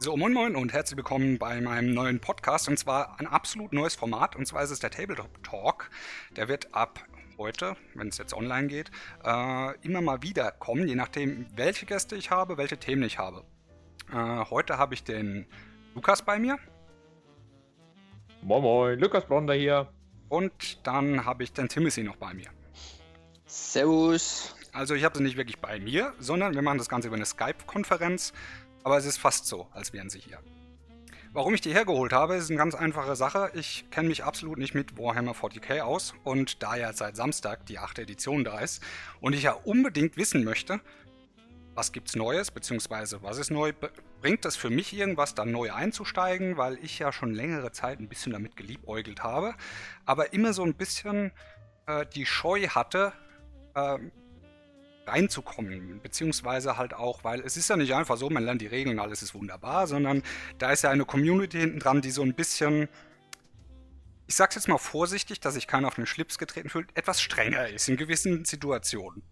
So, 0.00 0.16
moin 0.16 0.32
moin 0.32 0.54
und 0.54 0.72
herzlich 0.72 0.96
willkommen 0.96 1.38
bei 1.38 1.60
meinem 1.60 1.92
neuen 1.92 2.20
Podcast 2.20 2.68
und 2.68 2.78
zwar 2.78 3.18
ein 3.18 3.26
absolut 3.26 3.72
neues 3.72 3.96
Format 3.96 4.36
und 4.36 4.46
zwar 4.46 4.62
ist 4.62 4.70
es 4.70 4.78
der 4.78 4.92
Tabletop 4.92 5.42
Talk. 5.42 5.90
Der 6.36 6.46
wird 6.46 6.72
ab 6.72 7.00
heute, 7.36 7.74
wenn 7.94 8.06
es 8.06 8.16
jetzt 8.16 8.32
online 8.32 8.68
geht, 8.68 8.92
äh, 9.24 9.76
immer 9.84 10.00
mal 10.00 10.22
wieder 10.22 10.52
kommen, 10.52 10.86
je 10.86 10.94
nachdem 10.94 11.46
welche 11.56 11.84
Gäste 11.84 12.14
ich 12.14 12.30
habe, 12.30 12.56
welche 12.58 12.78
Themen 12.78 13.02
ich 13.02 13.18
habe. 13.18 13.42
Äh, 14.12 14.44
heute 14.50 14.78
habe 14.78 14.94
ich 14.94 15.02
den 15.02 15.46
Lukas 15.96 16.22
bei 16.22 16.38
mir. 16.38 16.58
Moin 18.42 18.62
moin, 18.62 18.98
Lukas 19.00 19.26
Blonder 19.26 19.54
hier. 19.54 19.92
Und 20.28 20.86
dann 20.86 21.24
habe 21.24 21.42
ich 21.42 21.52
den 21.52 21.68
Timothy 21.68 22.04
noch 22.04 22.16
bei 22.16 22.34
mir. 22.34 22.50
Servus. 23.46 24.54
Also 24.72 24.94
ich 24.94 25.02
habe 25.02 25.18
sie 25.18 25.24
nicht 25.24 25.36
wirklich 25.36 25.58
bei 25.58 25.80
mir, 25.80 26.14
sondern 26.20 26.54
wir 26.54 26.62
machen 26.62 26.78
das 26.78 26.88
Ganze 26.88 27.08
über 27.08 27.16
eine 27.16 27.26
Skype-Konferenz 27.26 28.32
aber 28.84 28.96
es 28.96 29.04
ist 29.04 29.18
fast 29.18 29.46
so, 29.46 29.68
als 29.72 29.92
wären 29.92 30.10
sie 30.10 30.20
hier. 30.20 30.38
Warum 31.32 31.52
ich 31.54 31.60
die 31.60 31.74
hergeholt 31.74 32.12
habe, 32.12 32.36
ist 32.36 32.50
eine 32.50 32.58
ganz 32.58 32.74
einfache 32.74 33.14
Sache. 33.14 33.50
Ich 33.54 33.84
kenne 33.90 34.08
mich 34.08 34.24
absolut 34.24 34.58
nicht 34.58 34.74
mit 34.74 34.96
Warhammer 34.96 35.32
40k 35.32 35.82
aus 35.82 36.14
und 36.24 36.62
da 36.62 36.74
ja 36.74 36.92
seit 36.94 37.16
Samstag 37.16 37.66
die 37.66 37.78
8. 37.78 37.98
Edition 37.98 38.44
da 38.44 38.60
ist 38.60 38.82
und 39.20 39.34
ich 39.34 39.42
ja 39.42 39.52
unbedingt 39.52 40.16
wissen 40.16 40.42
möchte, 40.42 40.80
was 41.74 41.92
gibt's 41.92 42.16
Neues, 42.16 42.50
beziehungsweise 42.50 43.22
was 43.22 43.38
ist 43.38 43.50
neu, 43.50 43.72
bringt 44.20 44.44
es 44.46 44.56
für 44.56 44.70
mich 44.70 44.92
irgendwas, 44.92 45.34
da 45.34 45.44
neu 45.44 45.72
einzusteigen, 45.72 46.56
weil 46.56 46.76
ich 46.82 46.98
ja 46.98 47.12
schon 47.12 47.34
längere 47.34 47.72
Zeit 47.72 48.00
ein 48.00 48.08
bisschen 48.08 48.32
damit 48.32 48.56
geliebäugelt 48.56 49.22
habe, 49.22 49.54
aber 50.06 50.32
immer 50.32 50.52
so 50.52 50.64
ein 50.64 50.74
bisschen 50.74 51.30
äh, 51.86 52.04
die 52.06 52.26
Scheu 52.26 52.66
hatte, 52.68 53.12
äh, 53.74 53.98
reinzukommen, 55.08 56.00
beziehungsweise 56.02 56.76
halt 56.76 56.94
auch, 56.94 57.24
weil 57.24 57.40
es 57.40 57.56
ist 57.56 57.68
ja 57.68 57.76
nicht 57.76 57.94
einfach 57.94 58.16
so, 58.16 58.30
man 58.30 58.44
lernt 58.44 58.62
die 58.62 58.66
Regeln, 58.66 58.98
alles 58.98 59.22
ist 59.22 59.34
wunderbar, 59.34 59.86
sondern 59.86 60.22
da 60.58 60.72
ist 60.72 60.82
ja 60.82 60.90
eine 60.90 61.04
Community 61.04 61.58
hinten 61.58 61.80
dran, 61.80 62.00
die 62.00 62.10
so 62.10 62.22
ein 62.22 62.34
bisschen, 62.34 62.88
ich 64.26 64.34
sag's 64.34 64.56
jetzt 64.56 64.68
mal 64.68 64.78
vorsichtig, 64.78 65.40
dass 65.40 65.54
sich 65.54 65.66
keiner 65.66 65.88
auf 65.88 65.94
den 65.94 66.06
Schlips 66.06 66.36
getreten 66.38 66.68
fühlt, 66.68 66.94
etwas 66.94 67.22
strenger 67.22 67.68
ist 67.68 67.88
in 67.88 67.96
gewissen 67.96 68.44
Situationen. 68.44 69.22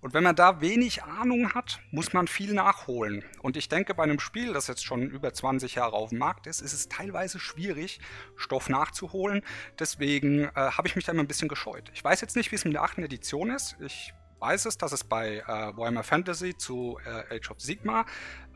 Und 0.00 0.14
wenn 0.14 0.24
man 0.24 0.34
da 0.34 0.62
wenig 0.62 1.02
Ahnung 1.02 1.52
hat, 1.52 1.80
muss 1.90 2.14
man 2.14 2.26
viel 2.26 2.54
nachholen. 2.54 3.22
Und 3.42 3.58
ich 3.58 3.68
denke, 3.68 3.94
bei 3.94 4.04
einem 4.04 4.18
Spiel, 4.18 4.54
das 4.54 4.66
jetzt 4.66 4.84
schon 4.84 5.02
über 5.02 5.34
20 5.34 5.74
Jahre 5.74 5.92
auf 5.92 6.08
dem 6.08 6.18
Markt 6.18 6.46
ist, 6.46 6.62
ist 6.62 6.72
es 6.72 6.88
teilweise 6.88 7.38
schwierig, 7.38 8.00
Stoff 8.34 8.70
nachzuholen. 8.70 9.42
Deswegen 9.78 10.44
äh, 10.44 10.50
habe 10.54 10.88
ich 10.88 10.96
mich 10.96 11.04
da 11.04 11.12
immer 11.12 11.22
ein 11.22 11.28
bisschen 11.28 11.48
gescheut. 11.48 11.90
Ich 11.92 12.02
weiß 12.02 12.22
jetzt 12.22 12.34
nicht, 12.34 12.50
wie 12.50 12.56
es 12.56 12.64
mit 12.64 12.72
der 12.72 12.82
achten 12.82 13.02
Edition 13.02 13.50
ist. 13.50 13.76
Ich 13.80 14.14
weiß 14.40 14.66
es, 14.66 14.78
dass 14.78 14.92
es 14.92 15.04
bei 15.04 15.38
äh, 15.38 15.46
Warhammer 15.46 16.02
Fantasy 16.02 16.56
zu 16.56 16.98
äh, 17.04 17.36
Age 17.36 17.50
of 17.50 17.60
Sigma 17.60 18.04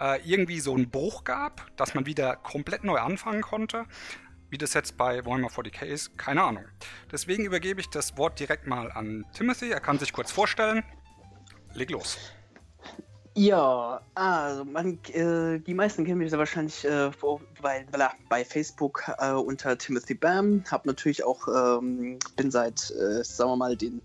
äh, 0.00 0.20
irgendwie 0.24 0.60
so 0.60 0.74
einen 0.74 0.90
Bruch 0.90 1.24
gab, 1.24 1.66
dass 1.76 1.94
man 1.94 2.06
wieder 2.06 2.36
komplett 2.36 2.84
neu 2.84 2.98
anfangen 2.98 3.42
konnte. 3.42 3.84
Wie 4.50 4.58
das 4.58 4.74
jetzt 4.74 4.96
bei 4.96 5.24
Warhammer 5.24 5.48
40k 5.48 5.84
ist, 5.84 6.18
keine 6.18 6.42
Ahnung. 6.42 6.64
Deswegen 7.12 7.44
übergebe 7.44 7.80
ich 7.80 7.88
das 7.88 8.16
Wort 8.16 8.40
direkt 8.40 8.66
mal 8.66 8.90
an 8.90 9.24
Timothy. 9.32 9.70
Er 9.70 9.80
kann 9.80 9.98
sich 9.98 10.12
kurz 10.12 10.32
vorstellen. 10.32 10.82
Leg 11.74 11.90
los. 11.90 12.18
Ja, 13.34 14.00
also 14.14 14.64
man, 14.64 14.98
äh, 15.12 15.60
die 15.60 15.72
meisten 15.72 16.04
kennen 16.04 16.18
mich 16.18 16.32
ja 16.32 16.38
wahrscheinlich 16.38 16.84
äh, 16.84 17.12
bei, 17.62 17.86
bei 18.28 18.44
Facebook 18.44 19.04
äh, 19.18 19.30
unter 19.30 19.78
Timothy 19.78 20.14
Bam. 20.14 20.64
Hab 20.68 20.84
natürlich 20.84 21.22
auch, 21.22 21.46
ähm, 21.46 22.18
bin 22.36 22.50
seit, 22.50 22.90
äh, 22.90 23.22
sagen 23.22 23.52
wir 23.52 23.56
mal, 23.56 23.76
den 23.76 24.02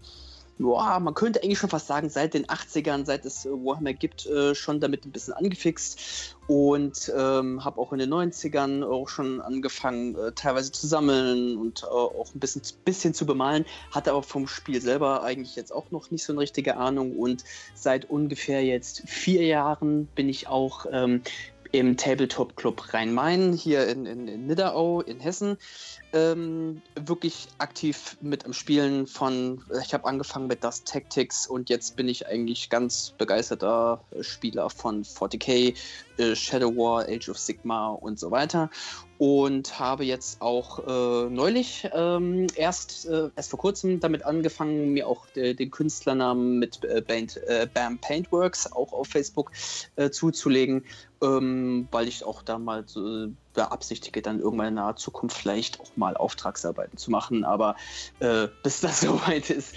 ja, 0.57 0.99
man 0.99 1.13
könnte 1.13 1.43
eigentlich 1.43 1.59
schon 1.59 1.69
fast 1.69 1.87
sagen, 1.87 2.09
seit 2.09 2.33
den 2.33 2.45
80ern, 2.45 3.05
seit 3.05 3.25
es 3.25 3.45
äh, 3.45 3.49
Warhammer 3.49 3.93
gibt, 3.93 4.25
äh, 4.25 4.55
schon 4.55 4.79
damit 4.79 5.05
ein 5.05 5.11
bisschen 5.11 5.33
angefixt. 5.33 6.35
Und 6.47 7.11
ähm, 7.17 7.65
habe 7.65 7.81
auch 7.81 7.91
in 7.91 7.99
den 7.99 8.13
90ern 8.13 8.83
auch 8.83 9.09
schon 9.09 9.41
angefangen, 9.41 10.15
äh, 10.15 10.31
teilweise 10.31 10.71
zu 10.71 10.85
sammeln 10.85 11.57
und 11.57 11.83
äh, 11.83 11.87
auch 11.87 12.33
ein 12.33 12.39
bisschen, 12.39 12.61
bisschen 12.85 13.13
zu 13.15 13.25
bemalen, 13.25 13.65
hatte 13.91 14.11
aber 14.11 14.21
vom 14.21 14.47
Spiel 14.47 14.79
selber 14.79 15.23
eigentlich 15.23 15.55
jetzt 15.55 15.73
auch 15.73 15.89
noch 15.89 16.11
nicht 16.11 16.23
so 16.23 16.33
eine 16.33 16.41
richtige 16.41 16.77
Ahnung. 16.77 17.17
Und 17.17 17.43
seit 17.73 18.09
ungefähr 18.09 18.63
jetzt 18.63 19.03
vier 19.07 19.43
Jahren 19.43 20.05
bin 20.07 20.29
ich 20.29 20.47
auch 20.47 20.85
ähm, 20.91 21.21
im 21.71 21.97
Tabletop 21.97 22.55
Club 22.55 22.93
Rhein-Main 22.93 23.53
hier 23.53 23.87
in, 23.87 24.05
in, 24.05 24.27
in 24.27 24.47
Nidderau 24.47 25.01
in 25.01 25.19
Hessen 25.19 25.57
ähm, 26.15 26.81
wirklich 26.95 27.49
aktiv 27.57 28.17
mit 28.21 28.45
am 28.45 28.53
Spielen 28.53 29.05
von, 29.05 29.61
ich 29.83 29.93
habe 29.93 30.05
angefangen 30.05 30.47
mit 30.47 30.63
das 30.63 30.85
Tactics 30.85 31.45
und 31.45 31.69
jetzt 31.69 31.97
bin 31.97 32.07
ich 32.07 32.25
eigentlich 32.25 32.69
ganz 32.69 33.13
begeisterter 33.17 34.01
Spieler 34.21 34.69
von 34.69 35.03
40k, 35.03 35.75
äh, 36.17 36.35
Shadow 36.35 36.73
War, 36.77 37.05
Age 37.09 37.27
of 37.29 37.37
Sigma 37.37 37.89
und 37.89 38.17
so 38.17 38.31
weiter. 38.31 38.69
Und 39.17 39.77
habe 39.77 40.05
jetzt 40.05 40.41
auch 40.41 40.79
äh, 40.87 41.29
neulich 41.29 41.89
ähm, 41.93 42.47
erst, 42.55 43.05
äh, 43.07 43.29
erst 43.35 43.49
vor 43.49 43.59
kurzem 43.59 43.99
damit 43.99 44.23
angefangen, 44.23 44.93
mir 44.93 45.07
auch 45.07 45.25
de, 45.35 45.53
den 45.53 45.69
Künstlernamen 45.71 46.59
mit 46.59 46.83
äh, 46.85 47.01
Band, 47.01 47.37
äh, 47.47 47.67
Bam 47.73 47.97
Paintworks 47.97 48.71
auch 48.71 48.93
auf 48.93 49.07
Facebook 49.07 49.51
äh, 49.97 50.09
zuzulegen, 50.09 50.85
ähm, 51.21 51.87
weil 51.91 52.07
ich 52.07 52.23
auch 52.23 52.41
da 52.41 52.57
mal 52.57 52.83
so 52.87 53.29
beabsichtige, 53.55 54.21
dann 54.21 54.39
irgendwann 54.39 54.67
in 54.67 54.73
naher 54.75 54.95
Zukunft 54.95 55.37
vielleicht 55.37 55.79
auch 55.79 55.95
mal 55.95 56.15
Auftragsarbeiten 56.15 56.97
zu 56.97 57.11
machen. 57.11 57.43
Aber 57.43 57.75
äh, 58.19 58.47
bis 58.63 58.81
das 58.81 59.01
soweit 59.01 59.49
ist, 59.49 59.75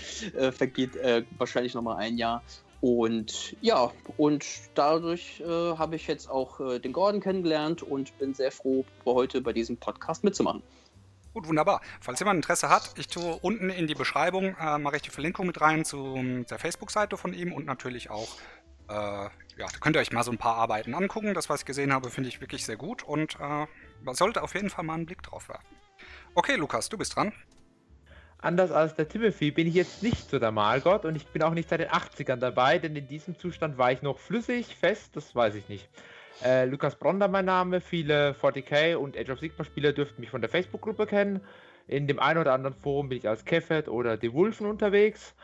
vergeht 0.53 0.93
wahrscheinlich 1.39 1.75
noch 1.75 1.83
mal 1.83 1.97
ein 1.97 2.19
Jahr. 2.19 2.43
Und 2.81 3.57
ja, 3.61 3.91
und 4.17 4.47
dadurch 4.75 5.41
äh, 5.41 5.45
habe 5.45 5.97
ich 5.97 6.07
jetzt 6.07 6.31
auch 6.31 6.61
äh, 6.61 6.79
den 6.79 6.93
Gordon 6.93 7.21
kennengelernt 7.21 7.83
und 7.83 8.17
bin 8.19 8.35
sehr 8.35 8.53
froh, 8.53 8.85
heute 9.05 9.41
bei 9.41 9.53
diesem 9.53 9.77
Podcast 9.77 10.23
mitzumachen. 10.23 10.63
Gut, 11.35 11.49
wunderbar. 11.49 11.81
Falls 12.01 12.21
jemand 12.21 12.39
Interesse 12.39 12.69
hat, 12.69 12.95
ich 12.97 13.09
tue 13.09 13.37
unten 13.43 13.71
in 13.71 13.87
die 13.87 13.95
Beschreibung, 13.95 14.57
äh, 14.61 14.79
mache 14.79 14.97
ich 14.97 15.03
die 15.03 15.11
Verlinkung 15.11 15.47
mit 15.47 15.61
rein 15.61 15.85
zu 15.85 16.45
der 16.49 16.59
Facebook-Seite 16.59 17.17
von 17.17 17.35
ihm 17.35 17.53
und 17.53 17.67
natürlich 17.67 18.11
auch, 18.11 18.29
äh, 18.89 19.29
ja, 19.59 19.67
da 19.67 19.79
könnt 19.79 19.97
ihr 19.97 20.01
euch 20.01 20.13
mal 20.13 20.23
so 20.23 20.31
ein 20.31 20.39
paar 20.39 20.57
Arbeiten 20.57 20.95
angucken. 20.95 21.35
Das, 21.35 21.49
was 21.49 21.61
ich 21.61 21.67
gesehen 21.67 21.93
habe, 21.93 22.11
finde 22.11 22.29
ich 22.29 22.41
wirklich 22.41 22.65
sehr 22.65 22.77
gut 22.77 23.03
und 23.03 23.37
äh, 23.41 23.67
man 24.03 24.15
sollte 24.15 24.43
auf 24.43 24.55
jeden 24.55 24.71
Fall 24.71 24.85
mal 24.85 24.95
einen 24.95 25.07
Blick 25.07 25.23
drauf 25.23 25.49
werfen. 25.49 25.67
Okay, 26.35 26.55
Lukas, 26.55 26.89
du 26.89 26.97
bist 26.97 27.17
dran. 27.17 27.33
Anders 28.41 28.71
als 28.71 28.95
der 28.95 29.09
Timothy 29.09 29.51
bin 29.51 29.67
ich 29.67 29.75
jetzt 29.75 30.03
nicht 30.05 30.31
so 30.31 30.39
der 30.39 30.53
Malgott 30.53 31.05
und 31.05 31.17
ich 31.17 31.27
bin 31.27 31.43
auch 31.43 31.55
nicht 31.55 31.69
seit 31.69 31.81
den 31.81 31.89
80ern 31.89 32.37
dabei, 32.37 32.79
denn 32.79 32.95
in 32.95 33.09
diesem 33.09 33.37
Zustand 33.37 33.79
war 33.79 33.91
ich 33.91 34.01
noch 34.01 34.17
flüssig, 34.17 34.77
fest, 34.77 35.17
das 35.17 35.35
weiß 35.35 35.57
ich 35.57 35.69
nicht. 35.69 35.89
Äh, 36.45 36.67
Lukas 36.67 36.95
Bronder 36.95 37.27
mein 37.27 37.47
Name, 37.47 37.81
viele 37.81 38.37
40k 38.41 38.95
und 38.95 39.19
Age 39.19 39.31
of 39.31 39.41
Sigma 39.41 39.65
Spieler 39.65 39.93
dürften 39.93 40.21
mich 40.21 40.31
von 40.31 40.41
der 40.41 40.49
Facebook-Gruppe 40.49 41.07
kennen. 41.07 41.41
In 41.89 42.07
dem 42.07 42.21
einen 42.21 42.39
oder 42.39 42.53
anderen 42.53 42.77
Forum 42.77 43.09
bin 43.09 43.19
ich 43.19 43.29
als 43.29 43.45
Kefet 43.45 43.89
oder 43.89 44.19
The 44.21 44.33
Wolfen 44.33 44.67
unterwegs. 44.67 45.35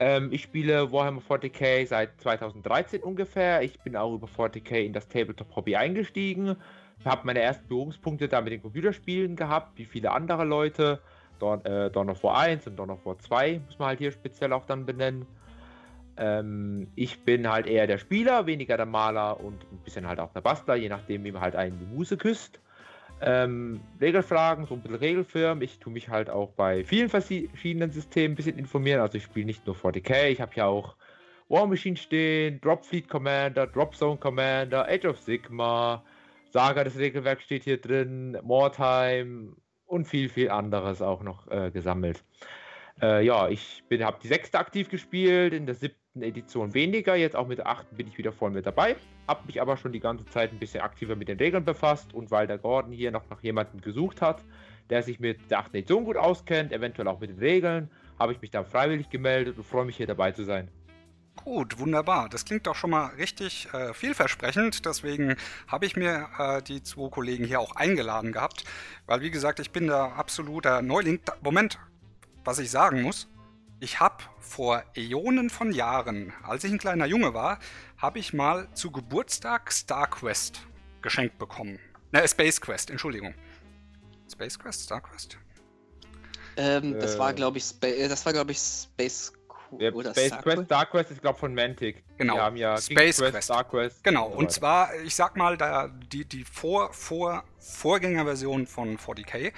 Ähm, 0.00 0.32
ich 0.32 0.42
spiele 0.42 0.90
Warhammer 0.90 1.20
40k 1.20 1.86
seit 1.86 2.18
2013 2.22 3.02
ungefähr. 3.02 3.62
Ich 3.62 3.78
bin 3.80 3.96
auch 3.96 4.14
über 4.14 4.26
40k 4.26 4.76
in 4.86 4.94
das 4.94 5.06
Tabletop-Hobby 5.08 5.76
eingestiegen. 5.76 6.56
Habe 7.04 7.26
meine 7.26 7.40
ersten 7.40 7.68
Berührungspunkte 7.68 8.26
da 8.26 8.40
mit 8.40 8.52
den 8.52 8.62
Computerspielen 8.62 9.36
gehabt, 9.36 9.78
wie 9.78 9.84
viele 9.84 10.10
andere 10.10 10.44
Leute. 10.44 11.00
Dawn, 11.38 11.64
äh, 11.66 11.90
Dawn 11.90 12.08
of 12.08 12.22
War 12.24 12.38
1 12.38 12.66
und 12.66 12.76
Dawn 12.76 12.90
of 12.90 13.04
War 13.04 13.18
2 13.18 13.60
muss 13.66 13.78
man 13.78 13.88
halt 13.88 13.98
hier 13.98 14.10
speziell 14.10 14.54
auch 14.54 14.64
dann 14.64 14.86
benennen. 14.86 15.26
Ähm, 16.16 16.88
ich 16.96 17.22
bin 17.24 17.48
halt 17.48 17.66
eher 17.66 17.86
der 17.86 17.98
Spieler, 17.98 18.46
weniger 18.46 18.78
der 18.78 18.86
Maler 18.86 19.38
und 19.38 19.62
ein 19.70 19.78
bisschen 19.84 20.06
halt 20.06 20.18
auch 20.18 20.32
der 20.32 20.40
Bastler, 20.40 20.76
je 20.76 20.88
nachdem, 20.88 21.24
wie 21.24 21.32
man 21.32 21.42
halt 21.42 21.56
einen 21.56 21.78
die 21.78 21.86
Muse 21.86 22.16
küsst. 22.16 22.58
Ähm, 23.22 23.80
Regelfragen, 24.00 24.66
so 24.66 24.74
ein 24.74 24.82
bisschen 24.82 24.98
Regelfirmen. 24.98 25.62
Ich 25.62 25.78
tue 25.78 25.92
mich 25.92 26.08
halt 26.08 26.30
auch 26.30 26.52
bei 26.52 26.84
vielen 26.84 27.08
verschiedenen 27.08 27.90
Systemen 27.90 28.32
ein 28.32 28.36
bisschen 28.36 28.58
informieren. 28.58 29.00
Also 29.00 29.18
ich 29.18 29.24
spiele 29.24 29.46
nicht 29.46 29.66
nur 29.66 29.76
40k, 29.76 30.28
ich 30.28 30.40
habe 30.40 30.52
ja 30.54 30.66
auch 30.66 30.96
War 31.48 31.66
Machine 31.66 31.96
stehen, 31.96 32.60
Drop 32.60 32.84
Fleet 32.84 33.08
Commander, 33.08 33.66
Drop 33.66 33.94
Zone 33.94 34.18
Commander, 34.18 34.86
Age 34.88 35.06
of 35.06 35.18
Sigma, 35.18 36.04
Saga 36.50 36.84
des 36.84 36.96
Regelwerks 36.96 37.44
steht 37.44 37.64
hier 37.64 37.80
drin, 37.80 38.38
Moretime, 38.42 39.54
und 39.90 40.06
viel, 40.06 40.28
viel 40.28 40.50
anderes 40.50 41.02
auch 41.02 41.22
noch 41.22 41.48
äh, 41.50 41.70
gesammelt. 41.70 42.24
Äh, 43.02 43.24
ja, 43.24 43.48
ich 43.48 43.82
habe 44.00 44.18
die 44.22 44.28
sechste 44.28 44.58
aktiv 44.58 44.88
gespielt, 44.88 45.52
in 45.52 45.66
der 45.66 45.74
siebten 45.74 45.99
Edition 46.18 46.74
weniger, 46.74 47.14
jetzt 47.14 47.36
auch 47.36 47.46
mit 47.46 47.58
der 47.58 47.68
achten 47.68 47.96
bin 47.96 48.08
ich 48.08 48.18
wieder 48.18 48.32
voll 48.32 48.50
mit 48.50 48.66
dabei, 48.66 48.96
habe 49.28 49.46
mich 49.46 49.60
aber 49.60 49.76
schon 49.76 49.92
die 49.92 50.00
ganze 50.00 50.24
Zeit 50.26 50.52
ein 50.52 50.58
bisschen 50.58 50.80
aktiver 50.80 51.14
mit 51.14 51.28
den 51.28 51.38
Regeln 51.38 51.64
befasst 51.64 52.12
und 52.12 52.32
weil 52.32 52.48
der 52.48 52.58
Gordon 52.58 52.92
hier 52.92 53.12
noch 53.12 53.28
nach 53.30 53.40
jemandem 53.42 53.80
gesucht 53.80 54.20
hat, 54.20 54.42
der 54.90 55.04
sich 55.04 55.20
mit 55.20 55.50
der 55.50 55.60
achten 55.60 55.76
Edition 55.76 56.04
gut 56.04 56.16
auskennt, 56.16 56.72
eventuell 56.72 57.06
auch 57.06 57.20
mit 57.20 57.30
den 57.30 57.38
Regeln, 57.38 57.90
habe 58.18 58.32
ich 58.32 58.40
mich 58.40 58.50
dann 58.50 58.66
freiwillig 58.66 59.08
gemeldet 59.08 59.56
und 59.56 59.64
freue 59.64 59.84
mich 59.84 59.96
hier 59.96 60.08
dabei 60.08 60.32
zu 60.32 60.42
sein. 60.42 60.68
Gut, 61.44 61.78
wunderbar. 61.78 62.28
Das 62.28 62.44
klingt 62.44 62.66
doch 62.66 62.74
schon 62.74 62.90
mal 62.90 63.06
richtig 63.14 63.68
äh, 63.72 63.94
vielversprechend. 63.94 64.84
Deswegen 64.84 65.36
habe 65.68 65.86
ich 65.86 65.96
mir 65.96 66.28
äh, 66.38 66.60
die 66.60 66.82
zwei 66.82 67.08
Kollegen 67.08 67.44
hier 67.44 67.60
auch 67.60 67.76
eingeladen 67.76 68.32
gehabt. 68.32 68.64
Weil, 69.06 69.22
wie 69.22 69.30
gesagt, 69.30 69.58
ich 69.60 69.70
bin 69.70 69.86
da 69.86 70.08
absoluter 70.08 70.82
Neuling. 70.82 71.20
Da, 71.24 71.34
Moment, 71.40 71.78
was 72.44 72.58
ich 72.58 72.70
sagen 72.70 73.00
muss. 73.00 73.28
Ich 73.82 73.98
habe 73.98 74.22
vor 74.38 74.84
Äonen 74.94 75.48
von 75.48 75.72
Jahren, 75.72 76.34
als 76.42 76.64
ich 76.64 76.72
ein 76.72 76.78
kleiner 76.78 77.06
Junge 77.06 77.32
war, 77.32 77.58
habe 77.96 78.18
ich 78.18 78.34
mal 78.34 78.68
zu 78.74 78.90
Geburtstag 78.90 79.72
StarQuest 79.72 80.60
geschenkt 81.00 81.38
bekommen. 81.38 81.78
Na, 82.12 82.26
Space 82.28 82.60
Quest, 82.60 82.90
Entschuldigung. 82.90 83.34
Space 84.30 84.58
Quest, 84.58 84.82
Star 84.82 85.00
Quest? 85.00 85.38
Ähm, 86.56 86.98
das 86.98 87.18
war, 87.18 87.32
glaube 87.32 87.58
ich, 87.58 87.64
Spa 87.64 87.86
äh, 87.86 88.08
das 88.08 88.24
war, 88.26 88.34
glaube 88.34 88.52
ich, 88.52 88.58
Space 88.58 89.32
ja, 89.78 89.92
oder 89.92 90.10
Space 90.10 90.28
Star 90.28 90.42
Quest, 90.42 90.64
Star 90.64 90.86
Quest 90.86 91.10
ist, 91.12 91.20
glaube 91.22 91.36
ich, 91.36 91.40
von 91.40 91.54
Mantic. 91.54 92.04
Genau. 92.18 92.34
Die 92.34 92.40
haben 92.40 92.56
ja 92.56 92.76
Space 92.76 93.16
Quest, 93.16 93.32
Quest, 93.32 93.42
Star 93.44 93.64
Quest. 93.64 94.04
Genau, 94.04 94.26
und, 94.26 94.32
so 94.32 94.38
und 94.38 94.50
zwar, 94.52 94.94
ich 94.96 95.14
sag 95.14 95.36
mal, 95.36 95.56
da, 95.56 95.88
die, 95.88 96.26
die 96.26 96.44
Vor, 96.44 96.92
Vor, 96.92 97.44
Vorgängerversion 97.58 98.66
von 98.66 98.98
40k 98.98 99.52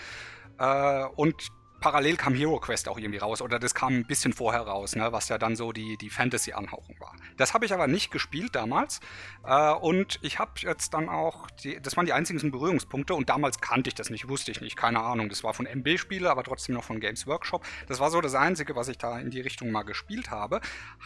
äh, 0.59 1.07
und 1.17 1.51
parallel 1.83 2.17
kam 2.17 2.33
Hero 2.33 2.61
Quest 2.61 2.89
auch 2.89 2.97
irgendwie 2.97 3.19
raus 3.19 3.43
oder 3.43 3.59
das 3.59 3.75
kam 3.75 3.93
ein 3.93 4.07
bisschen 4.07 4.33
vorher 4.33 4.63
raus, 4.63 4.95
ne, 4.95 5.13
was 5.13 5.29
ja 5.29 5.37
dann 5.37 5.57
so 5.57 5.73
die, 5.73 5.99
die 5.99 6.11
Fantasy-Anhauchung 6.11 6.95
war. 7.01 7.13
Das 7.37 7.55
habe 7.55 7.67
ich 7.67 7.75
aber 7.75 7.89
nicht 7.89 8.13
gespielt 8.13 8.55
damals 8.55 9.01
äh, 9.45 9.73
und 9.73 10.21
ich 10.23 10.39
habe 10.39 10.53
jetzt 10.59 10.95
dann 10.95 11.09
auch, 11.09 11.51
die, 11.51 11.83
das 11.83 11.97
waren 11.97 12.07
die 12.07 12.13
einzigen 12.13 12.53
Berührungspunkte 12.53 13.15
und 13.15 13.29
damals 13.29 13.61
kannte 13.61 13.89
ich 13.89 13.95
das 13.95 14.11
nicht, 14.11 14.29
wusste 14.29 14.53
ich 14.53 14.61
nicht, 14.61 14.77
keine 14.77 15.01
Ahnung. 15.01 15.29
Das 15.29 15.43
war 15.43 15.55
von 15.55 15.67
MB-Spiele, 15.67 16.31
aber 16.31 16.45
trotzdem 16.45 16.77
noch 16.77 16.85
von 16.85 17.01
Games 17.01 17.27
Workshop. 17.27 17.65
Das 17.89 17.99
war 17.99 18.11
so 18.11 18.21
das 18.21 18.37
Einzige, 18.37 18.77
was 18.77 18.87
ich 18.87 18.99
da 18.99 19.19
in 19.19 19.31
die 19.31 19.41
Richtung 19.41 19.73
mal 19.73 19.83
gespielt 19.83 20.31
habe. 20.31 20.61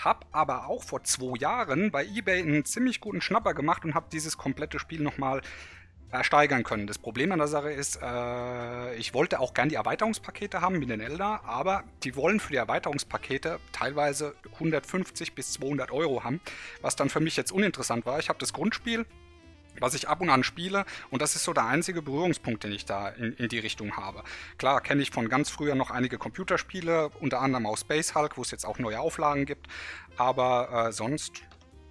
Hab 0.04 0.26
aber 0.32 0.66
auch 0.66 0.84
vor 0.84 1.02
zwei 1.04 1.38
Jahren 1.38 1.90
bei 1.90 2.04
eBay 2.04 2.42
einen 2.42 2.66
ziemlich 2.66 3.00
guten 3.00 3.22
Schnapper 3.22 3.54
gemacht 3.54 3.84
und 3.86 3.94
habe 3.94 4.06
dieses 4.12 4.36
komplette 4.36 4.78
Spiel 4.78 5.00
nochmal 5.00 5.40
steigern 6.22 6.62
können. 6.62 6.86
Das 6.86 6.98
Problem 6.98 7.32
an 7.32 7.38
der 7.38 7.48
Sache 7.48 7.70
ist, 7.70 7.98
äh, 8.02 8.94
ich 8.96 9.14
wollte 9.14 9.40
auch 9.40 9.54
gern 9.54 9.68
die 9.68 9.74
Erweiterungspakete 9.74 10.60
haben 10.60 10.78
mit 10.78 10.88
den 10.88 11.00
Elder, 11.00 11.44
aber 11.44 11.84
die 12.04 12.16
wollen 12.16 12.40
für 12.40 12.52
die 12.52 12.58
Erweiterungspakete 12.58 13.58
teilweise 13.72 14.34
150 14.54 15.34
bis 15.34 15.52
200 15.54 15.90
Euro 15.90 16.24
haben, 16.24 16.40
was 16.80 16.96
dann 16.96 17.10
für 17.10 17.20
mich 17.20 17.36
jetzt 17.36 17.52
uninteressant 17.52 18.06
war. 18.06 18.18
Ich 18.18 18.28
habe 18.28 18.38
das 18.38 18.52
Grundspiel, 18.52 19.04
was 19.80 19.94
ich 19.94 20.08
ab 20.08 20.20
und 20.20 20.30
an 20.30 20.42
spiele 20.42 20.86
und 21.10 21.20
das 21.20 21.36
ist 21.36 21.44
so 21.44 21.52
der 21.52 21.66
einzige 21.66 22.00
Berührungspunkt, 22.02 22.64
den 22.64 22.72
ich 22.72 22.86
da 22.86 23.08
in, 23.08 23.34
in 23.34 23.48
die 23.48 23.58
Richtung 23.58 23.96
habe. 23.96 24.22
Klar 24.58 24.80
kenne 24.80 25.02
ich 25.02 25.10
von 25.10 25.28
ganz 25.28 25.50
früher 25.50 25.74
noch 25.74 25.90
einige 25.90 26.18
Computerspiele, 26.18 27.10
unter 27.20 27.40
anderem 27.40 27.66
auch 27.66 27.76
Space 27.76 28.14
Hulk, 28.14 28.38
wo 28.38 28.42
es 28.42 28.50
jetzt 28.50 28.64
auch 28.64 28.78
neue 28.78 29.00
Auflagen 29.00 29.44
gibt, 29.44 29.66
aber 30.16 30.88
äh, 30.88 30.92
sonst 30.92 31.42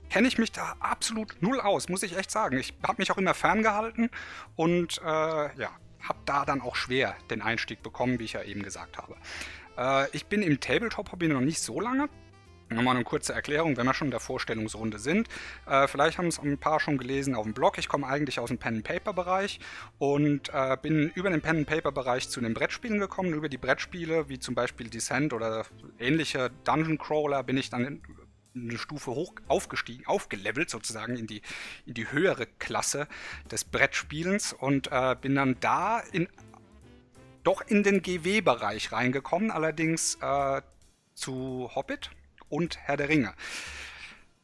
kenne 0.09 0.27
ich 0.27 0.37
mich 0.37 0.51
da 0.51 0.75
absolut 0.79 1.35
null 1.41 1.59
aus, 1.59 1.89
muss 1.89 2.03
ich 2.03 2.17
echt 2.17 2.31
sagen. 2.31 2.57
Ich 2.57 2.73
habe 2.83 2.95
mich 2.99 3.11
auch 3.11 3.17
immer 3.17 3.33
ferngehalten 3.33 4.09
und 4.55 4.99
äh, 4.99 5.05
ja, 5.05 5.69
habe 6.01 6.19
da 6.25 6.45
dann 6.45 6.61
auch 6.61 6.75
schwer 6.75 7.15
den 7.29 7.41
Einstieg 7.41 7.83
bekommen, 7.83 8.19
wie 8.19 8.25
ich 8.25 8.33
ja 8.33 8.43
eben 8.43 8.63
gesagt 8.63 8.97
habe. 8.97 9.15
Äh, 9.77 10.09
ich 10.15 10.25
bin 10.27 10.41
im 10.41 10.59
Tabletop-Hobby 10.59 11.27
noch 11.27 11.41
nicht 11.41 11.59
so 11.59 11.79
lange. 11.79 12.09
Nochmal 12.69 12.95
eine 12.95 13.03
kurze 13.03 13.31
Erklärung, 13.31 13.77
wenn 13.77 13.85
wir 13.85 13.93
schon 13.93 14.07
in 14.07 14.11
der 14.11 14.19
Vorstellungsrunde 14.19 14.97
sind. 14.97 15.27
Äh, 15.67 15.87
vielleicht 15.87 16.17
haben 16.17 16.27
es 16.27 16.39
ein 16.39 16.57
paar 16.57 16.79
schon 16.79 16.97
gelesen 16.97 17.35
auf 17.35 17.43
dem 17.43 17.53
Blog. 17.53 17.77
Ich 17.77 17.87
komme 17.87 18.07
eigentlich 18.07 18.39
aus 18.39 18.49
dem 18.49 18.57
Pen-Paper-Bereich 18.57 19.59
und 19.99 20.49
äh, 20.51 20.75
bin 20.81 21.11
über 21.13 21.29
den 21.29 21.41
Pen-Paper-Bereich 21.41 22.29
zu 22.29 22.41
den 22.41 22.55
Brettspielen 22.55 22.99
gekommen. 22.99 23.33
Über 23.33 23.49
die 23.49 23.59
Brettspiele, 23.59 24.29
wie 24.29 24.39
zum 24.39 24.55
Beispiel 24.55 24.89
Descent 24.89 25.31
oder 25.31 25.65
ähnliche 25.99 26.49
Dungeon 26.63 26.97
Crawler, 26.97 27.43
bin 27.43 27.57
ich 27.57 27.69
dann 27.69 27.85
in, 27.85 28.01
eine 28.55 28.77
Stufe 28.77 29.11
hoch 29.11 29.33
aufgestiegen, 29.47 30.05
aufgelevelt 30.05 30.69
sozusagen 30.69 31.17
in 31.17 31.27
die, 31.27 31.41
in 31.85 31.93
die 31.93 32.11
höhere 32.11 32.47
Klasse 32.59 33.07
des 33.51 33.65
Brettspielens 33.65 34.53
und 34.53 34.91
äh, 34.91 35.15
bin 35.19 35.35
dann 35.35 35.57
da 35.59 35.99
in, 35.99 36.27
doch 37.43 37.61
in 37.61 37.83
den 37.83 38.01
GW-Bereich 38.01 38.91
reingekommen, 38.91 39.51
allerdings 39.51 40.15
äh, 40.21 40.61
zu 41.13 41.69
Hobbit 41.75 42.11
und 42.49 42.77
Herr 42.77 42.97
der 42.97 43.09
Ringe. 43.09 43.33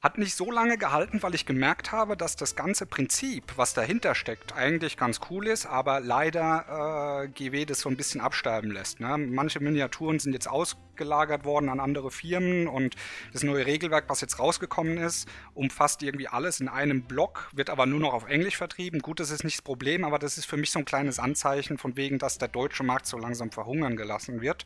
Hat 0.01 0.17
nicht 0.17 0.33
so 0.33 0.49
lange 0.49 0.79
gehalten, 0.79 1.21
weil 1.21 1.35
ich 1.35 1.45
gemerkt 1.45 1.91
habe, 1.91 2.17
dass 2.17 2.35
das 2.35 2.55
ganze 2.55 2.87
Prinzip, 2.87 3.43
was 3.55 3.75
dahinter 3.75 4.15
steckt, 4.15 4.55
eigentlich 4.55 4.97
ganz 4.97 5.19
cool 5.29 5.45
ist, 5.45 5.67
aber 5.67 5.99
leider 5.99 7.25
äh, 7.25 7.27
GW 7.27 7.65
das 7.65 7.81
so 7.81 7.89
ein 7.89 7.97
bisschen 7.97 8.19
absterben 8.19 8.71
lässt. 8.71 8.99
Ne? 8.99 9.15
Manche 9.19 9.59
Miniaturen 9.59 10.17
sind 10.17 10.33
jetzt 10.33 10.47
ausgelagert 10.47 11.45
worden 11.45 11.69
an 11.69 11.79
andere 11.79 12.09
Firmen 12.09 12.67
und 12.67 12.95
das 13.31 13.43
neue 13.43 13.67
Regelwerk, 13.67 14.05
was 14.07 14.21
jetzt 14.21 14.39
rausgekommen 14.39 14.97
ist, 14.97 15.29
umfasst 15.53 16.01
irgendwie 16.01 16.27
alles 16.27 16.61
in 16.61 16.67
einem 16.67 17.03
Block, 17.03 17.51
wird 17.53 17.69
aber 17.69 17.85
nur 17.85 17.99
noch 17.99 18.13
auf 18.13 18.27
Englisch 18.27 18.57
vertrieben. 18.57 19.01
Gut, 19.01 19.19
das 19.19 19.29
ist 19.29 19.43
nicht 19.43 19.59
das 19.59 19.63
Problem, 19.63 20.03
aber 20.03 20.17
das 20.17 20.39
ist 20.39 20.45
für 20.45 20.57
mich 20.57 20.71
so 20.71 20.79
ein 20.79 20.85
kleines 20.85 21.19
Anzeichen 21.19 21.77
von 21.77 21.95
wegen, 21.95 22.17
dass 22.17 22.39
der 22.39 22.47
deutsche 22.47 22.83
Markt 22.83 23.05
so 23.05 23.19
langsam 23.19 23.51
verhungern 23.51 23.97
gelassen 23.97 24.41
wird 24.41 24.65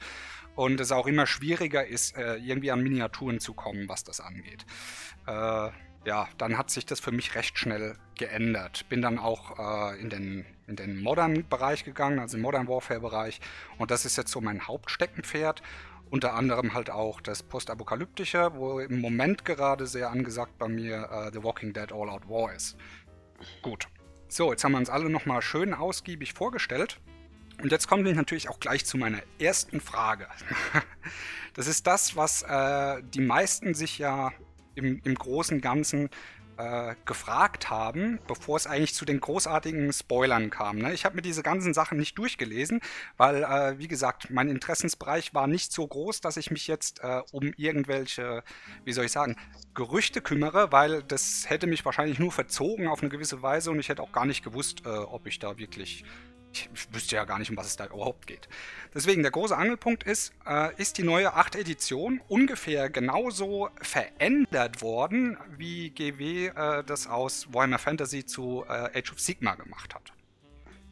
und 0.55 0.79
es 0.79 0.91
auch 0.91 1.07
immer 1.07 1.27
schwieriger 1.27 1.85
ist, 1.85 2.17
äh, 2.17 2.35
irgendwie 2.35 2.71
an 2.71 2.81
Miniaturen 2.81 3.39
zu 3.39 3.53
kommen, 3.53 3.87
was 3.87 4.03
das 4.03 4.19
angeht. 4.19 4.65
Äh, 5.27 5.69
ja, 6.05 6.27
dann 6.37 6.57
hat 6.57 6.69
sich 6.69 6.85
das 6.85 6.99
für 6.99 7.11
mich 7.11 7.35
recht 7.35 7.57
schnell 7.57 7.97
geändert. 8.15 8.87
Bin 8.89 9.01
dann 9.01 9.17
auch 9.17 9.91
äh, 9.91 9.99
in 9.99 10.09
den, 10.09 10.45
in 10.67 10.75
den 10.75 11.01
Modern-Bereich 11.01 11.83
gegangen, 11.83 12.19
also 12.19 12.37
im 12.37 12.43
Modern 12.43 12.67
Warfare-Bereich. 12.67 13.41
Und 13.77 13.91
das 13.91 14.05
ist 14.05 14.15
jetzt 14.15 14.31
so 14.31 14.39
mein 14.39 14.67
Hauptsteckenpferd. 14.67 15.61
Unter 16.11 16.35
anderem 16.35 16.75
halt 16.75 16.91
auch 16.91 17.19
das 17.19 17.41
Postapokalyptische, 17.41 18.51
wo 18.53 18.79
im 18.79 19.01
Moment 19.01 19.43
gerade 19.43 19.87
sehr 19.87 20.11
angesagt 20.11 20.59
bei 20.59 20.67
mir 20.67 21.09
äh, 21.11 21.31
The 21.33 21.43
Walking 21.43 21.73
Dead 21.73 21.91
All 21.91 22.09
Out 22.09 22.29
War 22.29 22.53
ist. 22.53 22.77
Gut. 23.63 23.87
So, 24.27 24.51
jetzt 24.51 24.63
haben 24.63 24.73
wir 24.73 24.77
uns 24.77 24.89
alle 24.89 25.09
nochmal 25.09 25.41
schön 25.41 25.73
ausgiebig 25.73 26.33
vorgestellt. 26.33 26.99
Und 27.61 27.71
jetzt 27.71 27.87
kommen 27.87 28.05
wir 28.05 28.13
natürlich 28.13 28.49
auch 28.49 28.59
gleich 28.59 28.85
zu 28.85 28.97
meiner 28.97 29.21
ersten 29.39 29.81
Frage. 29.81 30.27
Das 31.57 31.67
ist 31.67 31.87
das, 31.87 32.17
was 32.17 32.41
äh, 32.41 33.01
die 33.13 33.21
meisten 33.21 33.75
sich 33.75 33.97
ja 33.97 34.33
im, 34.75 34.99
im 35.05 35.15
großen 35.15 35.61
Ganzen 35.61 36.09
äh, 36.57 36.95
gefragt 37.05 37.69
haben, 37.69 38.19
bevor 38.27 38.57
es 38.57 38.67
eigentlich 38.67 38.93
zu 38.93 39.05
den 39.05 39.19
großartigen 39.19 39.91
Spoilern 39.91 40.49
kam. 40.49 40.77
Ne? 40.77 40.93
Ich 40.93 41.05
habe 41.05 41.15
mir 41.15 41.21
diese 41.21 41.43
ganzen 41.43 41.73
Sachen 41.73 41.97
nicht 41.97 42.17
durchgelesen, 42.17 42.81
weil, 43.17 43.43
äh, 43.43 43.77
wie 43.79 43.87
gesagt, 43.87 44.29
mein 44.31 44.49
Interessensbereich 44.49 45.33
war 45.33 45.47
nicht 45.47 45.71
so 45.71 45.87
groß, 45.87 46.21
dass 46.21 46.37
ich 46.37 46.51
mich 46.51 46.67
jetzt 46.67 46.99
äh, 47.03 47.21
um 47.31 47.53
irgendwelche, 47.57 48.43
wie 48.83 48.93
soll 48.93 49.05
ich 49.05 49.11
sagen, 49.11 49.35
Gerüchte 49.73 50.21
kümmere, 50.21 50.71
weil 50.71 51.03
das 51.03 51.49
hätte 51.49 51.67
mich 51.67 51.83
wahrscheinlich 51.83 52.19
nur 52.19 52.31
verzogen 52.31 52.87
auf 52.87 53.01
eine 53.01 53.09
gewisse 53.09 53.41
Weise 53.41 53.71
und 53.71 53.79
ich 53.79 53.89
hätte 53.89 54.01
auch 54.01 54.11
gar 54.11 54.25
nicht 54.25 54.43
gewusst, 54.43 54.83
äh, 54.85 54.89
ob 54.89 55.27
ich 55.27 55.39
da 55.39 55.57
wirklich 55.57 56.05
ich 56.55 56.93
wüsste 56.93 57.15
ja 57.15 57.25
gar 57.25 57.39
nicht, 57.39 57.49
um 57.49 57.57
was 57.57 57.67
es 57.67 57.75
da 57.75 57.85
überhaupt 57.85 58.27
geht. 58.27 58.47
Deswegen, 58.93 59.21
der 59.21 59.31
große 59.31 59.55
Angelpunkt 59.55 60.03
ist, 60.03 60.33
äh, 60.47 60.73
ist 60.77 60.97
die 60.97 61.03
neue 61.03 61.33
8. 61.33 61.55
Edition 61.55 62.21
ungefähr 62.27 62.89
genauso 62.89 63.69
verändert 63.81 64.81
worden, 64.81 65.37
wie 65.57 65.89
GW 65.89 66.47
äh, 66.47 66.83
das 66.83 67.07
aus 67.07 67.53
Warhammer 67.53 67.79
Fantasy 67.79 68.25
zu 68.25 68.63
äh, 68.67 68.97
Age 68.99 69.11
of 69.11 69.19
Sigma 69.19 69.55
gemacht 69.55 69.93
hat? 69.93 70.13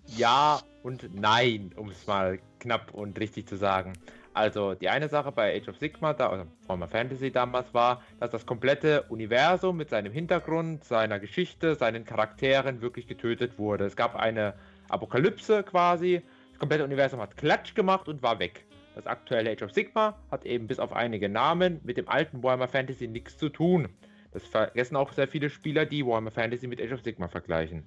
Ja 0.08 0.62
und 0.84 1.16
nein, 1.16 1.72
um 1.76 1.90
es 1.90 2.06
mal 2.08 2.40
knapp 2.60 2.94
und 2.94 3.18
richtig 3.20 3.48
zu 3.48 3.56
sagen. 3.56 3.94
Also 4.34 4.74
die 4.74 4.90
eine 4.90 5.10
Sache 5.10 5.32
bei 5.32 5.56
Age 5.56 5.70
of 5.70 5.78
Sigma, 5.78 6.14
da, 6.14 6.30
also 6.30 6.46
Warhammer 6.68 6.88
Fantasy 6.88 7.32
damals 7.32 7.72
war, 7.74 8.02
dass 8.20 8.32
das 8.32 8.46
komplette 8.46 9.04
Universum 9.04 9.78
mit 9.78 9.90
seinem 9.90 10.12
Hintergrund, 10.12 10.84
seiner 10.84 11.20
Geschichte, 11.20 11.76
seinen 11.76 12.04
Charakteren 12.04 12.82
wirklich 12.82 13.08
getötet 13.08 13.60
wurde. 13.60 13.86
Es 13.86 13.96
gab 13.96 14.16
eine 14.16 14.56
Apokalypse 14.94 15.64
quasi. 15.64 16.22
Das 16.52 16.60
komplette 16.60 16.84
Universum 16.84 17.20
hat 17.20 17.36
Klatsch 17.36 17.76
gemacht 17.76 18.08
und 18.08 18.22
war 18.22 18.40
weg. 18.40 18.66
Das 18.96 19.08
aktuelle 19.08 19.52
Age 19.52 19.64
of 19.64 19.72
Sigma 19.72 20.18
hat 20.30 20.46
eben 20.46 20.68
bis 20.68 20.80
auf 20.80 20.94
einige 20.94 21.28
Namen 21.28 21.82
mit 21.84 21.98
dem 21.98 22.08
alten 22.08 22.44
Warhammer 22.44 22.68
Fantasy 22.68 23.08
nichts 23.08 23.38
zu 23.38 23.50
tun. 23.50 23.90
Das 24.32 24.46
vergessen 24.46 24.96
auch 24.96 25.12
sehr 25.12 25.28
viele 25.28 25.50
Spieler, 25.50 25.86
die 25.86 26.06
Warhammer 26.06 26.32
Fantasy 26.32 26.68
mit 26.68 26.82
Age 26.82 26.94
of 26.94 27.02
Sigma 27.02 27.28
vergleichen. 27.28 27.84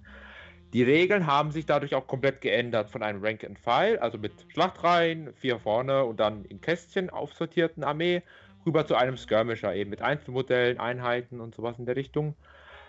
Die 0.73 0.83
Regeln 0.83 1.27
haben 1.27 1.53
sich 1.53 1.65
dadurch 1.65 1.95
auch 1.95 2.07
komplett 2.07 2.41
geändert 2.41 2.91
von 2.91 3.03
einem 3.03 3.25
Rank 3.25 3.45
and 3.45 3.59
File, 3.59 3.99
also 4.01 4.19
mit 4.19 4.33
Schlachtreihen, 4.53 5.33
vier 5.35 5.59
vorne 5.61 6.05
und 6.05 6.19
dann 6.19 6.45
in 6.45 6.61
Kästchen 6.61 7.09
aufsortierten 7.09 7.85
Armee, 7.85 8.23
rüber 8.67 8.85
zu 8.85 8.97
einem 8.97 9.17
Skirmisher, 9.17 9.75
eben 9.75 9.91
mit 9.91 10.03
Einzelmodellen, 10.03 10.81
Einheiten 10.81 11.41
und 11.41 11.55
sowas 11.55 11.79
in 11.79 11.87
der 11.87 11.95
Richtung. 11.95 12.35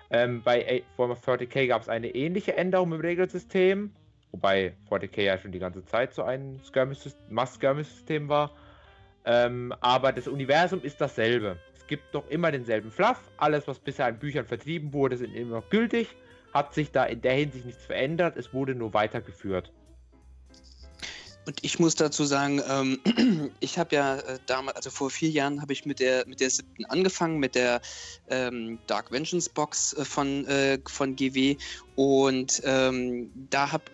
Ähm, 0.10 0.42
bei 0.44 0.84
Warhammer 0.98 1.18
40k 1.18 1.68
gab 1.68 1.84
es 1.84 1.90
eine 1.90 2.10
ähnliche 2.16 2.58
Änderung 2.58 2.94
im 2.94 3.02
Regelsystem, 3.02 3.92
wobei 4.38 4.76
40k 4.90 5.22
ja 5.22 5.38
schon 5.38 5.52
die 5.52 5.60
ganze 5.60 5.84
Zeit 5.86 6.14
so 6.14 6.24
ein 6.24 6.62
Must-Skirmish-System 7.30 8.30
war. 8.30 8.52
Ähm, 9.26 9.74
aber 9.82 10.12
das 10.12 10.28
Universum 10.28 10.82
ist 10.84 11.02
dasselbe. 11.02 11.58
Es 11.76 11.86
gibt 11.88 12.04
doch 12.14 12.28
immer 12.30 12.52
denselben 12.52 12.92
Fluff. 12.92 13.20
Alles, 13.38 13.68
was 13.68 13.80
bisher 13.80 14.08
in 14.08 14.20
Büchern 14.20 14.46
vertrieben 14.46 14.94
wurde, 14.94 15.18
sind 15.18 15.34
immer 15.34 15.58
noch 15.58 15.70
gültig. 15.70 16.08
Hat 16.54 16.74
sich 16.74 16.92
da 16.92 17.06
in 17.06 17.22
der 17.22 17.34
Hinsicht 17.34 17.66
nichts 17.66 17.86
verändert. 17.86 18.38
Es 18.38 18.54
wurde 18.54 18.76
nur 18.76 18.94
weitergeführt. 18.94 19.72
Und 21.48 21.64
ich 21.64 21.80
muss 21.80 21.96
dazu 21.96 22.26
sagen, 22.26 22.62
ähm, 22.70 23.00
ich 23.62 23.80
habe 23.80 23.96
ja 23.96 24.18
äh, 24.18 24.38
damals, 24.48 24.76
also 24.76 24.90
vor 24.90 25.10
vier 25.10 25.30
Jahren 25.30 25.62
habe 25.62 25.72
ich 25.72 25.86
mit 25.86 26.02
der 26.02 26.28
mit 26.28 26.42
der 26.42 26.50
siebten 26.50 26.84
angefangen, 26.86 27.40
mit 27.40 27.56
der 27.56 27.82
ähm, 28.30 28.80
Dark 28.88 29.12
Vengeance 29.12 29.50
Box 29.50 29.94
äh, 29.94 30.04
von, 30.04 30.46
äh, 30.48 30.78
von 30.86 31.16
GW. 31.16 31.56
Und 31.96 32.62
ähm, 32.66 33.32
da 33.50 33.72
habe 33.72 33.86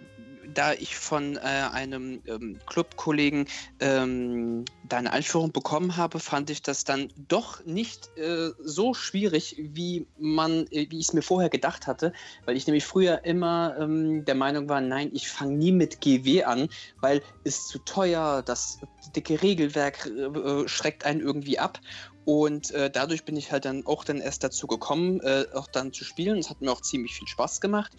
da 0.53 0.74
ich 0.74 0.95
von 0.95 1.38
äh, 1.38 1.39
einem 1.39 2.22
ähm, 2.27 2.60
Clubkollegen 2.65 3.48
ähm, 3.79 4.65
da 4.88 4.98
eine 4.98 5.12
Einführung 5.12 5.51
bekommen 5.51 5.98
habe, 5.98 6.19
fand 6.19 6.50
ich 6.50 6.62
das 6.62 6.83
dann 6.83 7.10
doch 7.27 7.63
nicht 7.65 8.10
äh, 8.17 8.51
so 8.60 8.93
schwierig, 8.93 9.55
wie 9.57 10.07
man, 10.17 10.67
äh, 10.72 10.88
wie 10.89 11.00
ich 11.00 11.07
es 11.07 11.13
mir 11.13 11.22
vorher 11.22 11.50
gedacht 11.50 11.88
hatte, 11.88 12.13
weil 12.45 12.55
ich 12.55 12.67
nämlich 12.67 12.86
früher 12.86 13.25
immer 13.25 13.75
ähm, 13.79 14.25
der 14.25 14.36
Meinung 14.36 14.69
war, 14.69 14.81
nein, 14.81 15.10
ich 15.13 15.29
fange 15.29 15.55
nie 15.55 15.72
mit 15.72 16.01
GW 16.01 16.43
an, 16.43 16.69
weil 17.01 17.22
es 17.43 17.67
zu 17.67 17.79
teuer, 17.79 18.41
das 18.43 18.79
dicke 19.15 19.41
Regelwerk 19.41 20.05
äh, 20.05 20.25
äh, 20.25 20.67
schreckt 20.67 21.05
einen 21.05 21.22
irgendwie 21.22 21.60
ab 21.60 21.79
und 22.25 22.71
äh, 22.71 22.89
dadurch 22.89 23.25
bin 23.25 23.35
ich 23.35 23.51
halt 23.51 23.65
dann 23.65 23.85
auch 23.85 24.03
dann 24.03 24.19
erst 24.19 24.43
dazu 24.43 24.67
gekommen, 24.67 25.19
äh, 25.21 25.45
auch 25.53 25.67
dann 25.67 25.91
zu 25.91 26.03
spielen. 26.03 26.37
Es 26.37 26.49
hat 26.49 26.61
mir 26.61 26.71
auch 26.71 26.81
ziemlich 26.81 27.15
viel 27.15 27.27
Spaß 27.27 27.61
gemacht. 27.61 27.91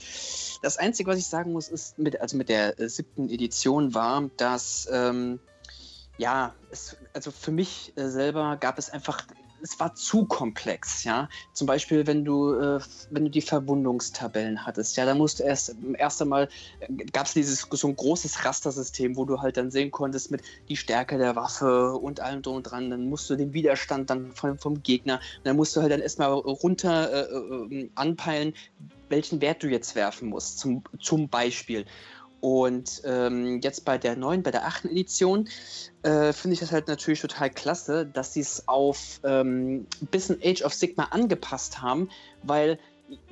Das 0.62 0.78
Einzige, 0.78 1.10
was 1.10 1.18
ich 1.18 1.26
sagen 1.26 1.52
muss, 1.52 1.68
ist, 1.68 1.98
mit, 1.98 2.20
also 2.20 2.36
mit 2.36 2.48
der 2.48 2.78
äh, 2.78 2.88
siebten 2.88 3.28
Edition 3.28 3.94
war, 3.94 4.30
dass, 4.36 4.88
ähm, 4.90 5.40
ja, 6.16 6.54
es, 6.70 6.96
also 7.12 7.30
für 7.30 7.50
mich 7.50 7.92
äh, 7.96 8.08
selber 8.08 8.56
gab 8.56 8.78
es 8.78 8.90
einfach 8.90 9.26
es 9.64 9.80
war 9.80 9.94
zu 9.94 10.26
komplex, 10.26 11.04
ja. 11.04 11.28
Zum 11.54 11.66
Beispiel, 11.66 12.06
wenn 12.06 12.25
du, 12.25 12.54
äh, 12.54 12.80
wenn 13.11 13.25
du 13.25 13.30
die 13.30 13.40
Verwundungstabellen 13.40 14.66
hattest, 14.66 14.97
ja, 14.99 15.06
da 15.06 15.14
musst 15.14 15.40
du 15.40 15.44
erst, 15.44 15.75
erst 15.97 16.21
einmal, 16.21 16.49
äh, 16.80 17.04
gab 17.12 17.26
es 17.26 17.33
dieses 17.33 17.66
so 17.71 17.88
ein 17.88 17.97
großes 17.97 18.44
Rastersystem, 18.44 19.16
wo 19.16 19.25
du 19.25 19.40
halt 19.40 19.56
dann 19.56 19.71
sehen 19.71 19.90
konntest 19.90 20.30
mit 20.30 20.42
die 20.68 20.76
Stärke 20.76 21.16
der 21.16 21.35
Waffe 21.35 21.94
und 21.94 22.21
allem 22.21 22.42
drum 22.42 22.56
und 22.56 22.64
dran, 22.64 22.90
dann 22.90 23.09
musst 23.09 23.30
du 23.30 23.37
den 23.37 23.54
Widerstand 23.54 24.11
dann 24.11 24.33
vom, 24.33 24.59
vom 24.59 24.83
Gegner, 24.83 25.18
dann 25.44 25.56
musst 25.56 25.75
du 25.75 25.80
halt 25.80 25.90
dann 25.90 26.02
erstmal 26.02 26.30
runter 26.33 27.30
äh, 27.30 27.75
äh, 27.75 27.90
anpeilen, 27.94 28.52
welchen 29.09 29.40
Wert 29.40 29.62
du 29.62 29.68
jetzt 29.68 29.94
werfen 29.94 30.28
musst, 30.28 30.59
zum, 30.59 30.83
zum 31.00 31.28
Beispiel. 31.28 31.87
Und 32.44 33.00
ähm, 33.06 33.62
jetzt 33.62 33.86
bei 33.86 33.96
der 33.96 34.16
neuen, 34.16 34.42
bei 34.42 34.50
der 34.50 34.66
achten 34.66 34.90
Edition, 34.90 35.48
äh, 36.02 36.34
finde 36.34 36.52
ich 36.52 36.60
das 36.60 36.72
halt 36.72 36.88
natürlich 36.88 37.22
total 37.22 37.48
klasse, 37.48 38.04
dass 38.04 38.34
sie 38.34 38.40
es 38.40 38.68
auf 38.68 39.18
ähm, 39.24 39.86
bisschen 40.10 40.40
Age 40.44 40.60
of 40.60 40.74
Sigma 40.74 41.04
angepasst 41.04 41.80
haben, 41.80 42.10
weil 42.42 42.78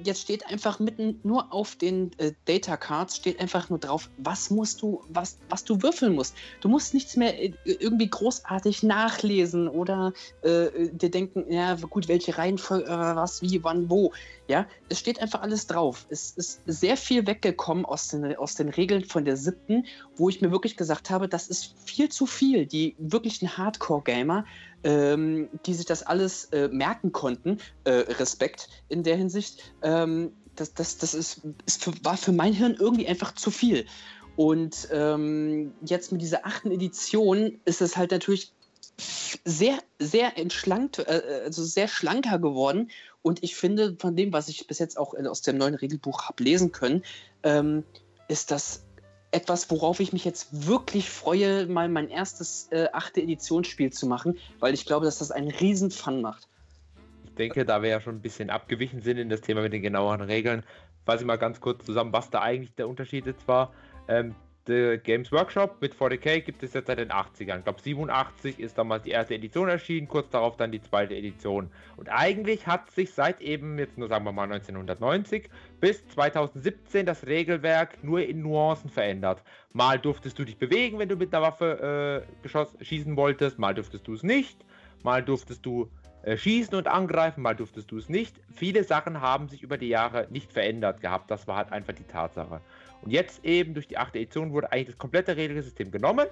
jetzt 0.03 0.23
steht 0.23 0.47
einfach 0.47 0.79
mitten 0.79 1.21
nur 1.23 1.53
auf 1.53 1.77
den 1.77 2.11
äh, 2.19 2.33
Data 2.45 2.77
Cards 2.77 3.17
steht 3.17 3.41
einfach 3.41 3.71
nur 3.71 3.79
drauf, 3.79 4.11
was 4.19 4.51
musst 4.51 4.83
du, 4.83 5.03
was, 5.09 5.39
was 5.49 5.65
du 5.65 5.83
würfeln 5.83 6.15
musst. 6.15 6.35
Du 6.61 6.69
musst 6.69 6.95
nichts 6.95 7.17
mehr 7.17 7.43
äh, 7.43 7.53
irgendwie 7.65 8.09
großartig 8.09 8.83
nachlesen 8.83 9.69
oder 9.69 10.13
äh, 10.43 10.89
dir 10.91 11.11
denken, 11.11 11.53
ja 11.53 11.75
gut, 11.75 12.09
welche 12.09 12.39
Reihenfolge, 12.39 12.87
äh, 12.87 13.17
was, 13.17 13.43
wie, 13.43 13.63
wann, 13.65 13.91
wo. 13.91 14.13
Ja, 14.49 14.67
es 14.89 14.99
steht 14.99 15.21
einfach 15.21 15.43
alles 15.43 15.67
drauf. 15.67 16.07
Es 16.11 16.33
ist 16.33 16.61
sehr 16.67 16.97
viel 16.97 17.27
weggekommen 17.27 17.85
aus 17.85 18.09
den, 18.09 18.37
aus 18.37 18.55
den 18.55 18.69
Regeln 18.69 19.05
von 19.05 19.25
der 19.25 19.37
siebten, 19.37 19.87
wo 20.17 20.29
ich 20.29 20.41
mir 20.41 20.51
wirklich 20.51 20.77
gesagt 20.77 21.11
habe, 21.11 21.29
das 21.29 21.49
ist 21.49 21.75
viel 21.85 22.09
zu 22.09 22.27
viel. 22.27 22.67
Die 22.67 22.95
wirklichen 22.99 23.57
Hardcore-Gamer 23.57 24.45
ähm, 24.85 25.49
die 25.67 25.75
sich 25.75 25.87
das 25.87 26.03
alles 26.03 26.47
äh, 26.47 26.69
merken 26.69 27.13
konnten. 27.13 27.59
Äh, 27.85 27.91
Respekt 28.19 28.69
in 28.89 29.03
der 29.03 29.17
Hinsicht. 29.17 29.63
Ähm, 29.83 30.33
das 30.57 30.75
das, 30.75 30.99
das 30.99 31.15
ist, 31.15 31.43
ist 31.67 31.83
für, 31.83 31.93
war 32.03 32.17
für 32.17 32.33
mein 32.33 32.53
Hirn 32.53 32.77
irgendwie 32.79 33.07
einfach 33.07 33.35
zu 33.35 33.51
viel. 33.51 33.87
Und 34.37 34.89
ähm, 34.91 35.75
jetzt 35.85 36.13
mit 36.13 36.23
dieser 36.23 36.47
achten 36.47 36.71
Edition 36.71 37.61
ist 37.65 37.83
es 37.83 37.97
halt 37.97 38.11
natürlich 38.11 38.53
sehr, 39.45 39.79
sehr 39.99 40.39
entschlankt, 40.39 40.99
äh, 40.99 41.43
also 41.45 41.65
sehr 41.65 41.89
schlanker 41.89 42.39
geworden. 42.39 42.91
Und 43.23 43.43
ich 43.43 43.57
finde, 43.57 43.97
von 43.99 44.17
dem, 44.17 44.33
was 44.33 44.49
ich 44.49 44.67
bis 44.67 44.79
jetzt 44.79 44.99
auch 44.99 45.15
aus 45.15 45.43
dem 45.43 45.59
neuen 45.59 45.75
Regelbuch 45.75 46.29
habe 46.29 46.43
lesen 46.43 46.73
können, 46.73 47.03
ähm, 47.43 47.85
ist 48.29 48.51
das 48.51 48.85
etwas, 49.33 49.71
worauf 49.71 50.01
ich 50.01 50.13
mich 50.13 50.25
jetzt 50.25 50.67
wirklich 50.67 51.11
freue, 51.11 51.67
mal 51.67 51.89
mein 51.89 52.09
erstes 52.09 52.69
äh, 52.71 52.89
achte 52.93 53.21
Editionsspiel 53.21 53.93
zu 53.93 54.07
machen, 54.07 54.39
weil 54.61 54.75
ich 54.75 54.87
glaube, 54.87 55.07
dass 55.07 55.19
das 55.19 55.31
einen 55.31 55.51
riesen 55.51 55.91
Fun 55.91 56.21
macht. 56.21 56.49
Ich 57.25 57.35
denke, 57.35 57.65
da 57.65 57.83
wir 57.83 57.89
ja 57.89 58.01
schon 58.01 58.17
ein 58.17 58.23
bisschen 58.23 58.51
abgewichen 58.51 59.01
sind 59.01 59.17
in 59.17 59.31
das 59.31 59.41
Thema 59.41 59.63
mit 59.63 59.73
den 59.73 59.83
genaueren 59.83 60.21
Regeln, 60.21 60.63
fasse 61.07 61.23
ich 61.23 61.27
mal 61.27 61.37
ganz 61.37 61.61
kurz 61.61 61.85
zusammen, 61.85 62.13
was 62.13 62.31
da 62.31 62.43
eigentlich 62.43 62.75
der 62.75 62.89
Unterschied 62.89 63.27
jetzt 63.27 63.49
war. 63.49 63.73
Ähm, 64.07 64.35
The 64.67 65.01
Games 65.03 65.33
Workshop 65.33 65.81
mit 65.81 65.93
40k 65.93 66.41
gibt 66.41 66.63
es 66.63 66.73
jetzt 66.73 66.87
seit 66.87 66.99
den 66.99 67.11
80ern. 67.11 67.59
Ich 67.59 67.65
glaube, 67.65 67.81
87 67.81 68.61
ist 68.61 68.79
damals 68.79 69.03
die 69.03 69.11
erste 69.11 69.35
Edition 69.35 69.69
erschienen, 69.69 70.07
kurz 70.07 70.31
darauf 70.31 70.57
dann 70.57 70.71
die 70.71 70.81
zweite 70.81 71.17
Edition. 71.17 71.69
Und 71.97 72.09
eigentlich 72.09 72.69
hat 72.69 72.89
sich 72.93 73.13
seit 73.13 73.41
eben, 73.41 73.77
jetzt 73.79 73.99
nur 73.99 74.07
sagen 74.07 74.25
wir 74.25 74.31
mal 74.31 74.45
1990, 74.45 75.51
bis 75.81 76.07
2017 76.09 77.07
das 77.07 77.27
Regelwerk 77.27 78.05
nur 78.05 78.23
in 78.23 78.43
Nuancen 78.43 78.89
verändert. 78.89 79.43
Mal 79.73 79.99
durftest 79.99 80.39
du 80.39 80.45
dich 80.45 80.59
bewegen, 80.59 81.01
wenn 81.01 81.09
du 81.09 81.17
mit 81.17 81.35
einer 81.35 81.43
Waffe 81.43 82.25
äh, 82.29 82.43
geschoss, 82.43 82.77
schießen 82.81 83.17
wolltest, 83.17 83.59
mal 83.59 83.75
durftest 83.75 84.07
du 84.07 84.15
es 84.15 84.23
nicht, 84.23 84.65
mal 85.03 85.25
durftest 85.25 85.67
du 85.67 85.91
äh, 86.23 86.37
schießen 86.37 86.77
und 86.77 86.87
angreifen, 86.87 87.43
mal 87.43 87.57
durftest 87.57 87.91
du 87.91 87.99
es 87.99 88.09
nicht. 88.09 88.37
Viele 88.55 88.85
Sachen 88.85 89.21
haben 89.21 89.49
sich 89.49 89.65
über 89.65 89.77
die 89.77 89.89
Jahre 89.89 90.29
nicht 90.31 90.53
verändert 90.53 91.01
gehabt, 91.01 91.33
das 91.33 91.49
war 91.49 91.57
halt 91.57 91.73
einfach 91.73 91.95
die 91.95 92.05
Tatsache. 92.05 92.61
Und 93.03 93.11
jetzt 93.11 93.45
eben 93.45 93.75
durch 93.75 93.89
die 93.89 93.99
8. 93.99 94.17
Edition 94.17 94.53
wurde 94.53 94.73
eigentlich 94.73 94.89
das 94.89 94.99
komplette 94.99 95.37
Regelsystem 95.37 95.91
genommen, 95.91 96.29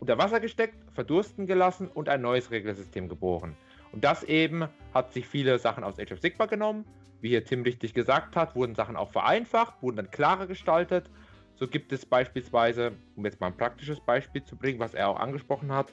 unter 0.00 0.18
Wasser 0.18 0.40
gesteckt, 0.40 0.74
verdursten 0.94 1.46
gelassen 1.46 1.88
und 1.88 2.08
ein 2.08 2.22
neues 2.22 2.50
Regelsystem 2.50 3.08
geboren. 3.08 3.56
Und 3.92 4.04
das 4.04 4.24
eben 4.24 4.68
hat 4.92 5.12
sich 5.12 5.26
viele 5.26 5.58
Sachen 5.58 5.84
aus 5.84 5.98
Age 5.98 6.12
of 6.12 6.20
Sigma 6.20 6.46
genommen. 6.46 6.84
Wie 7.20 7.28
hier 7.28 7.44
Tim 7.44 7.62
richtig 7.62 7.94
gesagt 7.94 8.36
hat, 8.36 8.54
wurden 8.54 8.74
Sachen 8.74 8.96
auch 8.96 9.10
vereinfacht, 9.10 9.82
wurden 9.82 9.96
dann 9.96 10.10
klarer 10.10 10.46
gestaltet. 10.46 11.08
So 11.54 11.66
gibt 11.66 11.92
es 11.92 12.04
beispielsweise, 12.04 12.92
um 13.14 13.24
jetzt 13.24 13.40
mal 13.40 13.46
ein 13.46 13.56
praktisches 13.56 14.00
Beispiel 14.00 14.44
zu 14.44 14.56
bringen, 14.56 14.78
was 14.78 14.92
er 14.92 15.08
auch 15.08 15.18
angesprochen 15.18 15.72
hat, 15.72 15.92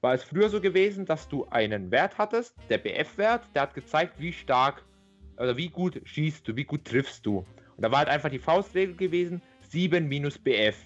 war 0.00 0.14
es 0.14 0.24
früher 0.24 0.48
so 0.48 0.60
gewesen, 0.60 1.04
dass 1.04 1.28
du 1.28 1.46
einen 1.50 1.90
Wert 1.90 2.18
hattest, 2.18 2.56
der 2.70 2.78
BF-Wert, 2.78 3.44
der 3.54 3.62
hat 3.62 3.74
gezeigt, 3.74 4.14
wie 4.18 4.32
stark 4.32 4.82
oder 5.36 5.56
wie 5.56 5.68
gut 5.68 6.00
schießt 6.04 6.48
du, 6.48 6.56
wie 6.56 6.64
gut 6.64 6.84
triffst 6.84 7.24
du. 7.24 7.38
Und 7.76 7.82
da 7.82 7.90
war 7.90 7.98
halt 7.98 8.08
einfach 8.08 8.30
die 8.30 8.38
Faustregel 8.38 8.96
gewesen, 8.96 9.42
7 9.72 10.06
minus 10.06 10.36
BF. 10.38 10.76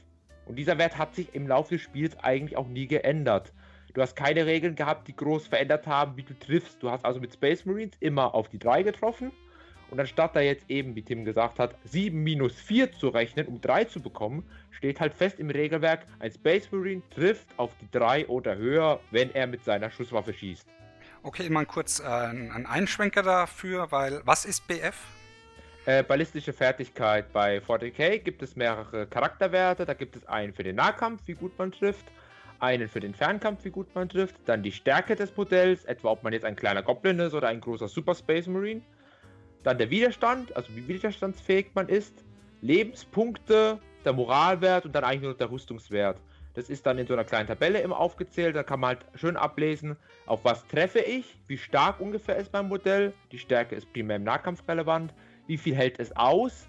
Und 0.47 0.55
dieser 0.55 0.78
Wert 0.78 0.97
hat 0.97 1.16
sich 1.16 1.35
im 1.35 1.49
Laufe 1.49 1.75
des 1.75 1.83
Spiels 1.83 2.16
eigentlich 2.19 2.57
auch 2.57 2.69
nie 2.69 2.87
geändert. 2.87 3.52
Du 3.95 4.00
hast 4.00 4.14
keine 4.14 4.47
Regeln 4.47 4.76
gehabt, 4.76 5.09
die 5.09 5.16
groß 5.16 5.49
verändert 5.49 5.88
haben, 5.88 6.16
wie 6.16 6.23
du 6.23 6.38
triffst. 6.38 6.81
Du 6.81 6.88
hast 6.88 7.05
also 7.05 7.19
mit 7.19 7.33
Space 7.33 7.64
Marines 7.64 7.97
immer 7.99 8.33
auf 8.33 8.49
die 8.49 8.61
3 8.61 8.85
getroffen. 8.85 9.33
Und 9.90 9.99
anstatt 9.99 10.37
da 10.37 10.40
jetzt 10.40 10.71
eben, 10.71 10.95
wie 10.95 11.02
Tim 11.02 11.25
gesagt 11.25 11.59
hat, 11.59 11.75
7 11.83 12.16
minus 12.16 12.55
4 12.55 12.93
zu 12.93 13.09
rechnen, 13.09 13.47
um 13.47 13.61
3 13.61 13.87
zu 13.87 14.00
bekommen, 14.00 14.49
steht 14.71 15.00
halt 15.00 15.14
fest 15.14 15.40
im 15.40 15.50
Regelwerk, 15.50 16.07
ein 16.21 16.31
Space 16.31 16.71
Marine 16.71 17.02
trifft 17.11 17.49
auf 17.57 17.73
die 17.81 17.90
3 17.90 18.28
oder 18.28 18.57
höher, 18.57 19.00
wenn 19.11 19.35
er 19.35 19.49
mit 19.49 19.64
seiner 19.64 19.90
Schusswaffe 19.90 20.33
schießt. 20.33 20.69
Okay, 21.25 21.50
mal 21.50 21.66
kurz 21.66 21.99
äh, 21.99 22.05
ein 22.05 22.66
Einschwenker 22.66 23.25
dafür, 23.25 23.90
weil 23.90 24.23
was 24.25 24.45
ist 24.45 24.69
BF? 24.69 24.97
Äh, 25.87 26.02
ballistische 26.02 26.52
Fertigkeit 26.52 27.33
bei 27.33 27.59
40k 27.59 28.19
gibt 28.19 28.43
es 28.43 28.57
mehrere 28.57 29.07
Charakterwerte. 29.07 29.87
Da 29.87 29.95
gibt 29.95 30.16
es 30.16 30.26
einen 30.26 30.52
für 30.52 30.64
den 30.64 30.75
Nahkampf, 30.75 31.23
wie 31.26 31.35
gut 31.35 31.57
man 31.59 31.71
trifft, 31.71 32.07
einen 32.59 32.88
für 32.88 32.99
den 32.99 33.14
Fernkampf, 33.14 33.64
wie 33.64 33.71
gut 33.71 33.95
man 33.95 34.09
trifft, 34.09 34.35
dann 34.47 34.64
die 34.64 34.73
Stärke 34.73 35.14
des 35.14 35.37
Modells, 35.37 35.85
etwa 35.85 36.09
ob 36.11 36.25
man 36.25 36.33
jetzt 36.33 36.45
ein 36.45 36.57
kleiner 36.57 36.83
Goblin 36.83 37.21
ist 37.21 37.35
oder 37.35 37.47
ein 37.47 37.61
großer 37.61 37.87
Super 37.87 38.16
Space 38.16 38.49
Marine. 38.49 38.81
Dann 39.62 39.78
der 39.78 39.88
Widerstand, 39.88 40.57
also 40.57 40.75
wie 40.75 40.88
widerstandsfähig 40.88 41.66
man 41.75 41.88
ist, 41.88 42.25
Lebenspunkte, 42.62 43.78
der 44.05 44.12
Moralwert 44.12 44.87
und 44.87 44.93
dann 44.93 45.05
eigentlich 45.05 45.23
nur 45.23 45.35
der 45.35 45.52
Rüstungswert. 45.52 46.21
Das 46.55 46.69
ist 46.69 46.85
dann 46.85 46.99
in 46.99 47.07
so 47.07 47.12
einer 47.12 47.23
kleinen 47.23 47.47
Tabelle 47.47 47.81
immer 47.81 48.00
aufgezählt. 48.00 48.57
Da 48.57 48.64
kann 48.64 48.81
man 48.81 48.97
halt 48.97 49.07
schön 49.14 49.37
ablesen, 49.37 49.97
auf 50.25 50.45
was 50.45 50.66
treffe 50.66 50.99
ich, 50.99 51.38
wie 51.47 51.59
stark 51.59 52.00
ungefähr 52.00 52.35
ist 52.35 52.52
mein 52.52 52.66
Modell. 52.66 53.12
Die 53.31 53.38
Stärke 53.38 53.76
ist 53.76 53.93
primär 53.93 54.16
im 54.16 54.25
Nahkampf 54.25 54.66
relevant 54.66 55.14
wie 55.47 55.59
viel 55.59 55.75
hält 55.75 55.99
es 55.99 56.17
aus 56.17 56.67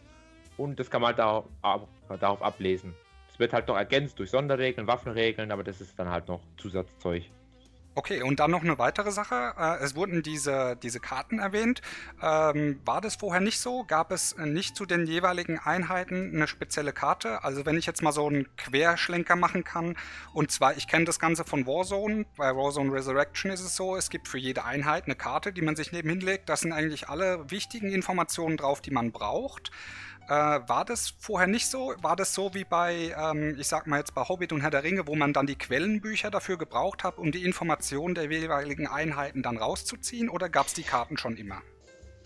und 0.58 0.80
das 0.80 0.90
kann 0.90 1.02
man 1.02 1.10
halt 1.10 1.20
darauf, 1.20 1.88
darauf 2.20 2.42
ablesen. 2.42 2.94
Es 3.30 3.40
wird 3.40 3.54
halt 3.54 3.68
noch 3.68 3.78
ergänzt 3.78 4.18
durch 4.20 4.32
Sonderregeln, 4.32 4.88
Waffenregeln, 4.88 5.52
aber 5.52 5.64
das 5.64 5.82
ist 5.82 5.98
dann 6.00 6.10
halt 6.10 6.28
noch 6.28 6.42
Zusatzzeug. 6.58 7.24
Okay, 7.98 8.22
und 8.22 8.40
dann 8.40 8.52
noch 8.52 8.62
eine 8.62 8.78
weitere 8.78 9.10
Sache. 9.10 9.56
Äh, 9.58 9.84
es 9.84 9.96
wurden 9.96 10.22
diese, 10.22 10.78
diese 10.84 11.00
Karten 11.00 11.40
erwähnt. 11.40 11.82
Ähm, 12.22 12.80
war 12.86 13.02
das 13.02 13.16
vorher 13.16 13.42
nicht 13.42 13.60
so? 13.60 13.86
Gab 13.86 14.12
es 14.12 14.38
nicht 14.38 14.76
zu 14.76 14.86
den 14.86 15.08
jeweiligen 15.08 15.58
Einheiten 15.58 16.30
eine 16.32 16.48
spezielle 16.48 16.94
Karte? 16.94 17.44
Also 17.44 17.66
wenn 17.66 17.76
ich 17.76 17.88
jetzt 17.88 18.04
mal 18.04 18.12
so 18.12 18.28
einen 18.28 18.56
Querschlenker 18.56 19.36
machen 19.36 19.64
kann, 19.64 19.98
und 20.32 20.52
zwar, 20.52 20.78
ich 20.78 20.88
kenne 20.88 21.06
das 21.06 21.18
Ganze 21.18 21.44
von 21.44 21.66
Warzone. 21.66 22.28
Bei 22.36 22.56
Warzone 22.56 22.94
Resurrection 22.94 23.50
ist 23.50 23.62
es 23.62 23.76
so, 23.76 23.96
es 23.96 24.12
gibt 24.12 24.28
für 24.28 24.38
jede 24.38 24.64
Einheit 24.64 25.06
eine 25.06 25.16
Karte, 25.16 25.52
die 25.52 25.64
man 25.64 25.76
sich 25.76 25.92
nebenhin 25.92 26.20
legt. 26.20 26.50
Da 26.50 26.56
sind 26.56 26.74
eigentlich 26.74 27.10
alle 27.10 27.50
wichtigen 27.50 27.90
Informationen 27.90 28.58
drauf, 28.58 28.80
die 28.80 28.92
man 28.92 29.12
braucht. 29.12 29.72
Äh, 30.28 30.60
war 30.68 30.84
das 30.84 31.14
vorher 31.20 31.48
nicht 31.48 31.68
so? 31.68 31.94
War 32.02 32.18
das 32.18 32.34
so 32.34 32.54
wie 32.54 32.66
bei, 32.66 33.16
ähm, 33.18 33.58
ich 33.58 33.68
sag 33.68 33.88
mal 33.88 34.00
jetzt 34.00 34.14
bei 34.14 34.24
Hobbit 34.28 34.52
und 34.52 34.60
Herr 34.60 34.72
der 34.72 34.84
Ringe, 34.84 35.08
wo 35.08 35.16
man 35.16 35.32
dann 35.32 35.48
die 35.48 35.56
Quellenbücher 35.56 36.30
dafür 36.30 36.58
gebraucht 36.58 37.06
hat, 37.06 37.18
um 37.18 37.32
die 37.32 37.46
Informationen 37.46 38.14
der 38.14 38.30
jeweiligen 38.30 38.88
Einheiten 38.88 39.42
dann 39.42 39.58
rauszuziehen? 39.58 40.28
Oder 40.28 40.50
gab 40.50 40.68
es 40.68 40.74
die 40.74 40.84
Karten 40.84 41.18
schon 41.18 41.38
immer? 41.38 41.62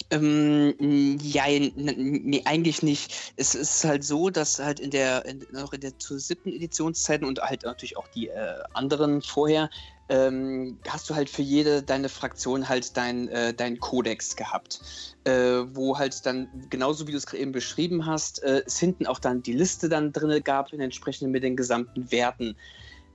Ähm, 0.09 0.73
ja, 1.21 1.43
nee, 1.47 2.41
eigentlich 2.45 2.81
nicht. 2.81 3.33
Es 3.37 3.53
ist 3.53 3.85
halt 3.85 4.03
so, 4.03 4.31
dass 4.31 4.57
halt 4.57 4.79
in 4.79 4.89
der, 4.89 5.23
in, 5.25 5.45
noch 5.51 5.71
in 5.71 5.81
der 5.81 5.97
zur 5.99 6.19
siebten 6.19 6.49
Editionszeiten 6.49 7.25
und 7.25 7.39
halt 7.39 7.63
natürlich 7.63 7.97
auch 7.97 8.07
die 8.07 8.29
äh, 8.29 8.63
anderen 8.73 9.21
vorher, 9.21 9.69
ähm, 10.11 10.77
hast 10.87 11.09
du 11.09 11.15
halt 11.15 11.29
für 11.29 11.41
jede 11.41 11.81
deine 11.81 12.09
Fraktion 12.09 12.67
halt 12.67 12.97
dein, 12.97 13.29
äh, 13.29 13.53
dein 13.53 13.79
Kodex 13.79 14.35
gehabt. 14.35 14.81
Äh, 15.23 15.31
wo 15.75 15.97
halt 15.97 16.25
dann, 16.25 16.49
genauso 16.69 17.07
wie 17.07 17.11
du 17.11 17.17
es 17.17 17.31
eben 17.31 17.51
beschrieben 17.51 18.05
hast, 18.05 18.43
äh, 18.43 18.63
es 18.65 18.77
hinten 18.77 19.05
auch 19.05 19.19
dann 19.19 19.41
die 19.41 19.53
Liste 19.53 19.87
dann 19.87 20.11
drin 20.11 20.43
gab, 20.43 20.73
entsprechend 20.73 21.31
mit 21.31 21.43
den 21.43 21.55
gesamten 21.55 22.11
Werten. 22.11 22.57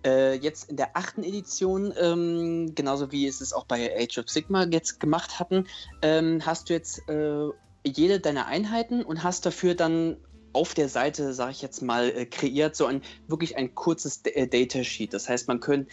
Äh, 0.06 0.34
jetzt 0.36 0.70
in 0.70 0.76
der 0.76 0.96
achten 0.96 1.22
Edition, 1.22 1.92
ähm, 2.00 2.74
genauso 2.74 3.12
wie 3.12 3.26
es 3.26 3.40
es 3.40 3.52
auch 3.52 3.66
bei 3.66 3.94
Age 3.98 4.18
of 4.18 4.30
Sigma 4.30 4.64
jetzt 4.64 5.00
gemacht 5.00 5.38
hatten, 5.38 5.66
ähm, 6.00 6.46
hast 6.46 6.70
du 6.70 6.74
jetzt 6.74 7.06
äh, 7.08 7.48
jede 7.84 8.20
deiner 8.20 8.46
Einheiten 8.46 9.02
und 9.02 9.22
hast 9.22 9.44
dafür 9.44 9.74
dann 9.74 10.16
auf 10.56 10.72
der 10.72 10.88
Seite, 10.88 11.34
sage 11.34 11.50
ich 11.50 11.60
jetzt 11.60 11.82
mal, 11.82 12.08
äh, 12.08 12.24
kreiert 12.24 12.76
so 12.76 12.86
ein 12.86 13.02
wirklich 13.28 13.58
ein 13.58 13.74
kurzes 13.74 14.22
äh, 14.24 14.46
Datasheet. 14.48 15.12
Das 15.12 15.28
heißt, 15.28 15.48
man, 15.48 15.60
könnt, 15.60 15.90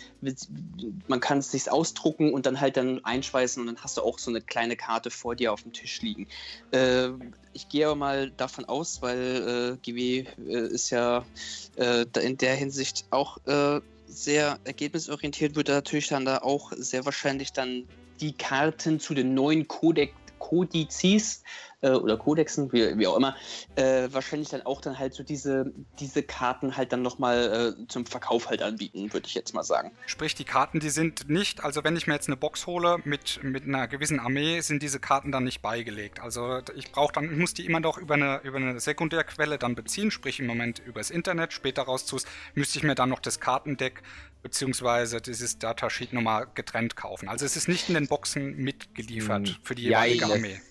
man 1.08 1.20
kann 1.20 1.40
es 1.40 1.52
sich 1.52 1.70
ausdrucken 1.70 2.34
und 2.34 2.46
dann 2.46 2.62
halt 2.62 2.78
dann 2.78 3.04
einschweißen 3.04 3.60
und 3.60 3.68
dann 3.68 3.84
hast 3.84 3.98
du 3.98 4.02
auch 4.02 4.18
so 4.18 4.32
eine 4.32 4.40
kleine 4.40 4.78
Karte 4.78 5.12
vor 5.12 5.36
dir 5.36 5.52
auf 5.52 5.64
dem 5.64 5.74
Tisch 5.74 6.02
liegen. 6.02 6.28
Äh, 6.72 7.10
ich 7.52 7.68
gehe 7.68 7.88
aber 7.88 7.96
mal 7.96 8.32
davon 8.32 8.64
aus, 8.64 9.02
weil 9.02 9.76
äh, 9.76 9.78
GW 9.82 10.28
äh, 10.48 10.68
ist 10.68 10.92
ja 10.92 11.26
äh, 11.76 12.06
in 12.22 12.38
der 12.38 12.56
Hinsicht 12.56 13.06
auch 13.10 13.38
sehr 14.08 14.60
ergebnisorientiert, 14.64 15.56
wird 15.56 15.68
natürlich 15.68 16.08
dann 16.08 16.24
da 16.24 16.38
auch 16.38 16.72
sehr 16.76 17.04
wahrscheinlich 17.04 17.52
dann 17.52 17.86
die 18.22 18.32
Karten 18.32 19.00
zu 19.00 19.14
den 19.14 19.34
neuen 19.34 19.68
Codex 19.68 20.14
Kodizes 20.44 21.42
äh, 21.84 21.92
oder 21.92 22.18
Kodexen, 22.18 22.72
wie, 22.74 22.98
wie 22.98 23.08
auch 23.08 23.18
immer, 23.18 23.36
äh, 23.76 24.08
wahrscheinlich 24.12 24.50
dann 24.50 24.64
auch 24.64 24.82
dann 24.82 24.98
halt 24.98 25.14
so 25.14 25.24
diese, 25.24 25.72
diese 26.00 26.24
Karten 26.24 26.76
halt 26.76 26.92
dann 26.92 27.02
nochmal 27.02 27.76
äh, 27.80 27.88
zum 27.88 28.06
Verkauf 28.06 28.50
halt 28.50 28.62
anbieten, 28.64 29.14
würde 29.14 29.28
ich 29.28 29.36
jetzt 29.36 29.54
mal 29.54 29.64
sagen. 29.64 29.92
Sprich, 30.06 30.34
die 30.36 30.46
Karten, 30.46 30.80
die 30.80 30.90
sind 30.90 31.30
nicht, 31.30 31.64
also 31.64 31.84
wenn 31.84 31.96
ich 31.96 32.08
mir 32.08 32.14
jetzt 32.14 32.28
eine 32.28 32.38
Box 32.38 32.66
hole 32.66 32.98
mit, 33.04 33.44
mit 33.44 33.64
einer 33.64 33.88
gewissen 33.88 34.20
Armee, 34.20 34.62
sind 34.62 34.82
diese 34.82 35.00
Karten 35.00 35.32
dann 35.32 35.44
nicht 35.44 35.62
beigelegt. 35.62 36.22
Also 36.22 36.62
ich 36.76 36.92
brauche 36.92 37.14
dann, 37.14 37.26
ich 37.26 37.38
muss 37.38 37.54
die 37.54 37.66
immer 37.66 37.80
noch 37.80 37.98
über 37.98 38.16
eine, 38.16 38.40
über 38.44 38.58
eine 38.58 38.80
Sekundärquelle 38.80 39.58
dann 39.58 39.76
beziehen, 39.76 40.12
sprich 40.12 40.40
im 40.40 40.48
Moment 40.48 40.80
übers 40.80 41.10
Internet, 41.10 41.54
später 41.54 41.84
raus 41.84 42.04
müsste 42.54 42.78
ich 42.78 42.84
mir 42.84 42.96
dann 42.96 43.10
noch 43.10 43.20
das 43.20 43.40
Kartendeck 43.40 44.04
beziehungsweise 44.42 45.22
dieses 45.22 45.58
Datasheet 45.58 46.14
nochmal 46.14 46.48
getrennt 46.54 46.96
kaufen. 46.96 47.30
Also 47.30 47.46
es 47.46 47.56
ist 47.56 47.68
nicht 47.68 47.88
in 47.88 47.96
den 47.96 48.08
Boxen 48.08 48.58
mitgeliefert 48.58 49.48
hm. 49.48 49.56
für 49.64 49.76
die 49.76 49.84
jeweilige 49.84 50.28
ja, 50.28 50.34
Armee. 50.34 50.62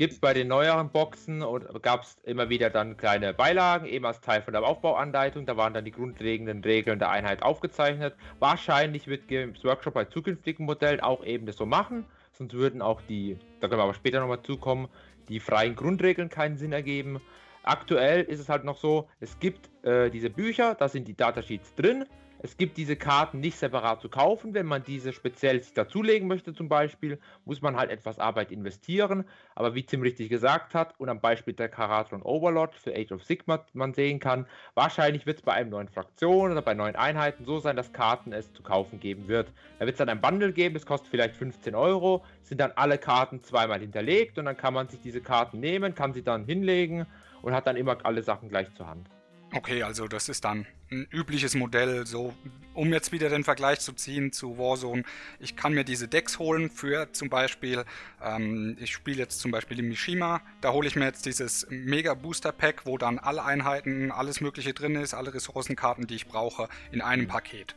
Gibt 0.00 0.14
es 0.14 0.18
bei 0.18 0.32
den 0.32 0.48
neueren 0.48 0.88
Boxen 0.88 1.42
und 1.42 1.82
gab 1.82 2.04
es 2.04 2.16
immer 2.24 2.48
wieder 2.48 2.70
dann 2.70 2.96
kleine 2.96 3.34
Beilagen, 3.34 3.84
eben 3.84 4.06
als 4.06 4.22
Teil 4.22 4.40
von 4.40 4.54
der 4.54 4.62
Aufbauanleitung. 4.62 5.44
Da 5.44 5.58
waren 5.58 5.74
dann 5.74 5.84
die 5.84 5.90
grundlegenden 5.90 6.64
Regeln 6.64 6.98
der 6.98 7.10
Einheit 7.10 7.42
aufgezeichnet. 7.42 8.14
Wahrscheinlich 8.38 9.08
wird 9.08 9.28
Games 9.28 9.62
Workshop 9.62 9.92
bei 9.92 10.06
zukünftigen 10.06 10.64
Modellen 10.64 11.00
auch 11.00 11.22
eben 11.22 11.44
das 11.44 11.58
so 11.58 11.66
machen. 11.66 12.06
Sonst 12.32 12.54
würden 12.54 12.80
auch 12.80 13.02
die, 13.10 13.36
da 13.60 13.68
können 13.68 13.78
wir 13.78 13.84
aber 13.84 13.92
später 13.92 14.20
nochmal 14.20 14.42
zukommen, 14.42 14.88
die 15.28 15.38
freien 15.38 15.76
Grundregeln 15.76 16.30
keinen 16.30 16.56
Sinn 16.56 16.72
ergeben. 16.72 17.20
Aktuell 17.62 18.22
ist 18.22 18.40
es 18.40 18.48
halt 18.48 18.64
noch 18.64 18.78
so, 18.78 19.06
es 19.20 19.38
gibt 19.38 19.68
äh, 19.84 20.08
diese 20.08 20.30
Bücher, 20.30 20.76
da 20.76 20.88
sind 20.88 21.08
die 21.08 21.14
Datasheets 21.14 21.74
drin. 21.74 22.06
Es 22.42 22.56
gibt 22.56 22.78
diese 22.78 22.96
Karten 22.96 23.40
nicht 23.40 23.58
separat 23.58 24.00
zu 24.00 24.08
kaufen. 24.08 24.54
Wenn 24.54 24.64
man 24.64 24.82
diese 24.82 25.12
speziell 25.12 25.62
sich 25.62 25.74
dazulegen 25.74 26.26
möchte 26.26 26.54
zum 26.54 26.70
Beispiel, 26.70 27.18
muss 27.44 27.60
man 27.60 27.76
halt 27.76 27.90
etwas 27.90 28.18
Arbeit 28.18 28.50
investieren. 28.50 29.24
Aber 29.54 29.74
wie 29.74 29.82
Tim 29.82 30.00
richtig 30.00 30.30
gesagt 30.30 30.74
hat 30.74 30.98
und 30.98 31.10
am 31.10 31.20
Beispiel 31.20 31.52
der 31.52 31.68
Karatron 31.68 32.22
Overlord 32.22 32.74
für 32.74 32.94
Age 32.96 33.12
of 33.12 33.24
Sigma 33.24 33.66
man 33.74 33.92
sehen 33.92 34.20
kann, 34.20 34.46
wahrscheinlich 34.74 35.26
wird 35.26 35.38
es 35.38 35.42
bei 35.42 35.52
einem 35.52 35.68
neuen 35.68 35.88
Fraktion 35.88 36.52
oder 36.52 36.62
bei 36.62 36.72
neuen 36.72 36.96
Einheiten 36.96 37.44
so 37.44 37.58
sein, 37.58 37.76
dass 37.76 37.92
Karten 37.92 38.32
es 38.32 38.50
zu 38.54 38.62
kaufen 38.62 39.00
geben 39.00 39.28
wird. 39.28 39.52
Da 39.78 39.84
wird 39.84 39.94
es 39.94 39.98
dann 39.98 40.08
ein 40.08 40.22
Bundle 40.22 40.52
geben, 40.52 40.74
das 40.74 40.86
kostet 40.86 41.10
vielleicht 41.10 41.36
15 41.36 41.74
Euro, 41.74 42.24
sind 42.42 42.58
dann 42.58 42.72
alle 42.72 42.96
Karten 42.96 43.42
zweimal 43.42 43.80
hinterlegt 43.80 44.38
und 44.38 44.46
dann 44.46 44.56
kann 44.56 44.72
man 44.72 44.88
sich 44.88 45.00
diese 45.02 45.20
Karten 45.20 45.60
nehmen, 45.60 45.94
kann 45.94 46.14
sie 46.14 46.22
dann 46.22 46.46
hinlegen 46.46 47.06
und 47.42 47.52
hat 47.52 47.66
dann 47.66 47.76
immer 47.76 47.98
alle 48.04 48.22
Sachen 48.22 48.48
gleich 48.48 48.72
zur 48.74 48.86
Hand. 48.86 49.10
Okay, 49.54 49.82
also 49.82 50.08
das 50.08 50.30
ist 50.30 50.44
dann 50.44 50.66
ein 50.90 51.06
übliches 51.10 51.54
Modell, 51.54 52.06
so 52.06 52.34
um 52.74 52.92
jetzt 52.92 53.12
wieder 53.12 53.28
den 53.28 53.44
Vergleich 53.44 53.80
zu 53.80 53.92
ziehen 53.92 54.32
zu 54.32 54.58
Warzone. 54.58 55.04
Ich 55.38 55.54
kann 55.56 55.72
mir 55.72 55.84
diese 55.84 56.08
Decks 56.08 56.38
holen 56.38 56.70
für 56.70 57.12
zum 57.12 57.28
Beispiel, 57.28 57.84
ähm, 58.22 58.76
ich 58.80 58.92
spiele 58.92 59.18
jetzt 59.18 59.40
zum 59.40 59.50
Beispiel 59.50 59.76
die 59.76 59.82
Mishima, 59.82 60.40
da 60.60 60.72
hole 60.72 60.88
ich 60.88 60.96
mir 60.96 61.04
jetzt 61.04 61.26
dieses 61.26 61.66
Mega 61.70 62.14
Booster 62.14 62.52
Pack, 62.52 62.86
wo 62.86 62.98
dann 62.98 63.18
alle 63.18 63.44
Einheiten, 63.44 64.10
alles 64.10 64.40
Mögliche 64.40 64.74
drin 64.74 64.96
ist, 64.96 65.14
alle 65.14 65.32
Ressourcenkarten, 65.32 66.06
die 66.06 66.16
ich 66.16 66.26
brauche, 66.26 66.68
in 66.90 67.00
einem 67.00 67.28
Paket. 67.28 67.76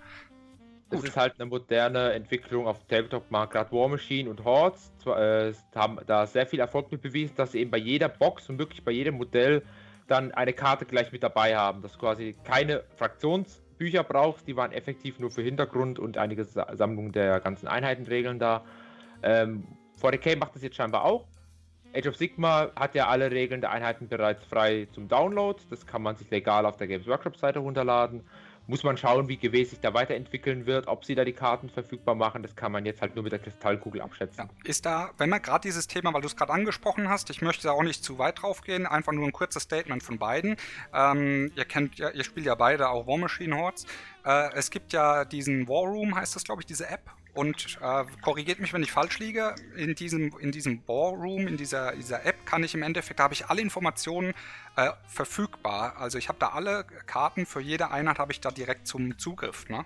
Das 0.89 1.01
Gut. 1.01 1.09
ist 1.09 1.17
halt 1.17 1.33
eine 1.39 1.49
moderne 1.49 2.13
Entwicklung 2.13 2.67
auf 2.67 2.85
Tabletop-Markt. 2.87 3.53
Gerade 3.53 3.71
War 3.71 3.89
Machine 3.89 4.29
und 4.29 4.43
Hordes 4.43 4.91
äh, 5.05 5.51
haben 5.75 5.99
da 6.05 6.27
sehr 6.27 6.45
viel 6.45 6.59
Erfolg 6.59 6.91
mit 6.91 7.01
bewiesen, 7.01 7.35
dass 7.35 7.53
sie 7.53 7.59
eben 7.59 7.71
bei 7.71 7.79
jeder 7.79 8.09
Box 8.09 8.47
und 8.49 8.59
wirklich 8.59 8.83
bei 8.83 8.91
jedem 8.91 9.15
Modell 9.15 9.63
dann 10.07 10.31
eine 10.31 10.53
Karte 10.53 10.85
gleich 10.85 11.11
mit 11.11 11.23
dabei 11.23 11.55
haben, 11.55 11.81
dass 11.81 11.93
du 11.93 11.99
quasi 11.99 12.35
keine 12.43 12.83
Fraktionsbücher 12.97 14.03
brauchst, 14.03 14.47
die 14.47 14.55
waren 14.55 14.71
effektiv 14.71 15.19
nur 15.19 15.31
für 15.31 15.41
Hintergrund 15.41 15.99
und 15.99 16.17
einige 16.17 16.45
Sammlungen 16.45 17.11
der 17.11 17.39
ganzen 17.39 17.67
Einheitenregeln 17.67 18.39
da. 18.39 18.63
Ähm, 19.21 19.65
40k 20.01 20.37
macht 20.37 20.55
das 20.55 20.63
jetzt 20.63 20.75
scheinbar 20.75 21.05
auch. 21.05 21.27
Age 21.95 22.07
of 22.07 22.15
Sigma 22.15 22.71
hat 22.75 22.95
ja 22.95 23.07
alle 23.07 23.29
Regeln 23.29 23.61
der 23.61 23.71
Einheiten 23.71 24.07
bereits 24.07 24.43
frei 24.45 24.87
zum 24.93 25.07
Download. 25.07 25.61
Das 25.69 25.85
kann 25.85 26.01
man 26.01 26.15
sich 26.15 26.29
legal 26.31 26.65
auf 26.65 26.77
der 26.77 26.87
Games 26.87 27.07
Workshop 27.07 27.37
Seite 27.37 27.59
runterladen 27.59 28.23
muss 28.67 28.83
man 28.83 28.97
schauen, 28.97 29.27
wie 29.27 29.37
GW 29.37 29.63
sich 29.65 29.79
da 29.79 29.93
weiterentwickeln 29.93 30.65
wird, 30.65 30.87
ob 30.87 31.05
sie 31.05 31.15
da 31.15 31.25
die 31.25 31.33
Karten 31.33 31.69
verfügbar 31.69 32.15
machen. 32.15 32.43
Das 32.43 32.55
kann 32.55 32.71
man 32.71 32.85
jetzt 32.85 33.01
halt 33.01 33.15
nur 33.15 33.23
mit 33.23 33.31
der 33.31 33.39
Kristallkugel 33.39 34.01
abschätzen. 34.01 34.49
Ja. 34.49 34.69
Ist 34.69 34.85
da, 34.85 35.11
wenn 35.17 35.29
man 35.29 35.41
gerade 35.41 35.61
dieses 35.61 35.87
Thema, 35.87 36.13
weil 36.13 36.21
du 36.21 36.27
es 36.27 36.35
gerade 36.35 36.53
angesprochen 36.53 37.09
hast, 37.09 37.29
ich 37.29 37.41
möchte 37.41 37.63
da 37.63 37.71
auch 37.71 37.83
nicht 37.83 38.03
zu 38.03 38.17
weit 38.17 38.41
drauf 38.41 38.61
gehen, 38.61 38.85
einfach 38.85 39.11
nur 39.11 39.25
ein 39.25 39.33
kurzes 39.33 39.63
Statement 39.63 40.03
von 40.03 40.17
beiden. 40.17 40.55
Ähm, 40.93 41.51
ihr 41.55 41.65
kennt 41.65 41.97
ja, 41.97 42.09
ihr 42.09 42.23
spielt 42.23 42.45
ja 42.45 42.55
beide 42.55 42.89
auch 42.89 43.07
War 43.07 43.17
Machine 43.17 43.57
Hordes. 43.57 43.85
Äh, 44.25 44.53
es 44.53 44.69
gibt 44.69 44.93
ja 44.93 45.25
diesen 45.25 45.67
War 45.67 45.89
Room, 45.89 46.15
heißt 46.15 46.35
das, 46.35 46.43
glaube 46.43 46.61
ich, 46.61 46.65
diese 46.65 46.87
App, 46.87 47.11
und 47.33 47.79
äh, 47.81 48.03
korrigiert 48.21 48.59
mich, 48.59 48.73
wenn 48.73 48.83
ich 48.83 48.91
falsch 48.91 49.19
liege, 49.19 49.55
in 49.75 49.95
diesem, 49.95 50.37
in 50.39 50.51
diesem 50.51 50.83
Ballroom, 50.83 51.47
in 51.47 51.57
dieser, 51.57 51.95
dieser 51.95 52.25
App 52.25 52.45
kann 52.45 52.63
ich 52.63 52.75
im 52.75 52.83
Endeffekt, 52.83 53.19
da 53.19 53.23
habe 53.23 53.33
ich 53.33 53.47
alle 53.47 53.61
Informationen 53.61 54.33
äh, 54.75 54.91
verfügbar. 55.07 55.95
Also 55.97 56.17
ich 56.17 56.29
habe 56.29 56.37
da 56.39 56.49
alle 56.49 56.85
Karten 57.05 57.45
für 57.45 57.59
jede 57.59 57.89
Einheit 57.91 58.19
habe 58.19 58.31
ich 58.31 58.39
da 58.39 58.51
direkt 58.51 58.87
zum 58.87 59.17
Zugriff. 59.17 59.67
Ne? 59.69 59.83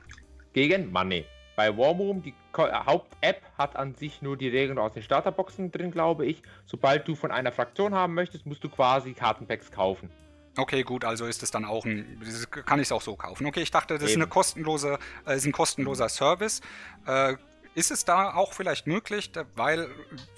Gegen 0.53 0.91
Money. 0.91 1.25
Bei 1.55 1.75
Warroom, 1.75 2.21
die 2.21 2.35
äh, 2.57 2.71
Haupt-App 2.85 3.41
hat 3.57 3.77
an 3.77 3.95
sich 3.95 4.21
nur 4.21 4.37
die 4.37 4.49
Regeln 4.49 4.77
aus 4.77 4.93
den 4.93 5.01
Starterboxen 5.01 5.71
drin, 5.71 5.89
glaube 5.89 6.25
ich. 6.25 6.43
Sobald 6.65 7.07
du 7.07 7.15
von 7.15 7.31
einer 7.31 7.51
Fraktion 7.51 7.95
haben 7.95 8.13
möchtest, 8.13 8.45
musst 8.45 8.63
du 8.63 8.69
quasi 8.69 9.13
Kartenpacks 9.13 9.71
kaufen. 9.71 10.11
Okay, 10.57 10.83
gut, 10.83 11.05
also 11.05 11.27
ist 11.27 11.43
es 11.43 11.51
dann 11.51 11.65
auch 11.65 11.85
ein, 11.85 12.19
kann 12.65 12.79
ich 12.79 12.87
es 12.87 12.91
auch 12.91 13.01
so 13.01 13.15
kaufen. 13.15 13.45
Okay, 13.45 13.61
ich 13.61 13.71
dachte, 13.71 13.93
das 13.93 14.03
Eben. 14.03 14.09
ist 14.09 14.15
eine 14.15 14.27
kostenlose, 14.27 14.97
äh, 15.25 15.37
ist 15.37 15.45
ein 15.45 15.51
kostenloser 15.51 16.09
Service. 16.09 16.61
Äh, 17.05 17.35
ist 17.75 17.91
es 17.91 18.05
da 18.05 18.33
auch 18.33 18.53
vielleicht 18.53 18.87
möglich, 18.87 19.31
weil, 19.53 19.87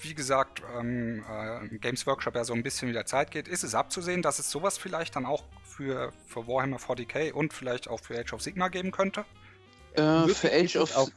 wie 0.02 0.14
gesagt, 0.14 0.62
ähm, 0.78 1.24
äh, 1.26 1.78
Games 1.78 2.06
Workshop 2.06 2.34
ja 2.34 2.44
so 2.44 2.52
ein 2.52 2.62
bisschen 2.62 2.90
wieder 2.90 3.06
Zeit 3.06 3.30
geht, 3.30 3.48
ist 3.48 3.64
es 3.64 3.74
abzusehen, 3.74 4.20
dass 4.20 4.38
es 4.38 4.50
sowas 4.50 4.76
vielleicht 4.76 5.16
dann 5.16 5.24
auch 5.24 5.44
für, 5.64 6.12
für 6.26 6.46
Warhammer 6.46 6.76
40k 6.76 7.32
und 7.32 7.54
vielleicht 7.54 7.88
auch 7.88 8.00
für 8.00 8.18
Age 8.18 8.34
of 8.34 8.42
Sigma 8.42 8.68
geben 8.68 8.90
könnte? 8.90 9.24
Äh, 9.94 10.28
für, 10.28 10.52
Age 10.52 10.76
of, 10.76 11.10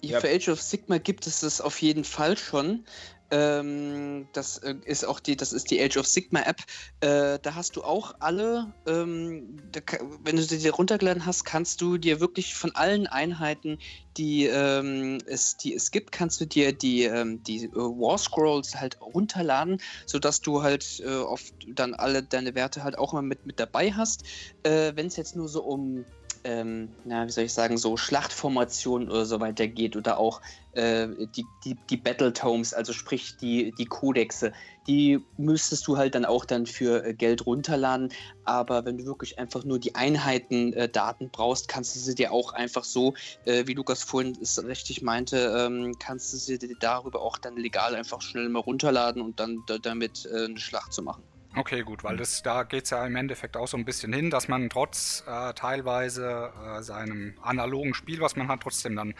ja. 0.00 0.18
für 0.18 0.30
Age 0.30 0.48
of 0.48 0.62
Sigma 0.62 0.96
gibt 0.96 1.26
es 1.26 1.42
es 1.42 1.60
auf 1.60 1.82
jeden 1.82 2.04
Fall 2.04 2.38
schon. 2.38 2.86
Ähm, 3.30 4.28
das 4.32 4.58
äh, 4.58 4.76
ist 4.84 5.04
auch 5.04 5.18
die, 5.18 5.36
das 5.36 5.52
ist 5.52 5.70
die 5.70 5.82
Age 5.82 5.96
of 5.96 6.06
Sigma 6.06 6.40
App. 6.40 6.60
Äh, 7.00 7.38
da 7.40 7.54
hast 7.54 7.76
du 7.76 7.82
auch 7.82 8.14
alle, 8.20 8.72
ähm, 8.86 9.58
da, 9.72 9.80
wenn 10.22 10.36
du 10.36 10.42
sie 10.42 10.58
dir 10.58 10.72
runtergeladen 10.72 11.26
hast, 11.26 11.44
kannst 11.44 11.80
du 11.80 11.98
dir 11.98 12.20
wirklich 12.20 12.54
von 12.54 12.74
allen 12.74 13.06
Einheiten, 13.06 13.78
die, 14.16 14.46
ähm, 14.46 15.18
es, 15.26 15.56
die 15.56 15.74
es 15.74 15.90
gibt, 15.90 16.12
kannst 16.12 16.40
du 16.40 16.46
dir 16.46 16.72
die, 16.72 17.04
ähm, 17.04 17.42
die 17.42 17.64
äh, 17.64 17.74
War 17.74 18.18
Scrolls 18.18 18.76
halt 18.76 19.00
runterladen, 19.00 19.80
sodass 20.06 20.40
du 20.40 20.62
halt 20.62 21.00
äh, 21.04 21.16
oft 21.16 21.52
dann 21.66 21.94
alle 21.94 22.22
deine 22.22 22.54
Werte 22.54 22.84
halt 22.84 22.96
auch 22.96 23.12
immer 23.12 23.22
mit, 23.22 23.44
mit 23.44 23.58
dabei 23.58 23.92
hast. 23.92 24.24
Äh, 24.62 24.92
wenn 24.94 25.06
es 25.06 25.16
jetzt 25.16 25.36
nur 25.36 25.48
so 25.48 25.62
um 25.64 26.04
ähm, 26.46 26.90
na, 27.04 27.26
wie 27.26 27.32
soll 27.32 27.44
ich 27.44 27.52
sagen, 27.52 27.76
so 27.76 27.96
Schlachtformationen 27.96 29.10
oder 29.10 29.26
so 29.26 29.40
weiter 29.40 29.66
geht 29.66 29.96
oder 29.96 30.18
auch 30.18 30.40
äh, 30.72 31.08
die, 31.34 31.44
die, 31.64 31.76
die 31.90 31.96
Battletomes, 31.96 32.72
also 32.72 32.92
sprich 32.92 33.36
die, 33.36 33.72
die 33.76 33.86
Kodexe, 33.86 34.52
die 34.86 35.18
müsstest 35.36 35.88
du 35.88 35.96
halt 35.96 36.14
dann 36.14 36.24
auch 36.24 36.44
dann 36.44 36.66
für 36.66 37.04
äh, 37.04 37.14
Geld 37.14 37.46
runterladen. 37.46 38.12
Aber 38.44 38.84
wenn 38.84 38.96
du 38.96 39.06
wirklich 39.06 39.40
einfach 39.40 39.64
nur 39.64 39.80
die 39.80 39.96
Einheiten-Daten 39.96 41.24
äh, 41.24 41.30
brauchst, 41.32 41.66
kannst 41.66 41.96
du 41.96 42.00
sie 42.00 42.14
dir 42.14 42.30
auch 42.30 42.52
einfach 42.52 42.84
so, 42.84 43.14
äh, 43.44 43.66
wie 43.66 43.74
Lukas 43.74 44.04
vorhin 44.04 44.38
es 44.40 44.62
richtig 44.64 45.02
meinte, 45.02 45.52
ähm, 45.58 45.96
kannst 45.98 46.32
du 46.32 46.36
sie 46.36 46.58
dir 46.58 46.76
darüber 46.78 47.22
auch 47.22 47.38
dann 47.38 47.56
legal 47.56 47.96
einfach 47.96 48.22
schnell 48.22 48.48
mal 48.48 48.60
runterladen 48.60 49.20
und 49.20 49.40
dann 49.40 49.64
damit 49.82 50.26
äh, 50.26 50.44
eine 50.44 50.58
Schlacht 50.60 50.92
zu 50.92 51.02
machen. 51.02 51.24
Okay, 51.56 51.82
gut, 51.82 52.04
weil 52.04 52.18
das, 52.18 52.42
da 52.42 52.64
geht 52.64 52.84
es 52.84 52.90
ja 52.90 53.06
im 53.06 53.16
Endeffekt 53.16 53.56
auch 53.56 53.66
so 53.66 53.78
ein 53.78 53.86
bisschen 53.86 54.12
hin, 54.12 54.28
dass 54.28 54.46
man 54.46 54.68
trotz 54.68 55.24
äh, 55.26 55.54
teilweise 55.54 56.52
äh, 56.62 56.82
seinem 56.82 57.32
analogen 57.40 57.94
Spiel, 57.94 58.20
was 58.20 58.36
man 58.36 58.48
hat, 58.48 58.60
trotzdem 58.60 58.94
dann 58.94 59.14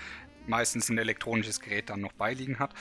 meistens 0.46 0.90
ein 0.90 0.98
elektronisches 0.98 1.60
Gerät 1.60 1.88
dann 1.88 2.02
noch 2.02 2.12
beiliegen 2.12 2.58
hat. 2.58 2.74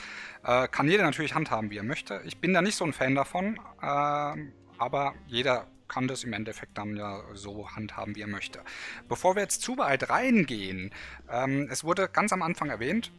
Äh, 0.43 0.67
kann 0.67 0.89
jeder 0.89 1.03
natürlich 1.03 1.35
handhaben, 1.35 1.69
wie 1.69 1.77
er 1.77 1.83
möchte. 1.83 2.21
Ich 2.25 2.37
bin 2.39 2.53
da 2.53 2.61
nicht 2.61 2.75
so 2.75 2.83
ein 2.83 2.91
Fan 2.91 3.15
davon, 3.15 3.57
äh, 3.81 4.35
aber 4.77 5.15
jeder 5.25 5.67
kann 5.87 6.09
das 6.09 6.25
im 6.25 6.33
Endeffekt 6.33 6.77
dann 6.77 6.97
ja 6.97 7.21
so 7.33 7.69
handhaben, 7.71 8.13
wie 8.17 8.21
er 8.21 8.27
möchte. 8.27 8.59
Bevor 9.07 9.35
wir 9.35 9.41
jetzt 9.41 9.61
zu 9.61 9.77
weit 9.77 10.09
reingehen, 10.09 10.91
ähm, 11.31 11.69
es 11.71 11.85
wurde 11.85 12.09
ganz 12.09 12.33
am 12.33 12.41
Anfang 12.41 12.69
erwähnt, 12.69 13.13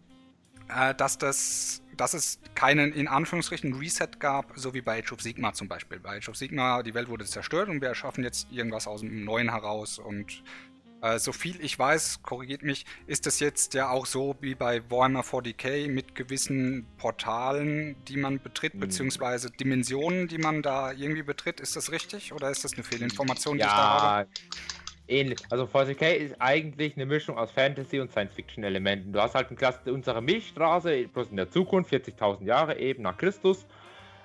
äh, 0.68 0.94
dass, 0.94 1.16
das, 1.16 1.82
dass 1.96 2.14
es 2.14 2.38
keinen 2.54 2.92
in 2.92 3.08
Anführungsstrichen 3.08 3.74
Reset 3.74 4.08
gab, 4.18 4.52
so 4.56 4.74
wie 4.74 4.80
bei 4.80 4.98
Age 4.98 5.12
of 5.12 5.20
Sigma 5.20 5.52
zum 5.52 5.68
Beispiel. 5.68 5.98
Bei 5.98 6.16
Age 6.18 6.28
of 6.28 6.36
Sigma, 6.36 6.82
die 6.82 6.94
Welt 6.94 7.08
wurde 7.08 7.24
zerstört 7.24 7.68
und 7.68 7.80
wir 7.80 7.88
erschaffen 7.88 8.24
jetzt 8.24 8.48
irgendwas 8.50 8.86
aus 8.86 9.00
dem 9.00 9.24
Neuen 9.24 9.50
heraus 9.50 9.98
und 9.98 10.42
äh, 11.02 11.18
so 11.18 11.32
viel 11.32 11.60
ich 11.62 11.78
weiß, 11.78 12.22
korrigiert 12.22 12.62
mich, 12.62 12.86
ist 13.06 13.26
das 13.26 13.40
jetzt 13.40 13.74
ja 13.74 13.90
auch 13.90 14.06
so 14.06 14.36
wie 14.40 14.54
bei 14.54 14.82
Warhammer 14.90 15.20
40k 15.20 15.88
mit 15.88 16.14
gewissen 16.14 16.86
Portalen, 16.96 17.96
die 18.06 18.16
man 18.16 18.40
betritt, 18.40 18.74
mhm. 18.74 18.80
beziehungsweise 18.80 19.50
Dimensionen, 19.50 20.28
die 20.28 20.38
man 20.38 20.62
da 20.62 20.92
irgendwie 20.92 21.22
betritt. 21.22 21.60
Ist 21.60 21.76
das 21.76 21.92
richtig 21.92 22.32
oder 22.32 22.50
ist 22.50 22.64
das 22.64 22.74
eine 22.74 22.82
Fehlinformation, 22.82 23.56
die 23.56 23.60
ja, 23.60 23.66
ich 23.66 23.72
da 23.72 24.02
habe? 24.02 24.28
Ähnlich. 25.08 25.38
Also 25.50 25.64
40k 25.64 26.14
ist 26.14 26.36
eigentlich 26.40 26.96
eine 26.96 27.06
Mischung 27.06 27.38
aus 27.38 27.50
Fantasy 27.50 28.00
und 28.00 28.10
Science-Fiction-Elementen. 28.10 29.12
Du 29.12 29.20
hast 29.20 29.34
halt 29.34 29.48
eine 29.48 29.56
Klasse, 29.56 29.92
unsere 29.92 30.22
Milchstraße, 30.22 31.08
bloß 31.08 31.30
in 31.30 31.36
der 31.36 31.50
Zukunft, 31.50 31.92
40.000 31.92 32.44
Jahre 32.44 32.78
eben 32.78 33.02
nach 33.02 33.16
Christus. 33.16 33.66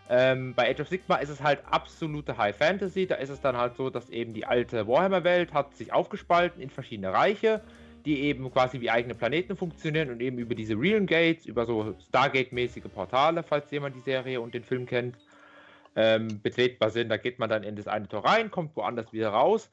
Ähm, 0.10 0.54
bei 0.56 0.70
Age 0.70 0.82
of 0.82 0.90
Sigma 0.90 1.16
ist 1.16 1.30
es 1.30 1.42
halt 1.42 1.62
absolute 1.70 2.38
High 2.38 2.56
Fantasy. 2.56 3.08
Da 3.08 3.16
ist 3.16 3.30
es 3.30 3.40
dann 3.40 3.56
halt 3.56 3.78
so, 3.78 3.90
dass 3.90 4.10
eben 4.10 4.34
die 4.34 4.46
alte 4.46 4.88
Warhammer-Welt 4.88 5.54
hat 5.54 5.76
sich 5.76 5.94
aufgespalten 5.94 6.62
in 6.62 6.70
verschiedene 6.70 7.14
Reiche, 7.14 7.62
die 8.06 8.24
eben 8.24 8.52
quasi 8.52 8.82
wie 8.82 8.90
eigene 8.90 9.16
Planeten 9.16 9.56
funktionieren 9.56 10.10
und 10.10 10.22
eben 10.22 10.38
über 10.38 10.56
diese 10.56 10.74
Realm 10.74 11.06
Gates, 11.06 11.46
über 11.46 11.66
so 11.66 11.96
Stargate-mäßige 12.10 12.90
Portale, 12.94 13.44
falls 13.44 13.72
jemand 13.72 13.96
die 13.96 14.02
Serie 14.02 14.42
und 14.42 14.54
den 14.54 14.64
Film 14.64 14.86
kennt, 14.86 15.16
ähm, 15.96 16.42
betretbar 16.42 16.90
sind. 16.90 17.10
Da 17.10 17.18
geht 17.18 17.40
man 17.40 17.50
dann 17.50 17.64
in 17.64 17.76
das 17.76 17.88
eine 17.88 18.08
Tor 18.08 18.26
rein, 18.26 18.52
kommt 18.52 18.76
woanders 18.76 19.14
wieder 19.14 19.30
raus. 19.30 19.70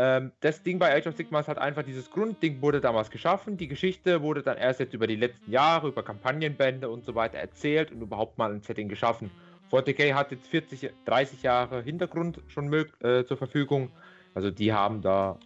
Ähm, 0.00 0.30
das 0.38 0.62
Ding 0.62 0.78
bei 0.78 0.96
Age 0.96 1.08
of 1.08 1.16
Sigma 1.16 1.40
ist 1.40 1.48
halt 1.48 1.58
einfach, 1.58 1.82
dieses 1.82 2.08
Grundding 2.12 2.62
wurde 2.62 2.80
damals 2.80 3.10
geschaffen. 3.10 3.56
Die 3.56 3.66
Geschichte 3.66 4.22
wurde 4.22 4.42
dann 4.42 4.56
erst 4.56 4.78
jetzt 4.78 4.94
über 4.94 5.08
die 5.08 5.16
letzten 5.16 5.50
Jahre, 5.50 5.88
über 5.88 6.04
Kampagnenbände 6.04 6.88
und 6.88 7.04
so 7.04 7.16
weiter 7.16 7.38
erzählt 7.38 7.90
und 7.90 8.00
überhaupt 8.00 8.38
mal 8.38 8.52
ein 8.52 8.62
Setting 8.62 8.88
geschaffen. 8.88 9.28
40k 9.72 10.14
hat 10.14 10.30
jetzt 10.30 10.46
40, 10.46 10.92
30 11.04 11.42
Jahre 11.42 11.82
Hintergrund 11.82 12.40
schon 12.46 12.72
äh, 12.72 13.24
zur 13.24 13.36
Verfügung. 13.36 13.90
Also 14.34 14.52
die 14.52 14.72
haben 14.72 15.02
da 15.02 15.36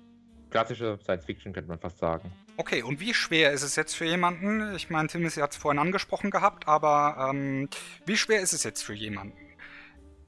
klassische 0.50 0.98
Science 1.02 1.24
Fiction, 1.24 1.54
könnte 1.54 1.70
man 1.70 1.78
fast 1.78 1.96
sagen. 1.96 2.30
Okay, 2.58 2.82
und 2.82 3.00
wie 3.00 3.14
schwer 3.14 3.52
ist 3.52 3.62
es 3.62 3.74
jetzt 3.76 3.94
für 3.94 4.04
jemanden? 4.04 4.74
Ich 4.76 4.90
meine, 4.90 5.08
Timothy 5.08 5.40
hat 5.40 5.52
es 5.52 5.56
vorhin 5.56 5.78
angesprochen 5.78 6.30
gehabt, 6.30 6.68
aber 6.68 7.30
ähm, 7.30 7.70
wie 8.04 8.18
schwer 8.18 8.42
ist 8.42 8.52
es 8.52 8.64
jetzt 8.64 8.82
für 8.82 8.92
jemanden? 8.92 9.51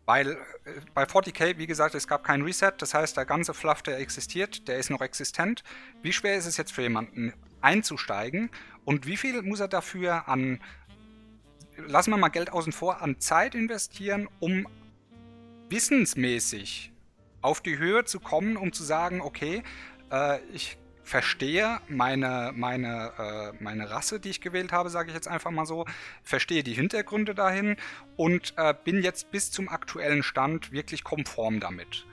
Weil 0.06 0.32
äh, 0.32 0.36
bei 0.92 1.04
40k, 1.04 1.58
wie 1.58 1.66
gesagt, 1.66 1.94
es 1.94 2.06
gab 2.06 2.24
kein 2.24 2.42
Reset, 2.42 2.72
das 2.78 2.94
heißt, 2.94 3.16
der 3.16 3.24
ganze 3.24 3.54
Fluff, 3.54 3.82
der 3.82 3.98
existiert, 3.98 4.68
der 4.68 4.76
ist 4.76 4.90
noch 4.90 5.00
existent. 5.00 5.62
Wie 6.02 6.12
schwer 6.12 6.36
ist 6.36 6.46
es 6.46 6.56
jetzt 6.56 6.72
für 6.72 6.82
jemanden 6.82 7.32
einzusteigen 7.60 8.50
und 8.84 9.06
wie 9.06 9.16
viel 9.16 9.40
muss 9.42 9.60
er 9.60 9.68
dafür 9.68 10.28
an, 10.28 10.60
lassen 11.76 12.10
wir 12.10 12.18
mal 12.18 12.28
Geld 12.28 12.52
außen 12.52 12.72
vor, 12.72 13.00
an 13.00 13.18
Zeit 13.20 13.54
investieren, 13.54 14.28
um 14.40 14.68
wissensmäßig 15.70 16.92
auf 17.40 17.60
die 17.60 17.78
Höhe 17.78 18.04
zu 18.04 18.20
kommen, 18.20 18.56
um 18.56 18.72
zu 18.72 18.84
sagen, 18.84 19.20
okay, 19.20 19.62
äh, 20.10 20.40
ich 20.52 20.76
verstehe 21.04 21.80
meine, 21.88 22.52
meine, 22.54 23.12
äh, 23.18 23.62
meine 23.62 23.90
Rasse, 23.90 24.18
die 24.18 24.30
ich 24.30 24.40
gewählt 24.40 24.72
habe, 24.72 24.90
sage 24.90 25.08
ich 25.08 25.14
jetzt 25.14 25.28
einfach 25.28 25.50
mal 25.50 25.66
so, 25.66 25.84
verstehe 26.22 26.62
die 26.62 26.74
Hintergründe 26.74 27.34
dahin 27.34 27.76
und 28.16 28.54
äh, 28.56 28.74
bin 28.84 29.02
jetzt 29.02 29.30
bis 29.30 29.50
zum 29.50 29.68
aktuellen 29.68 30.22
Stand 30.22 30.72
wirklich 30.72 31.04
konform 31.04 31.60
damit. 31.60 32.06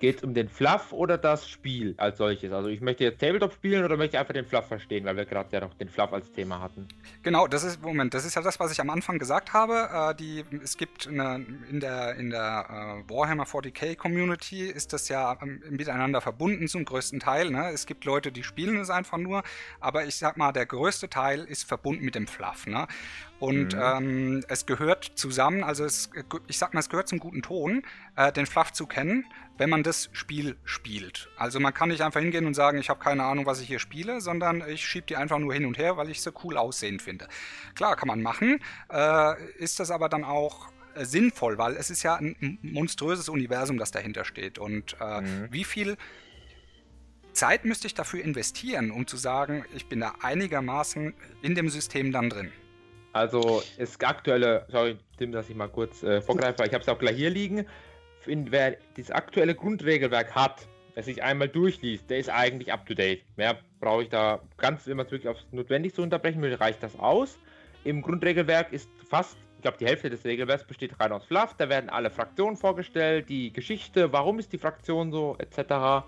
Geht 0.00 0.18
es 0.18 0.22
um 0.22 0.34
den 0.34 0.48
Fluff 0.48 0.92
oder 0.92 1.18
das 1.18 1.48
Spiel 1.48 1.94
als 1.96 2.18
solches? 2.18 2.52
Also 2.52 2.68
ich 2.68 2.80
möchte 2.80 3.04
jetzt 3.04 3.20
Tabletop 3.20 3.52
spielen 3.52 3.84
oder 3.84 3.96
möchte 3.96 4.16
ich 4.16 4.20
einfach 4.20 4.34
den 4.34 4.44
Fluff 4.44 4.66
verstehen, 4.66 5.04
weil 5.04 5.16
wir 5.16 5.24
gerade 5.24 5.48
ja 5.52 5.60
noch 5.60 5.74
den 5.74 5.88
Fluff 5.88 6.12
als 6.12 6.30
Thema 6.32 6.60
hatten. 6.60 6.86
Genau, 7.22 7.48
das 7.48 7.64
ist, 7.64 7.82
Moment, 7.82 8.14
das 8.14 8.24
ist 8.24 8.36
ja 8.36 8.42
das, 8.42 8.60
was 8.60 8.70
ich 8.70 8.80
am 8.80 8.90
Anfang 8.90 9.18
gesagt 9.18 9.52
habe. 9.52 9.88
Äh, 9.92 10.14
die, 10.14 10.44
es 10.62 10.76
gibt 10.76 11.08
eine, 11.08 11.44
in 11.70 11.80
der, 11.80 12.14
in 12.16 12.30
der 12.30 13.04
äh, 13.06 13.10
Warhammer 13.10 13.44
40k 13.44 13.96
Community 13.96 14.66
ist 14.66 14.92
das 14.92 15.08
ja 15.08 15.36
ähm, 15.42 15.62
miteinander 15.68 16.20
verbunden 16.20 16.68
zum 16.68 16.84
größten 16.84 17.20
Teil. 17.20 17.50
Ne? 17.50 17.70
Es 17.72 17.86
gibt 17.86 18.04
Leute, 18.04 18.30
die 18.30 18.44
spielen 18.44 18.76
es 18.78 18.90
einfach 18.90 19.18
nur, 19.18 19.42
aber 19.80 20.04
ich 20.04 20.16
sag 20.16 20.36
mal, 20.36 20.52
der 20.52 20.66
größte 20.66 21.08
Teil 21.08 21.44
ist 21.44 21.64
verbunden 21.64 22.04
mit 22.04 22.14
dem 22.14 22.26
Fluff. 22.26 22.66
Ne? 22.66 22.86
Und 23.40 23.74
mhm. 23.74 23.80
ähm, 23.80 24.44
es 24.48 24.66
gehört 24.66 25.12
zusammen, 25.14 25.62
also 25.62 25.84
es, 25.84 26.10
ich 26.48 26.58
sag 26.58 26.74
mal, 26.74 26.80
es 26.80 26.88
gehört 26.88 27.08
zum 27.08 27.18
guten 27.18 27.42
Ton, 27.42 27.82
äh, 28.16 28.32
den 28.32 28.46
Fluff 28.46 28.72
zu 28.72 28.86
kennen, 28.86 29.24
wenn 29.58 29.68
man 29.68 29.82
das 29.82 30.08
Spiel 30.12 30.56
spielt. 30.64 31.28
Also 31.36 31.60
man 31.60 31.74
kann 31.74 31.90
nicht 31.90 32.00
einfach 32.00 32.20
hingehen 32.20 32.46
und 32.46 32.54
sagen, 32.54 32.78
ich 32.78 32.88
habe 32.88 33.00
keine 33.00 33.24
Ahnung, 33.24 33.44
was 33.44 33.60
ich 33.60 33.66
hier 33.66 33.80
spiele, 33.80 34.20
sondern 34.20 34.62
ich 34.68 34.86
schiebe 34.86 35.06
die 35.06 35.16
einfach 35.16 35.38
nur 35.38 35.52
hin 35.52 35.66
und 35.66 35.76
her, 35.76 35.96
weil 35.96 36.08
ich 36.08 36.22
sie 36.22 36.32
cool 36.44 36.56
aussehend 36.56 37.02
finde. 37.02 37.28
Klar, 37.74 37.96
kann 37.96 38.06
man 38.06 38.22
machen, 38.22 38.60
äh, 38.90 39.34
ist 39.58 39.80
das 39.80 39.90
aber 39.90 40.08
dann 40.08 40.24
auch 40.24 40.68
äh, 40.94 41.04
sinnvoll, 41.04 41.58
weil 41.58 41.76
es 41.76 41.90
ist 41.90 42.04
ja 42.04 42.16
ein 42.16 42.58
monströses 42.62 43.28
Universum, 43.28 43.78
das 43.78 43.90
dahinter 43.90 44.24
steht. 44.24 44.58
Und 44.58 44.96
äh, 45.00 45.20
mhm. 45.20 45.48
wie 45.50 45.64
viel 45.64 45.96
Zeit 47.32 47.64
müsste 47.64 47.86
ich 47.86 47.94
dafür 47.94 48.22
investieren, 48.22 48.90
um 48.90 49.06
zu 49.06 49.16
sagen, 49.16 49.64
ich 49.74 49.88
bin 49.88 50.00
da 50.00 50.14
einigermaßen 50.22 51.14
in 51.42 51.54
dem 51.54 51.68
System 51.68 52.12
dann 52.12 52.30
drin? 52.30 52.52
Also 53.12 53.62
das 53.78 53.98
aktuelle, 54.00 54.66
sorry 54.68 54.98
Tim, 55.16 55.32
dass 55.32 55.48
ich 55.48 55.56
mal 55.56 55.68
kurz 55.68 56.02
äh, 56.02 56.20
vorgreife, 56.20 56.64
ich 56.64 56.72
habe 56.72 56.82
es 56.82 56.88
auch 56.88 56.98
gleich 56.98 57.16
hier 57.16 57.30
liegen. 57.30 57.66
Wer 58.26 58.76
das 58.96 59.10
aktuelle 59.10 59.54
Grundregelwerk 59.54 60.34
hat, 60.34 60.68
wer 60.94 61.02
sich 61.02 61.22
einmal 61.22 61.48
durchliest, 61.48 62.10
der 62.10 62.18
ist 62.18 62.28
eigentlich 62.28 62.72
up 62.72 62.84
to 62.86 62.94
date. 62.94 63.22
Mehr 63.36 63.58
brauche 63.80 64.02
ich 64.02 64.08
da 64.08 64.40
ganz, 64.56 64.86
wenn 64.86 64.96
man 64.96 65.06
es 65.06 65.12
wirklich 65.12 65.28
aufs 65.28 65.46
Notwendigste 65.52 66.02
unterbrechen 66.02 66.42
will, 66.42 66.54
reicht 66.54 66.82
das 66.82 66.98
aus. 66.98 67.38
Im 67.84 68.02
Grundregelwerk 68.02 68.72
ist 68.72 68.90
fast, 69.08 69.36
ich 69.56 69.62
glaube, 69.62 69.78
die 69.78 69.86
Hälfte 69.86 70.10
des 70.10 70.24
Regelwerks 70.24 70.64
besteht 70.64 70.98
rein 71.00 71.12
aus 71.12 71.24
Fluff. 71.24 71.54
Da 71.56 71.68
werden 71.68 71.88
alle 71.88 72.10
Fraktionen 72.10 72.56
vorgestellt, 72.56 73.28
die 73.28 73.52
Geschichte, 73.52 74.12
warum 74.12 74.38
ist 74.38 74.52
die 74.52 74.58
Fraktion 74.58 75.12
so, 75.12 75.36
etc. 75.38 76.04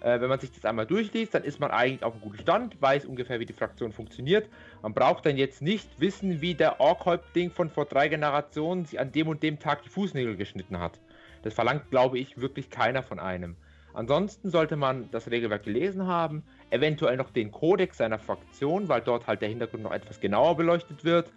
Äh, 0.00 0.20
wenn 0.20 0.28
man 0.28 0.38
sich 0.38 0.52
das 0.52 0.64
einmal 0.64 0.86
durchliest, 0.86 1.34
dann 1.34 1.42
ist 1.42 1.58
man 1.58 1.70
eigentlich 1.70 2.04
auf 2.04 2.12
einem 2.12 2.22
guten 2.22 2.38
Stand, 2.38 2.80
weiß 2.80 3.04
ungefähr, 3.06 3.40
wie 3.40 3.46
die 3.46 3.52
Fraktion 3.52 3.92
funktioniert. 3.92 4.48
Man 4.82 4.94
braucht 4.94 5.26
dann 5.26 5.36
jetzt 5.36 5.60
nicht 5.60 6.00
wissen, 6.00 6.40
wie 6.40 6.54
der 6.54 6.80
Ork-Häuptling 6.80 7.50
von 7.50 7.70
vor 7.70 7.86
drei 7.86 8.08
Generationen 8.08 8.84
sich 8.84 9.00
an 9.00 9.10
dem 9.10 9.28
und 9.28 9.42
dem 9.42 9.58
Tag 9.58 9.82
die 9.82 9.88
Fußnägel 9.88 10.36
geschnitten 10.36 10.78
hat. 10.78 11.00
Das 11.42 11.54
verlangt, 11.54 11.90
glaube 11.90 12.18
ich, 12.18 12.40
wirklich 12.40 12.70
keiner 12.70 13.02
von 13.02 13.18
einem. 13.18 13.56
Ansonsten 13.94 14.50
sollte 14.50 14.76
man 14.76 15.10
das 15.10 15.30
Regelwerk 15.30 15.64
gelesen 15.64 16.06
haben, 16.06 16.44
eventuell 16.70 17.16
noch 17.16 17.30
den 17.30 17.50
Kodex 17.50 17.98
seiner 17.98 18.18
Fraktion, 18.18 18.88
weil 18.88 19.00
dort 19.00 19.26
halt 19.26 19.40
der 19.40 19.48
Hintergrund 19.48 19.82
noch 19.82 19.92
etwas 19.92 20.20
genauer 20.20 20.56
beleuchtet 20.56 21.04
wird. 21.04 21.32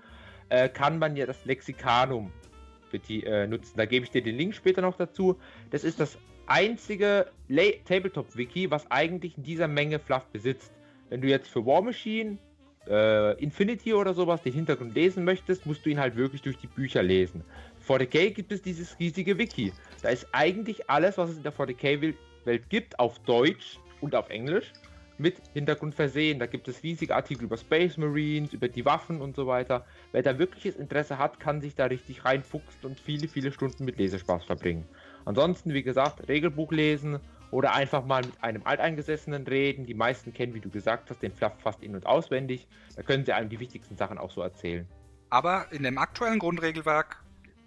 Äh, 0.50 0.70
kann 0.70 1.00
man 1.00 1.16
ja 1.16 1.26
das 1.26 1.46
Lexikanum 1.46 2.32
äh, 3.10 3.48
nutzen. 3.48 3.78
Da 3.78 3.86
gebe 3.86 4.06
ich 4.06 4.12
dir 4.12 4.22
den 4.22 4.36
Link 4.36 4.54
später 4.54 4.82
noch 4.82 4.98
dazu. 4.98 5.40
Das 5.70 5.84
ist 5.84 6.00
das 6.00 6.18
einzige 6.46 7.28
Tabletop-Wiki, 7.86 8.70
was 8.70 8.90
eigentlich 8.92 9.38
in 9.38 9.44
dieser 9.44 9.68
Menge 9.68 10.00
Fluff 10.00 10.26
besitzt. 10.28 10.74
Wenn 11.10 11.22
du 11.22 11.28
jetzt 11.28 11.48
für 11.48 11.66
War 11.66 11.82
Machine, 11.82 12.38
äh, 12.88 13.42
Infinity 13.42 13.94
oder 13.94 14.14
sowas 14.14 14.42
den 14.42 14.54
Hintergrund 14.54 14.94
lesen 14.94 15.24
möchtest, 15.24 15.66
musst 15.66 15.86
du 15.86 15.90
ihn 15.90 16.00
halt 16.00 16.16
wirklich 16.16 16.42
durch 16.42 16.58
die 16.58 16.68
Bücher 16.68 17.04
lesen. 17.04 17.44
40k 17.88 18.32
gibt 18.32 18.52
es 18.52 18.62
dieses 18.62 18.98
riesige 19.00 19.38
Wiki. 19.38 19.74
Da 20.02 20.10
ist 20.10 20.28
eigentlich 20.32 20.90
alles, 20.90 21.18
was 21.18 21.32
es 21.32 21.38
in 21.38 21.44
der 21.44 21.54
40k-Welt 21.54 22.70
gibt, 22.70 23.00
auf 23.00 23.20
Deutsch 23.20 23.80
und 24.02 24.16
auf 24.16 24.30
Englisch 24.30 24.74
mit 25.18 25.42
Hintergrund 25.54 25.96
versehen. 25.96 26.40
Da 26.40 26.48
gibt 26.48 26.68
es 26.68 26.84
riesige 26.84 27.16
Artikel 27.16 27.44
über 27.46 27.58
Space 27.58 27.98
Marines, 27.98 28.54
über 28.54 28.68
die 28.68 28.86
Waffen 28.86 29.22
und 29.22 29.36
so 29.36 29.48
weiter. 29.48 29.86
Wer 30.12 30.24
da 30.24 30.38
wirkliches 30.40 30.76
Interesse 30.76 31.18
hat, 31.18 31.40
kann 31.40 31.62
sich 31.62 31.76
da 31.76 31.86
richtig 31.86 32.26
reinfuchsen 32.26 32.90
und 32.90 33.00
viele, 33.00 33.28
viele 33.28 33.52
Stunden 33.52 33.86
mit 33.86 33.98
Lesespaß 33.98 34.46
verbringen. 34.46 34.86
Ansonsten, 35.26 35.74
wie 35.74 35.84
gesagt, 35.84 36.28
Regelbuch 36.28 36.72
lesen 36.72 37.20
Oder 37.52 37.74
einfach 37.74 38.06
mal 38.06 38.22
mit 38.24 38.42
einem 38.42 38.66
Alteingesessenen 38.66 39.46
reden. 39.46 39.86
Die 39.86 39.94
meisten 39.94 40.34
kennen, 40.34 40.54
wie 40.54 40.62
du 40.62 40.70
gesagt 40.70 41.10
hast, 41.10 41.22
den 41.22 41.34
Fluff 41.34 41.52
fast 41.60 41.84
in- 41.84 41.96
und 41.96 42.06
auswendig. 42.06 42.66
Da 42.96 43.04
können 43.04 43.26
sie 43.26 43.34
einem 43.34 43.50
die 43.50 43.60
wichtigsten 43.60 43.98
Sachen 43.98 44.18
auch 44.18 44.32
so 44.32 44.42
erzählen. 44.42 44.88
Aber 45.30 45.66
in 45.72 45.84
dem 45.84 45.98
aktuellen 45.98 46.40
Grundregelwerk 46.40 47.21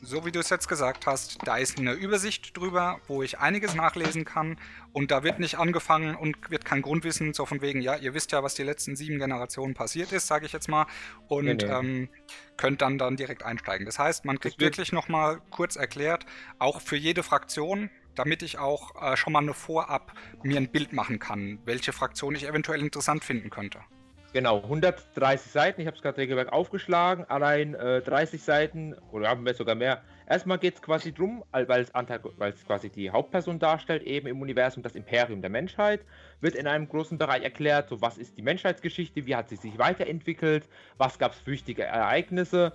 so 0.05 0.25
wie 0.25 0.33
du 0.33 0.41
es 0.41 0.51
jetzt 0.51 0.69
gesagt 0.69 1.07
hast, 1.07 1.39
da 1.45 1.57
ist 1.57 1.79
eine 1.79 1.93
Übersicht 1.93 2.57
drüber, 2.57 3.01
wo 3.07 3.23
ich 3.23 3.39
einiges 3.39 3.75
nachlesen 3.75 4.25
kann 4.25 4.57
und 4.93 5.11
da 5.11 5.23
wird 5.23 5.39
nicht 5.39 5.59
angefangen 5.59 6.15
und 6.15 6.51
wird 6.51 6.65
kein 6.65 6.83
Grundwissen 6.83 7.35
so 7.35 7.47
von 7.47 7.63
wegen, 7.63 7.81
ja, 7.81 7.97
ihr 7.97 8.15
wisst 8.15 8.33
ja, 8.33 8.43
was 8.43 8.55
die 8.55 8.63
letzten 8.63 8.97
sieben 8.97 9.19
Generationen 9.19 9.75
passiert 9.75 10.13
ist, 10.13 10.27
sage 10.27 10.47
ich 10.47 10.53
jetzt 10.53 10.69
mal, 10.69 10.87
und 11.29 11.47
nee, 11.47 11.55
nee. 11.55 11.65
Ähm, 11.65 12.09
könnt 12.57 12.83
dann 12.83 12.99
dann 12.99 13.17
direkt 13.17 13.43
einsteigen. 13.43 13.87
Das 13.87 13.99
heißt, 13.99 14.25
man 14.25 14.39
kriegt 14.39 14.61
wirklich 14.61 14.93
nochmal 14.93 15.41
kurz 15.51 15.77
erklärt, 15.77 16.27
auch 16.59 16.81
für 16.81 16.97
jede 16.97 17.23
Fraktion, 17.23 17.91
damit 18.15 18.43
ich 18.43 18.59
auch 18.59 19.03
äh, 19.03 19.17
schon 19.17 19.33
mal 19.33 19.41
eine 19.41 19.55
Vorab 19.55 20.13
mir 20.43 20.59
ein 20.59 20.71
Bild 20.71 20.93
machen 20.93 21.19
kann, 21.19 21.59
welche 21.65 21.93
Fraktion 21.93 22.35
ich 22.35 22.47
eventuell 22.47 22.81
interessant 22.81 23.25
finden 23.25 23.51
könnte. 23.51 23.81
Genau, 24.35 24.57
130 24.65 25.53
Seiten. 25.53 25.81
Ich 25.81 25.87
habe 25.87 25.97
es 25.97 26.03
gerade 26.03 26.19
Regelwerk 26.19 26.53
aufgeschlagen. 26.53 27.25
Allein 27.29 27.77
äh, 27.77 28.03
30 28.03 28.43
Seiten 28.43 28.97
oder 29.13 29.29
haben 29.29 29.47
wir 29.47 29.55
sogar 29.55 29.77
mehr. 29.77 30.03
Erstmal 30.29 30.59
geht 30.59 30.75
es 30.75 30.83
quasi 30.83 31.13
drum, 31.13 31.45
weil 31.53 31.83
es, 31.83 32.65
quasi 32.67 32.91
die 32.91 33.11
Hauptperson 33.11 33.61
darstellt, 33.61 34.03
eben 34.03 34.27
im 34.27 34.43
Universum 34.43 34.83
das 34.83 34.97
Imperium 34.97 35.41
der 35.41 35.51
Menschheit. 35.51 36.01
Wird 36.41 36.57
in 36.57 36.67
einem 36.67 36.89
großen 36.89 37.17
Bereich 37.17 37.45
erklärt, 37.45 37.89
so 37.89 38.01
was 38.03 38.19
ist 38.19 38.37
die 38.37 38.43
Menschheitsgeschichte, 38.43 39.25
wie 39.25 39.37
hat 39.37 39.51
sie 39.51 39.57
sich 39.57 39.79
weiterentwickelt, 39.79 40.69
was 40.99 41.21
gab 41.21 41.31
es 41.31 41.39
für 41.39 41.53
wichtige 41.53 41.85
Ereignisse. 41.85 42.73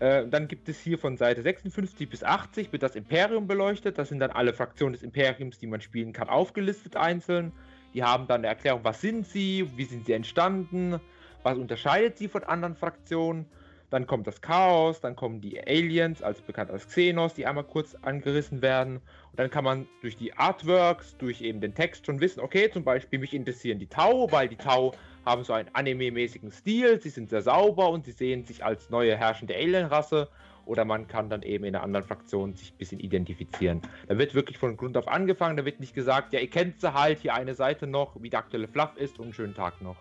Äh, 0.00 0.26
dann 0.28 0.46
gibt 0.46 0.68
es 0.68 0.78
hier 0.78 0.98
von 0.98 1.16
Seite 1.16 1.40
56 1.40 2.06
bis 2.10 2.22
80 2.22 2.70
wird 2.70 2.82
das 2.82 2.96
Imperium 2.96 3.46
beleuchtet. 3.46 3.96
Das 3.96 4.10
sind 4.10 4.18
dann 4.18 4.30
alle 4.30 4.52
Fraktionen 4.52 4.92
des 4.92 5.02
Imperiums, 5.02 5.58
die 5.58 5.68
man 5.68 5.80
spielen 5.80 6.12
kann, 6.12 6.28
aufgelistet 6.28 6.96
einzeln. 6.96 7.52
Die 7.94 8.02
haben 8.02 8.26
dann 8.26 8.40
eine 8.40 8.48
Erklärung, 8.48 8.80
was 8.84 9.00
sind 9.00 9.26
sie, 9.26 9.70
wie 9.76 9.84
sind 9.84 10.06
sie 10.06 10.12
entstanden, 10.12 11.00
was 11.42 11.56
unterscheidet 11.56 12.18
sie 12.18 12.28
von 12.28 12.44
anderen 12.44 12.76
Fraktionen. 12.76 13.46
Dann 13.90 14.06
kommt 14.06 14.26
das 14.26 14.42
Chaos, 14.42 15.00
dann 15.00 15.16
kommen 15.16 15.40
die 15.40 15.58
Aliens, 15.66 16.22
als 16.22 16.42
bekannt 16.42 16.70
als 16.70 16.86
Xenos, 16.88 17.32
die 17.32 17.46
einmal 17.46 17.64
kurz 17.64 17.94
angerissen 18.02 18.60
werden. 18.60 18.96
Und 19.30 19.38
dann 19.38 19.48
kann 19.48 19.64
man 19.64 19.88
durch 20.02 20.14
die 20.18 20.34
Artworks, 20.34 21.16
durch 21.16 21.40
eben 21.40 21.62
den 21.62 21.74
Text 21.74 22.04
schon 22.04 22.20
wissen, 22.20 22.40
okay, 22.40 22.70
zum 22.70 22.84
Beispiel 22.84 23.18
mich 23.18 23.32
interessieren 23.32 23.78
die 23.78 23.86
Tau, 23.86 24.30
weil 24.30 24.48
die 24.48 24.56
Tau 24.56 24.92
haben 25.24 25.42
so 25.42 25.54
einen 25.54 25.70
anime-mäßigen 25.72 26.50
Stil, 26.50 27.00
sie 27.00 27.08
sind 27.08 27.30
sehr 27.30 27.40
sauber 27.40 27.88
und 27.88 28.04
sie 28.04 28.12
sehen 28.12 28.44
sich 28.44 28.62
als 28.62 28.90
neue 28.90 29.16
herrschende 29.16 29.54
Alien-Rasse 29.54 30.28
oder 30.68 30.84
man 30.84 31.08
kann 31.08 31.30
dann 31.30 31.42
eben 31.42 31.64
in 31.64 31.74
einer 31.74 31.82
anderen 31.82 32.06
Fraktion 32.06 32.54
sich 32.54 32.72
ein 32.72 32.76
bisschen 32.76 33.00
identifizieren. 33.00 33.80
Da 34.06 34.18
wird 34.18 34.34
wirklich 34.34 34.58
von 34.58 34.76
Grund 34.76 34.96
auf 34.96 35.08
angefangen, 35.08 35.56
da 35.56 35.64
wird 35.64 35.80
nicht 35.80 35.94
gesagt, 35.94 36.32
ja, 36.32 36.40
ihr 36.40 36.50
kennt 36.50 36.80
sie 36.80 36.92
halt, 36.92 37.20
hier 37.20 37.34
eine 37.34 37.54
Seite 37.54 37.86
noch, 37.86 38.14
wie 38.20 38.30
der 38.30 38.40
aktuelle 38.40 38.68
Fluff 38.68 38.96
ist 38.96 39.18
und 39.18 39.26
einen 39.26 39.34
schönen 39.34 39.54
Tag 39.54 39.80
noch. 39.80 39.96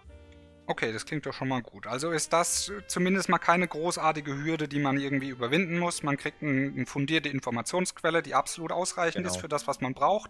Okay, 0.70 0.92
das 0.92 1.06
klingt 1.06 1.26
doch 1.26 1.32
schon 1.32 1.48
mal 1.48 1.62
gut. 1.62 1.88
Also 1.88 2.12
ist 2.12 2.34
das 2.34 2.74
zumindest 2.88 3.30
mal 3.30 3.38
keine 3.38 3.70
großartige 3.70 4.44
Hürde, 4.44 4.68
die 4.68 4.80
man 4.80 4.98
irgendwie 4.98 5.30
überwinden 5.30 5.80
muss. 5.80 6.04
Man 6.04 6.18
kriegt 6.18 6.42
ein, 6.42 6.74
eine 6.76 6.86
fundierte 6.86 7.30
Informationsquelle, 7.30 8.22
die 8.22 8.36
absolut 8.36 8.74
ausreichend 8.74 9.24
genau. 9.24 9.34
ist 9.34 9.40
für 9.40 9.48
das, 9.48 9.66
was 9.66 9.80
man 9.80 9.94
braucht. 9.94 10.30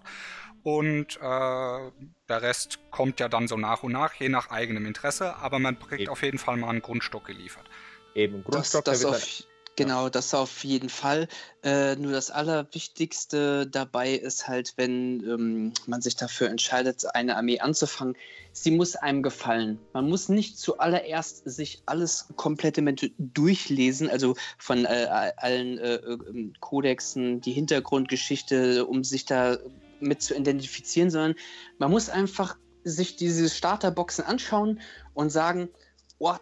Und 0.62 1.18
äh, 1.18 1.20
der 1.20 1.92
Rest 2.30 2.78
kommt 2.92 3.20
ja 3.20 3.30
dann 3.30 3.48
so 3.48 3.58
nach 3.58 3.82
und 3.82 3.94
nach, 3.94 4.14
je 4.14 4.30
nach 4.30 4.52
eigenem 4.52 4.86
Interesse. 4.86 5.38
Aber 5.38 5.58
man 5.58 5.80
kriegt 5.80 6.02
Eben. 6.02 6.12
auf 6.12 6.22
jeden 6.22 6.38
Fall 6.38 6.58
mal 6.58 6.70
einen 6.70 6.84
Grundstock 6.84 7.26
geliefert. 7.26 7.68
Eben, 8.14 8.44
Grundstock, 8.44 8.86
das, 8.86 9.02
das 9.02 9.06
auf, 9.06 9.48
Genau, 9.78 10.10
das 10.10 10.34
auf 10.34 10.64
jeden 10.64 10.90
Fall. 10.90 11.28
Äh, 11.62 11.98
nur 11.98 12.12
das 12.12 12.32
Allerwichtigste 12.32 13.68
dabei 13.68 14.14
ist 14.14 14.48
halt, 14.48 14.74
wenn 14.76 15.22
ähm, 15.22 15.74
man 15.86 16.02
sich 16.02 16.16
dafür 16.16 16.50
entscheidet, 16.50 17.06
eine 17.14 17.38
Armee 17.38 17.60
anzufangen, 17.60 18.16
sie 18.54 18.72
muss 18.72 18.96
einem 18.96 19.22
gefallen. 19.22 19.78
Man 19.94 20.10
muss 20.10 20.30
nicht 20.30 20.58
zuallererst 20.58 21.44
sich 21.46 21.84
alles 21.86 22.26
komplette 22.38 22.82
durchlesen, 23.20 24.10
also 24.10 24.36
von 24.58 24.86
äh, 24.86 25.34
allen 25.38 25.78
äh, 25.78 25.98
ähm, 25.98 26.54
Kodexen, 26.60 27.42
die 27.42 27.54
Hintergrundgeschichte, 27.54 28.84
um 28.84 29.04
sich 29.04 29.26
da 29.26 29.58
mit 30.00 30.24
zu 30.24 30.34
identifizieren, 30.34 31.12
sondern 31.12 31.36
man 31.78 31.92
muss 31.92 32.10
einfach 32.10 32.58
sich 32.84 33.16
diese 33.16 33.48
Starterboxen 33.48 34.26
anschauen 34.26 34.82
und 35.14 35.30
sagen, 35.30 35.70
oh, 36.18 36.34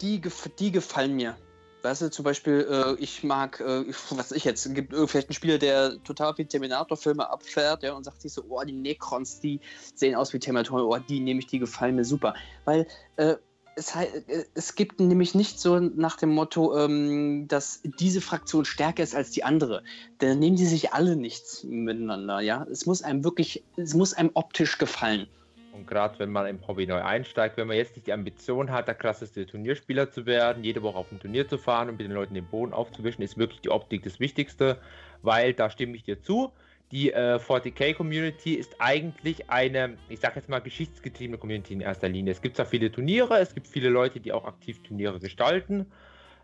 die, 0.00 0.20
die 0.60 0.70
gefallen 0.70 1.16
mir 1.16 1.36
Weißt 1.84 2.00
du, 2.00 2.10
zum 2.10 2.24
Beispiel, 2.24 2.66
äh, 2.70 3.02
ich 3.02 3.24
mag, 3.24 3.60
äh, 3.60 3.84
was 4.10 4.32
ich 4.32 4.44
jetzt, 4.44 4.74
gibt 4.74 4.94
vielleicht 4.94 5.28
einen 5.28 5.34
Spieler, 5.34 5.58
der 5.58 6.02
total 6.02 6.34
viel 6.34 6.46
Terminator-Filme 6.46 7.28
abfährt, 7.28 7.82
ja, 7.82 7.92
und 7.92 8.04
sagt 8.04 8.22
sich 8.22 8.32
so, 8.32 8.42
oh, 8.48 8.62
die 8.64 8.72
Necrons, 8.72 9.40
die 9.40 9.60
sehen 9.94 10.14
aus 10.14 10.32
wie 10.32 10.38
Terminator, 10.38 10.82
oh, 10.82 10.96
die 10.96 11.20
nehme 11.20 11.40
ich, 11.40 11.46
die 11.46 11.58
gefallen 11.58 11.96
mir 11.96 12.06
super. 12.06 12.34
Weil, 12.64 12.86
äh, 13.16 13.36
es, 13.76 13.94
äh, 13.94 14.44
es, 14.54 14.76
gibt 14.76 14.98
nämlich 14.98 15.34
nicht 15.34 15.60
so 15.60 15.78
nach 15.78 16.16
dem 16.16 16.30
Motto, 16.30 16.74
ähm, 16.78 17.48
dass 17.48 17.80
diese 18.00 18.22
Fraktion 18.22 18.64
stärker 18.64 19.02
ist 19.02 19.14
als 19.14 19.30
die 19.32 19.44
andere. 19.44 19.82
Dann 20.18 20.38
nehmen 20.38 20.56
die 20.56 20.64
sich 20.64 20.94
alle 20.94 21.16
nichts 21.16 21.64
miteinander, 21.64 22.40
ja. 22.40 22.66
Es 22.70 22.86
muss 22.86 23.02
einem 23.02 23.24
wirklich, 23.24 23.62
es 23.76 23.92
muss 23.92 24.14
einem 24.14 24.30
optisch 24.32 24.78
gefallen. 24.78 25.26
Und 25.74 25.88
gerade 25.88 26.16
wenn 26.20 26.30
man 26.30 26.46
im 26.46 26.64
Hobby 26.68 26.86
neu 26.86 27.02
einsteigt, 27.02 27.56
wenn 27.56 27.66
man 27.66 27.76
jetzt 27.76 27.96
nicht 27.96 28.06
die 28.06 28.12
Ambition 28.12 28.70
hat, 28.70 28.86
der 28.86 28.94
krasseste 28.94 29.44
Turnierspieler 29.44 30.08
zu 30.08 30.24
werden, 30.24 30.62
jede 30.62 30.82
Woche 30.82 30.98
auf 30.98 31.10
ein 31.10 31.18
Turnier 31.18 31.48
zu 31.48 31.58
fahren 31.58 31.88
und 31.88 31.98
mit 31.98 32.06
den 32.06 32.12
Leuten 32.12 32.34
den 32.34 32.46
Boden 32.46 32.72
aufzuwischen, 32.72 33.22
ist 33.22 33.36
wirklich 33.38 33.60
die 33.60 33.70
Optik 33.70 34.04
das 34.04 34.20
Wichtigste, 34.20 34.78
weil 35.22 35.52
da 35.52 35.68
stimme 35.70 35.96
ich 35.96 36.04
dir 36.04 36.22
zu. 36.22 36.52
Die 36.92 37.12
äh, 37.12 37.38
40k-Community 37.38 38.54
ist 38.54 38.76
eigentlich 38.78 39.50
eine, 39.50 39.96
ich 40.08 40.20
sag 40.20 40.36
jetzt 40.36 40.48
mal, 40.48 40.60
geschichtsgetriebene 40.60 41.38
Community 41.38 41.72
in 41.72 41.80
erster 41.80 42.08
Linie. 42.08 42.32
Es 42.32 42.40
gibt 42.40 42.54
zwar 42.54 42.66
viele 42.66 42.92
Turniere, 42.92 43.38
es 43.40 43.52
gibt 43.52 43.66
viele 43.66 43.88
Leute, 43.88 44.20
die 44.20 44.32
auch 44.32 44.44
aktiv 44.44 44.80
Turniere 44.84 45.18
gestalten, 45.18 45.86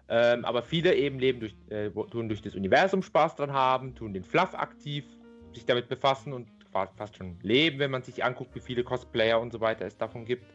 ähm, 0.09 0.45
aber 0.45 0.65
viele 0.65 0.97
eben 0.97 1.21
leben 1.21 1.39
durch, 1.39 1.55
äh, 1.69 1.91
tun 1.91 2.29
durch 2.29 2.43
das 2.43 2.57
Universum 2.57 3.05
Spaß 3.05 3.37
dran 3.37 3.53
haben, 3.53 3.95
tun 3.95 4.13
den 4.13 4.25
Fluff 4.25 4.55
aktiv 4.55 5.05
sich 5.53 5.67
damit 5.67 5.89
befassen 5.89 6.33
und 6.33 6.49
fast 6.73 7.17
schon 7.17 7.39
leben, 7.43 7.79
wenn 7.79 7.91
man 7.91 8.03
sich 8.03 8.25
anguckt, 8.25 8.55
wie 8.55 8.61
viele 8.61 8.85
Cosplayer 8.85 9.41
und 9.41 9.53
so 9.53 9.61
weiter 9.61 9.87
es 9.87 9.97
davon 9.97 10.25
gibt. 10.25 10.53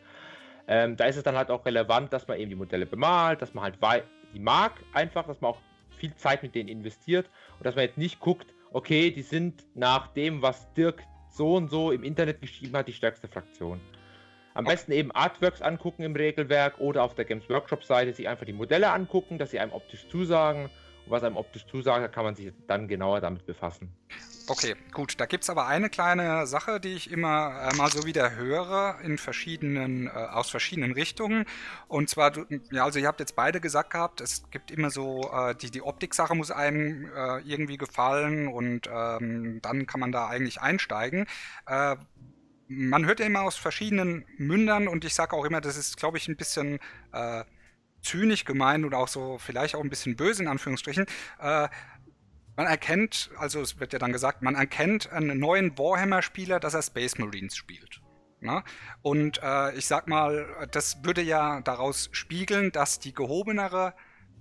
Ähm, 0.67 0.95
da 0.97 1.05
ist 1.05 1.17
es 1.17 1.23
dann 1.23 1.35
halt 1.35 1.51
auch 1.51 1.65
relevant, 1.65 2.11
dass 2.11 2.27
man 2.27 2.39
eben 2.39 2.49
die 2.49 2.55
Modelle 2.55 2.85
bemalt, 2.85 3.41
dass 3.41 3.53
man 3.53 3.63
halt 3.63 3.77
die 4.33 4.39
mag 4.39 4.73
einfach, 4.93 5.27
dass 5.27 5.39
man 5.41 5.51
auch 5.51 5.61
viel 5.97 6.15
Zeit 6.15 6.43
mit 6.43 6.55
denen 6.55 6.69
investiert 6.69 7.29
und 7.57 7.65
dass 7.65 7.75
man 7.75 7.85
jetzt 7.85 7.97
nicht 7.97 8.19
guckt, 8.19 8.53
okay, 8.71 9.11
die 9.11 9.21
sind 9.21 9.65
nach 9.75 10.07
dem, 10.07 10.41
was 10.41 10.71
Dirk 10.73 11.03
so 11.29 11.55
und 11.55 11.69
so 11.69 11.91
im 11.91 12.03
Internet 12.03 12.41
geschrieben 12.41 12.75
hat, 12.75 12.87
die 12.87 12.93
stärkste 12.93 13.27
Fraktion. 13.27 13.79
Am 14.53 14.65
besten 14.65 14.93
eben 14.93 15.11
Artworks 15.11 15.61
angucken 15.61 16.03
im 16.03 16.15
Regelwerk 16.15 16.79
oder 16.79 17.03
auf 17.03 17.13
der 17.13 17.25
Games 17.25 17.49
Workshop 17.49 17.83
Seite 17.83 18.13
sich 18.13 18.27
einfach 18.27 18.45
die 18.45 18.53
Modelle 18.53 18.91
angucken, 18.91 19.37
dass 19.37 19.51
sie 19.51 19.59
einem 19.59 19.73
optisch 19.73 20.07
zusagen 20.07 20.69
was 21.07 21.23
einem 21.23 21.37
optisch 21.37 21.65
zusagt, 21.67 22.13
kann 22.13 22.23
man 22.23 22.35
sich 22.35 22.51
dann 22.67 22.87
genauer 22.87 23.21
damit 23.21 23.45
befassen. 23.45 23.95
Okay, 24.47 24.75
gut. 24.91 25.19
Da 25.19 25.25
gibt 25.25 25.43
es 25.43 25.49
aber 25.49 25.65
eine 25.65 25.89
kleine 25.89 26.45
Sache, 26.45 26.79
die 26.79 26.93
ich 26.93 27.09
immer 27.09 27.71
äh, 27.71 27.75
mal 27.75 27.89
so 27.89 28.05
wieder 28.05 28.35
höre 28.35 28.99
in 29.03 29.17
verschiedenen, 29.17 30.05
äh, 30.05 30.11
aus 30.11 30.51
verschiedenen 30.51 30.91
Richtungen. 30.91 31.45
Und 31.87 32.09
zwar, 32.11 32.31
ja, 32.71 32.85
also 32.85 32.99
ihr 32.99 33.07
habt 33.07 33.19
jetzt 33.19 33.35
beide 33.35 33.59
gesagt 33.59 33.91
gehabt, 33.91 34.21
es 34.21 34.47
gibt 34.51 34.69
immer 34.69 34.91
so, 34.91 35.31
äh, 35.33 35.55
die, 35.55 35.71
die 35.71 35.81
Optik-Sache 35.81 36.35
muss 36.35 36.51
einem 36.51 37.09
äh, 37.15 37.39
irgendwie 37.39 37.77
gefallen 37.77 38.47
und 38.47 38.87
ähm, 38.87 39.61
dann 39.63 39.87
kann 39.87 39.99
man 39.99 40.11
da 40.11 40.27
eigentlich 40.27 40.61
einsteigen. 40.61 41.25
Äh, 41.65 41.95
man 42.67 43.05
hört 43.05 43.19
ja 43.19 43.25
immer 43.25 43.41
aus 43.41 43.55
verschiedenen 43.55 44.25
Mündern 44.37 44.87
und 44.87 45.05
ich 45.05 45.15
sage 45.15 45.35
auch 45.35 45.45
immer, 45.45 45.61
das 45.61 45.77
ist, 45.77 45.97
glaube 45.97 46.17
ich, 46.17 46.27
ein 46.27 46.35
bisschen 46.35 46.79
äh, 47.13 47.43
zynisch 48.05 48.45
gemeint 48.45 48.85
und 48.85 48.93
auch 48.93 49.07
so 49.07 49.37
vielleicht 49.37 49.75
auch 49.75 49.83
ein 49.83 49.89
bisschen 49.89 50.15
böse 50.15 50.43
in 50.43 50.47
Anführungsstrichen. 50.47 51.05
Äh, 51.39 51.67
man 52.55 52.67
erkennt, 52.67 53.31
also 53.37 53.59
es 53.61 53.79
wird 53.79 53.91
ja 53.91 53.99
dann 53.99 54.13
gesagt, 54.13 54.41
man 54.41 54.55
erkennt 54.55 55.11
einen 55.11 55.39
neuen 55.39 55.77
Warhammer-Spieler, 55.77 56.59
dass 56.59 56.73
er 56.73 56.81
Space 56.81 57.17
Marines 57.17 57.57
spielt. 57.57 58.01
Ne? 58.39 58.63
Und 59.01 59.41
äh, 59.43 59.75
ich 59.75 59.87
sag 59.87 60.07
mal, 60.07 60.67
das 60.71 61.03
würde 61.03 61.21
ja 61.21 61.61
daraus 61.61 62.09
spiegeln, 62.13 62.71
dass 62.71 62.99
die 62.99 63.13
gehobenere 63.13 63.93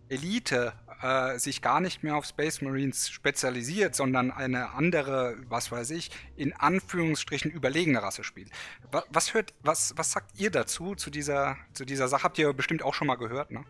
Elite 0.09 0.74
äh, 1.05 1.38
sich 1.38 1.61
gar 1.61 1.81
nicht 1.81 2.03
mehr 2.03 2.17
auf 2.17 2.25
Space 2.25 2.62
Marines 2.62 3.11
spezialisiert, 3.11 3.95
sondern 3.95 4.31
eine 4.31 4.71
andere, 4.71 5.37
was 5.49 5.71
weiß 5.71 5.90
ich, 5.90 6.11
in 6.35 6.55
Anführungsstrichen 6.55 7.51
überlegene 7.51 8.03
Rasse 8.03 8.25
spielt. 8.25 8.49
Was, 8.90 9.05
was 9.11 9.35
hört, 9.35 9.53
was, 9.62 9.93
was 9.97 10.12
sagt 10.12 10.31
ihr 10.38 10.51
dazu, 10.51 10.95
zu 10.95 11.11
dieser, 11.11 11.59
zu 11.75 11.85
dieser 11.85 12.09
Sache? 12.09 12.23
Habt 12.23 12.38
ihr 12.38 12.51
bestimmt 12.55 12.83
auch 12.83 12.95
schon 12.95 13.07
mal 13.07 13.17
gehört, 13.17 13.51
ne? 13.51 13.64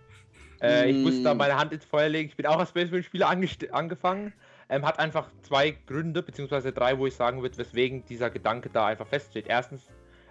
Äh, 0.63 0.91
ich 0.91 0.97
muss 0.97 1.23
da 1.25 1.35
mm. 1.35 1.39
meine 1.39 1.57
Hand 1.59 1.73
ins 1.73 1.85
Feuer 1.85 2.09
legen. 2.09 2.29
Ich 2.29 2.37
bin 2.37 2.47
auch 2.47 2.59
als 2.59 2.69
Space 2.69 2.91
Marine 2.91 3.03
Spieler 3.03 3.29
angefangen. 3.73 4.33
Ähm, 4.69 4.87
hat 4.87 5.01
einfach 5.01 5.29
zwei 5.43 5.73
Gründe, 5.73 6.23
beziehungsweise 6.23 6.73
drei, 6.73 6.97
wo 6.99 7.07
ich 7.09 7.17
sagen 7.17 7.43
würde, 7.43 7.59
weswegen 7.59 8.05
dieser 8.07 8.31
Gedanke 8.31 8.71
da 8.71 8.87
einfach 8.87 9.09
feststeht. 9.09 9.47
Erstens, 9.49 9.89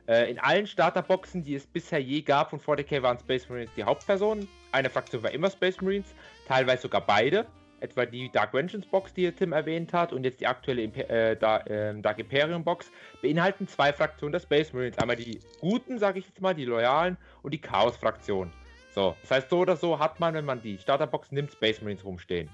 äh, 0.08 0.30
in 0.30 0.40
allen 0.40 0.68
Starterboxen, 0.68 1.44
die 1.44 1.56
es 1.56 1.66
bisher 1.66 2.02
je 2.02 2.22
gab 2.22 2.50
von 2.50 2.60
40k, 2.60 3.02
waren 3.02 3.20
Space 3.20 3.48
Marines 3.50 3.72
die 3.76 3.84
Hauptpersonen. 3.84 4.48
Eine 4.72 4.90
Fraktion 4.90 5.24
war 5.24 5.32
immer 5.32 5.50
Space 5.50 5.80
Marines, 5.82 6.14
teilweise 6.48 6.84
sogar 6.84 7.02
beide. 7.02 7.46
etwa 7.80 8.06
die 8.06 8.30
Dark 8.32 8.54
Vengeance 8.54 8.88
Box, 8.88 9.14
die 9.14 9.30
Tim 9.34 9.52
erwähnt 9.52 9.92
hat, 9.92 10.14
und 10.14 10.24
jetzt 10.24 10.40
die 10.40 10.48
aktuelle 10.48 10.84
Imper 10.84 11.10
äh, 11.10 11.36
Dark, 11.36 11.70
äh, 11.70 11.94
Dark 12.02 12.18
Imperium 12.18 12.64
Box, 12.64 12.90
beinhalten 13.22 13.68
zwei 13.68 13.92
Fraktionen 13.92 14.32
der 14.32 14.40
Space 14.40 14.72
Marines. 14.72 14.98
Einmal 14.98 15.18
die 15.18 15.40
guten, 15.60 16.00
sage 16.00 16.20
ich 16.20 16.26
jetzt 16.26 16.40
mal, 16.40 16.56
die 16.56 16.64
loyalen, 16.64 17.18
und 17.42 17.54
die 17.54 17.60
Chaos-Fraktion. 17.60 18.54
So, 18.96 19.16
das 19.22 19.32
heißt, 19.32 19.50
so 19.50 19.60
oder 19.60 19.76
so 19.76 20.00
hat 20.00 20.20
man, 20.20 20.34
wenn 20.34 20.46
man 20.46 20.62
die 20.62 20.78
Starterbox 20.78 21.32
nimmt, 21.34 21.52
Space 21.52 21.82
Marines 21.82 22.06
rumstehen. 22.06 22.50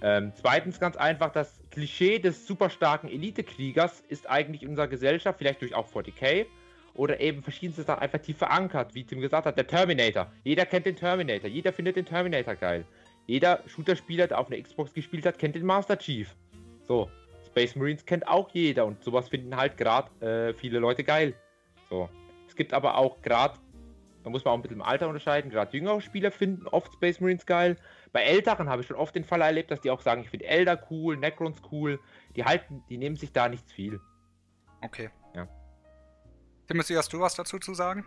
Ähm, 0.00 0.32
zweitens 0.34 0.80
ganz 0.80 0.96
einfach, 0.96 1.30
das 1.30 1.60
Klischee 1.70 2.18
des 2.18 2.46
super 2.46 2.70
starken 2.70 3.08
Elite-Kriegers 3.08 4.00
ist 4.08 4.28
eigentlich 4.28 4.62
in 4.62 4.70
unserer 4.70 4.88
Gesellschaft, 4.88 5.38
vielleicht 5.38 5.60
durch 5.60 5.74
auch 5.74 5.88
40k, 5.88 6.46
oder 6.94 7.20
eben 7.20 7.42
verschiedenste 7.42 7.82
Sachen 7.82 8.02
einfach 8.02 8.20
tief 8.20 8.38
verankert, 8.38 8.94
wie 8.94 9.04
Tim 9.04 9.20
gesagt 9.20 9.46
hat, 9.46 9.56
der 9.56 9.66
Terminator. 9.66 10.30
Jeder 10.44 10.66
kennt 10.66 10.86
den 10.86 10.96
Terminator, 10.96 11.48
jeder 11.48 11.72
findet 11.72 11.96
den 11.96 12.04
Terminator 12.04 12.54
geil. 12.54 12.84
Jeder 13.26 13.62
Shooter-Spieler, 13.66 14.26
der 14.26 14.38
auf 14.38 14.50
einer 14.50 14.60
Xbox 14.62 14.94
gespielt 14.94 15.26
hat, 15.26 15.38
kennt 15.38 15.54
den 15.54 15.66
Master 15.66 15.98
Chief. 15.98 16.34
So, 16.82 17.10
Space 17.46 17.76
Marines 17.76 18.06
kennt 18.06 18.26
auch 18.26 18.48
jeder 18.50 18.86
und 18.86 19.02
sowas 19.04 19.28
finden 19.28 19.56
halt 19.56 19.76
gerade 19.76 20.10
äh, 20.24 20.54
viele 20.54 20.78
Leute 20.78 21.04
geil. 21.04 21.34
So, 21.90 22.08
es 22.46 22.56
gibt 22.56 22.72
aber 22.72 22.96
auch 22.96 23.20
gerade, 23.20 23.58
da 24.24 24.30
muss 24.30 24.44
man 24.44 24.52
auch 24.52 24.58
ein 24.58 24.62
bisschen 24.62 24.78
im 24.78 24.82
Alter 24.82 25.08
unterscheiden, 25.08 25.50
gerade 25.50 25.76
jüngere 25.76 26.00
Spieler 26.00 26.30
finden 26.30 26.66
oft 26.66 26.92
Space 26.94 27.20
Marines 27.20 27.46
geil. 27.46 27.76
Bei 28.12 28.22
Älteren 28.22 28.68
habe 28.68 28.82
ich 28.82 28.88
schon 28.88 28.96
oft 28.96 29.14
den 29.14 29.24
Fall 29.24 29.42
erlebt, 29.42 29.70
dass 29.70 29.80
die 29.80 29.90
auch 29.90 30.00
sagen, 30.00 30.22
ich 30.22 30.30
finde 30.30 30.46
Elder 30.46 30.80
cool, 30.90 31.16
Necrons 31.16 31.60
cool. 31.70 32.00
Die 32.36 32.44
halten, 32.44 32.82
die 32.88 32.96
nehmen 32.96 33.16
sich 33.16 33.32
da 33.32 33.48
nichts 33.48 33.72
viel. 33.72 34.00
Okay. 34.82 35.10
Timothy, 36.68 36.92
hast 36.92 37.10
du 37.14 37.18
was 37.18 37.34
dazu 37.34 37.58
zu 37.58 37.72
sagen? 37.72 38.04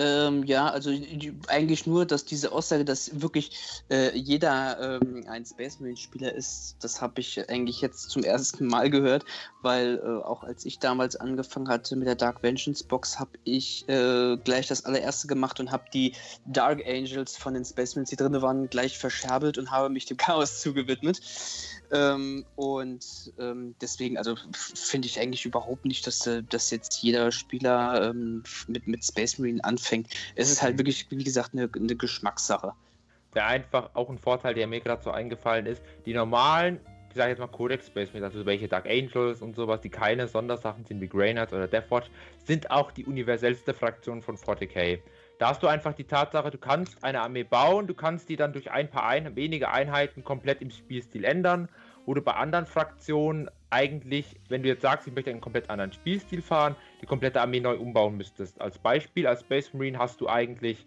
Ähm, 0.00 0.44
ja, 0.44 0.68
also 0.68 0.90
die, 0.90 1.34
eigentlich 1.48 1.86
nur, 1.86 2.06
dass 2.06 2.24
diese 2.24 2.52
Aussage, 2.52 2.86
dass 2.86 3.20
wirklich 3.20 3.82
äh, 3.90 4.16
jeder 4.16 4.98
ähm, 5.02 5.26
ein 5.28 5.44
Space 5.44 5.78
Marine 5.78 5.98
Spieler 5.98 6.32
ist, 6.32 6.76
das 6.80 7.02
habe 7.02 7.20
ich 7.20 7.50
eigentlich 7.50 7.82
jetzt 7.82 8.08
zum 8.08 8.24
ersten 8.24 8.64
Mal 8.64 8.88
gehört, 8.88 9.26
weil 9.60 10.00
äh, 10.02 10.24
auch 10.24 10.42
als 10.42 10.64
ich 10.64 10.78
damals 10.78 11.16
angefangen 11.16 11.68
hatte 11.68 11.96
mit 11.96 12.08
der 12.08 12.14
Dark 12.14 12.42
Vengeance 12.42 12.82
Box, 12.82 13.20
habe 13.20 13.32
ich 13.44 13.86
äh, 13.90 14.38
gleich 14.38 14.68
das 14.68 14.86
allererste 14.86 15.28
gemacht 15.28 15.60
und 15.60 15.70
habe 15.70 15.84
die 15.92 16.14
Dark 16.46 16.80
Angels 16.86 17.36
von 17.36 17.52
den 17.52 17.66
Space 17.66 17.94
Marines, 17.94 18.08
die 18.08 18.16
drin 18.16 18.40
waren, 18.40 18.70
gleich 18.70 18.98
verscherbelt 18.98 19.58
und 19.58 19.70
habe 19.70 19.90
mich 19.90 20.06
dem 20.06 20.16
Chaos 20.16 20.62
zugewidmet. 20.62 21.20
Ähm, 21.92 22.46
und 22.56 23.32
ähm, 23.38 23.74
deswegen, 23.80 24.16
also 24.16 24.36
finde 24.54 25.08
ich 25.08 25.18
eigentlich 25.18 25.44
überhaupt 25.44 25.84
nicht, 25.84 26.06
dass, 26.06 26.26
äh, 26.26 26.42
dass 26.42 26.70
jetzt 26.70 27.02
jeder 27.02 27.32
Spieler 27.32 28.10
ähm, 28.10 28.44
mit, 28.68 28.86
mit 28.86 29.04
Space 29.04 29.38
Marine 29.38 29.62
anfängt. 29.64 29.89
Es 30.34 30.50
ist 30.50 30.62
halt 30.62 30.74
mhm. 30.74 30.78
wirklich, 30.78 31.06
wie 31.10 31.24
gesagt, 31.24 31.50
eine, 31.52 31.68
eine 31.74 31.96
Geschmackssache. 31.96 32.72
Der 33.34 33.46
einfach 33.46 33.90
auch 33.94 34.10
ein 34.10 34.18
Vorteil, 34.18 34.54
der 34.54 34.66
mir 34.66 34.80
gerade 34.80 35.02
so 35.02 35.10
eingefallen 35.10 35.66
ist, 35.66 35.82
die 36.04 36.14
normalen, 36.14 36.80
ich 37.10 37.16
sage 37.16 37.30
jetzt 37.30 37.38
mal 37.38 37.46
Codex 37.46 37.86
Space 37.86 38.08
Marine, 38.08 38.26
also 38.26 38.44
welche 38.46 38.68
Dark 38.68 38.86
Angels 38.86 39.40
und 39.42 39.54
sowas, 39.54 39.80
die 39.80 39.88
keine 39.88 40.26
Sondersachen 40.26 40.84
sind 40.84 41.00
wie 41.00 41.08
Grey 41.08 41.32
Knights 41.32 41.52
oder 41.52 41.68
Deathwatch, 41.68 42.08
sind 42.44 42.70
auch 42.70 42.90
die 42.90 43.04
universellste 43.04 43.74
Fraktion 43.74 44.22
von 44.22 44.36
40k. 44.36 45.00
Da 45.38 45.48
hast 45.48 45.62
du 45.62 45.68
einfach 45.68 45.94
die 45.94 46.04
Tatsache, 46.04 46.50
du 46.50 46.58
kannst 46.58 47.02
eine 47.02 47.22
Armee 47.22 47.44
bauen, 47.44 47.86
du 47.86 47.94
kannst 47.94 48.28
die 48.28 48.36
dann 48.36 48.52
durch 48.52 48.70
ein 48.70 48.90
paar 48.90 49.06
ein 49.06 49.36
wenige 49.36 49.70
Einheiten 49.70 50.22
komplett 50.22 50.60
im 50.60 50.70
Spielstil 50.70 51.24
ändern. 51.24 51.68
Oder 52.10 52.22
bei 52.22 52.32
anderen 52.32 52.66
Fraktionen 52.66 53.48
eigentlich, 53.70 54.34
wenn 54.48 54.64
du 54.64 54.68
jetzt 54.68 54.82
sagst, 54.82 55.06
ich 55.06 55.14
möchte 55.14 55.30
einen 55.30 55.40
komplett 55.40 55.70
anderen 55.70 55.92
Spielstil 55.92 56.42
fahren, 56.42 56.74
die 57.00 57.06
komplette 57.06 57.40
Armee 57.40 57.60
neu 57.60 57.76
umbauen 57.76 58.16
müsstest. 58.16 58.60
Als 58.60 58.78
Beispiel, 58.78 59.28
als 59.28 59.42
Space 59.42 59.72
Marine 59.72 59.96
hast 59.96 60.20
du 60.20 60.28
eigentlich 60.28 60.86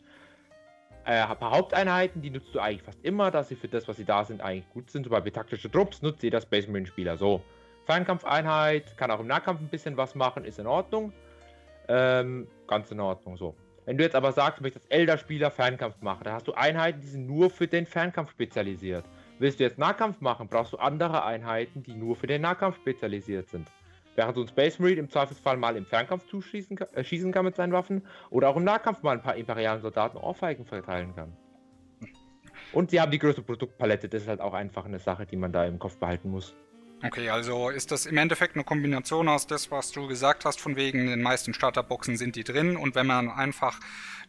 äh, 1.06 1.22
ein 1.22 1.38
paar 1.38 1.52
Haupteinheiten, 1.52 2.22
die 2.22 2.30
nutzt 2.30 2.54
du 2.54 2.60
eigentlich 2.60 2.84
fast 2.84 3.00
immer, 3.06 3.32
dass 3.32 3.48
sie 3.48 3.56
für 3.56 3.70
das, 3.70 3.88
was 3.88 3.96
sie 3.96 4.04
da 4.04 4.26
sind, 4.26 4.42
eigentlich 4.42 4.70
gut 4.72 4.92
sind. 4.92 5.04
Zum 5.04 5.12
Beispiel 5.12 5.32
taktische 5.32 5.72
Trupps 5.72 6.02
nutzt 6.02 6.24
jeder 6.24 6.42
Space 6.42 6.68
Marine 6.68 6.88
Spieler 6.88 7.16
so. 7.16 7.42
Fernkampfeinheit, 7.86 8.98
kann 8.98 9.10
auch 9.10 9.22
im 9.22 9.28
Nahkampf 9.28 9.62
ein 9.62 9.70
bisschen 9.70 9.96
was 9.96 10.16
machen, 10.16 10.44
ist 10.44 10.60
in 10.60 10.68
Ordnung. 10.68 11.14
Ähm, 11.88 12.50
ganz 12.68 12.92
in 12.92 13.00
Ordnung 13.00 13.38
so. 13.38 13.56
Wenn 13.86 13.98
du 13.98 14.04
jetzt 14.04 14.16
aber 14.16 14.34
sagst, 14.34 14.60
du 14.60 14.64
möchtest 14.64 14.92
Elder-Spieler 14.92 15.52
Fernkampf 15.52 16.02
machen, 16.02 16.26
dann 16.26 16.34
hast 16.34 16.50
du 16.50 16.54
Einheiten, 16.54 17.00
die 17.00 17.08
sind 17.08 17.28
nur 17.28 17.50
für 17.50 17.68
den 17.68 17.86
Fernkampf 17.86 18.32
spezialisiert. 18.32 19.06
Willst 19.44 19.60
du 19.60 19.66
jetzt 19.66 19.78
Nahkampf 19.78 20.22
machen, 20.22 20.48
brauchst 20.48 20.72
du 20.72 20.78
andere 20.78 21.26
Einheiten, 21.26 21.84
die 21.84 21.96
nur 21.96 22.16
für 22.16 22.28
den 22.28 22.44
Nahkampf 22.44 22.78
spezialisiert 22.78 23.50
sind. 23.50 23.70
Während 24.16 24.36
so 24.36 24.42
ein 24.42 24.48
Space 24.48 24.80
Marine 24.80 25.02
im 25.02 25.10
Zweifelsfall 25.10 25.58
mal 25.58 25.76
im 25.76 25.86
Fernkampf 25.86 26.26
zuschießen 26.28 26.78
äh, 26.78 27.04
schießen 27.04 27.34
kann 27.34 27.44
mit 27.44 27.58
seinen 27.58 27.74
Waffen 27.74 28.04
oder 28.30 28.48
auch 28.48 28.56
im 28.56 28.64
Nahkampf 28.64 29.04
mal 29.04 29.18
ein 29.18 29.22
paar 29.22 29.36
imperialen 29.36 29.82
Soldaten 29.82 30.16
Ohrfeigen 30.16 30.66
verteilen 30.66 31.14
kann. 31.14 31.36
Und 32.72 32.92
sie 32.92 33.02
haben 33.02 33.12
die 33.12 33.20
größte 33.20 33.42
Produktpalette, 33.42 34.08
das 34.08 34.22
ist 34.22 34.28
halt 34.30 34.40
auch 34.40 34.54
einfach 34.54 34.86
eine 34.86 35.00
Sache, 35.00 35.26
die 35.26 35.36
man 35.36 35.52
da 35.52 35.66
im 35.66 35.78
Kopf 35.78 35.98
behalten 35.98 36.32
muss. 36.32 36.56
Okay, 37.06 37.30
also 37.30 37.70
ist 37.70 37.92
das 37.92 38.06
im 38.06 38.18
Endeffekt 38.18 38.56
eine 38.56 38.64
Kombination 38.64 39.28
aus 39.28 39.46
das, 39.46 39.72
was 39.72 39.92
du 39.92 40.08
gesagt 40.08 40.46
hast, 40.46 40.62
von 40.62 40.76
wegen 40.76 41.00
in 41.00 41.08
den 41.08 41.22
meisten 41.22 41.54
Starterboxen 41.54 42.16
sind 42.16 42.36
die 42.36 42.44
drin 42.44 42.78
und 42.78 42.96
wenn 42.96 43.06
man 43.06 43.30
einfach 43.30 43.80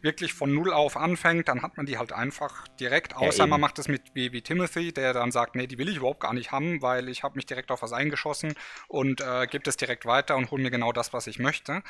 wirklich 0.01 0.33
von 0.33 0.53
Null 0.53 0.73
auf 0.73 0.97
anfängt, 0.97 1.47
dann 1.47 1.61
hat 1.61 1.77
man 1.77 1.85
die 1.85 1.97
halt 1.97 2.11
einfach 2.11 2.67
direkt, 2.79 3.15
außer 3.15 3.43
ja, 3.43 3.47
man 3.47 3.61
macht 3.61 3.79
es 3.79 3.87
mit 3.87 4.01
wie, 4.13 4.33
wie, 4.33 4.41
Timothy, 4.41 4.91
der 4.91 5.13
dann 5.13 5.31
sagt, 5.31 5.55
nee, 5.55 5.67
die 5.67 5.77
will 5.77 5.87
ich 5.87 5.97
überhaupt 5.97 6.19
gar 6.19 6.33
nicht 6.33 6.51
haben, 6.51 6.81
weil 6.81 7.07
ich 7.07 7.23
habe 7.23 7.35
mich 7.35 7.45
direkt 7.45 7.71
auf 7.71 7.81
was 7.81 7.93
eingeschossen 7.93 8.53
und 8.87 9.21
äh, 9.21 9.47
gebe 9.47 9.67
es 9.69 9.77
direkt 9.77 10.05
weiter 10.05 10.35
und 10.35 10.51
hole 10.51 10.61
mir 10.61 10.71
genau 10.71 10.91
das, 10.91 11.13
was 11.13 11.27
ich 11.27 11.39
möchte. 11.39 11.81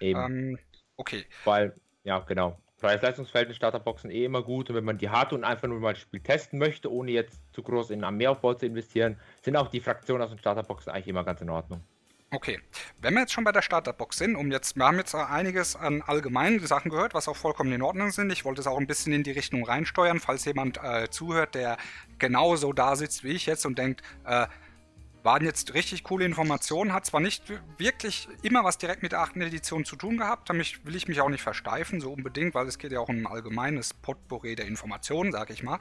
Eben. 0.00 0.20
Ähm, 0.20 0.58
okay. 0.96 1.24
Weil, 1.44 1.74
ja, 2.04 2.18
genau. 2.20 2.58
Preis-Leistungsverhältnis 2.84 3.56
Starterboxen 3.56 4.10
eh 4.10 4.26
immer 4.26 4.42
gut 4.42 4.68
und 4.68 4.76
wenn 4.76 4.84
man 4.84 4.98
die 4.98 5.08
hat 5.08 5.32
und 5.32 5.42
einfach 5.42 5.68
nur 5.68 5.80
mal 5.80 5.94
das 5.94 6.02
Spiel 6.02 6.20
testen 6.20 6.58
möchte, 6.58 6.92
ohne 6.92 7.12
jetzt 7.12 7.40
zu 7.54 7.62
groß 7.62 7.88
in 7.88 8.04
Armeeaufbau 8.04 8.52
zu 8.52 8.66
investieren, 8.66 9.16
sind 9.40 9.56
auch 9.56 9.68
die 9.68 9.80
Fraktionen 9.80 10.22
aus 10.22 10.28
den 10.28 10.38
Starterboxen 10.38 10.92
eigentlich 10.92 11.08
immer 11.08 11.24
ganz 11.24 11.40
in 11.40 11.48
Ordnung. 11.48 11.80
Okay, 12.30 12.60
wenn 13.00 13.14
wir 13.14 13.20
jetzt 13.20 13.32
schon 13.32 13.44
bei 13.44 13.52
der 13.52 13.62
Starterbox 13.62 14.18
sind, 14.18 14.36
um 14.36 14.52
jetzt, 14.52 14.76
wir 14.76 14.84
haben 14.84 14.98
jetzt 14.98 15.14
einiges 15.14 15.76
an 15.76 16.02
allgemeinen 16.02 16.58
Sachen 16.66 16.90
gehört, 16.90 17.14
was 17.14 17.26
auch 17.26 17.36
vollkommen 17.36 17.72
in 17.72 17.80
Ordnung 17.80 18.10
sind. 18.10 18.30
Ich 18.30 18.44
wollte 18.44 18.60
es 18.60 18.66
auch 18.66 18.78
ein 18.78 18.86
bisschen 18.86 19.14
in 19.14 19.22
die 19.22 19.30
Richtung 19.30 19.64
reinsteuern, 19.64 20.20
falls 20.20 20.44
jemand 20.44 20.78
äh, 20.82 21.08
zuhört, 21.08 21.54
der 21.54 21.78
genauso 22.18 22.74
da 22.74 22.96
sitzt 22.96 23.24
wie 23.24 23.30
ich 23.30 23.46
jetzt 23.46 23.64
und 23.64 23.78
denkt, 23.78 24.02
äh, 24.26 24.46
waren 25.24 25.42
jetzt 25.42 25.72
richtig 25.72 26.04
coole 26.04 26.26
Informationen, 26.26 26.92
hat 26.92 27.06
zwar 27.06 27.20
nicht 27.20 27.44
wirklich 27.78 28.28
immer 28.42 28.62
was 28.62 28.76
direkt 28.76 29.02
mit 29.02 29.12
der 29.12 29.20
8. 29.20 29.36
Edition 29.38 29.86
zu 29.86 29.96
tun 29.96 30.18
gehabt, 30.18 30.50
damit 30.50 30.84
will 30.84 30.94
ich 30.94 31.08
mich 31.08 31.22
auch 31.22 31.30
nicht 31.30 31.42
versteifen, 31.42 32.00
so 32.02 32.12
unbedingt, 32.12 32.54
weil 32.54 32.66
es 32.66 32.78
geht 32.78 32.92
ja 32.92 33.00
auch 33.00 33.08
um 33.08 33.16
ein 33.16 33.26
allgemeines 33.26 33.94
Potpourri 33.94 34.54
der 34.54 34.66
Informationen, 34.66 35.32
sag 35.32 35.48
ich 35.48 35.62
mal. 35.62 35.78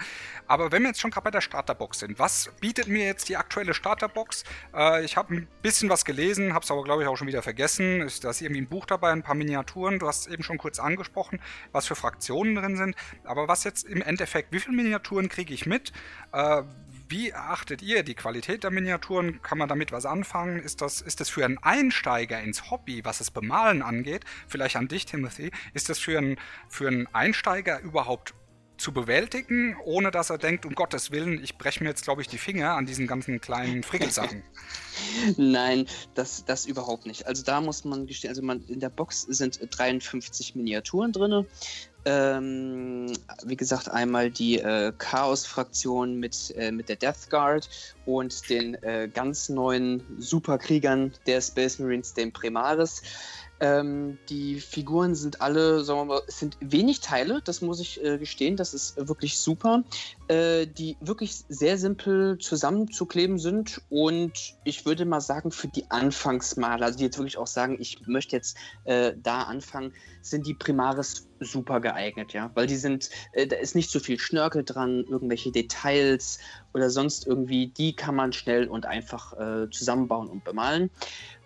Aber 0.48 0.72
wenn 0.72 0.84
wir 0.84 0.90
jetzt 0.90 1.02
schon 1.02 1.12
gerade 1.12 1.26
bei 1.26 1.32
der 1.32 1.42
Starterbox 1.42 2.00
sind, 2.00 2.20
was 2.20 2.52
bietet 2.62 2.88
mir 2.88 3.06
jetzt 3.06 3.28
die 3.28 3.36
aktuelle 3.36 3.74
Starterbox? 3.74 4.46
Äh, 4.74 5.04
ich 5.04 5.18
habe 5.18 5.36
ein 5.36 5.48
bisschen 5.62 5.90
was 5.90 6.06
gelesen, 6.06 6.54
habe 6.54 6.64
es 6.64 6.72
aber 6.72 6.84
glaube 6.84 7.04
ich 7.04 7.10
auch 7.10 7.18
schon 7.18 7.28
wieder 7.28 7.42
vergessen. 7.42 8.10
Da 8.22 8.30
ist 8.30 8.42
irgendwie 8.42 8.62
ein 8.62 8.70
Buch 8.70 8.86
dabei, 8.86 9.12
ein 9.12 9.24
paar 9.24 9.36
Miniaturen, 9.36 10.00
du 10.00 10.08
hast 10.08 10.28
es 10.28 10.34
eben 10.34 10.44
schon 10.44 10.58
kurz 10.58 10.80
angesprochen, 10.80 11.42
was 11.74 11.86
für 11.86 11.96
Fraktionen 11.96 12.56
drin 12.56 12.78
sind. 12.78 12.96
Aber 13.26 13.50
was 13.50 13.66
jetzt 13.66 13.84
im 13.84 14.02
Endeffekt, 14.02 14.54
wie 14.54 14.60
viele 14.62 14.78
Miniaturen 14.78 15.28
kriege 15.28 15.54
ich 15.54 15.66
mit? 15.66 15.92
Äh, 16.32 16.64
wie 17.14 17.30
erachtet 17.30 17.84
ihr 17.84 18.02
die 18.02 18.16
Qualität 18.16 18.64
der 18.64 18.72
Miniaturen? 18.72 19.40
Kann 19.44 19.60
man 19.60 19.70
damit 19.70 19.92
was 19.92 20.08
anfangen? 20.08 20.58
Ist 20.58 20.82
das, 20.82 21.00
ist 21.00 21.20
das 21.20 21.30
für 21.30 21.46
einen 21.46 21.60
Einsteiger 21.60 22.42
ins 22.42 22.72
Hobby, 22.72 23.06
was 23.06 23.20
das 23.20 23.30
Bemalen 23.30 23.84
angeht, 23.84 24.26
vielleicht 24.48 24.78
an 24.78 24.88
dich, 24.88 25.06
Timothy, 25.06 25.52
ist 25.76 25.90
das 25.90 26.00
für 26.00 26.18
einen, 26.18 26.38
für 26.70 26.88
einen 26.88 27.06
Einsteiger 27.14 27.80
überhaupt 27.82 28.34
zu 28.78 28.92
bewältigen, 28.94 29.78
ohne 29.86 30.10
dass 30.10 30.32
er 30.32 30.40
denkt, 30.40 30.66
um 30.66 30.74
Gottes 30.74 31.12
Willen, 31.12 31.44
ich 31.44 31.60
breche 31.60 31.84
mir 31.84 31.90
jetzt, 31.92 32.04
glaube 32.04 32.24
ich, 32.24 32.28
die 32.28 32.40
Finger 32.40 32.72
an 32.72 32.88
diesen 32.88 33.06
ganzen 33.06 33.40
kleinen 33.40 33.84
Frickelsachen. 33.84 34.42
Nein, 35.38 35.86
das, 36.16 36.46
das 36.46 36.66
überhaupt 36.66 37.06
nicht. 37.06 37.28
Also 37.28 37.44
da 37.44 37.62
muss 37.62 37.86
man 37.86 38.08
gestehen, 38.08 38.30
also 38.30 38.42
man, 38.42 38.66
in 38.66 38.80
der 38.80 38.90
Box 38.90 39.22
sind 39.22 39.60
53 39.70 40.56
Miniaturen 40.56 41.12
drin. 41.12 41.46
Ähm, 42.06 43.14
wie 43.46 43.56
gesagt, 43.56 43.90
einmal 43.90 44.30
die 44.30 44.60
äh, 44.60 44.92
Chaos-Fraktion 44.98 46.20
mit, 46.20 46.54
äh, 46.58 46.72
mit 46.72 46.90
der 46.90 46.98
Death 46.98 47.30
Guard 47.30 47.70
und 48.06 48.50
den 48.50 48.76
äh, 48.84 49.10
ganz 49.14 49.48
neuen 49.48 50.04
Superkriegern 50.18 51.14
der 51.28 51.40
Space 51.40 51.80
Marines, 51.80 52.14
dem 52.14 52.32
Primaris. 52.34 53.02
Ähm, 53.60 54.18
die 54.30 54.60
Figuren 54.60 55.16
sind 55.16 55.42
alle, 55.42 55.84
sagen 55.84 56.00
wir 56.02 56.06
mal, 56.06 56.22
es 56.28 56.40
sind 56.40 56.58
wenig 56.60 57.00
Teile, 57.00 57.42
das 57.44 57.62
muss 57.62 57.80
ich 57.80 58.04
äh, 58.04 58.18
gestehen, 58.18 58.58
das 58.58 58.74
ist 58.74 58.98
wirklich 59.08 59.38
super, 59.38 59.84
äh, 60.28 60.66
die 60.66 60.98
wirklich 61.00 61.44
sehr 61.50 61.78
simpel 61.78 62.38
zusammenzukleben 62.40 63.40
sind 63.40 63.82
und 63.90 64.56
ich 64.64 64.86
würde 64.86 65.06
mal 65.06 65.22
sagen, 65.22 65.52
für 65.52 65.68
die 65.68 65.90
Anfangsmaler, 65.92 66.86
also 66.86 66.98
die 66.98 67.06
jetzt 67.06 67.18
wirklich 67.18 67.38
auch 67.38 67.48
sagen, 67.48 67.78
ich 67.80 68.06
möchte 68.08 68.36
jetzt 68.36 68.58
äh, 68.86 69.14
da 69.22 69.44
anfangen, 69.44 69.94
sind 70.22 70.48
die 70.48 70.54
Primaris 70.54 71.28
super 71.40 71.80
geeignet, 71.82 72.34
ja, 72.34 72.52
weil 72.56 72.68
die 72.68 72.76
sind, 72.76 73.10
äh, 73.34 73.48
da 73.48 73.58
ist 73.58 73.76
nicht 73.76 73.92
so 73.92 74.00
viel 74.00 74.20
Schnörkel 74.20 74.64
dran, 74.64 75.04
irgendwelche 75.08 75.52
Details 75.52 76.40
oder 76.74 76.90
sonst 76.90 77.28
irgendwie, 77.28 77.68
die 77.68 77.96
kann 77.96 78.16
man 78.16 78.34
schnell 78.34 78.68
und 78.68 78.86
einfach 78.86 79.34
äh, 79.34 79.70
zusammenbauen 79.70 80.30
und 80.30 80.44
bemalen. 80.44 80.90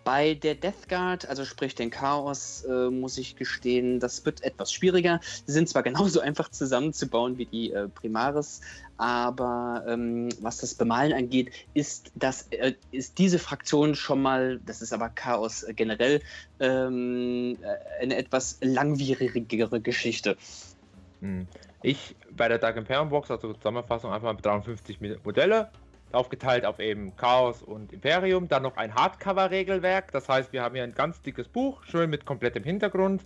Bei 0.08 0.36
der 0.36 0.56
Death 0.56 0.88
Guard, 0.88 1.28
also 1.28 1.44
sprich 1.44 1.76
den 1.76 1.90
Chaos, 1.90 2.64
äh, 2.64 2.90
muss 2.90 3.18
ich 3.18 3.36
gestehen, 3.36 4.00
das 4.00 4.26
wird 4.26 4.42
etwas 4.42 4.72
schwieriger. 4.72 5.20
Sie 5.46 5.52
sind 5.52 5.68
zwar 5.68 5.84
genauso 5.90 6.22
einfach 6.22 6.50
zusammenzubauen 6.50 7.38
wie 7.38 7.46
die 7.46 7.74
äh, 7.74 7.90
Primaris, 7.90 8.62
aber 8.96 9.84
ähm, 9.86 10.30
was 10.40 10.60
das 10.60 10.76
Bemalen 10.76 11.12
angeht, 11.12 11.52
ist, 11.74 12.14
das, 12.16 12.44
äh, 12.52 12.76
ist 12.94 13.18
diese 13.18 13.38
Fraktion 13.38 13.96
schon 13.96 14.22
mal, 14.22 14.62
das 14.66 14.82
ist 14.82 14.94
aber 14.94 15.10
Chaos 15.10 15.66
generell, 15.76 16.22
ähm, 16.62 17.58
äh, 17.62 18.02
eine 18.02 18.16
etwas 18.16 18.60
langwierigere 18.62 19.82
Geschichte. 19.82 20.38
Hm. 21.20 21.48
Ich 21.84 22.16
bei 22.32 22.48
der 22.48 22.60
Dark 22.60 22.78
Imperium 22.78 23.10
Box, 23.10 23.30
also 23.30 23.52
Zusammenfassung, 23.52 24.14
einfach 24.14 24.32
mal 24.32 24.42
53 24.42 25.00
Modelle, 25.26 25.70
aufgeteilt 26.12 26.66
auf 26.66 26.80
eben 26.80 27.16
Chaos 27.16 27.62
und 27.62 27.94
Imperium. 27.94 28.48
Dann 28.48 28.64
noch 28.64 28.78
ein 28.78 28.94
Hardcover-Regelwerk, 28.94 30.12
das 30.12 30.30
heißt, 30.30 30.54
wir 30.54 30.64
haben 30.64 30.76
hier 30.76 30.84
ein 30.84 30.94
ganz 30.94 31.22
dickes 31.22 31.48
Buch, 31.48 31.84
schön 31.84 32.10
mit 32.10 32.26
komplettem 32.26 32.64
Hintergrund, 32.64 33.26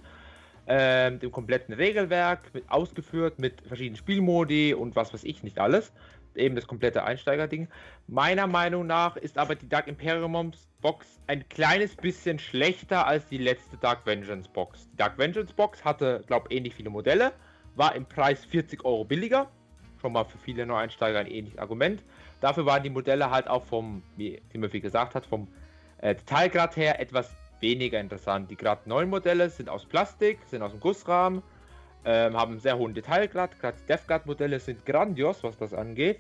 äh, 0.66 1.12
dem 1.12 1.32
kompletten 1.32 1.74
Regelwerk, 1.74 2.54
mit, 2.54 2.70
ausgeführt 2.70 3.40
mit 3.40 3.62
verschiedenen 3.68 3.98
Spielmodi 3.98 4.74
und 4.74 4.96
was 4.96 5.14
weiß 5.14 5.24
ich 5.24 5.44
nicht 5.44 5.60
alles. 5.60 5.92
Eben 6.34 6.56
das 6.56 6.66
komplette 6.66 7.04
Einsteigerding. 7.04 7.68
Meiner 8.08 8.48
Meinung 8.48 8.88
nach 8.88 9.18
ist 9.18 9.38
aber 9.38 9.56
die 9.56 9.68
Dark 9.68 9.88
Imperium 9.88 10.54
Box 10.80 11.20
ein 11.28 11.48
kleines 11.50 11.96
bisschen 11.96 12.40
schlechter 12.40 13.06
als 13.06 13.26
die 13.26 13.38
letzte 13.38 13.76
Dark 13.78 14.06
Vengeance 14.06 14.50
Box. 14.50 14.90
Die 14.94 14.98
Dark 14.98 15.18
Vengeance 15.18 15.54
Box 15.54 15.84
hatte, 15.84 16.24
glaube 16.28 16.48
ich, 16.50 16.58
ähnlich 16.58 16.74
viele 16.74 16.90
Modelle, 16.90 17.34
war 17.76 17.96
im 17.96 18.06
Preis 18.06 18.46
40 18.46 18.86
Euro 18.86 19.04
billiger. 19.04 19.52
Schon 20.00 20.14
mal 20.14 20.24
für 20.24 20.38
viele 20.38 20.66
Neueinsteiger 20.66 21.20
ein 21.20 21.28
ähnliches 21.28 21.60
Argument. 21.60 22.02
Dafür 22.42 22.66
waren 22.66 22.84
die 22.84 22.90
Modelle 22.90 23.32
halt 23.32 23.48
auch 23.48 23.64
vom, 23.64 24.04
wie 24.18 24.42
Timothy 24.52 24.82
gesagt 24.82 25.16
hat, 25.16 25.26
vom 25.26 25.48
äh, 26.00 26.16
Detailgrad 26.16 26.76
her 26.76 27.00
etwas 27.00 27.32
weniger 27.62 28.00
interessant. 28.00 28.52
Die 28.52 28.58
Grad 28.58 28.88
9 28.88 29.10
Modelle 29.10 29.50
sind 29.50 29.70
aus 29.70 29.86
Plastik, 29.86 30.40
sind 30.48 30.62
aus 30.64 30.72
dem 30.72 30.80
Gussrahmen, 30.80 31.44
ähm, 32.04 32.36
haben 32.36 32.54
einen 32.54 32.60
sehr 32.60 32.78
hohen 32.78 32.94
Detailgrad. 32.94 33.58
Gerade 33.60 33.78
die 33.82 33.86
DevGuard 33.88 34.26
Modelle 34.26 34.60
sind 34.60 34.86
grandios, 34.86 35.44
was 35.44 35.58
das 35.58 35.74
angeht. 35.74 36.20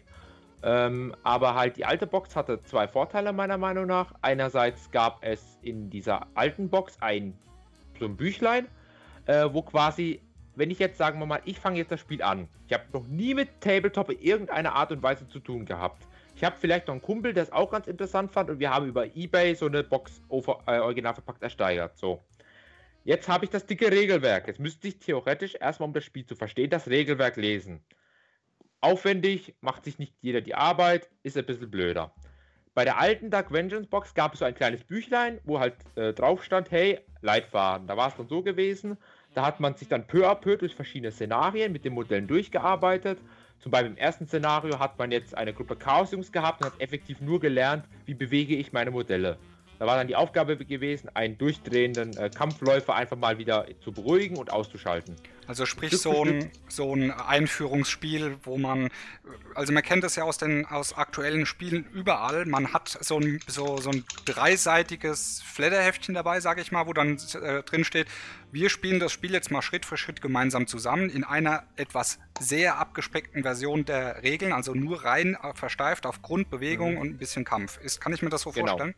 Ähm, 0.63 1.15
aber 1.23 1.55
halt 1.55 1.77
die 1.77 1.85
alte 1.85 2.05
Box 2.05 2.35
hatte 2.35 2.61
zwei 2.61 2.87
Vorteile 2.87 3.33
meiner 3.33 3.57
Meinung 3.57 3.87
nach. 3.87 4.13
Einerseits 4.21 4.91
gab 4.91 5.17
es 5.21 5.57
in 5.63 5.89
dieser 5.89 6.27
alten 6.35 6.69
Box 6.69 6.97
ein 7.01 7.33
so 7.99 8.05
ein 8.05 8.15
Büchlein, 8.17 8.67
äh, 9.25 9.47
wo 9.51 9.61
quasi, 9.61 10.21
wenn 10.55 10.69
ich 10.69 10.79
jetzt 10.79 10.97
sagen 10.97 11.19
wir 11.19 11.25
mal, 11.25 11.41
ich 11.45 11.59
fange 11.59 11.77
jetzt 11.77 11.91
das 11.91 11.99
Spiel 11.99 12.21
an. 12.21 12.47
Ich 12.67 12.73
habe 12.73 12.83
noch 12.93 13.07
nie 13.07 13.33
mit 13.33 13.61
Tabletop 13.61 14.09
in 14.09 14.19
irgendeiner 14.19 14.73
Art 14.73 14.91
und 14.91 15.01
Weise 15.01 15.27
zu 15.27 15.39
tun 15.39 15.65
gehabt. 15.65 16.05
Ich 16.41 16.45
habe 16.45 16.55
vielleicht 16.59 16.87
noch 16.87 16.95
einen 16.95 17.03
Kumpel, 17.03 17.33
der 17.33 17.43
es 17.43 17.51
auch 17.51 17.69
ganz 17.69 17.85
interessant 17.85 18.31
fand 18.31 18.49
und 18.49 18.57
wir 18.57 18.71
haben 18.71 18.87
über 18.87 19.15
Ebay 19.15 19.53
so 19.53 19.67
eine 19.67 19.83
Box 19.83 20.23
äh, 20.31 20.79
original 20.79 21.13
verpackt 21.13 21.43
ersteigert. 21.43 21.95
So. 21.99 22.19
Jetzt 23.03 23.29
habe 23.29 23.45
ich 23.45 23.51
das 23.51 23.67
dicke 23.67 23.91
Regelwerk. 23.91 24.47
Jetzt 24.47 24.59
müsste 24.59 24.87
ich 24.87 24.97
theoretisch 24.97 25.53
erstmal, 25.53 25.89
um 25.89 25.93
das 25.93 26.03
Spiel 26.03 26.25
zu 26.25 26.35
verstehen, 26.35 26.71
das 26.71 26.87
Regelwerk 26.87 27.37
lesen. 27.37 27.85
Aufwendig, 28.79 29.53
macht 29.61 29.85
sich 29.85 29.99
nicht 29.99 30.15
jeder 30.21 30.41
die 30.41 30.55
Arbeit, 30.55 31.11
ist 31.21 31.37
ein 31.37 31.45
bisschen 31.45 31.69
blöder. 31.69 32.11
Bei 32.73 32.85
der 32.85 32.99
alten 32.99 33.29
Dark 33.29 33.53
Vengeance 33.53 33.87
Box 33.87 34.15
gab 34.15 34.33
es 34.33 34.39
so 34.39 34.45
ein 34.45 34.55
kleines 34.55 34.83
Büchlein, 34.83 35.39
wo 35.43 35.59
halt 35.59 35.75
äh, 35.93 36.11
drauf 36.11 36.43
stand, 36.43 36.71
hey, 36.71 37.01
Leitfaden. 37.21 37.85
Da 37.85 37.97
war 37.97 38.07
es 38.07 38.15
dann 38.15 38.27
so 38.27 38.41
gewesen, 38.41 38.97
da 39.35 39.45
hat 39.45 39.59
man 39.59 39.75
sich 39.75 39.89
dann 39.89 40.07
peu 40.07 40.27
à 40.27 40.33
peu 40.33 40.57
durch 40.57 40.73
verschiedene 40.73 41.11
Szenarien 41.11 41.71
mit 41.71 41.85
den 41.85 41.93
Modellen 41.93 42.25
durchgearbeitet 42.25 43.19
zum 43.61 43.71
Beispiel 43.71 43.91
im 43.91 43.97
ersten 43.97 44.27
Szenario 44.27 44.79
hat 44.79 44.97
man 44.99 45.11
jetzt 45.11 45.35
eine 45.37 45.53
Gruppe 45.53 45.77
Chaos-Jungs 45.77 46.31
gehabt 46.31 46.61
und 46.61 46.67
hat 46.67 46.79
effektiv 46.81 47.21
nur 47.21 47.39
gelernt, 47.39 47.87
wie 48.05 48.15
bewege 48.15 48.55
ich 48.55 48.73
meine 48.73 48.91
Modelle. 48.91 49.43
Da 49.81 49.87
war 49.87 49.95
dann 49.95 50.05
die 50.05 50.15
Aufgabe 50.15 50.57
gewesen, 50.57 51.09
einen 51.15 51.39
durchdrehenden 51.39 52.15
äh, 52.15 52.29
Kampfläufer 52.29 52.93
einfach 52.93 53.17
mal 53.17 53.39
wieder 53.39 53.65
zu 53.83 53.91
beruhigen 53.91 54.37
und 54.37 54.53
auszuschalten. 54.53 55.15
Also 55.47 55.65
sprich 55.65 55.97
so 55.97 56.23
ein, 56.23 56.51
so 56.67 56.93
ein 56.93 57.09
Einführungsspiel, 57.09 58.37
wo 58.43 58.59
man, 58.59 58.89
also 59.55 59.73
man 59.73 59.81
kennt 59.81 60.03
das 60.03 60.15
ja 60.15 60.23
aus 60.23 60.37
den 60.37 60.67
aus 60.67 60.93
aktuellen 60.93 61.47
Spielen 61.47 61.87
überall, 61.95 62.45
man 62.45 62.73
hat 62.73 62.89
so 62.89 63.17
ein, 63.17 63.39
so, 63.47 63.77
so 63.77 63.89
ein 63.89 64.03
dreiseitiges 64.25 65.41
Flatterheftchen 65.43 66.13
dabei, 66.13 66.41
sage 66.41 66.61
ich 66.61 66.71
mal, 66.71 66.85
wo 66.85 66.93
dann 66.93 67.17
äh, 67.41 67.63
drin 67.63 67.83
steht, 67.83 68.05
wir 68.51 68.69
spielen 68.69 68.99
das 68.99 69.11
Spiel 69.11 69.31
jetzt 69.31 69.49
mal 69.49 69.63
Schritt 69.63 69.87
für 69.87 69.97
Schritt 69.97 70.21
gemeinsam 70.21 70.67
zusammen 70.67 71.09
in 71.09 71.23
einer 71.23 71.63
etwas 71.75 72.19
sehr 72.39 72.77
abgespeckten 72.77 73.41
Version 73.41 73.83
der 73.83 74.21
Regeln, 74.21 74.53
also 74.53 74.75
nur 74.75 75.03
rein 75.05 75.35
äh, 75.41 75.55
versteift 75.55 76.05
auf 76.05 76.21
Grundbewegung 76.21 76.93
mhm. 76.93 76.99
und 76.99 77.07
ein 77.07 77.17
bisschen 77.17 77.45
Kampf. 77.45 77.79
Ist, 77.81 77.99
kann 77.99 78.13
ich 78.13 78.21
mir 78.21 78.29
das 78.29 78.43
so 78.43 78.51
genau. 78.51 78.67
vorstellen? 78.67 78.93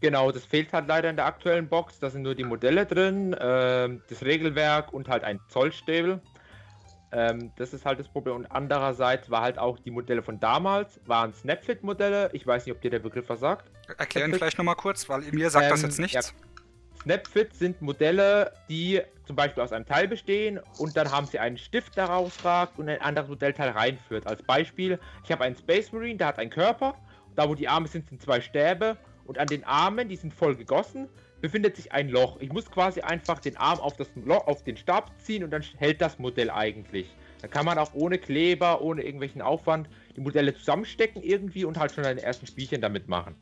Genau, 0.00 0.30
das 0.30 0.44
fehlt 0.44 0.72
halt 0.72 0.88
leider 0.88 1.08
in 1.08 1.16
der 1.16 1.24
aktuellen 1.24 1.68
Box. 1.68 1.98
Da 1.98 2.10
sind 2.10 2.22
nur 2.22 2.34
die 2.34 2.44
Modelle 2.44 2.84
drin, 2.84 3.32
äh, 3.32 3.88
das 4.08 4.22
Regelwerk 4.22 4.92
und 4.92 5.08
halt 5.08 5.24
ein 5.24 5.40
Zollstäbel. 5.48 6.20
Ähm, 7.12 7.52
das 7.56 7.72
ist 7.72 7.86
halt 7.86 7.98
das 7.98 8.08
Problem. 8.08 8.36
Und 8.36 8.46
andererseits 8.46 9.30
war 9.30 9.40
halt 9.40 9.58
auch 9.58 9.78
die 9.78 9.90
Modelle 9.90 10.22
von 10.22 10.38
damals, 10.38 11.00
waren 11.06 11.32
Snapfit-Modelle. 11.32 12.30
Ich 12.34 12.46
weiß 12.46 12.66
nicht, 12.66 12.74
ob 12.74 12.82
dir 12.82 12.90
der 12.90 12.98
Begriff 12.98 13.28
was 13.28 13.40
sagt. 13.40 13.70
Erklären 13.96 14.34
vielleicht 14.34 14.58
nochmal 14.58 14.74
kurz, 14.74 15.08
weil 15.08 15.22
mir 15.32 15.48
sagt 15.48 15.64
ähm, 15.64 15.70
das 15.70 15.82
jetzt 15.82 15.98
nichts. 15.98 16.14
Ja. 16.14 16.46
Snapfit 17.02 17.54
sind 17.54 17.80
Modelle, 17.80 18.52
die 18.68 19.00
zum 19.26 19.36
Beispiel 19.36 19.62
aus 19.62 19.72
einem 19.72 19.86
Teil 19.86 20.08
bestehen 20.08 20.60
und 20.78 20.96
dann 20.96 21.10
haben 21.10 21.26
sie 21.26 21.38
einen 21.38 21.56
Stift, 21.56 21.96
der 21.96 22.06
rausragt 22.06 22.78
und 22.78 22.88
ein 22.88 23.00
anderes 23.00 23.28
Modellteil 23.28 23.70
reinführt. 23.70 24.26
Als 24.26 24.42
Beispiel, 24.42 24.98
ich 25.24 25.30
habe 25.30 25.44
einen 25.44 25.56
Space 25.56 25.92
Marine, 25.92 26.16
der 26.16 26.26
hat 26.26 26.38
einen 26.38 26.50
Körper, 26.50 26.96
da 27.36 27.48
wo 27.48 27.54
die 27.54 27.68
Arme 27.68 27.86
sind, 27.86 28.08
sind 28.08 28.20
zwei 28.20 28.40
Stäbe 28.40 28.96
und 29.26 29.38
an 29.38 29.46
den 29.46 29.64
Armen, 29.64 30.08
die 30.08 30.16
sind 30.16 30.32
voll 30.32 30.56
gegossen, 30.56 31.08
befindet 31.40 31.76
sich 31.76 31.92
ein 31.92 32.08
Loch. 32.08 32.38
Ich 32.40 32.52
muss 32.52 32.70
quasi 32.70 33.00
einfach 33.00 33.38
den 33.38 33.56
Arm 33.56 33.78
auf, 33.80 33.96
das 33.96 34.08
Loch, 34.16 34.46
auf 34.46 34.64
den 34.64 34.76
Stab 34.76 35.10
ziehen 35.20 35.44
und 35.44 35.50
dann 35.50 35.62
hält 35.76 36.00
das 36.00 36.18
Modell 36.18 36.50
eigentlich. 36.50 37.14
Da 37.42 37.48
kann 37.48 37.66
man 37.66 37.78
auch 37.78 37.92
ohne 37.94 38.18
Kleber, 38.18 38.80
ohne 38.80 39.02
irgendwelchen 39.02 39.42
Aufwand 39.42 39.88
die 40.16 40.20
Modelle 40.20 40.54
zusammenstecken 40.54 41.22
irgendwie 41.22 41.64
und 41.64 41.78
halt 41.78 41.92
schon 41.92 42.04
seine 42.04 42.22
ersten 42.22 42.46
Spielchen 42.46 42.80
damit 42.80 43.08
machen. 43.08 43.36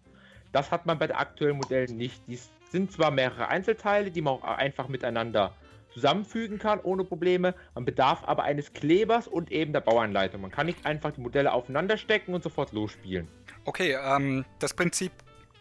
Das 0.53 0.71
hat 0.71 0.87
man 0.87 0.99
bei 0.99 1.07
den 1.07 1.17
aktuellen 1.17 1.57
Modellen 1.57 1.97
nicht. 1.97 2.23
Die 2.29 2.39
sind 2.71 2.93
zwar 2.93 3.11
mehrere 3.11 3.49
Einzelteile, 3.49 4.11
die 4.11 4.21
man 4.21 4.35
auch 4.35 4.43
einfach 4.43 4.89
miteinander 4.89 5.55
zusammenfügen 5.95 6.59
kann, 6.59 6.81
ohne 6.81 7.05
Probleme. 7.05 7.55
Man 7.75 7.85
bedarf 7.85 8.25
aber 8.25 8.43
eines 8.43 8.73
Klebers 8.73 9.29
und 9.29 9.51
eben 9.51 9.73
der 9.73 9.81
Bauanleitung. 9.81 10.41
Man 10.41 10.51
kann 10.51 10.67
nicht 10.67 10.85
einfach 10.85 11.13
die 11.13 11.21
Modelle 11.21 11.53
aufeinander 11.53 11.97
stecken 11.97 12.35
und 12.35 12.43
sofort 12.43 12.73
losspielen. 12.73 13.29
Okay, 13.65 13.97
ähm, 14.05 14.45
das 14.59 14.75
Prinzip 14.75 15.13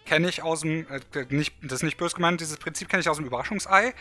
kenne 0.05 0.29
ich 0.29 0.43
aus 0.43 0.61
dem, 0.61 0.85
äh, 0.89 1.25
nicht, 1.29 1.55
das 1.61 1.73
ist 1.73 1.83
nicht 1.83 1.97
böse 1.97 2.15
gemeint, 2.15 2.41
dieses 2.41 2.57
Prinzip 2.57 2.89
kenne 2.89 3.01
ich 3.01 3.09
aus 3.09 3.17
dem 3.17 3.25
Überraschungsei. 3.25 3.93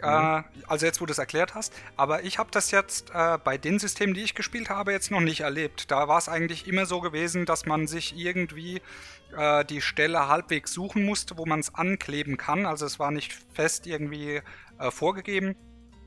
Mhm. 0.00 0.04
Äh, 0.04 0.42
also 0.66 0.86
jetzt, 0.86 1.00
wo 1.00 1.06
du 1.06 1.12
es 1.12 1.18
erklärt 1.18 1.54
hast. 1.54 1.72
Aber 1.96 2.22
ich 2.24 2.38
habe 2.38 2.50
das 2.50 2.70
jetzt 2.70 3.10
äh, 3.14 3.38
bei 3.42 3.58
den 3.58 3.78
Systemen, 3.78 4.14
die 4.14 4.22
ich 4.22 4.34
gespielt 4.34 4.70
habe, 4.70 4.92
jetzt 4.92 5.10
noch 5.10 5.20
nicht 5.20 5.40
erlebt. 5.40 5.90
Da 5.90 6.08
war 6.08 6.18
es 6.18 6.28
eigentlich 6.28 6.66
immer 6.68 6.86
so 6.86 7.00
gewesen, 7.00 7.46
dass 7.46 7.66
man 7.66 7.86
sich 7.86 8.16
irgendwie 8.16 8.80
äh, 9.36 9.64
die 9.64 9.80
Stelle 9.80 10.28
halbwegs 10.28 10.72
suchen 10.72 11.04
musste, 11.04 11.36
wo 11.36 11.46
man 11.46 11.60
es 11.60 11.74
ankleben 11.74 12.36
kann. 12.36 12.66
Also 12.66 12.86
es 12.86 12.98
war 12.98 13.10
nicht 13.10 13.32
fest 13.52 13.86
irgendwie 13.86 14.40
äh, 14.78 14.90
vorgegeben. 14.90 15.56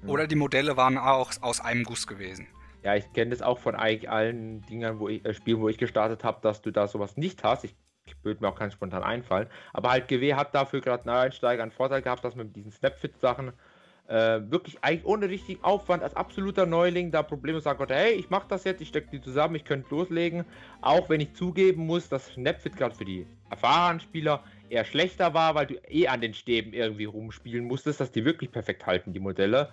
Mhm. 0.02 0.10
Oder 0.10 0.28
die 0.28 0.36
Modelle 0.36 0.78
waren 0.78 0.98
auch 0.98 1.32
aus 1.42 1.60
einem 1.60 1.84
Guss 1.84 2.08
gewesen. 2.08 2.48
Ja, 2.84 2.96
ich 2.96 3.12
kenne 3.14 3.30
das 3.30 3.44
auch 3.44 3.60
von 3.60 3.76
eigentlich 3.76 4.10
allen 4.10 4.66
Dingern, 4.66 5.00
wo 5.00 5.08
ich, 5.08 5.24
äh, 5.24 5.34
Spielen, 5.34 5.60
wo 5.62 5.70
ich 5.70 5.78
gestartet 5.78 6.24
habe, 6.24 6.40
dass 6.42 6.62
du 6.62 6.72
da 6.72 6.88
sowas 6.88 7.16
nicht 7.16 7.44
hast. 7.44 7.64
Ich 7.64 7.76
würde 8.24 8.42
mir 8.42 8.50
auch 8.50 8.60
ganz 8.60 8.74
spontan 8.74 9.04
einfallen. 9.04 9.48
Aber 9.74 9.92
halt 9.92 10.08
GW 10.08 10.36
hat 10.36 10.54
dafür 10.56 10.82
gerade 10.82 11.08
Neueinsteiger 11.08 11.64
einen 11.64 11.72
Vorteil 11.72 12.02
gehabt, 12.02 12.24
dass 12.24 12.36
man 12.36 12.48
mit 12.48 12.56
diesen 12.56 12.72
Snapfit-Sachen 12.72 13.54
äh, 14.08 14.42
wirklich 14.52 14.78
eigentlich 14.82 15.06
ohne 15.06 15.30
richtigen 15.30 15.64
Aufwand 15.64 16.04
als 16.04 16.16
absoluter 16.16 16.66
Neuling 16.66 17.12
da 17.12 17.24
Probleme 17.24 17.62
sagen 17.62 17.78
konnte, 17.78 17.96
hey, 17.96 18.14
ich 18.14 18.30
mache 18.30 18.46
das 18.50 18.66
jetzt, 18.66 18.82
ich 18.82 18.90
stecke 18.90 19.10
die 19.12 19.22
zusammen, 19.22 19.56
ich 19.56 19.64
könnte 19.64 19.90
loslegen. 19.90 20.44
Auch 20.82 21.10
wenn 21.10 21.22
ich 21.22 21.34
zugeben 21.34 21.86
muss, 21.86 22.10
dass 22.10 22.28
Snapfit 22.28 22.76
gerade 22.76 22.94
für 22.94 23.06
die 23.06 23.26
erfahrenen 23.50 24.02
Spieler 24.02 24.44
eher 24.70 24.86
schlechter 24.86 25.34
war, 25.34 25.56
weil 25.56 25.68
du 25.68 25.76
eh 25.88 26.08
an 26.08 26.20
den 26.22 26.34
Stäben 26.34 26.74
irgendwie 26.74 27.06
rumspielen 27.06 27.66
musstest, 27.66 28.02
dass 28.02 28.12
die 28.12 28.26
wirklich 28.26 28.52
perfekt 28.52 28.86
halten, 28.86 29.14
die 29.14 29.20
Modelle. 29.20 29.70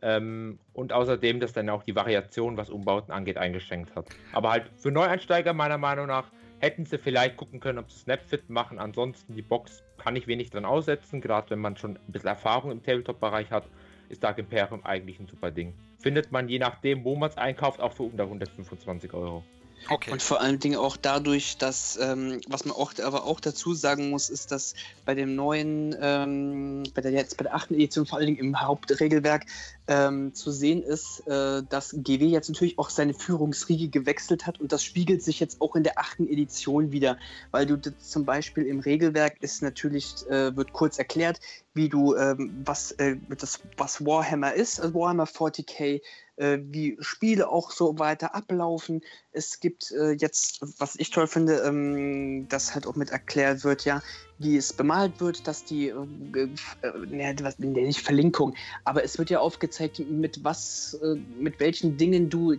Ähm, 0.00 0.60
und 0.74 0.92
außerdem, 0.92 1.40
dass 1.40 1.52
dann 1.52 1.68
auch 1.70 1.82
die 1.82 1.96
Variation, 1.96 2.56
was 2.56 2.70
Umbauten 2.70 3.12
angeht, 3.12 3.36
eingeschränkt 3.36 3.96
hat. 3.96 4.06
Aber 4.32 4.50
halt 4.50 4.70
für 4.76 4.92
Neueinsteiger 4.92 5.52
meiner 5.52 5.78
Meinung 5.78 6.06
nach 6.06 6.30
hätten 6.60 6.84
sie 6.86 6.98
vielleicht 6.98 7.36
gucken 7.36 7.60
können, 7.60 7.78
ob 7.78 7.90
sie 7.90 8.00
Snapfit 8.00 8.48
machen. 8.50 8.78
Ansonsten 8.78 9.34
die 9.34 9.42
Box 9.42 9.82
kann 9.96 10.16
ich 10.16 10.26
wenig 10.26 10.50
dran 10.50 10.64
aussetzen. 10.64 11.20
Gerade 11.20 11.50
wenn 11.50 11.60
man 11.60 11.76
schon 11.76 11.96
ein 11.96 12.12
bisschen 12.12 12.28
Erfahrung 12.28 12.70
im 12.70 12.82
Tabletop-Bereich 12.82 13.50
hat, 13.50 13.68
ist 14.08 14.24
Dark 14.24 14.38
Imperium 14.38 14.84
eigentlich 14.84 15.20
ein 15.20 15.26
super 15.26 15.50
Ding. 15.50 15.74
Findet 15.98 16.32
man 16.32 16.48
je 16.48 16.58
nachdem, 16.58 17.04
wo 17.04 17.16
man 17.16 17.30
es 17.30 17.36
einkauft, 17.36 17.80
auch 17.80 17.92
für 17.92 18.04
unter 18.04 18.24
125 18.24 19.12
Euro. 19.12 19.44
Okay. 19.88 20.10
Und 20.10 20.22
vor 20.22 20.40
allen 20.40 20.58
Dingen 20.58 20.78
auch 20.78 20.96
dadurch, 20.96 21.56
dass, 21.56 21.98
ähm, 22.00 22.40
was 22.48 22.64
man 22.64 22.76
auch, 22.76 22.92
aber 23.02 23.24
auch 23.24 23.40
dazu 23.40 23.74
sagen 23.74 24.10
muss, 24.10 24.28
ist, 24.28 24.52
dass 24.52 24.74
bei 25.04 25.14
dem 25.14 25.34
neuen, 25.34 25.96
ähm, 26.00 26.82
bei 26.94 27.00
der 27.00 27.12
jetzt 27.12 27.36
bei 27.36 27.44
der 27.44 27.54
achten 27.54 27.74
Edition, 27.74 28.04
vor 28.04 28.18
allen 28.18 28.26
Dingen 28.26 28.38
im 28.38 28.60
Hauptregelwerk, 28.60 29.46
ähm, 29.86 30.34
zu 30.34 30.50
sehen 30.50 30.82
ist, 30.82 31.26
äh, 31.26 31.62
dass 31.68 31.94
GW 31.96 32.26
jetzt 32.26 32.48
natürlich 32.48 32.78
auch 32.78 32.90
seine 32.90 33.14
Führungsriege 33.14 33.88
gewechselt 33.88 34.46
hat. 34.46 34.60
Und 34.60 34.72
das 34.72 34.84
spiegelt 34.84 35.22
sich 35.22 35.40
jetzt 35.40 35.60
auch 35.60 35.74
in 35.74 35.82
der 35.82 35.98
achten 35.98 36.28
Edition 36.28 36.92
wieder, 36.92 37.16
weil 37.50 37.64
du 37.64 37.80
zum 37.98 38.26
Beispiel 38.26 38.66
im 38.66 38.80
Regelwerk 38.80 39.36
ist 39.40 39.62
natürlich, 39.62 40.06
äh, 40.28 40.54
wird 40.54 40.74
kurz 40.74 40.98
erklärt, 40.98 41.40
wie 41.72 41.88
du, 41.88 42.14
ähm, 42.14 42.62
was, 42.64 42.92
äh, 42.92 43.16
das, 43.38 43.60
was 43.78 44.04
Warhammer 44.04 44.52
ist, 44.52 44.80
also 44.80 44.94
Warhammer 44.94 45.26
40k, 45.26 46.02
äh, 46.38 46.58
wie 46.62 46.96
Spiele 47.00 47.48
auch 47.48 47.70
so 47.70 47.98
weiter 47.98 48.34
ablaufen. 48.34 49.02
Es 49.32 49.60
gibt 49.60 49.90
äh, 49.92 50.12
jetzt, 50.12 50.60
was 50.78 50.96
ich 50.96 51.10
toll 51.10 51.26
finde, 51.26 51.58
ähm, 51.58 52.48
dass 52.48 52.74
halt 52.74 52.86
auch 52.86 52.96
mit 52.96 53.10
erklärt 53.10 53.64
wird, 53.64 53.84
ja, 53.84 54.02
wie 54.38 54.56
es 54.56 54.72
bemalt 54.72 55.20
wird, 55.20 55.46
dass 55.46 55.64
die, 55.64 55.88
äh, 55.88 56.48
äh, 56.82 57.36
was, 57.42 57.58
nicht 57.58 58.00
Verlinkung, 58.00 58.54
aber 58.84 59.04
es 59.04 59.18
wird 59.18 59.30
ja 59.30 59.40
aufgezeigt, 59.40 59.98
mit 59.98 60.44
was, 60.44 60.98
äh, 61.02 61.16
mit 61.38 61.60
welchen 61.60 61.96
Dingen 61.96 62.30
du 62.30 62.54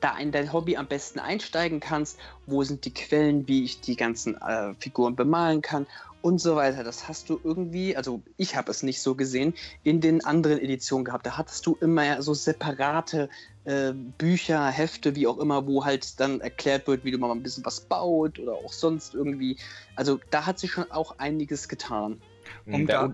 da 0.00 0.16
in 0.16 0.30
dein 0.30 0.52
Hobby 0.52 0.76
am 0.76 0.86
besten 0.86 1.18
einsteigen 1.18 1.80
kannst, 1.80 2.18
wo 2.46 2.62
sind 2.62 2.84
die 2.84 2.94
Quellen, 2.94 3.48
wie 3.48 3.64
ich 3.64 3.80
die 3.80 3.96
ganzen 3.96 4.40
äh, 4.40 4.74
Figuren 4.78 5.16
bemalen 5.16 5.60
kann 5.60 5.86
und 6.20 6.40
so 6.40 6.56
weiter. 6.56 6.84
Das 6.84 7.08
hast 7.08 7.30
du 7.30 7.40
irgendwie, 7.42 7.96
also 7.96 8.22
ich 8.36 8.56
habe 8.56 8.70
es 8.70 8.82
nicht 8.82 9.00
so 9.00 9.14
gesehen, 9.14 9.54
in 9.82 10.00
den 10.00 10.24
anderen 10.24 10.58
Editionen 10.58 11.04
gehabt. 11.04 11.26
Da 11.26 11.36
hattest 11.36 11.66
du 11.66 11.76
immer 11.80 12.20
so 12.22 12.34
separate 12.34 13.28
äh, 13.64 13.92
Bücher, 13.92 14.68
Hefte, 14.68 15.14
wie 15.14 15.26
auch 15.26 15.38
immer, 15.38 15.66
wo 15.66 15.84
halt 15.84 16.18
dann 16.20 16.40
erklärt 16.40 16.86
wird, 16.86 17.04
wie 17.04 17.10
du 17.10 17.18
mal 17.18 17.30
ein 17.30 17.42
bisschen 17.42 17.64
was 17.64 17.80
baut 17.80 18.38
oder 18.38 18.52
auch 18.52 18.72
sonst 18.72 19.14
irgendwie. 19.14 19.58
Also 19.96 20.20
da 20.30 20.46
hat 20.46 20.58
sich 20.58 20.72
schon 20.72 20.90
auch 20.90 21.18
einiges 21.18 21.68
getan. 21.68 22.20
Um 22.66 22.86
da, 22.86 23.12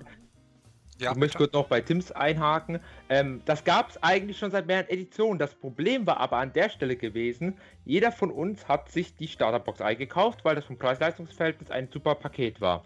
ja, 0.99 1.11
ich 1.11 1.17
möchte 1.17 1.39
kurz 1.39 1.53
noch 1.53 1.67
bei 1.67 1.81
Tims 1.81 2.13
einhaken. 2.13 2.79
Ähm, 3.09 3.43
das 3.45 3.65
gab 3.65 3.91
es 3.91 4.03
eigentlich 4.03 4.39
schon 4.39 4.53
seit 4.53 4.67
mehreren 4.67 4.89
Editionen. 4.89 5.39
Das 5.39 5.55
Problem 5.55 6.07
war 6.07 6.19
aber 6.19 6.37
an 6.37 6.53
der 6.53 6.69
Stelle 6.69 6.97
gewesen, 6.97 7.59
jeder 7.85 8.13
von 8.13 8.31
uns 8.31 8.69
hat 8.69 8.91
sich 8.91 9.17
die 9.17 9.27
Starterbox 9.27 9.81
eingekauft, 9.81 10.45
weil 10.45 10.55
das 10.55 10.65
vom 10.65 10.79
Preis-Leistungsverhältnis 10.79 11.71
ein 11.71 11.89
super 11.93 12.15
Paket 12.15 12.61
war. 12.61 12.85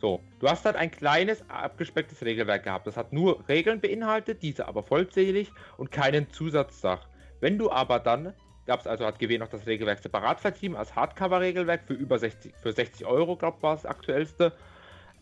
So, 0.00 0.20
du 0.38 0.48
hast 0.48 0.64
halt 0.64 0.76
ein 0.76 0.90
kleines, 0.90 1.42
abgespecktes 1.50 2.24
Regelwerk 2.24 2.62
gehabt. 2.62 2.86
Das 2.86 2.96
hat 2.96 3.12
nur 3.12 3.46
Regeln 3.48 3.80
beinhaltet, 3.80 4.42
diese 4.42 4.68
aber 4.68 4.82
vollzählig 4.82 5.50
und 5.76 5.90
keinen 5.90 6.30
Zusatzsach. 6.30 7.08
Wenn 7.40 7.58
du 7.58 7.70
aber 7.70 7.98
dann, 7.98 8.32
gab 8.66 8.80
es 8.80 8.86
also, 8.86 9.04
hat 9.04 9.18
GW 9.18 9.38
noch 9.38 9.48
das 9.48 9.66
Regelwerk 9.66 9.98
separat 9.98 10.40
vertrieben 10.40 10.76
als 10.76 10.94
Hardcover-Regelwerk 10.94 11.82
für 11.84 11.94
über 11.94 12.18
60, 12.18 12.54
für 12.56 12.72
60 12.72 13.06
Euro, 13.06 13.36
glaube 13.36 13.56
ich, 13.58 13.62
war 13.62 13.74
das 13.74 13.86
aktuellste. 13.86 14.52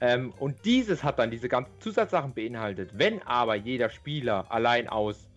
Ähm, 0.01 0.35
und 0.39 0.65
dieses 0.67 1.03
hat 1.03 1.19
dann 1.19 1.31
diese 1.31 1.49
ganzen 1.49 1.81
Zusatzsachen 1.81 2.35
beinhaltet. 2.35 2.91
Wenn 2.99 3.23
aber 3.23 3.55
jeder 3.55 3.89
Spieler 3.89 4.45
allein 4.51 4.89
aus 4.89 5.31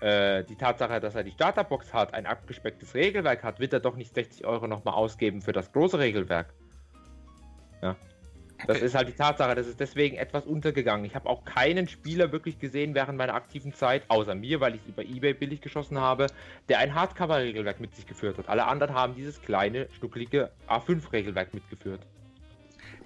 äh, 0.00 0.44
die 0.44 0.54
Tatsache, 0.54 1.00
dass 1.00 1.16
er 1.16 1.24
die 1.24 1.32
Starterbox 1.32 1.92
hat, 1.92 2.14
ein 2.14 2.26
abgespecktes 2.26 2.94
Regelwerk 2.94 3.42
hat, 3.42 3.58
wird 3.58 3.72
er 3.72 3.80
doch 3.80 3.96
nicht 3.96 4.14
60 4.14 4.46
Euro 4.46 4.68
nochmal 4.68 4.94
ausgeben 4.94 5.42
für 5.42 5.52
das 5.52 5.72
große 5.72 5.98
Regelwerk. 5.98 6.54
Ja. 7.82 7.96
Das 8.66 8.80
ist 8.80 8.94
halt 8.94 9.08
die 9.08 9.12
Tatsache, 9.12 9.54
das 9.54 9.66
ist 9.66 9.80
deswegen 9.80 10.16
etwas 10.16 10.46
untergegangen. 10.46 11.04
Ich 11.04 11.14
habe 11.14 11.28
auch 11.28 11.44
keinen 11.44 11.88
Spieler 11.88 12.32
wirklich 12.32 12.58
gesehen 12.58 12.94
während 12.94 13.18
meiner 13.18 13.34
aktiven 13.34 13.74
Zeit, 13.74 14.02
außer 14.08 14.34
mir, 14.34 14.60
weil 14.60 14.74
ich 14.74 14.80
es 14.82 14.88
über 14.88 15.04
Ebay 15.04 15.34
billig 15.34 15.60
geschossen 15.60 16.00
habe, 16.00 16.26
der 16.68 16.78
ein 16.78 16.94
Hardcover-Regelwerk 16.94 17.80
mit 17.80 17.94
sich 17.94 18.06
geführt 18.06 18.38
hat. 18.38 18.48
Alle 18.48 18.66
anderen 18.66 18.94
haben 18.94 19.14
dieses 19.14 19.42
kleine, 19.42 19.88
stuckelige 19.92 20.50
A5-Regelwerk 20.68 21.52
mitgeführt. 21.54 22.00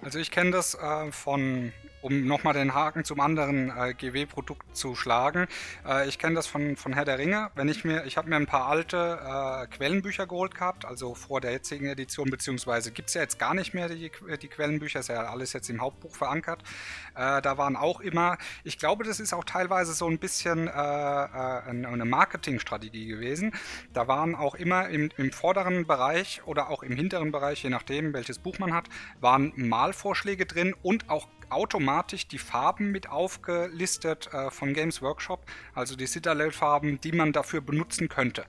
Also 0.01 0.19
ich 0.19 0.31
kenne 0.31 0.51
das 0.51 0.75
äh, 0.75 1.11
von 1.11 1.73
um 2.01 2.25
nochmal 2.25 2.53
den 2.53 2.73
Haken 2.73 3.03
zum 3.03 3.19
anderen 3.19 3.69
äh, 3.69 3.93
GW-Produkt 3.93 4.75
zu 4.75 4.95
schlagen. 4.95 5.47
Äh, 5.87 6.07
ich 6.07 6.19
kenne 6.19 6.35
das 6.35 6.47
von, 6.47 6.75
von 6.75 6.93
Herr 6.93 7.05
der 7.05 7.17
Ringe. 7.17 7.51
Wenn 7.55 7.69
ich 7.69 7.83
mir, 7.83 8.05
ich 8.05 8.17
habe 8.17 8.29
mir 8.29 8.35
ein 8.35 8.47
paar 8.47 8.67
alte 8.67 9.19
äh, 9.21 9.67
Quellenbücher 9.67 10.27
geholt 10.27 10.55
gehabt, 10.55 10.85
also 10.85 11.15
vor 11.15 11.41
der 11.41 11.51
jetzigen 11.51 11.87
Edition, 11.87 12.29
beziehungsweise 12.29 12.91
gibt 12.91 13.09
es 13.09 13.15
ja 13.15 13.21
jetzt 13.21 13.39
gar 13.39 13.53
nicht 13.53 13.73
mehr 13.73 13.89
die, 13.89 14.11
die 14.41 14.47
Quellenbücher, 14.47 14.99
ist 14.99 15.09
ja 15.09 15.23
alles 15.23 15.53
jetzt 15.53 15.69
im 15.69 15.81
Hauptbuch 15.81 16.15
verankert. 16.15 16.63
Äh, 17.15 17.41
da 17.41 17.57
waren 17.57 17.75
auch 17.75 17.99
immer, 17.99 18.37
ich 18.63 18.77
glaube, 18.77 19.03
das 19.03 19.19
ist 19.19 19.33
auch 19.33 19.43
teilweise 19.43 19.93
so 19.93 20.07
ein 20.07 20.19
bisschen 20.19 20.67
äh, 20.67 20.71
äh, 20.71 20.73
eine 20.73 22.05
Marketingstrategie 22.05 23.07
gewesen. 23.07 23.53
Da 23.93 24.07
waren 24.07 24.35
auch 24.35 24.55
immer 24.55 24.89
im, 24.89 25.09
im 25.17 25.31
vorderen 25.31 25.85
Bereich 25.85 26.41
oder 26.45 26.69
auch 26.69 26.83
im 26.83 26.95
hinteren 26.95 27.31
Bereich, 27.31 27.63
je 27.63 27.69
nachdem, 27.69 28.13
welches 28.13 28.39
Buch 28.39 28.59
man 28.59 28.73
hat, 28.73 28.85
waren 29.19 29.53
Malvorschläge 29.55 30.45
drin 30.45 30.73
und 30.81 31.09
auch 31.09 31.27
automatisch 31.51 32.27
die 32.27 32.37
Farben 32.37 32.91
mit 32.91 33.09
aufgelistet 33.09 34.29
äh, 34.33 34.49
von 34.51 34.73
Games 34.73 35.01
Workshop, 35.01 35.45
also 35.75 35.95
die 35.95 36.07
Citadel-Farben, 36.07 36.99
die 37.01 37.11
man 37.11 37.33
dafür 37.33 37.61
benutzen 37.61 38.09
könnte. 38.09 38.45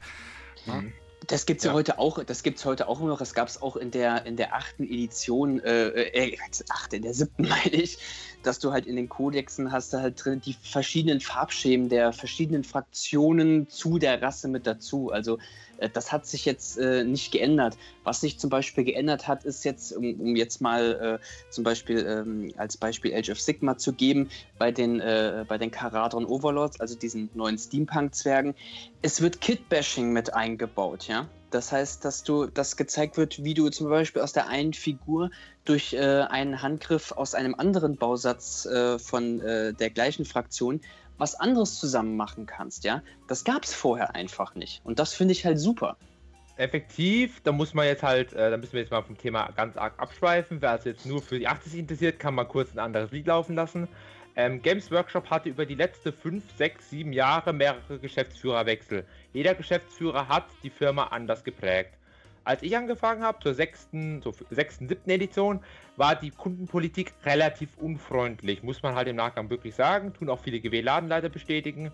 Mhm. 0.66 0.92
Das 1.26 1.46
gibt 1.46 1.60
es 1.60 1.64
ja. 1.64 1.70
ja. 1.70 1.74
heute 1.74 1.98
auch, 1.98 2.22
das 2.24 2.42
gibt's 2.42 2.64
heute 2.64 2.88
auch 2.88 3.00
noch. 3.00 3.20
Es 3.20 3.34
gab 3.34 3.48
es 3.48 3.60
auch 3.62 3.76
in 3.76 3.90
der 3.90 4.26
in 4.26 4.36
der 4.36 4.54
achten 4.54 4.84
Edition, 4.84 5.60
äh, 5.60 5.88
äh, 5.88 6.36
achte, 6.68 6.96
in 6.96 7.02
der 7.02 7.14
siebten 7.14 7.42
meine 7.48 7.70
ich, 7.70 7.98
dass 8.42 8.58
du 8.58 8.72
halt 8.72 8.86
in 8.86 8.96
den 8.96 9.08
Kodexen 9.08 9.72
hast 9.72 9.92
du 9.92 9.98
halt 9.98 10.24
drin 10.24 10.40
die 10.40 10.54
verschiedenen 10.54 11.20
Farbschemen 11.20 11.88
der 11.88 12.12
verschiedenen 12.12 12.64
Fraktionen 12.64 13.68
zu 13.68 13.98
der 13.98 14.20
Rasse 14.20 14.48
mit 14.48 14.66
dazu. 14.66 15.10
Also 15.10 15.38
äh, 15.78 15.88
das 15.90 16.12
hat 16.12 16.26
sich 16.26 16.44
jetzt 16.44 16.78
äh, 16.78 17.04
nicht 17.04 17.32
geändert. 17.32 17.76
Was 18.04 18.20
sich 18.20 18.38
zum 18.38 18.50
Beispiel 18.50 18.84
geändert 18.84 19.28
hat, 19.28 19.44
ist 19.44 19.64
jetzt, 19.64 19.92
um, 19.96 20.14
um 20.20 20.36
jetzt 20.36 20.60
mal 20.60 21.20
äh, 21.20 21.52
zum 21.52 21.64
Beispiel 21.64 22.04
ähm, 22.06 22.52
als 22.56 22.76
Beispiel 22.76 23.14
Age 23.14 23.30
of 23.30 23.40
Sigma 23.40 23.76
zu 23.76 23.92
geben, 23.92 24.28
bei 24.58 24.70
den, 24.70 25.00
äh, 25.00 25.44
bei 25.46 25.58
den 25.58 25.70
Karadron 25.70 26.24
Overlords, 26.24 26.80
also 26.80 26.94
diesen 26.94 27.30
neuen 27.34 27.58
Steampunk-Zwergen, 27.58 28.54
es 29.02 29.20
wird 29.20 29.40
Kit-Bashing 29.40 30.12
mit 30.12 30.34
eingebaut, 30.34 31.08
ja. 31.08 31.28
Das 31.50 31.70
heißt, 31.70 32.02
dass 32.04 32.24
du, 32.24 32.46
das 32.46 32.78
gezeigt 32.78 33.18
wird, 33.18 33.44
wie 33.44 33.52
du 33.52 33.68
zum 33.68 33.90
Beispiel 33.90 34.22
aus 34.22 34.32
der 34.32 34.48
einen 34.48 34.72
Figur 34.72 35.30
durch 35.64 35.92
äh, 35.92 35.98
einen 36.00 36.62
Handgriff 36.62 37.12
aus 37.12 37.34
einem 37.34 37.54
anderen 37.54 37.96
Bausatz 37.96 38.66
äh, 38.66 38.98
von 38.98 39.40
äh, 39.40 39.72
der 39.72 39.90
gleichen 39.90 40.24
Fraktion 40.24 40.80
was 41.18 41.34
anderes 41.36 41.78
zusammen 41.78 42.16
machen 42.16 42.46
kannst, 42.46 42.84
ja. 42.84 43.02
Das 43.28 43.44
gab 43.44 43.62
es 43.62 43.72
vorher 43.72 44.14
einfach 44.14 44.54
nicht. 44.54 44.80
Und 44.84 44.98
das 44.98 45.14
finde 45.14 45.32
ich 45.32 45.44
halt 45.44 45.58
super. 45.58 45.96
Effektiv, 46.56 47.40
da 47.44 47.52
muss 47.52 47.74
man 47.74 47.86
jetzt 47.86 48.02
halt, 48.02 48.32
äh, 48.32 48.50
da 48.50 48.56
müssen 48.56 48.72
wir 48.72 48.80
jetzt 48.80 48.90
mal 48.90 49.02
vom 49.02 49.16
Thema 49.16 49.50
ganz 49.52 49.76
arg 49.76 49.94
abschweifen. 49.98 50.60
Wer 50.60 50.74
es 50.74 50.84
jetzt 50.84 51.06
nur 51.06 51.22
für 51.22 51.38
die 51.38 51.46
80 51.46 51.78
interessiert, 51.78 52.18
kann 52.18 52.34
mal 52.34 52.44
kurz 52.44 52.72
ein 52.72 52.78
anderes 52.78 53.10
Lied 53.12 53.26
laufen 53.26 53.54
lassen. 53.54 53.88
Ähm, 54.34 54.62
Games 54.62 54.90
Workshop 54.90 55.30
hatte 55.30 55.50
über 55.50 55.66
die 55.66 55.74
letzten 55.74 56.12
5, 56.12 56.42
6, 56.56 56.90
7 56.90 57.12
Jahre 57.12 57.52
mehrere 57.52 57.98
Geschäftsführerwechsel. 57.98 59.04
Jeder 59.32 59.54
Geschäftsführer 59.54 60.26
hat 60.28 60.46
die 60.62 60.70
Firma 60.70 61.04
anders 61.04 61.44
geprägt. 61.44 61.94
Als 62.44 62.62
ich 62.62 62.76
angefangen 62.76 63.22
habe, 63.22 63.38
zur 63.40 63.54
sechsten, 63.54 64.20
zur 64.22 64.34
sechsten, 64.50 64.88
siebten 64.88 65.10
Edition, 65.10 65.60
war 65.96 66.16
die 66.16 66.30
Kundenpolitik 66.30 67.12
relativ 67.24 67.76
unfreundlich, 67.78 68.62
muss 68.62 68.82
man 68.82 68.94
halt 68.94 69.08
im 69.08 69.16
Nachgang 69.16 69.48
wirklich 69.50 69.74
sagen, 69.74 70.12
tun 70.12 70.28
auch 70.28 70.40
viele 70.40 70.58
GW-Ladenleiter 70.58 71.28
bestätigen. 71.28 71.92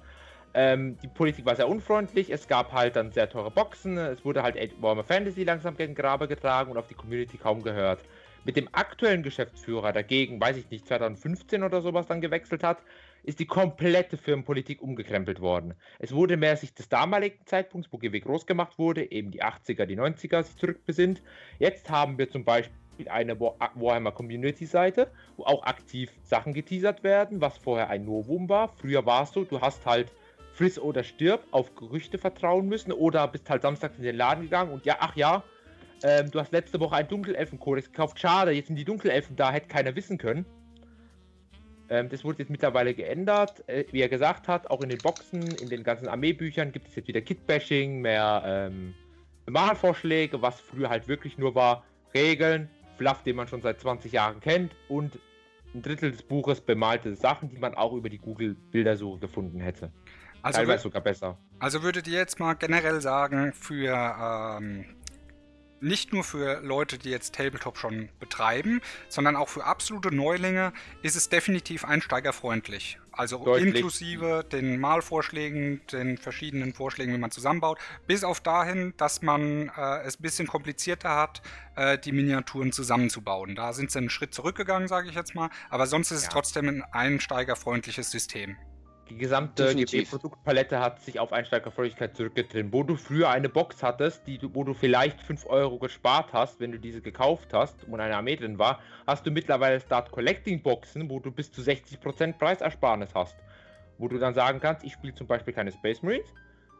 Ähm, 0.55 0.99
die 1.03 1.09
Politik 1.09 1.45
war 1.45 1.57
sehr 1.57 1.69
unfreundlich, 1.69 2.31
es 2.31 2.49
gab 2.49 2.73
halt 2.73 2.97
dann 2.97 3.13
sehr 3.13 3.29
teure 3.29 3.51
Boxen, 3.51 3.99
es 3.99 4.25
wurde 4.25 4.43
halt 4.43 4.57
Warhammer 4.81 5.05
Fantasy 5.05 5.45
langsam 5.45 5.77
gegen 5.77 5.95
Grabe 5.95 6.27
getragen 6.27 6.71
und 6.71 6.79
auf 6.79 6.87
die 6.87 6.95
Community 6.95 7.37
kaum 7.37 7.63
gehört. 7.63 8.01
Mit 8.45 8.57
dem 8.57 8.69
aktuellen 8.73 9.23
Geschäftsführer 9.23 9.93
dagegen, 9.93 10.41
weiß 10.41 10.57
ich 10.57 10.71
nicht, 10.71 10.87
2015 10.87 11.63
oder 11.63 11.83
sowas 11.83 12.07
dann 12.07 12.23
gewechselt 12.23 12.65
hat, 12.65 12.79
ist 13.23 13.41
die 13.41 13.47
komplette 13.47 14.17
Firmenpolitik 14.17 14.83
umgekrempelt 14.83 15.41
worden. 15.41 15.75
Es 15.99 16.13
wurde 16.13 16.37
mehr 16.37 16.57
sich 16.57 16.75
des 16.75 16.89
damaligen 16.89 17.45
Zeitpunkts, 17.47 17.93
wo 17.93 17.99
GW 17.99 18.21
groß 18.21 18.47
gemacht 18.47 18.79
wurde, 18.79 19.11
eben 19.11 19.31
die 19.31 19.43
80er, 19.43 19.87
die 19.87 19.99
90er, 19.99 20.43
sich 20.43 20.57
zurückbesinnt. 20.57 21.23
Jetzt 21.59 21.91
haben 21.91 22.19
wir 22.19 22.31
zum 22.31 22.45
Beispiel 22.45 22.73
eine 23.09 23.39
Warhammer 23.39 24.13
Community 24.13 24.67
Seite, 24.67 25.11
wo 25.37 25.45
auch 25.45 25.63
aktiv 25.65 26.11
Sachen 26.25 26.53
geteasert 26.53 27.05
werden, 27.05 27.41
was 27.41 27.57
vorher 27.59 27.91
ein 27.91 28.05
Novum 28.05 28.49
war. 28.49 28.69
Früher 28.69 29.07
war 29.07 29.23
es 29.23 29.33
so, 29.33 29.45
du 29.45 29.61
hast 29.61 29.87
halt 29.87 30.13
friss 30.53 30.79
oder 30.79 31.05
stirb 31.05 31.47
auf 31.53 31.75
Gerüchte 31.77 32.19
vertrauen 32.19 32.67
müssen 32.67 32.91
oder 32.91 33.29
bist 33.29 33.49
halt 33.49 33.63
samstags 33.63 33.97
in 33.97 34.03
den 34.03 34.17
Laden 34.17 34.43
gegangen 34.43 34.73
und 34.73 34.85
ja, 34.85 34.97
ach 34.99 35.15
ja, 35.15 35.45
ähm, 36.03 36.31
du 36.31 36.41
hast 36.41 36.53
letzte 36.53 36.81
Woche 36.81 36.97
einen 36.97 37.09
Dunkelelfenkodex 37.09 37.93
gekauft, 37.93 38.19
schade, 38.19 38.51
jetzt 38.51 38.67
sind 38.67 38.77
die 38.77 38.85
Dunkelelfen 38.85 39.37
da, 39.37 39.53
hätte 39.53 39.69
keiner 39.69 39.95
wissen 39.95 40.19
können. 40.19 40.45
Ähm, 41.91 42.09
das 42.09 42.25
wurde 42.25 42.41
jetzt 42.41 42.51
mittlerweile 42.51 42.95
geändert. 42.95 43.67
Äh, 43.69 43.85
wie 43.91 44.01
er 44.01 44.09
gesagt 44.09 44.49
hat, 44.49 44.71
auch 44.71 44.81
in 44.83 44.89
den 44.89 44.99
Boxen, 44.99 45.47
in 45.47 45.69
den 45.69 45.83
ganzen 45.83 46.09
Armeebüchern 46.09 46.73
gibt 46.73 46.89
es 46.89 46.97
jetzt 46.97 47.09
wieder 47.09 47.21
Kit-Bashing, 47.21 48.01
mehr 48.01 48.43
ähm, 48.45 48.95
Malvorschläge, 49.47 50.43
was 50.43 50.61
früher 50.61 50.91
halt 50.91 51.09
wirklich 51.09 51.39
nur 51.39 51.55
war, 51.55 51.85
Regeln, 52.15 52.69
Fluff, 52.97 53.23
den 53.23 53.37
man 53.37 53.49
schon 53.49 53.63
seit 53.63 53.81
20 53.81 54.13
Jahren 54.13 54.41
kennt 54.41 54.75
und 54.89 55.19
ein 55.75 55.83
Drittel 55.83 56.11
des 56.11 56.23
Buches 56.23 56.61
bemalte 56.61 57.15
Sachen, 57.15 57.49
die 57.49 57.59
man 57.59 57.75
auch 57.75 57.93
über 57.93 58.09
die 58.09 58.19
Google-Bildersuche 58.19 59.21
gefunden 59.21 59.61
hätte. 59.61 59.93
Also 60.43 60.59
Teilweise 60.61 60.85
sogar 60.85 61.03
besser. 61.03 61.39
Also 61.59 61.83
würdet 61.83 62.07
ihr 62.07 62.19
jetzt 62.19 62.39
mal 62.39 62.55
generell 62.55 63.01
sagen, 63.01 63.53
für 63.53 63.95
ähm, 64.61 64.85
nicht 65.81 66.13
nur 66.13 66.25
für 66.25 66.61
Leute, 66.61 66.99
die 66.99 67.11
jetzt 67.11 67.35
Tabletop 67.35 67.79
schon 67.79 68.09
betreiben, 68.19 68.81
sondern 69.09 69.37
auch 69.37 69.49
für 69.49 69.65
absolute 69.65 70.15
Neulinge 70.15 70.73
ist 71.03 71.17
es 71.17 71.29
definitiv 71.29 71.85
einsteigerfreundlich. 71.85 72.99
Also 73.13 73.45
Deutlich. 73.45 73.75
inklusive 73.75 74.45
den 74.51 74.79
Malvorschlägen, 74.79 75.81
den 75.91 76.19
verschiedenen 76.19 76.73
Vorschlägen, 76.73 77.13
wie 77.13 77.19
man 77.19 77.33
zusammenbaut, 77.33 77.79
bis 78.07 78.23
auf 78.23 78.41
dahin, 78.41 78.95
dass 78.97 79.23
man 79.23 79.73
äh, 79.77 80.03
es 80.03 80.21
ein 80.21 80.23
bisschen 80.23 80.47
komplizierter 80.47 81.17
hat, 81.17 81.43
äh, 81.75 81.99
die 81.99 82.13
Miniaturen 82.13 82.71
zusammenzubauen. 82.71 83.57
Da 83.57 83.73
sind 83.73 83.91
sie 83.91 83.99
einen 83.99 84.11
Schritt 84.11 84.35
zurückgegangen, 84.35 84.87
sage 84.87 85.09
ich 85.09 85.17
jetzt 85.17 85.35
mal, 85.35 85.51
aber 85.69 85.89
sonst 85.89 86.13
ist 86.13 86.23
ja. 86.23 86.29
es 86.29 86.33
trotzdem 86.33 86.69
ein 86.69 86.83
einsteigerfreundliches 86.83 88.11
System. 88.11 88.57
Die 89.11 89.17
gesamte 89.17 89.75
GB-Produktpalette 89.75 90.81
hat 90.81 91.01
sich 91.01 91.19
auf 91.19 91.33
Einsteigerfreundlichkeit 91.33 92.15
zurückgetrieben. 92.17 92.73
Wo 92.73 92.83
du 92.83 92.97
früher 92.97 93.31
eine 93.31 93.49
Box 93.49 93.83
hattest, 93.83 94.27
die, 94.27 94.39
wo 94.53 94.65
du 94.65 94.75
vielleicht 94.75 95.23
5 95.23 95.47
Euro 95.47 95.79
gespart 95.79 96.33
hast, 96.33 96.61
wenn 96.61 96.73
du 96.73 96.79
diese 96.79 97.01
gekauft 97.01 97.55
hast 97.55 97.85
und 97.85 98.01
eine 98.01 98.17
Armee 98.17 98.37
drin 98.37 98.59
war, 98.59 98.81
hast 99.07 99.27
du 99.27 99.31
mittlerweile 99.31 99.81
Start 99.81 100.11
Collecting 100.11 100.63
Boxen, 100.63 101.09
wo 101.09 101.21
du 101.21 101.31
bis 101.31 101.51
zu 101.51 101.63
60% 101.63 102.35
Preisersparnis 102.35 103.15
hast. 103.15 103.37
Wo 103.97 104.09
du 104.09 104.19
dann 104.19 104.35
sagen 104.35 104.61
kannst, 104.61 104.85
ich 104.85 104.93
spiele 104.93 105.15
zum 105.15 105.27
Beispiel 105.27 105.55
keine 105.55 105.73
Space 105.73 106.03
Marines. 106.03 106.29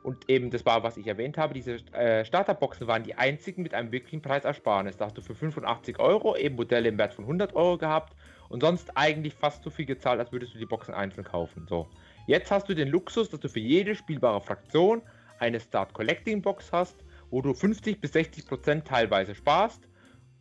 Und 0.03 0.29
eben, 0.31 0.51
das 0.51 0.65
war, 0.65 0.83
was 0.83 0.97
ich 0.97 1.07
erwähnt 1.07 1.39
habe, 1.39 1.55
diese 1.55 1.77
äh, 1.93 2.25
Starterboxen 2.25 2.87
waren 2.87 3.03
die 3.03 3.15
einzigen 3.15 3.63
mit 3.63 3.75
einem 3.75 3.91
wirklichen 3.91 4.23
Preisersparnis. 4.23 4.97
Da 4.97 5.07
hast 5.07 5.19
du 5.19 5.23
für 5.23 5.35
85 5.35 5.99
Euro 5.99 6.37
eben 6.37 6.57
Modelle 6.57 6.89
im 6.89 6.99
Wert 6.99 7.15
von 7.15 7.25
100 7.25 7.55
Euro 7.55 7.79
gehabt 7.79 8.15
und 8.49 8.63
sonst 8.63 8.97
eigentlich 8.97 9.35
fast 9.35 9.63
so 9.63 9.71
viel 9.71 9.87
gezahlt, 9.87 10.21
als 10.21 10.33
würdest 10.33 10.55
du 10.55 10.59
die 10.59 10.67
Boxen 10.67 10.95
einzeln 10.95 11.25
kaufen. 11.25 11.67
So. 11.69 11.89
Jetzt 12.29 12.51
hast 12.51 12.69
du 12.69 12.75
den 12.75 12.89
Luxus, 12.89 13.31
dass 13.31 13.41
du 13.41 13.49
für 13.49 13.59
jede 13.59 13.95
spielbare 13.95 14.43
Fraktion 14.43 15.01
eine 15.39 15.59
Start 15.61 15.95
Collecting 15.95 16.43
Box 16.43 16.71
hast, 16.73 17.03
wo 17.31 17.41
du 17.41 17.55
50 17.55 18.03
bis 18.03 18.13
60 18.13 18.47
Prozent 18.47 18.85
teilweise 18.87 19.35
sparst. 19.35 19.89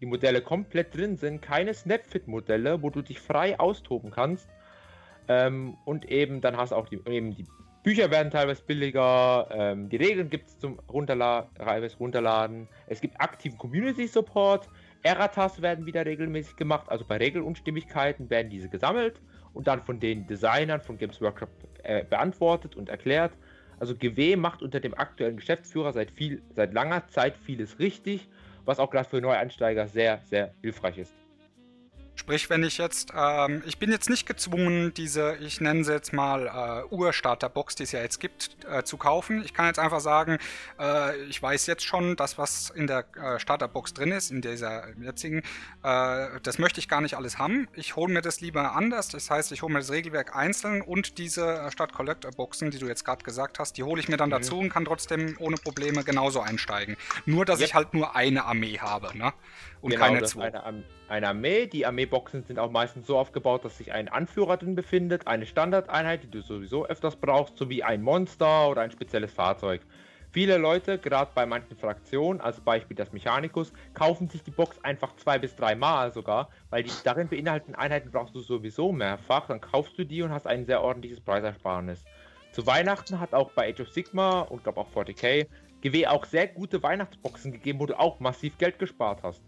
Die 0.02 0.06
Modelle 0.06 0.42
komplett 0.42 0.94
drin 0.94 1.16
sind, 1.16 1.42
keine 1.42 1.74
Snapfit-Modelle, 1.74 2.84
wo 2.84 2.90
du 2.90 3.02
dich 3.02 3.22
frei 3.22 3.58
austoben 3.58 4.12
kannst. 4.12 4.50
Ähm, 5.30 5.78
und 5.86 6.12
eben 6.12 6.42
dann 6.42 6.58
hast 6.58 6.74
auch 6.74 6.90
die, 6.90 7.00
eben 7.06 7.34
die 7.34 7.46
Bücher 7.84 8.12
werden 8.12 8.32
teilweise 8.32 8.64
billiger, 8.64 9.48
ähm, 9.50 9.88
die 9.88 9.96
Regeln 9.96 10.30
gibt 10.30 10.50
es 10.50 10.60
zum 10.60 10.80
Runterla 10.92 11.50
Runterladen. 12.02 12.68
Es 12.88 13.00
gibt 13.00 13.22
aktiven 13.22 13.58
Community 13.58 14.08
Support. 14.08 14.68
Erratas 15.04 15.62
werden 15.62 15.86
wieder 15.86 16.06
regelmäßig 16.06 16.58
gemacht, 16.58 16.90
also 16.90 17.06
bei 17.06 17.16
Regelunstimmigkeiten 17.16 18.30
werden 18.30 18.50
diese 18.50 18.68
gesammelt 18.68 19.22
und 19.54 19.68
dann 19.68 19.82
von 19.84 20.00
den 20.00 20.28
Designern 20.28 20.82
von 20.82 20.98
Games 20.98 21.22
Workshop 21.22 21.50
äh, 21.88 22.04
beantwortet 22.04 22.76
und 22.76 22.90
erklärt. 22.90 23.32
Also 23.80 23.96
GW 23.96 24.36
macht 24.36 24.62
unter 24.62 24.80
dem 24.80 24.94
aktuellen 24.98 25.38
Geschäftsführer 25.38 25.94
seit, 25.94 26.12
viel, 26.12 26.42
seit 26.56 26.74
langer 26.74 27.08
Zeit 27.08 27.38
vieles 27.38 27.80
richtig, 27.80 28.28
was 28.66 28.80
auch 28.80 28.90
gerade 28.90 29.08
für 29.08 29.22
Neueinsteiger 29.22 29.88
sehr, 29.88 30.22
sehr 30.26 30.54
hilfreich 30.62 30.98
ist. 30.98 31.14
Sprich, 32.18 32.50
wenn 32.50 32.64
ich 32.64 32.80
jetzt, 32.80 33.14
ähm, 33.16 33.62
ich 33.68 33.78
bin 33.78 33.92
jetzt 33.92 34.10
nicht 34.10 34.26
gezwungen, 34.26 34.92
diese, 34.96 35.36
ich 35.36 35.62
nenne 35.62 35.84
sie 35.84 35.94
jetzt 35.94 36.14
mal 36.14 36.48
äh, 36.48 36.94
Urstarterbox, 36.94 37.76
die 37.76 37.84
es 37.84 37.92
ja 37.92 38.02
jetzt 38.02 38.20
gibt, 38.20 38.58
äh, 38.70 38.84
zu 38.84 38.98
kaufen. 38.98 39.44
Ich 39.46 39.54
kann 39.54 39.68
jetzt 39.68 39.78
einfach 39.78 40.00
sagen, 40.00 40.40
äh, 40.80 41.16
ich 41.26 41.42
weiß 41.42 41.68
jetzt 41.68 41.86
schon, 41.86 42.16
das, 42.16 42.40
was 42.40 42.72
in 42.72 42.88
der 42.88 43.06
äh, 43.16 43.40
Starterbox 43.40 43.94
drin 43.94 44.12
ist, 44.12 44.32
in 44.32 44.42
dieser 44.42 44.88
jetzigen, 45.00 45.44
äh, 45.84 46.28
das 46.42 46.58
möchte 46.58 46.80
ich 46.80 46.90
gar 46.90 47.02
nicht 47.02 47.16
alles 47.16 47.38
haben. 47.38 47.68
Ich 47.74 47.96
hole 47.96 48.12
mir 48.12 48.22
das 48.22 48.42
lieber 48.42 48.74
anders. 48.74 49.10
Das 49.10 49.30
heißt, 49.30 49.52
ich 49.52 49.62
hole 49.62 49.72
mir 49.72 49.80
das 49.80 49.92
Regelwerk 49.92 50.36
einzeln 50.36 50.82
und 50.82 51.20
diese 51.20 51.46
äh, 51.46 51.72
Start 51.72 51.94
Collector 51.94 52.32
Boxen, 52.32 52.72
die 52.72 52.80
du 52.80 52.88
jetzt 52.88 53.06
gerade 53.06 53.24
gesagt 53.24 53.60
hast, 53.60 53.78
die 53.78 53.84
hole 53.84 54.02
ich 54.02 54.10
mir 54.10 54.18
dann 54.18 54.30
mhm. 54.30 54.34
dazu 54.34 54.58
und 54.58 54.70
kann 54.70 54.86
trotzdem 54.86 55.36
ohne 55.38 55.58
Probleme 55.58 56.04
genauso 56.04 56.42
einsteigen. 56.42 56.98
Nur, 57.28 57.46
dass 57.46 57.60
ja. 57.60 57.68
ich 57.68 57.76
halt 57.76 57.94
nur 57.94 58.16
eine 58.16 58.46
Armee 58.46 58.80
habe, 58.80 59.16
ne? 59.16 59.34
Und 59.82 59.92
genau, 59.92 60.06
keine 60.06 60.24
zwei. 60.24 60.54
Eine, 60.54 60.84
eine 61.08 61.28
Armee. 61.28 61.68
Die 61.68 61.86
Armeeboxen 61.86 62.44
sind 62.44 62.60
auch 62.60 62.72
meistens 62.72 63.08
so 63.08 63.18
aufgebaut, 63.18 63.66
dass 63.66 63.78
sich 63.78 63.92
ein 63.92 64.08
Anführer 64.08 64.58
drin 64.58 64.76
befindet, 64.76 65.28
eine 65.28 65.46
Standardeinheit, 65.46 66.24
die 66.24 66.32
du 66.32 66.42
sowieso 66.42 66.86
öfters 66.86 67.16
brauchst, 67.16 67.58
sowie 67.58 67.84
ein 67.84 68.02
Monster 68.02 68.70
oder 68.70 68.82
ein 68.82 68.92
spezielles 68.92 69.32
Fahrzeug. 69.32 69.82
Viele 70.32 70.58
Leute, 70.58 71.00
gerade 71.00 71.32
bei 71.34 71.46
manchen 71.46 71.78
Fraktionen, 71.78 72.42
als 72.42 72.60
Beispiel 72.60 72.96
das 72.98 73.14
Mechanicus, 73.14 73.72
kaufen 73.94 74.28
sich 74.28 74.44
die 74.44 74.52
Box 74.52 74.78
einfach 74.84 75.16
zwei 75.16 75.40
bis 75.40 75.56
drei 75.56 75.74
Mal 75.74 76.12
sogar, 76.12 76.50
weil 76.70 76.84
die 76.84 76.92
darin 77.04 77.30
beinhalteten 77.30 77.76
Einheiten 77.76 78.12
brauchst 78.12 78.36
du 78.36 78.42
sowieso 78.42 78.92
mehrfach. 78.92 79.48
Dann 79.48 79.62
kaufst 79.62 79.98
du 79.98 80.06
die 80.06 80.22
und 80.22 80.32
hast 80.32 80.46
ein 80.46 80.66
sehr 80.66 80.84
ordentliches 80.84 81.22
Preisersparnis. 81.22 82.04
Zu 82.52 82.66
Weihnachten 82.66 83.20
hat 83.20 83.34
auch 83.34 83.52
bei 83.52 83.70
Age 83.70 83.82
of 83.82 83.90
Sigma 83.90 84.42
und 84.42 84.64
glaube 84.64 84.82
auch 84.82 84.92
40k 84.94 85.48
GW 85.82 86.08
auch 86.08 86.26
sehr 86.26 86.48
gute 86.48 86.82
Weihnachtsboxen 86.82 87.52
gegeben, 87.52 87.80
wo 87.80 87.86
du 87.86 87.98
auch 88.00 88.20
massiv 88.20 88.58
Geld 88.58 88.80
gespart 88.80 89.22
hast. 89.24 89.42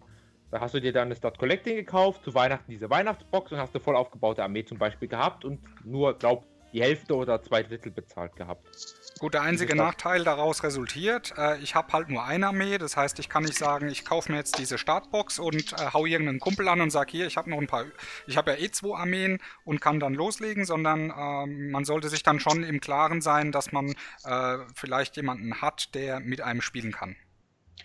Da 0.51 0.59
hast 0.59 0.73
du 0.73 0.81
dir 0.81 0.91
dann 0.91 1.09
das 1.09 1.19
Start 1.19 1.37
Collecting 1.37 1.75
gekauft, 1.75 2.23
zu 2.23 2.33
Weihnachten 2.33 2.71
diese 2.71 2.89
Weihnachtsbox 2.89 3.51
und 3.51 3.59
hast 3.59 3.75
eine 3.75 3.83
voll 3.83 3.95
aufgebaute 3.95 4.43
Armee 4.43 4.65
zum 4.65 4.79
Beispiel 4.79 5.07
gehabt 5.07 5.45
und 5.45 5.59
nur, 5.85 6.17
glaub, 6.17 6.45
die 6.73 6.81
Hälfte 6.81 7.15
oder 7.15 7.41
zwei 7.41 7.63
Drittel 7.63 7.91
bezahlt 7.91 8.35
gehabt. 8.35 8.67
Gut, 9.19 9.33
der 9.33 9.41
einzige 9.41 9.75
Nachteil 9.75 10.23
daraus 10.23 10.63
resultiert, 10.63 11.33
äh, 11.37 11.57
ich 11.57 11.75
habe 11.75 11.91
halt 11.91 12.09
nur 12.09 12.23
eine 12.23 12.47
Armee, 12.47 12.77
das 12.77 12.95
heißt, 12.95 13.19
ich 13.19 13.27
kann 13.27 13.43
nicht 13.43 13.57
sagen, 13.57 13.89
ich 13.89 14.05
kaufe 14.05 14.31
mir 14.31 14.37
jetzt 14.37 14.57
diese 14.57 14.77
Startbox 14.77 15.39
und 15.39 15.73
äh, 15.73 15.91
hau 15.93 16.05
irgendeinen 16.05 16.39
Kumpel 16.39 16.67
an 16.67 16.79
und 16.79 16.89
sage, 16.89 17.11
hier, 17.11 17.27
ich 17.27 17.37
habe 17.37 17.49
noch 17.49 17.57
ein 17.57 17.67
paar, 17.67 17.85
ich 18.27 18.37
habe 18.37 18.51
ja 18.51 18.57
eh 18.57 18.71
zwei 18.71 18.97
Armeen 18.97 19.39
und 19.65 19.81
kann 19.81 19.99
dann 19.99 20.13
loslegen, 20.13 20.63
sondern 20.63 21.09
äh, 21.09 21.45
man 21.47 21.85
sollte 21.85 22.07
sich 22.07 22.23
dann 22.23 22.39
schon 22.39 22.63
im 22.63 22.79
Klaren 22.79 23.21
sein, 23.21 23.51
dass 23.51 23.71
man 23.71 23.95
äh, 24.23 24.57
vielleicht 24.75 25.17
jemanden 25.17 25.61
hat, 25.61 25.95
der 25.95 26.19
mit 26.19 26.41
einem 26.41 26.61
spielen 26.61 26.91
kann. 26.91 27.15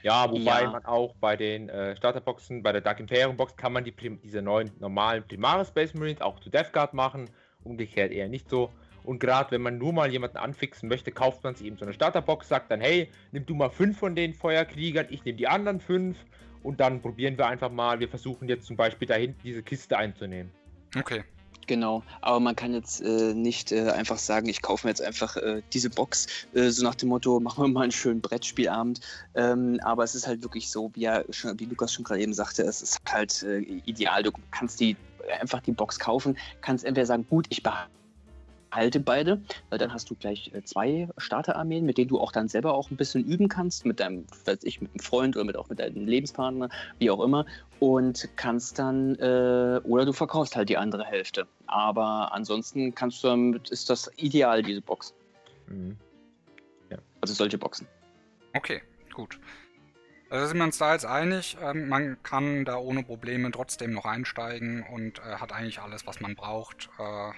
Ja, 0.05 0.31
wobei 0.31 0.63
ja. 0.63 0.71
man 0.71 0.85
auch 0.85 1.15
bei 1.15 1.35
den 1.35 1.71
äh, 1.71 1.97
Starterboxen, 1.97 2.63
bei 2.63 2.73
der 2.73 2.83
Dark 2.83 3.01
Imperium 3.01 3.39
Box 3.39 3.57
kann 3.57 3.73
man 3.73 3.85
die 3.85 3.95
diese 4.23 4.43
neuen 4.43 4.71
normalen 4.79 5.27
Primaris 5.27 5.69
Space 5.69 5.95
Marines 5.95 6.21
auch 6.21 6.39
zu 6.41 6.51
Death 6.51 6.75
Guard 6.75 6.93
machen, 6.93 7.31
umgekehrt 7.63 8.13
eher 8.13 8.29
nicht 8.29 8.51
so. 8.51 8.71
Und 9.03 9.19
gerade 9.19 9.51
wenn 9.51 9.63
man 9.63 9.79
nur 9.79 9.95
mal 9.95 10.13
jemanden 10.13 10.37
anfixen 10.37 10.91
möchte, 10.91 11.11
kauft 11.11 11.43
man 11.43 11.55
sich 11.55 11.67
eben 11.67 11.79
so 11.79 11.87
eine 11.87 11.95
Starterbox, 11.95 12.49
sagt 12.49 12.71
dann, 12.71 12.83
hey, 12.83 13.11
nimm 13.33 13.47
du 13.47 13.55
mal 13.55 13.71
fünf 13.71 13.99
von 13.99 14.15
den 14.15 14.35
Feuerkriegern, 14.35 15.07
ich 15.09 15.25
nehme 15.25 15.39
die 15.39 15.49
anderen 15.49 15.81
fünf 15.81 16.19
und 16.63 16.81
dann 16.81 17.01
probieren 17.01 17.39
wir 17.39 17.47
einfach 17.47 17.71
mal, 17.71 17.99
wir 17.99 18.09
versuchen 18.11 18.47
jetzt 18.47 18.67
zum 18.67 18.77
Beispiel 18.77 19.09
da 19.09 19.15
hinten 19.15 19.41
diese 19.43 19.63
Kiste 19.63 19.97
einzunehmen. 19.97 20.53
Okay. 20.99 21.25
Genau, 21.67 22.03
aber 22.21 22.41
man 22.41 22.57
kann 22.57 22.75
jetzt 22.75 23.01
äh, 23.01 23.33
nicht 23.35 23.73
äh, 23.73 23.91
einfach 23.91 24.19
sagen, 24.19 24.49
ich 24.49 24.61
kaufe 24.61 24.87
mir 24.87 24.91
jetzt 24.91 25.03
einfach 25.03 25.37
äh, 25.37 25.63
diese 25.73 25.89
Box, 25.89 26.27
äh, 26.53 26.69
so 26.69 26.85
nach 26.85 26.95
dem 26.95 27.09
Motto, 27.09 27.41
machen 27.41 27.65
wir 27.65 27.69
mal 27.69 27.83
einen 27.83 27.93
schönen 27.93 28.21
Brettspielabend. 28.21 29.01
Ähm, 29.35 29.81
aber 29.83 30.05
es 30.05 30.15
ist 30.15 30.27
halt 30.27 30.43
wirklich 30.43 30.71
so, 30.71 30.91
wie, 30.95 31.05
er 31.05 31.25
schon, 31.31 31.59
wie 31.59 31.65
Lukas 31.65 31.93
schon 31.93 32.05
gerade 32.05 32.21
eben 32.21 32.35
sagte, 32.35 32.63
es 32.63 32.83
ist 32.83 33.01
halt 33.11 33.43
äh, 33.43 33.61
ideal. 33.61 34.23
Du 34.23 34.33
kannst 34.51 34.81
die 34.81 34.97
einfach 35.41 35.61
die 35.61 35.73
Box 35.73 35.99
kaufen, 35.99 36.37
kannst 36.61 36.85
entweder 36.85 37.07
sagen, 37.07 37.27
gut, 37.29 37.47
ich 37.49 37.63
behalte 37.63 37.94
halte 38.75 39.01
beide, 39.01 39.43
weil 39.71 39.79
dann 39.79 39.93
hast 39.93 40.11
du 40.11 40.15
gleich 40.15 40.53
äh, 40.55 40.63
zwei 40.65 41.09
Starterarmeen, 41.17 41.85
mit 41.85 41.99
denen 41.99 42.09
du 42.09 42.21
auch 42.21 42.33
dann 42.33 42.49
selber 42.49 42.75
auch 42.75 42.91
ein 42.91 42.97
bisschen 42.97 43.25
üben 43.25 43.49
kannst, 43.49 43.87
mit 43.87 44.01
deinem, 44.01 44.27
weiß 44.45 44.65
ich, 44.65 44.81
mit 44.81 44.91
einem 44.91 45.01
Freund 45.01 45.37
oder 45.37 45.45
mit, 45.45 45.57
auch 45.57 45.69
mit 45.69 45.79
deinem 45.79 46.07
Lebenspartner, 46.07 46.69
wie 46.99 47.11
auch 47.11 47.23
immer, 47.23 47.47
und 47.81 48.29
kannst 48.37 48.79
dann, 48.79 49.15
äh, 49.17 49.81
oder 49.85 50.05
du 50.05 50.13
verkaufst 50.13 50.57
halt 50.57 50.69
die 50.69 50.77
andere 50.77 51.05
Hälfte. 51.05 51.47
Aber 51.67 52.33
ansonsten 52.33 52.95
kannst 52.95 53.23
du 53.25 53.29
damit, 53.29 53.71
ist 53.71 53.91
das 53.91 54.11
ideal, 54.17 54.63
diese 54.63 54.81
Box. 54.81 55.15
Mhm. 55.67 55.97
Ja. 56.91 56.99
Also 57.21 57.35
solche 57.35 57.59
Boxen. 57.59 57.87
Okay, 58.55 58.83
gut. 59.13 59.39
Also 60.31 60.47
sind 60.47 60.59
wir 60.59 60.65
uns 60.65 60.79
da 60.79 60.93
jetzt 60.93 61.07
einig, 61.07 61.57
ähm, 61.63 61.89
man 61.89 62.23
kann 62.23 62.65
da 62.65 62.77
ohne 62.77 63.03
Probleme 63.03 63.51
trotzdem 63.51 63.93
noch 63.93 64.05
einsteigen 64.05 64.85
und 64.93 65.19
äh, 65.19 65.37
hat 65.37 65.53
eigentlich 65.53 65.81
alles, 65.81 66.07
was 66.07 66.21
man 66.21 66.35
braucht. 66.35 66.89
Äh, 66.99 67.31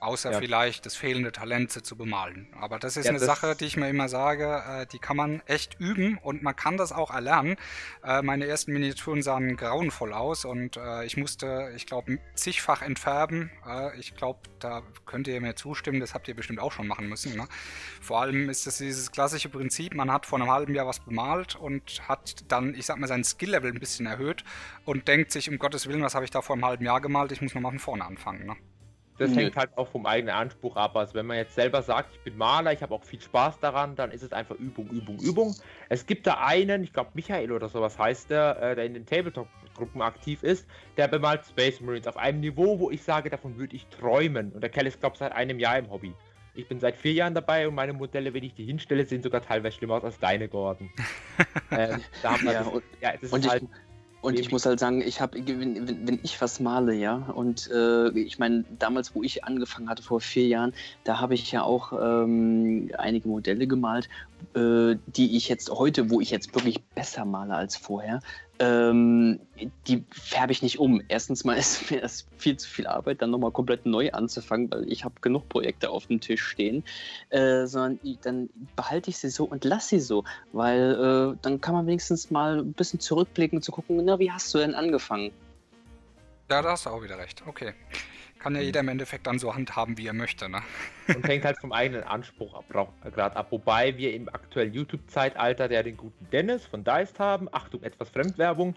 Außer 0.00 0.32
ja. 0.32 0.38
vielleicht 0.38 0.86
das 0.86 0.94
fehlende 0.94 1.32
Talent 1.32 1.72
sie 1.72 1.82
zu 1.82 1.96
bemalen. 1.96 2.48
Aber 2.60 2.78
das 2.78 2.96
ist 2.96 3.06
ja, 3.06 3.10
eine 3.10 3.18
das 3.18 3.26
Sache, 3.26 3.56
die 3.56 3.64
ich 3.64 3.76
mir 3.76 3.88
immer 3.88 4.08
sage, 4.08 4.62
äh, 4.68 4.86
die 4.86 4.98
kann 4.98 5.16
man 5.16 5.42
echt 5.46 5.80
üben 5.80 6.18
und 6.18 6.42
man 6.42 6.54
kann 6.54 6.76
das 6.76 6.92
auch 6.92 7.12
erlernen. 7.12 7.56
Äh, 8.04 8.22
meine 8.22 8.46
ersten 8.46 8.72
Miniaturen 8.72 9.22
sahen 9.22 9.56
grauenvoll 9.56 10.12
aus 10.12 10.44
und 10.44 10.76
äh, 10.76 11.04
ich 11.04 11.16
musste, 11.16 11.72
ich 11.74 11.86
glaube, 11.86 12.18
zigfach 12.34 12.82
entfärben. 12.82 13.50
Äh, 13.66 13.98
ich 13.98 14.14
glaube, 14.14 14.40
da 14.60 14.82
könnt 15.04 15.26
ihr 15.26 15.40
mir 15.40 15.56
zustimmen, 15.56 15.98
das 16.00 16.14
habt 16.14 16.28
ihr 16.28 16.34
bestimmt 16.34 16.60
auch 16.60 16.72
schon 16.72 16.86
machen 16.86 17.08
müssen. 17.08 17.36
Ne? 17.36 17.48
Vor 18.00 18.20
allem 18.20 18.48
ist 18.50 18.66
es 18.66 18.78
dieses 18.78 19.10
klassische 19.10 19.48
Prinzip, 19.48 19.94
man 19.94 20.12
hat 20.12 20.26
vor 20.26 20.38
einem 20.38 20.50
halben 20.50 20.74
Jahr 20.74 20.86
was 20.86 21.00
bemalt 21.00 21.56
und 21.56 22.08
hat 22.08 22.44
dann, 22.48 22.74
ich 22.74 22.86
sag 22.86 22.98
mal, 22.98 23.08
sein 23.08 23.24
Skill-Level 23.24 23.72
ein 23.72 23.80
bisschen 23.80 24.06
erhöht 24.06 24.44
und 24.84 25.08
denkt 25.08 25.32
sich, 25.32 25.50
um 25.50 25.58
Gottes 25.58 25.88
Willen, 25.88 26.02
was 26.02 26.14
habe 26.14 26.24
ich 26.24 26.30
da 26.30 26.40
vor 26.40 26.54
einem 26.54 26.64
halben 26.64 26.84
Jahr 26.84 27.00
gemalt, 27.00 27.32
ich 27.32 27.42
muss 27.42 27.54
nochmal 27.54 27.72
von 27.72 27.78
vorne 27.80 28.04
anfangen. 28.04 28.46
Ne? 28.46 28.56
Das 29.18 29.34
hängt 29.34 29.56
halt 29.56 29.76
auch 29.76 29.88
vom 29.88 30.06
eigenen 30.06 30.34
Anspruch 30.34 30.76
ab. 30.76 30.96
Also 30.96 31.14
wenn 31.14 31.26
man 31.26 31.36
jetzt 31.36 31.54
selber 31.54 31.82
sagt, 31.82 32.14
ich 32.14 32.20
bin 32.20 32.36
Maler, 32.36 32.72
ich 32.72 32.82
habe 32.82 32.94
auch 32.94 33.04
viel 33.04 33.20
Spaß 33.20 33.58
daran, 33.58 33.96
dann 33.96 34.12
ist 34.12 34.22
es 34.22 34.32
einfach 34.32 34.54
Übung, 34.56 34.88
Übung, 34.88 35.18
Übung. 35.18 35.56
Es 35.88 36.06
gibt 36.06 36.26
da 36.26 36.34
einen, 36.34 36.84
ich 36.84 36.92
glaube 36.92 37.10
Michael 37.14 37.52
oder 37.52 37.68
sowas 37.68 37.98
heißt 37.98 38.30
der, 38.30 38.62
äh, 38.62 38.76
der 38.76 38.84
in 38.84 38.94
den 38.94 39.06
Tabletop-Gruppen 39.06 40.02
aktiv 40.02 40.42
ist, 40.42 40.66
der 40.96 41.08
bemalt 41.08 41.44
Space 41.44 41.80
Marines 41.80 42.06
auf 42.06 42.16
einem 42.16 42.40
Niveau, 42.40 42.78
wo 42.78 42.90
ich 42.90 43.02
sage, 43.02 43.28
davon 43.28 43.58
würde 43.58 43.74
ich 43.74 43.86
träumen. 43.88 44.52
Und 44.52 44.60
der 44.60 44.70
Kerl 44.70 44.86
ist, 44.86 45.00
glaube 45.00 45.14
ich, 45.14 45.18
seit 45.18 45.32
einem 45.32 45.58
Jahr 45.58 45.78
im 45.78 45.90
Hobby. 45.90 46.14
Ich 46.54 46.66
bin 46.66 46.80
seit 46.80 46.96
vier 46.96 47.12
Jahren 47.12 47.34
dabei 47.34 47.68
und 47.68 47.74
meine 47.74 47.92
Modelle, 47.92 48.34
wenn 48.34 48.42
ich 48.42 48.54
die 48.54 48.64
hinstelle, 48.64 49.04
sehen 49.04 49.22
sogar 49.22 49.42
teilweise 49.42 49.76
schlimmer 49.76 49.94
aus 49.94 50.04
als 50.04 50.18
deine, 50.18 50.48
Gordon. 50.48 50.90
ähm, 51.70 52.00
ja, 52.22 52.36
das, 52.44 52.66
ja, 53.00 53.12
das 53.20 53.32
ist 53.32 53.48
halt... 53.48 53.64
Und 54.20 54.38
ich 54.38 54.50
muss 54.50 54.66
halt 54.66 54.80
sagen, 54.80 55.00
ich 55.00 55.20
habe, 55.20 55.38
wenn, 55.46 56.06
wenn, 56.06 56.18
ich 56.24 56.40
was 56.40 56.58
male, 56.58 56.92
ja, 56.92 57.14
und 57.34 57.70
äh, 57.70 58.08
ich 58.18 58.38
meine, 58.40 58.64
damals, 58.78 59.14
wo 59.14 59.22
ich 59.22 59.44
angefangen 59.44 59.88
hatte, 59.88 60.02
vor 60.02 60.20
vier 60.20 60.46
Jahren, 60.48 60.72
da 61.04 61.20
habe 61.20 61.34
ich 61.34 61.52
ja 61.52 61.62
auch 61.62 61.92
ähm, 61.92 62.90
einige 62.98 63.28
Modelle 63.28 63.68
gemalt, 63.68 64.08
äh, 64.54 64.96
die 65.06 65.36
ich 65.36 65.48
jetzt 65.48 65.70
heute, 65.70 66.10
wo 66.10 66.20
ich 66.20 66.30
jetzt 66.30 66.54
wirklich 66.54 66.82
besser 66.94 67.24
male 67.24 67.54
als 67.54 67.76
vorher, 67.76 68.20
ähm, 68.58 69.40
die 69.86 70.04
färbe 70.10 70.52
ich 70.52 70.62
nicht 70.62 70.78
um. 70.78 71.02
Erstens 71.08 71.44
mal 71.44 71.54
ist 71.58 71.90
mir 71.90 72.00
das 72.00 72.26
viel 72.36 72.56
zu 72.56 72.68
viel 72.68 72.86
Arbeit, 72.86 73.22
dann 73.22 73.30
nochmal 73.30 73.50
komplett 73.50 73.86
neu 73.86 74.10
anzufangen, 74.12 74.70
weil 74.70 74.90
ich 74.90 75.04
habe 75.04 75.14
genug 75.20 75.48
Projekte 75.48 75.90
auf 75.90 76.06
dem 76.06 76.20
Tisch 76.20 76.42
stehen, 76.42 76.84
äh, 77.30 77.66
sondern 77.66 78.00
dann 78.22 78.50
behalte 78.76 79.10
ich 79.10 79.18
sie 79.18 79.30
so 79.30 79.44
und 79.44 79.64
lasse 79.64 79.90
sie 79.90 80.00
so, 80.00 80.24
weil 80.52 81.34
äh, 81.34 81.38
dann 81.42 81.60
kann 81.60 81.74
man 81.74 81.86
wenigstens 81.86 82.30
mal 82.30 82.58
ein 82.58 82.72
bisschen 82.72 83.00
zurückblicken, 83.00 83.62
zu 83.62 83.72
gucken, 83.72 84.04
na, 84.04 84.18
wie 84.18 84.30
hast 84.30 84.52
du 84.54 84.58
denn 84.58 84.74
angefangen? 84.74 85.30
Ja, 86.50 86.62
da 86.62 86.70
hast 86.70 86.86
du 86.86 86.90
auch 86.90 87.02
wieder 87.02 87.18
recht. 87.18 87.42
Okay. 87.46 87.74
Kann 88.48 88.56
ja 88.56 88.62
jeder 88.62 88.80
im 88.80 88.88
Endeffekt 88.88 89.26
dann 89.26 89.38
so 89.38 89.54
handhaben, 89.54 89.98
wie 89.98 90.06
er 90.06 90.14
möchte, 90.14 90.48
ne? 90.48 90.62
Und 91.14 91.28
hängt 91.28 91.44
halt 91.44 91.58
vom 91.58 91.70
eigenen 91.70 92.02
Anspruch 92.02 92.62
gerade 92.70 93.36
ab. 93.36 93.48
Wobei 93.50 93.98
wir 93.98 94.14
im 94.14 94.30
aktuellen 94.30 94.72
YouTube-Zeitalter, 94.72 95.68
der 95.68 95.82
den 95.82 95.98
guten 95.98 96.30
Dennis 96.30 96.64
von 96.64 96.82
Deist 96.82 97.18
haben, 97.18 97.50
Achtung, 97.52 97.82
etwas 97.82 98.08
Fremdwerbung, 98.08 98.74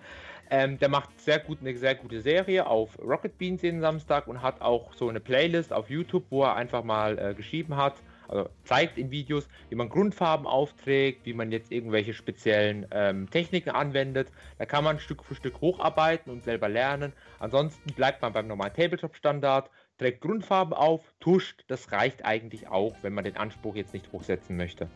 ähm, 0.50 0.78
der 0.78 0.90
macht 0.90 1.22
sehr 1.22 1.40
gut, 1.40 1.60
eine 1.62 1.78
sehr 1.78 1.96
gute 1.96 2.20
Serie 2.20 2.66
auf 2.68 3.00
Rocket 3.00 3.38
Beans 3.38 3.62
jeden 3.62 3.80
Samstag 3.80 4.28
und 4.28 4.42
hat 4.42 4.60
auch 4.60 4.94
so 4.94 5.08
eine 5.08 5.22
Playlist 5.22 5.72
auf 5.72 5.90
YouTube, 5.90 6.26
wo 6.30 6.44
er 6.44 6.58
einfach 6.58 6.84
mal 6.84 7.18
äh, 7.18 7.34
geschrieben 7.34 7.78
hat, 7.78 7.96
also 8.32 8.50
zeigt 8.64 8.98
in 8.98 9.12
Videos, 9.12 9.48
wie 9.70 9.76
man 9.76 9.90
Grundfarben 9.90 10.48
aufträgt, 10.48 11.26
wie 11.26 11.34
man 11.34 11.52
jetzt 11.52 11.72
irgendwelche 11.72 12.14
speziellen 12.14 12.88
ähm, 12.92 13.30
Techniken 13.30 13.70
anwendet. 13.72 14.32
Da 14.58 14.66
kann 14.66 14.84
man 14.84 15.00
Stück 15.00 15.24
für 15.24 15.36
Stück 15.36 15.62
hocharbeiten 15.62 16.32
und 16.32 16.44
selber 16.44 16.70
lernen. 16.70 17.14
Ansonsten 17.40 17.94
bleibt 17.94 18.22
man 18.22 18.34
beim 18.34 18.48
normalen 18.48 18.74
Tabletop-Standard, 18.74 19.70
trägt 19.98 20.22
Grundfarben 20.22 20.74
auf, 20.74 21.02
tuscht. 21.20 21.64
Das 21.68 21.92
reicht 21.92 22.26
eigentlich 22.26 22.68
auch, 22.68 22.96
wenn 23.02 23.14
man 23.14 23.24
den 23.24 23.38
Anspruch 23.38 23.76
jetzt 23.76 23.94
nicht 23.94 24.12
hochsetzen 24.12 24.58
möchte. 24.58 24.88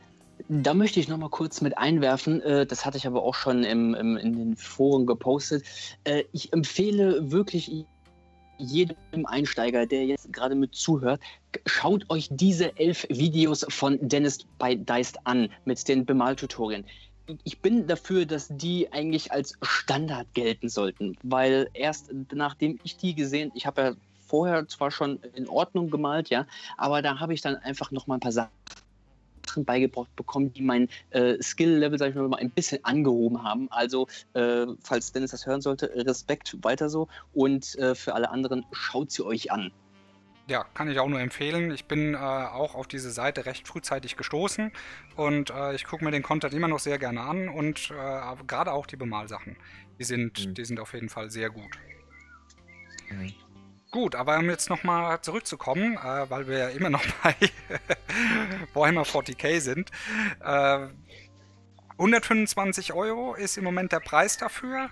Da 0.49 0.73
möchte 0.73 0.99
ich 0.99 1.07
noch 1.07 1.17
mal 1.17 1.29
kurz 1.29 1.61
mit 1.61 1.77
einwerfen, 1.77 2.41
äh, 2.41 2.65
das 2.65 2.85
hatte 2.85 2.97
ich 2.97 3.07
aber 3.07 3.23
auch 3.23 3.35
schon 3.35 3.63
im, 3.63 3.93
im, 3.93 4.17
in 4.17 4.33
den 4.37 4.55
Foren 4.57 5.05
gepostet. 5.05 5.63
Äh, 6.03 6.23
ich 6.33 6.51
empfehle 6.51 7.31
wirklich 7.31 7.71
jedem 8.57 9.25
Einsteiger, 9.25 9.85
der 9.85 10.05
jetzt 10.05 10.31
gerade 10.31 10.55
mit 10.55 10.75
zuhört, 10.75 11.21
schaut 11.65 12.09
euch 12.09 12.27
diese 12.31 12.77
elf 12.77 13.05
Videos 13.09 13.65
von 13.69 13.97
Dennis 14.01 14.39
bei 14.57 14.75
Deist 14.75 15.25
an 15.25 15.49
mit 15.65 15.87
den 15.87 16.05
Bemaltutorien. 16.05 16.85
Ich 17.43 17.59
bin 17.59 17.87
dafür, 17.87 18.25
dass 18.25 18.47
die 18.49 18.91
eigentlich 18.91 19.31
als 19.31 19.57
Standard 19.61 20.27
gelten 20.33 20.69
sollten, 20.69 21.17
weil 21.23 21.69
erst 21.73 22.11
nachdem 22.33 22.79
ich 22.83 22.97
die 22.97 23.15
gesehen, 23.15 23.51
ich 23.55 23.65
habe 23.65 23.81
ja 23.81 23.93
vorher 24.27 24.67
zwar 24.67 24.91
schon 24.91 25.19
in 25.33 25.47
Ordnung 25.47 25.89
gemalt, 25.89 26.29
ja, 26.29 26.45
aber 26.77 27.01
da 27.01 27.19
habe 27.19 27.33
ich 27.33 27.41
dann 27.41 27.55
einfach 27.55 27.91
noch 27.91 28.07
mal 28.07 28.15
ein 28.15 28.19
paar 28.19 28.31
Sachen 28.31 28.51
Sachen 29.55 29.65
beigebracht 29.65 30.13
bekommen, 30.15 30.53
die 30.53 30.61
mein 30.61 30.89
äh, 31.11 31.41
Skill-Level, 31.41 31.97
sag 31.97 32.09
ich 32.09 32.15
mal, 32.15 32.33
ein 32.35 32.51
bisschen 32.51 32.83
angehoben 32.83 33.43
haben. 33.43 33.67
Also, 33.71 34.07
äh, 34.33 34.65
falls 34.83 35.11
Dennis 35.11 35.31
das 35.31 35.45
hören 35.45 35.61
sollte, 35.61 35.91
Respekt 35.95 36.57
weiter 36.61 36.89
so. 36.89 37.07
Und 37.33 37.75
äh, 37.79 37.95
für 37.95 38.13
alle 38.13 38.29
anderen, 38.29 38.65
schaut 38.71 39.11
sie 39.11 39.25
euch 39.25 39.51
an. 39.51 39.71
Ja, 40.47 40.63
kann 40.75 40.89
ich 40.89 40.99
auch 40.99 41.07
nur 41.07 41.19
empfehlen. 41.19 41.71
Ich 41.71 41.85
bin 41.85 42.13
äh, 42.13 42.17
auch 42.17 42.75
auf 42.75 42.87
diese 42.87 43.09
Seite 43.09 43.47
recht 43.47 43.67
frühzeitig 43.67 44.15
gestoßen 44.15 44.71
und 45.15 45.49
äh, 45.49 45.73
ich 45.73 45.85
gucke 45.85 46.05
mir 46.05 46.11
den 46.11 46.21
Content 46.21 46.53
immer 46.53 46.67
noch 46.67 46.77
sehr 46.77 46.99
gerne 46.99 47.21
an 47.21 47.49
und 47.49 47.89
äh, 47.89 48.43
gerade 48.45 48.71
auch 48.71 48.85
die 48.85 48.95
Bemalsachen. 48.95 49.57
Die 49.97 50.03
sind, 50.03 50.45
mhm. 50.45 50.53
die 50.53 50.65
sind 50.65 50.79
auf 50.79 50.93
jeden 50.93 51.09
Fall 51.09 51.31
sehr 51.31 51.49
gut. 51.49 51.79
Mhm. 53.09 53.33
Gut, 53.95 54.13
aber 54.13 54.37
um 54.39 54.49
jetzt 54.49 54.69
nochmal 54.69 55.21
zurückzukommen, 55.21 55.95
äh, 55.95 56.29
weil 56.29 56.49
wir 56.49 56.57
ja 56.57 56.67
immer 56.67 56.89
noch 56.89 57.01
bei 57.23 57.33
Warhammer 58.73 59.03
40k 59.03 59.61
sind. 59.61 59.89
Äh, 60.43 60.87
125 61.91 62.91
Euro 62.91 63.35
ist 63.35 63.57
im 63.57 63.63
Moment 63.63 63.93
der 63.93 64.01
Preis 64.01 64.35
dafür. 64.35 64.89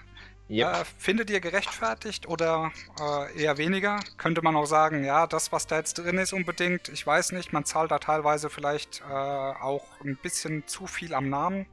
Yep. 0.49 0.68
Äh, 0.68 0.86
findet 0.97 1.30
ihr 1.32 1.41
gerechtfertigt 1.41 2.30
oder 2.30 2.72
äh, 2.97 3.43
eher 3.43 3.58
weniger? 3.58 3.99
Könnte 4.16 4.41
man 4.41 4.56
auch 4.56 4.68
sagen, 4.68 5.04
ja, 5.04 5.28
das, 5.28 5.51
was 5.51 5.68
da 5.68 5.80
jetzt 5.80 5.95
drin 5.95 6.18
ist, 6.18 6.32
unbedingt, 6.32 6.88
ich 6.88 7.06
weiß 7.06 7.34
nicht, 7.34 7.51
man 7.51 7.66
zahlt 7.66 7.91
da 7.91 7.99
teilweise 7.99 8.49
vielleicht 8.49 9.01
äh, 9.01 9.14
auch 9.14 9.84
ein 10.06 10.16
bisschen 10.16 10.66
zu 10.66 10.88
viel 10.88 11.14
am 11.14 11.28
Namen 11.28 11.66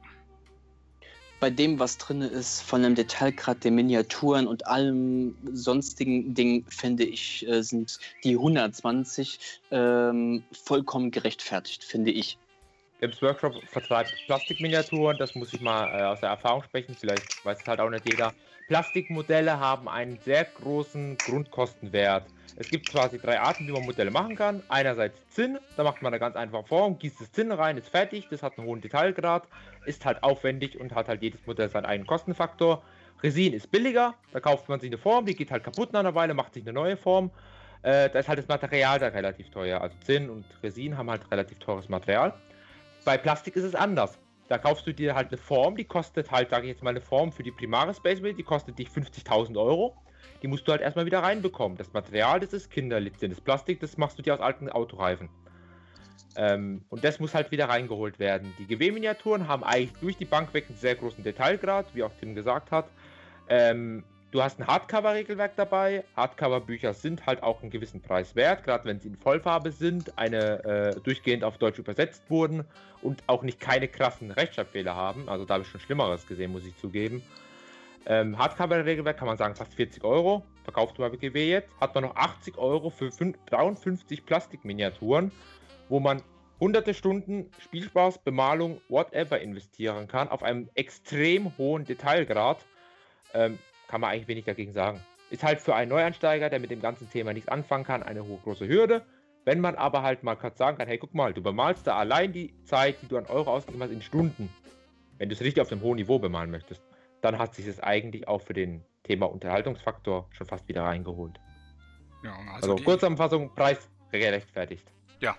bei 1.41 1.49
dem, 1.49 1.79
was 1.79 1.97
drin 1.97 2.21
ist, 2.21 2.61
von 2.61 2.83
dem 2.83 2.95
Detailgrad 2.95 3.63
der 3.63 3.71
Miniaturen 3.71 4.47
und 4.47 4.67
allem 4.67 5.35
sonstigen 5.51 6.33
Ding, 6.35 6.63
finde 6.69 7.03
ich, 7.03 7.45
äh, 7.47 7.63
sind 7.63 7.97
die 8.23 8.35
120 8.35 9.39
ähm, 9.71 10.43
vollkommen 10.51 11.09
gerechtfertigt, 11.09 11.83
finde 11.83 12.11
ich. 12.11 12.37
Games 13.01 13.19
Workshop 13.23 13.55
vertreibt 13.71 14.13
Plastikminiaturen, 14.27 15.17
das 15.17 15.33
muss 15.33 15.51
ich 15.51 15.61
mal 15.61 15.87
äh, 15.87 16.03
aus 16.03 16.19
der 16.19 16.29
Erfahrung 16.29 16.61
sprechen, 16.63 16.95
vielleicht 16.97 17.43
weiß 17.43 17.59
es 17.59 17.67
halt 17.67 17.79
auch 17.79 17.89
nicht 17.89 18.05
jeder. 18.07 18.33
Plastikmodelle 18.67 19.59
haben 19.59 19.89
einen 19.89 20.17
sehr 20.19 20.45
großen 20.45 21.17
Grundkostenwert. 21.17 22.25
Es 22.55 22.69
gibt 22.69 22.89
quasi 22.89 23.17
drei 23.17 23.39
Arten, 23.39 23.67
wie 23.67 23.71
man 23.71 23.83
Modelle 23.83 24.11
machen 24.11 24.35
kann. 24.35 24.61
Einerseits 24.69 25.17
Zinn, 25.29 25.57
da 25.77 25.83
macht 25.83 26.01
man 26.01 26.13
eine 26.13 26.19
ganz 26.19 26.35
einfache 26.35 26.65
Form, 26.65 26.99
gießt 26.99 27.21
das 27.21 27.31
Zinn 27.31 27.51
rein, 27.51 27.77
ist 27.77 27.89
fertig, 27.89 28.27
das 28.29 28.43
hat 28.43 28.57
einen 28.57 28.67
hohen 28.67 28.81
Detailgrad, 28.81 29.47
ist 29.85 30.05
halt 30.05 30.21
aufwendig 30.23 30.79
und 30.79 30.93
hat 30.93 31.07
halt 31.07 31.21
jedes 31.21 31.45
Modell 31.47 31.69
seinen 31.69 31.85
eigenen 31.85 32.07
Kostenfaktor. 32.07 32.83
Resin 33.23 33.53
ist 33.53 33.71
billiger, 33.71 34.15
da 34.31 34.39
kauft 34.39 34.69
man 34.69 34.79
sich 34.79 34.89
eine 34.89 34.97
Form, 34.97 35.25
die 35.25 35.35
geht 35.35 35.51
halt 35.51 35.63
kaputt 35.63 35.93
nach 35.93 36.01
einer 36.01 36.15
Weile, 36.15 36.33
macht 36.33 36.53
sich 36.53 36.63
eine 36.63 36.73
neue 36.73 36.97
Form. 36.97 37.31
Äh, 37.83 38.09
da 38.09 38.19
ist 38.19 38.27
halt 38.29 38.39
das 38.39 38.47
Material 38.47 38.99
da 38.99 39.07
relativ 39.07 39.49
teuer. 39.49 39.81
Also 39.81 39.95
Zinn 40.01 40.29
und 40.29 40.45
Resin 40.61 40.97
haben 40.97 41.09
halt 41.09 41.31
relativ 41.31 41.57
teures 41.59 41.89
Material. 41.89 42.33
Bei 43.05 43.17
Plastik 43.17 43.55
ist 43.55 43.63
es 43.63 43.73
anders. 43.73 44.20
Da 44.51 44.57
kaufst 44.57 44.85
du 44.85 44.93
dir 44.93 45.15
halt 45.15 45.29
eine 45.29 45.37
Form, 45.37 45.77
die 45.77 45.85
kostet 45.85 46.29
halt, 46.29 46.49
sage 46.49 46.63
ich 46.63 46.73
jetzt 46.73 46.83
mal, 46.83 46.89
eine 46.89 46.99
Form 46.99 47.31
für 47.31 47.41
die 47.41 47.51
Primare 47.51 47.93
Space 47.93 48.19
Marine, 48.19 48.35
die 48.35 48.43
kostet 48.43 48.77
dich 48.77 48.89
50.000 48.89 49.57
Euro. 49.57 49.95
Die 50.41 50.47
musst 50.47 50.67
du 50.67 50.73
halt 50.73 50.81
erstmal 50.81 51.05
wieder 51.05 51.19
reinbekommen. 51.19 51.77
Das 51.77 51.93
Material, 51.93 52.41
das 52.41 52.51
ist 52.51 52.69
Kinderlitzchen. 52.69 53.29
Das 53.29 53.39
Plastik, 53.39 53.79
das 53.79 53.97
machst 53.97 54.19
du 54.19 54.23
dir 54.23 54.33
aus 54.33 54.41
alten 54.41 54.67
Autoreifen. 54.67 55.29
Ähm, 56.35 56.83
und 56.89 57.05
das 57.05 57.21
muss 57.21 57.33
halt 57.33 57.51
wieder 57.51 57.69
reingeholt 57.69 58.19
werden. 58.19 58.53
Die 58.59 58.65
GW-Miniaturen 58.65 59.47
haben 59.47 59.63
eigentlich 59.63 59.93
durch 60.01 60.17
die 60.17 60.25
Bank 60.25 60.53
weg 60.53 60.65
einen 60.67 60.77
sehr 60.77 60.95
großen 60.95 61.23
Detailgrad, 61.23 61.85
wie 61.95 62.03
auch 62.03 62.11
Tim 62.19 62.35
gesagt 62.35 62.71
hat. 62.71 62.89
Ähm, 63.47 64.03
Du 64.31 64.41
hast 64.41 64.61
ein 64.61 64.67
Hardcover-Regelwerk 64.67 65.57
dabei. 65.57 66.05
Hardcover-Bücher 66.15 66.93
sind 66.93 67.25
halt 67.25 67.43
auch 67.43 67.61
einen 67.61 67.69
gewissen 67.69 68.01
Preis 68.01 68.33
wert, 68.33 68.63
gerade 68.63 68.85
wenn 68.85 68.97
sie 68.97 69.09
in 69.09 69.17
Vollfarbe 69.17 69.71
sind, 69.71 70.17
eine 70.17 70.63
äh, 70.63 70.99
durchgehend 71.01 71.43
auf 71.43 71.57
Deutsch 71.57 71.79
übersetzt 71.79 72.23
wurden 72.29 72.63
und 73.01 73.21
auch 73.27 73.43
nicht 73.43 73.59
keine 73.59 73.89
krassen 73.89 74.31
Rechtschreibfehler 74.31 74.95
haben. 74.95 75.27
Also 75.27 75.43
da 75.43 75.55
habe 75.55 75.65
ich 75.65 75.69
schon 75.69 75.81
Schlimmeres 75.81 76.25
gesehen, 76.25 76.53
muss 76.53 76.65
ich 76.65 76.77
zugeben. 76.77 77.21
Ähm, 78.05 78.37
Hardcover-Regelwerk 78.37 79.17
kann 79.17 79.27
man 79.27 79.35
sagen 79.35 79.53
fast 79.53 79.73
40 79.73 80.01
Euro. 80.05 80.43
Verkaufst 80.63 80.97
du 80.97 81.01
mal 81.01 81.09
BGW 81.09 81.49
jetzt. 81.49 81.69
Hat 81.81 81.93
man 81.93 82.05
noch 82.05 82.15
80 82.15 82.57
Euro 82.57 82.89
für 82.89 83.09
53 83.09 84.25
Plastikminiaturen, 84.25 85.33
wo 85.89 85.99
man 85.99 86.23
hunderte 86.57 86.93
Stunden 86.93 87.51
Spielspaß, 87.59 88.19
Bemalung, 88.19 88.79
whatever 88.87 89.41
investieren 89.41 90.07
kann, 90.07 90.29
auf 90.29 90.41
einem 90.41 90.69
extrem 90.75 91.57
hohen 91.57 91.83
Detailgrad. 91.83 92.65
Ähm, 93.33 93.59
kann 93.91 93.99
man 93.99 94.11
eigentlich 94.11 94.29
wenig 94.29 94.45
dagegen 94.45 94.71
sagen. 94.71 95.01
Ist 95.29 95.43
halt 95.43 95.59
für 95.59 95.75
einen 95.75 95.89
Neuansteiger, 95.89 96.49
der 96.49 96.59
mit 96.59 96.71
dem 96.71 96.81
ganzen 96.81 97.09
Thema 97.09 97.33
nichts 97.33 97.49
anfangen 97.49 97.83
kann, 97.83 98.03
eine 98.03 98.25
hohe, 98.25 98.39
große 98.43 98.67
Hürde. 98.67 99.05
Wenn 99.43 99.59
man 99.59 99.75
aber 99.75 100.01
halt 100.01 100.23
mal 100.23 100.35
kurz 100.35 100.57
sagen 100.57 100.77
kann, 100.77 100.87
hey, 100.87 100.97
guck 100.97 101.13
mal, 101.13 101.33
du 101.33 101.43
bemalst 101.43 101.85
da 101.87 101.97
allein 101.97 102.31
die 102.31 102.53
Zeit, 102.63 103.01
die 103.01 103.07
du 103.07 103.17
an 103.17 103.25
Euro 103.25 103.51
ausgegeben 103.51 103.83
hast, 103.83 103.91
in 103.91 104.01
Stunden. 104.01 104.49
Wenn 105.17 105.27
du 105.27 105.35
es 105.35 105.41
richtig 105.41 105.61
auf 105.61 105.71
einem 105.71 105.81
hohen 105.81 105.97
Niveau 105.97 106.19
bemalen 106.19 106.51
möchtest, 106.51 106.81
dann 107.21 107.37
hat 107.37 107.53
sich 107.53 107.67
es 107.67 107.81
eigentlich 107.81 108.27
auch 108.29 108.41
für 108.41 108.53
den 108.53 108.85
Thema 109.03 109.25
Unterhaltungsfaktor 109.25 110.29
schon 110.31 110.47
fast 110.47 110.67
wieder 110.69 110.83
reingeholt. 110.83 111.39
Ja, 112.23 112.33
also, 112.55 112.73
also 112.73 112.83
Kurzzusammenfassung, 112.83 113.53
Preis 113.55 113.89
gerechtfertigt. 114.11 114.87
Ja. 115.19 115.35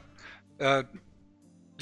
Äh, 0.58 0.84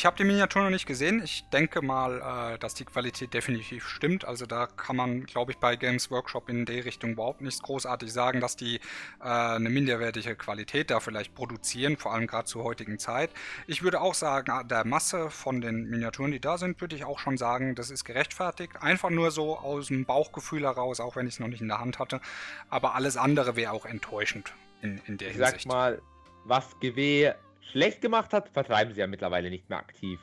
ich 0.01 0.07
habe 0.07 0.16
die 0.16 0.24
Miniatur 0.24 0.62
noch 0.62 0.70
nicht 0.70 0.86
gesehen. 0.86 1.20
Ich 1.22 1.44
denke 1.53 1.82
mal, 1.82 2.55
äh, 2.55 2.59
dass 2.59 2.72
die 2.72 2.86
Qualität 2.86 3.34
definitiv 3.34 3.86
stimmt. 3.86 4.24
Also 4.24 4.46
da 4.46 4.66
kann 4.66 4.96
man, 4.96 5.26
glaube 5.26 5.53
ich, 5.53 5.59
bei 5.59 5.76
Games 5.76 6.11
Workshop 6.11 6.48
in 6.48 6.64
der 6.64 6.86
Richtung 6.86 7.11
überhaupt 7.11 7.42
nichts 7.42 7.61
großartig 7.61 8.11
sagen, 8.11 8.40
dass 8.40 8.57
die 8.57 8.76
äh, 8.76 9.24
eine 9.24 9.68
minderwertige 9.68 10.36
Qualität 10.36 10.90
da 10.90 11.01
vielleicht 11.01 11.34
produzieren, 11.34 11.98
vor 11.98 12.14
allem 12.14 12.26
gerade 12.26 12.46
zur 12.46 12.64
heutigen 12.64 12.98
Zeit. 12.98 13.28
Ich 13.66 13.82
würde 13.82 14.01
auch 14.01 14.14
sagen, 14.14 14.66
der 14.70 14.86
Masse 14.86 15.28
von 15.28 15.61
den 15.61 15.90
Miniaturen, 15.90 16.30
die 16.30 16.40
da 16.40 16.57
sind, 16.57 16.80
würde 16.80 16.96
ich 16.96 17.05
auch 17.05 17.18
schon 17.18 17.36
sagen, 17.36 17.74
das 17.74 17.90
ist 17.90 18.07
gerechtfertigt. 18.07 18.80
Einfach 18.80 19.11
nur 19.11 19.30
so 19.30 19.59
aus 19.59 19.88
dem 19.88 20.07
Bauchgefühl 20.07 20.62
heraus, 20.62 21.01
auch 21.01 21.14
wenn 21.16 21.26
ich 21.26 21.34
es 21.34 21.40
noch 21.40 21.48
nicht 21.48 21.61
in 21.61 21.68
der 21.68 21.78
Hand 21.78 21.98
hatte. 21.98 22.22
Aber 22.70 22.94
alles 22.94 23.18
andere 23.18 23.55
wäre 23.55 23.72
auch 23.72 23.84
enttäuschend 23.84 24.55
in, 24.80 24.98
in 25.05 25.18
der 25.18 25.28
ich 25.28 25.36
Hinsicht. 25.36 25.64
Sag 25.64 25.70
mal, 25.70 26.01
was 26.46 26.80
GW 26.80 27.34
schlecht 27.71 28.01
gemacht 28.01 28.33
hat, 28.33 28.49
vertreiben 28.49 28.93
sie 28.93 29.01
ja 29.01 29.07
mittlerweile 29.07 29.51
nicht 29.51 29.68
mehr 29.68 29.79
aktiv. 29.79 30.21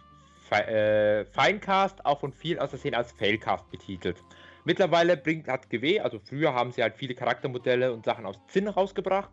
Fe 0.50 0.68
äh, 0.68 1.26
Feincast 1.26 2.06
auch 2.06 2.20
von 2.20 2.32
vielen 2.32 2.60
aus 2.60 2.70
der 2.72 2.80
Szene 2.80 2.98
als 2.98 3.12
Failcast 3.12 3.70
betitelt. 3.70 4.24
Mittlerweile 4.64 5.18
bringt, 5.18 5.48
hat 5.48 5.70
GW, 5.70 6.00
also 6.00 6.20
früher 6.20 6.54
haben 6.54 6.72
sie 6.72 6.82
halt 6.82 6.96
viele 6.96 7.16
Charaktermodelle 7.16 7.92
und 7.94 8.06
Sachen 8.06 8.26
aus 8.26 8.40
Zinn 8.48 8.68
rausgebracht. 8.68 9.32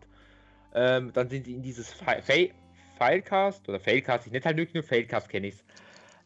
Ähm, 0.73 1.11
dann 1.13 1.29
sind 1.29 1.45
sie 1.45 1.53
in 1.53 1.61
dieses 1.61 1.93
Fi 1.93 2.51
Filecast 2.97 3.67
oder 3.67 3.79
Failcast, 3.79 4.27
ich 4.27 4.31
nenne 4.31 4.45
halt 4.45 4.73
nur 4.73 4.83
Failcast, 4.83 5.29
kenne 5.29 5.47
ich. 5.47 5.63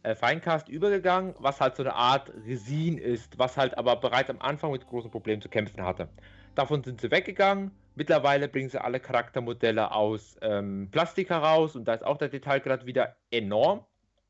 Äh, 0.04 0.16
Finecast 0.16 0.70
übergegangen, 0.70 1.36
was 1.40 1.60
halt 1.60 1.76
so 1.76 1.84
eine 1.84 1.94
Art 1.94 2.32
Resin 2.46 2.98
ist, 2.98 3.38
was 3.38 3.58
halt 3.58 3.78
aber 3.78 3.98
bereits 3.98 4.30
am 4.30 4.40
Anfang 4.40 4.72
mit 4.72 4.88
großen 4.88 5.12
Problemen 5.12 5.42
zu 5.42 5.50
kämpfen 5.50 5.84
hatte. 5.84 6.08
Davon 6.56 6.84
sind 6.84 7.02
sie 7.02 7.12
weggegangen. 7.12 7.72
Mittlerweile 8.00 8.48
bringen 8.48 8.70
sie 8.70 8.82
alle 8.82 9.02
Charaktermodelle 9.02 9.92
aus 9.92 10.38
ähm, 10.42 10.88
Plastik 10.90 11.30
heraus 11.32 11.76
und 11.76 11.84
da 11.84 11.96
ist 11.96 12.06
auch 12.06 12.16
der 12.16 12.30
Detailgrad 12.30 12.86
wieder 12.86 13.18
enorm. 13.30 13.84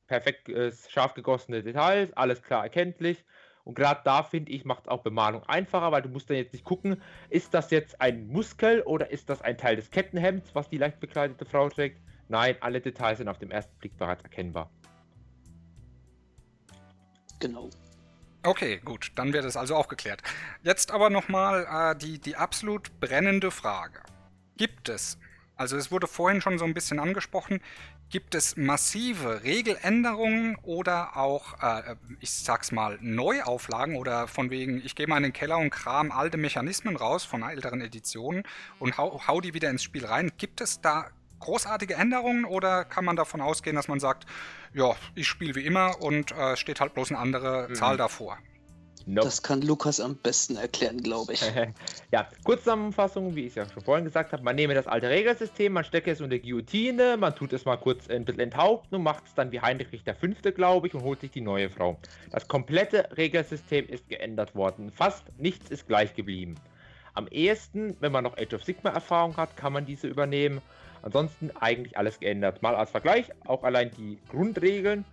Perfekt 0.08 0.50
äh, 0.50 0.72
scharf 0.72 1.14
gegossene 1.14 1.62
Details, 1.62 2.12
alles 2.14 2.42
klar 2.42 2.64
erkenntlich. 2.64 3.24
Und 3.64 3.76
gerade 3.76 4.02
da 4.04 4.24
finde 4.24 4.52
ich, 4.54 4.66
macht 4.66 4.90
auch 4.90 5.04
Bemalung 5.04 5.44
einfacher, 5.44 5.92
weil 5.92 6.02
du 6.02 6.10
musst 6.10 6.32
dann 6.32 6.38
jetzt 6.38 6.54
nicht 6.54 6.66
gucken, 6.66 7.00
ist 7.30 7.54
das 7.54 7.70
jetzt 7.70 8.02
ein 8.02 8.26
Muskel 8.26 8.82
oder 8.82 9.12
ist 9.12 9.30
das 9.30 9.44
ein 9.44 9.56
Teil 9.56 9.76
des 9.76 9.92
Kettenhemds, 9.92 10.56
was 10.56 10.68
die 10.70 10.78
leicht 10.78 11.00
bekleidete 11.00 11.46
Frau 11.46 11.70
trägt. 11.70 12.02
Nein, 12.28 12.56
alle 12.62 12.82
Details 12.82 13.20
sind 13.20 13.28
auf 13.28 13.38
den 13.38 13.52
ersten 13.52 13.78
Blick 13.78 13.96
bereits 14.00 14.24
erkennbar. 14.24 14.72
Genau. 17.40 17.70
Okay, 18.42 18.80
gut, 18.86 19.12
dann 19.16 19.34
wird 19.34 19.44
es 19.44 19.58
also 19.58 19.76
aufgeklärt. 19.76 20.22
Jetzt 20.64 20.92
aber 20.92 21.10
nochmal 21.10 21.68
äh, 21.70 21.98
die, 21.98 22.20
die 22.20 22.38
absolut 22.38 23.00
brennende 23.02 23.52
Frage. 23.52 24.02
Gibt 24.56 24.88
es, 24.88 25.18
also 25.58 25.76
es 25.76 25.92
wurde 25.92 26.08
vorhin 26.08 26.40
schon 26.40 26.58
so 26.58 26.64
ein 26.64 26.74
bisschen 26.74 27.00
angesprochen, 27.00 27.60
gibt 28.10 28.36
es 28.36 28.56
massive 28.56 29.44
Regeländerungen 29.44 30.56
oder 30.64 31.18
auch, 31.18 31.62
äh, 31.62 31.96
ich 32.22 32.32
sag's 32.32 32.72
mal, 32.72 32.98
Neuauflagen 33.02 33.98
oder 33.98 34.28
von 34.28 34.50
wegen, 34.50 34.84
ich 34.86 34.96
gehe 34.96 35.06
mal 35.06 35.18
in 35.18 35.24
den 35.24 35.34
Keller 35.34 35.58
und 35.58 35.70
kram 35.70 36.12
alte 36.12 36.38
Mechanismen 36.38 36.96
raus 36.96 37.26
von 37.26 37.44
älteren 37.44 37.82
Editionen 37.82 38.44
und 38.80 38.98
hau, 38.98 39.22
hau 39.28 39.42
die 39.42 39.54
wieder 39.54 39.70
ins 39.70 39.84
Spiel 39.84 40.06
rein. 40.06 40.32
Gibt 40.38 40.62
es 40.62 40.80
da 40.80 41.10
großartige 41.40 41.96
Änderungen 41.96 42.46
oder 42.46 42.86
kann 42.86 43.06
man 43.06 43.16
davon 43.16 43.42
ausgehen, 43.42 43.76
dass 43.76 43.88
man 43.88 44.00
sagt, 44.00 44.26
ja, 44.74 44.96
ich 45.16 45.28
spiele 45.28 45.56
wie 45.56 45.66
immer 45.66 46.02
und 46.02 46.32
äh, 46.32 46.56
steht 46.56 46.80
halt 46.80 46.94
bloß 46.94 47.12
eine 47.12 47.20
andere 47.20 47.68
mhm. 47.70 47.76
Zahl 47.76 47.98
davor? 47.98 48.38
Nope. 49.06 49.26
Das 49.26 49.42
kann 49.42 49.64
Lukas 49.64 50.00
am 50.00 50.16
besten 50.18 50.56
erklären, 50.56 51.02
glaube 51.02 51.34
ich. 51.34 51.42
ja, 52.12 52.28
Kurzzusammenfassung, 52.44 53.36
wie 53.36 53.48
ich 53.48 53.56
ja 53.56 53.68
schon 53.68 53.82
vorhin 53.82 54.06
gesagt 54.06 54.34
habe, 54.34 54.44
man 54.44 54.56
nehme 54.56 54.76
das 54.76 54.86
alte 54.86 55.10
Regelsystem, 55.10 55.74
man 55.74 55.84
stecke 55.84 56.12
es 56.12 56.22
unter 56.22 56.38
Guillotine, 56.38 57.18
man 57.18 57.34
tut 57.34 57.52
es 57.54 57.66
mal 57.66 57.78
kurz 57.78 58.08
ein 58.08 58.24
bisschen 58.24 58.42
enthaupten 58.42 58.98
und 58.98 59.04
macht 59.04 59.26
es 59.26 59.34
dann 59.34 59.52
wie 59.52 59.62
Heinrich 59.62 60.04
der 60.04 60.16
Fünfte, 60.16 60.52
glaube 60.52 60.88
ich, 60.88 60.94
und 60.94 61.02
holt 61.02 61.22
sich 61.22 61.32
die 61.32 61.42
neue 61.42 61.72
Frau. 61.72 62.00
Das 62.30 62.48
komplette 62.48 63.10
Regelsystem 63.18 63.88
ist 63.88 64.08
geändert 64.10 64.54
worden. 64.54 64.92
Fast 64.92 65.24
nichts 65.38 65.72
ist 65.72 65.88
gleich 65.88 66.14
geblieben. 66.14 66.54
Am 67.16 67.28
ehesten, 67.30 67.98
wenn 68.02 68.12
man 68.12 68.24
noch 68.24 68.38
Age 68.38 68.54
of 68.54 68.64
Sigma 68.64 68.92
Erfahrung 68.92 69.36
hat, 69.38 69.58
kann 69.58 69.74
man 69.74 69.88
diese 69.88 70.08
übernehmen 70.08 70.62
Ansonsten 71.02 71.52
eigentlich 71.60 71.98
alles 71.98 72.20
geändert. 72.20 72.62
Mal 72.62 72.76
als 72.76 72.92
Vergleich, 72.92 73.30
auch 73.46 73.64
allein 73.64 73.92
die 73.92 74.20
Grundregeln, 74.30 75.06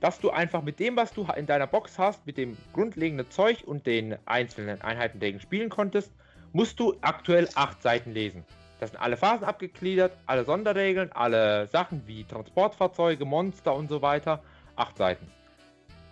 dass 0.00 0.18
du 0.18 0.30
einfach 0.30 0.62
mit 0.62 0.80
dem, 0.80 0.96
was 0.96 1.12
du 1.12 1.26
in 1.36 1.46
deiner 1.46 1.66
Box 1.66 1.98
hast, 1.98 2.26
mit 2.26 2.36
dem 2.36 2.56
grundlegenden 2.72 3.30
Zeug 3.30 3.62
und 3.64 3.86
den 3.86 4.16
einzelnen 4.26 4.82
Einheiten, 4.82 5.20
dagegen 5.20 5.40
spielen 5.40 5.68
konntest, 5.68 6.12
musst 6.52 6.80
du 6.80 6.96
aktuell 7.00 7.48
acht 7.54 7.82
Seiten 7.82 8.12
lesen. 8.12 8.44
Das 8.80 8.90
sind 8.90 9.00
alle 9.00 9.16
Phasen 9.16 9.44
abgegliedert, 9.44 10.16
alle 10.26 10.44
Sonderregeln, 10.44 11.12
alle 11.12 11.68
Sachen 11.68 12.04
wie 12.08 12.24
Transportfahrzeuge, 12.24 13.24
Monster 13.24 13.74
und 13.74 13.88
so 13.88 14.02
weiter. 14.02 14.42
Acht 14.74 14.96
Seiten. 14.96 15.30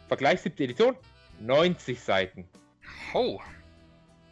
Vergleich 0.07 0.41
7. 0.41 0.57
Edition, 0.63 0.95
90 1.41 2.01
Seiten. 2.01 2.49
Oh. 3.13 3.41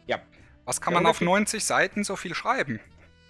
Ja. 0.07 0.19
Was 0.63 0.79
kann 0.79 0.93
man 0.93 1.05
auf 1.05 1.19
90 1.19 1.63
Seiten 1.65 2.05
so 2.05 2.15
viel 2.15 2.33
schreiben? 2.33 2.79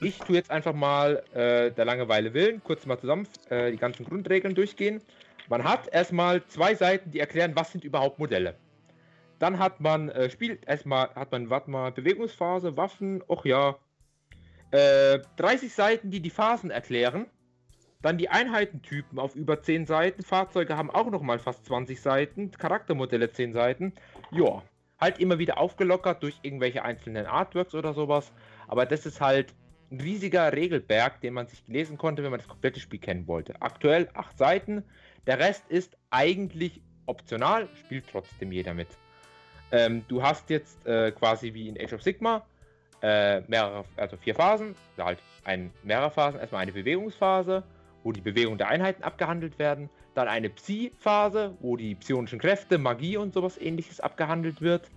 Ich 0.01 0.17
tue 0.17 0.35
jetzt 0.35 0.49
einfach 0.49 0.73
mal 0.73 1.23
äh, 1.33 1.71
der 1.71 1.83
Langeweile 1.83 2.33
willen 2.33 2.63
kurz 2.63 2.85
mal 2.85 2.97
zusammen 2.97 3.27
äh, 3.49 3.71
die 3.71 3.77
ganzen 3.77 4.05
Grundregeln 4.05 4.55
durchgehen. 4.55 5.01
Man 5.49 5.63
hat 5.63 5.87
erstmal 5.89 6.45
zwei 6.47 6.75
Seiten, 6.75 7.11
die 7.11 7.19
erklären, 7.19 7.55
was 7.55 7.71
sind 7.71 7.83
überhaupt 7.83 8.17
Modelle. 8.17 8.55
Dann 9.39 9.59
hat 9.59 9.81
man 9.81 10.09
äh, 10.09 10.29
spielt 10.29 10.65
erstmal 10.67 11.09
hat 11.15 11.31
man 11.31 11.49
warte 11.49 11.69
mal 11.69 11.91
Bewegungsphase, 11.91 12.77
Waffen, 12.77 13.21
och 13.27 13.45
ja, 13.45 13.75
30 14.71 15.19
äh, 15.41 15.67
Seiten, 15.67 16.11
die 16.11 16.21
die 16.21 16.29
Phasen 16.29 16.71
erklären. 16.71 17.25
Dann 18.01 18.17
die 18.17 18.29
Einheitentypen 18.29 19.19
auf 19.19 19.35
über 19.35 19.61
10 19.61 19.85
Seiten. 19.85 20.23
Fahrzeuge 20.23 20.77
haben 20.77 20.89
auch 20.89 21.09
noch 21.09 21.21
mal 21.21 21.39
fast 21.39 21.65
20 21.65 21.99
Seiten. 21.99 22.51
Charaktermodelle 22.51 23.31
10 23.31 23.51
Seiten. 23.51 23.93
Ja, 24.31 24.61
halt 24.99 25.19
immer 25.19 25.39
wieder 25.39 25.57
aufgelockert 25.57 26.23
durch 26.23 26.39
irgendwelche 26.43 26.83
einzelnen 26.83 27.25
Artworks 27.25 27.75
oder 27.75 27.93
sowas. 27.93 28.31
Aber 28.67 28.85
das 28.85 29.05
ist 29.05 29.19
halt 29.19 29.53
ein 29.91 30.01
riesiger 30.01 30.51
Regelberg, 30.53 31.21
den 31.21 31.33
man 31.33 31.47
sich 31.47 31.63
lesen 31.67 31.97
konnte, 31.97 32.23
wenn 32.23 32.31
man 32.31 32.39
das 32.39 32.47
komplette 32.47 32.79
Spiel 32.79 32.99
kennen 32.99 33.27
wollte. 33.27 33.61
Aktuell 33.61 34.09
acht 34.13 34.37
Seiten. 34.37 34.83
Der 35.27 35.39
Rest 35.39 35.63
ist 35.69 35.97
eigentlich 36.11 36.81
optional, 37.05 37.67
spielt 37.75 38.05
trotzdem 38.11 38.51
jeder 38.51 38.73
mit. 38.73 38.87
Ähm, 39.71 40.03
du 40.07 40.21
hast 40.21 40.49
jetzt 40.49 40.85
äh, 40.85 41.11
quasi 41.11 41.53
wie 41.53 41.67
in 41.67 41.77
Age 41.79 41.93
of 41.93 42.03
Sigma 42.03 42.45
äh, 43.01 43.41
mehrere, 43.41 43.85
also 43.97 44.17
vier 44.17 44.35
Phasen, 44.35 44.75
halt 44.97 45.19
ein, 45.43 45.71
mehrere 45.83 46.11
Phasen. 46.11 46.39
Erstmal 46.39 46.61
eine 46.61 46.71
Bewegungsphase, 46.71 47.63
wo 48.03 48.11
die 48.11 48.21
Bewegung 48.21 48.57
der 48.57 48.67
Einheiten 48.69 49.03
abgehandelt 49.03 49.59
werden. 49.59 49.89
Dann 50.15 50.27
eine 50.27 50.49
Psi-Phase, 50.49 51.55
wo 51.59 51.77
die 51.77 51.95
psionischen 51.95 52.39
Kräfte, 52.39 52.77
Magie 52.77 53.17
und 53.17 53.33
sowas 53.33 53.57
ähnliches 53.59 53.99
abgehandelt 53.99 54.61
wird. 54.61 54.89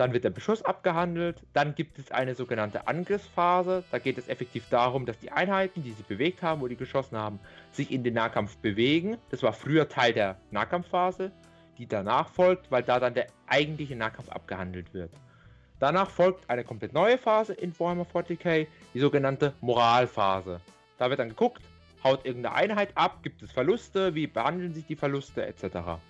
Dann 0.00 0.14
wird 0.14 0.24
der 0.24 0.30
Beschuss 0.30 0.62
abgehandelt. 0.62 1.44
Dann 1.52 1.74
gibt 1.74 1.98
es 1.98 2.10
eine 2.10 2.34
sogenannte 2.34 2.88
Angriffsphase. 2.88 3.84
Da 3.90 3.98
geht 3.98 4.16
es 4.16 4.28
effektiv 4.28 4.64
darum, 4.70 5.04
dass 5.04 5.18
die 5.18 5.30
Einheiten, 5.30 5.82
die 5.82 5.90
sich 5.90 6.06
bewegt 6.06 6.42
haben, 6.42 6.62
wo 6.62 6.68
die 6.68 6.76
geschossen 6.76 7.18
haben, 7.18 7.38
sich 7.70 7.90
in 7.90 8.02
den 8.02 8.14
Nahkampf 8.14 8.56
bewegen. 8.56 9.18
Das 9.28 9.42
war 9.42 9.52
früher 9.52 9.90
Teil 9.90 10.14
der 10.14 10.38
Nahkampfphase, 10.52 11.32
die 11.76 11.86
danach 11.86 12.30
folgt, 12.30 12.70
weil 12.70 12.82
da 12.82 12.98
dann 12.98 13.12
der 13.12 13.26
eigentliche 13.46 13.94
Nahkampf 13.94 14.30
abgehandelt 14.30 14.94
wird. 14.94 15.12
Danach 15.80 16.08
folgt 16.08 16.48
eine 16.48 16.64
komplett 16.64 16.94
neue 16.94 17.18
Phase 17.18 17.52
in 17.52 17.78
Warhammer 17.78 18.06
40k, 18.06 18.68
die 18.94 19.00
sogenannte 19.00 19.52
Moralphase. 19.60 20.62
Da 20.96 21.10
wird 21.10 21.18
dann 21.18 21.28
geguckt, 21.28 21.60
haut 22.02 22.24
irgendeine 22.24 22.54
Einheit 22.54 22.92
ab, 22.94 23.22
gibt 23.22 23.42
es 23.42 23.52
Verluste, 23.52 24.14
wie 24.14 24.26
behandeln 24.26 24.72
sich 24.72 24.86
die 24.86 24.96
Verluste 24.96 25.44
etc. 25.44 26.00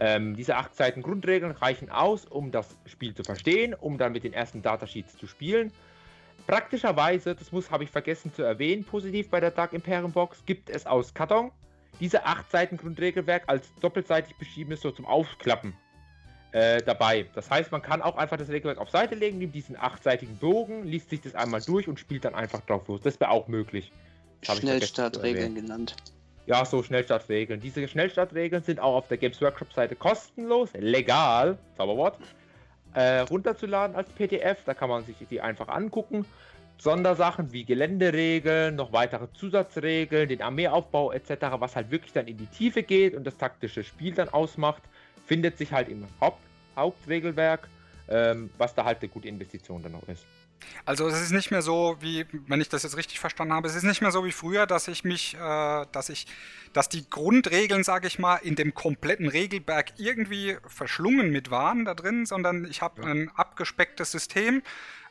Ähm, 0.00 0.34
diese 0.34 0.56
acht 0.56 0.74
Seiten 0.74 1.02
Grundregeln 1.02 1.52
reichen 1.52 1.90
aus, 1.90 2.24
um 2.24 2.50
das 2.50 2.76
Spiel 2.86 3.14
zu 3.14 3.22
verstehen, 3.22 3.74
um 3.74 3.98
dann 3.98 4.12
mit 4.12 4.24
den 4.24 4.32
ersten 4.32 4.62
Datasheets 4.62 5.16
zu 5.16 5.26
spielen. 5.26 5.72
Praktischerweise, 6.46 7.34
das 7.34 7.52
muss 7.52 7.70
habe 7.70 7.84
ich 7.84 7.90
vergessen 7.90 8.32
zu 8.32 8.42
erwähnen, 8.42 8.82
positiv 8.82 9.28
bei 9.28 9.40
der 9.40 9.50
Dark 9.50 9.72
Imperium 9.72 10.12
Box 10.12 10.42
gibt 10.46 10.70
es 10.70 10.86
aus 10.86 11.14
Karton 11.14 11.52
diese 12.00 12.24
acht 12.24 12.50
Seiten 12.50 12.76
Grundregelwerk 12.76 13.44
als 13.46 13.72
doppelseitig 13.80 14.36
beschriebenes 14.36 14.80
so 14.80 14.90
zum 14.90 15.06
Aufklappen 15.06 15.74
äh, 16.52 16.82
dabei. 16.82 17.26
Das 17.34 17.50
heißt, 17.50 17.70
man 17.70 17.82
kann 17.82 18.02
auch 18.02 18.16
einfach 18.16 18.36
das 18.36 18.48
Regelwerk 18.48 18.78
auf 18.78 18.90
Seite 18.90 19.14
legen, 19.14 19.38
nimmt 19.38 19.54
diesen 19.54 19.76
achtseitigen 19.76 20.36
Bogen, 20.36 20.84
liest 20.84 21.10
sich 21.10 21.20
das 21.20 21.34
einmal 21.34 21.60
durch 21.60 21.88
und 21.88 22.00
spielt 22.00 22.24
dann 22.24 22.34
einfach 22.34 22.60
drauf 22.62 22.88
los. 22.88 23.00
Das 23.02 23.20
wäre 23.20 23.30
auch 23.30 23.48
möglich. 23.48 23.92
Schnellstartregeln 24.42 25.54
genannt. 25.54 25.94
Ja, 26.46 26.64
so 26.64 26.82
Schnellstartregeln. 26.82 27.60
Diese 27.60 27.86
Schnellstartregeln 27.86 28.62
sind 28.62 28.80
auch 28.80 28.96
auf 28.96 29.08
der 29.08 29.18
Games 29.18 29.40
Workshop 29.40 29.72
Seite 29.72 29.94
kostenlos, 29.94 30.70
legal, 30.74 31.58
Zauberwort, 31.76 32.18
äh, 32.94 33.20
runterzuladen 33.20 33.94
als 33.94 34.08
PDF. 34.10 34.64
Da 34.64 34.74
kann 34.74 34.88
man 34.88 35.04
sich 35.04 35.16
die 35.30 35.40
einfach 35.40 35.68
angucken. 35.68 36.24
Sondersachen 36.78 37.52
wie 37.52 37.64
Geländeregeln, 37.64 38.74
noch 38.74 38.92
weitere 38.92 39.30
Zusatzregeln, 39.34 40.28
den 40.28 40.40
Armeeaufbau 40.40 41.12
etc., 41.12 41.34
was 41.58 41.76
halt 41.76 41.90
wirklich 41.90 42.14
dann 42.14 42.26
in 42.26 42.38
die 42.38 42.46
Tiefe 42.46 42.82
geht 42.82 43.14
und 43.14 43.24
das 43.24 43.36
taktische 43.36 43.84
Spiel 43.84 44.14
dann 44.14 44.30
ausmacht, 44.30 44.82
findet 45.26 45.58
sich 45.58 45.72
halt 45.72 45.90
im 45.90 46.06
Haupt 46.20 46.40
Hauptregelwerk, 46.76 47.68
ähm, 48.08 48.48
was 48.56 48.74
da 48.74 48.84
halt 48.84 49.00
eine 49.00 49.08
gute 49.08 49.28
Investition 49.28 49.82
dann 49.82 49.92
noch 49.92 50.08
ist. 50.08 50.24
Also 50.84 51.06
es 51.08 51.20
ist 51.20 51.32
nicht 51.32 51.50
mehr 51.50 51.62
so, 51.62 51.96
wie, 52.00 52.26
wenn 52.46 52.60
ich 52.60 52.68
das 52.68 52.82
jetzt 52.82 52.96
richtig 52.96 53.20
verstanden 53.20 53.54
habe, 53.54 53.68
es 53.68 53.74
ist 53.74 53.82
nicht 53.82 54.00
mehr 54.00 54.10
so 54.10 54.24
wie 54.24 54.32
früher, 54.32 54.66
dass 54.66 54.88
ich 54.88 55.04
mich, 55.04 55.34
äh, 55.34 55.86
dass 55.92 56.08
ich, 56.08 56.26
dass 56.72 56.88
die 56.88 57.08
Grundregeln, 57.08 57.84
sage 57.84 58.06
ich 58.06 58.18
mal, 58.18 58.36
in 58.36 58.56
dem 58.56 58.74
kompletten 58.74 59.28
Regelberg 59.28 59.92
irgendwie 59.98 60.56
verschlungen 60.66 61.30
mit 61.30 61.50
waren 61.50 61.84
da 61.84 61.94
drin, 61.94 62.26
sondern 62.26 62.64
ich 62.64 62.82
habe 62.82 63.04
ein 63.04 63.30
abgespecktes 63.34 64.10
System, 64.10 64.62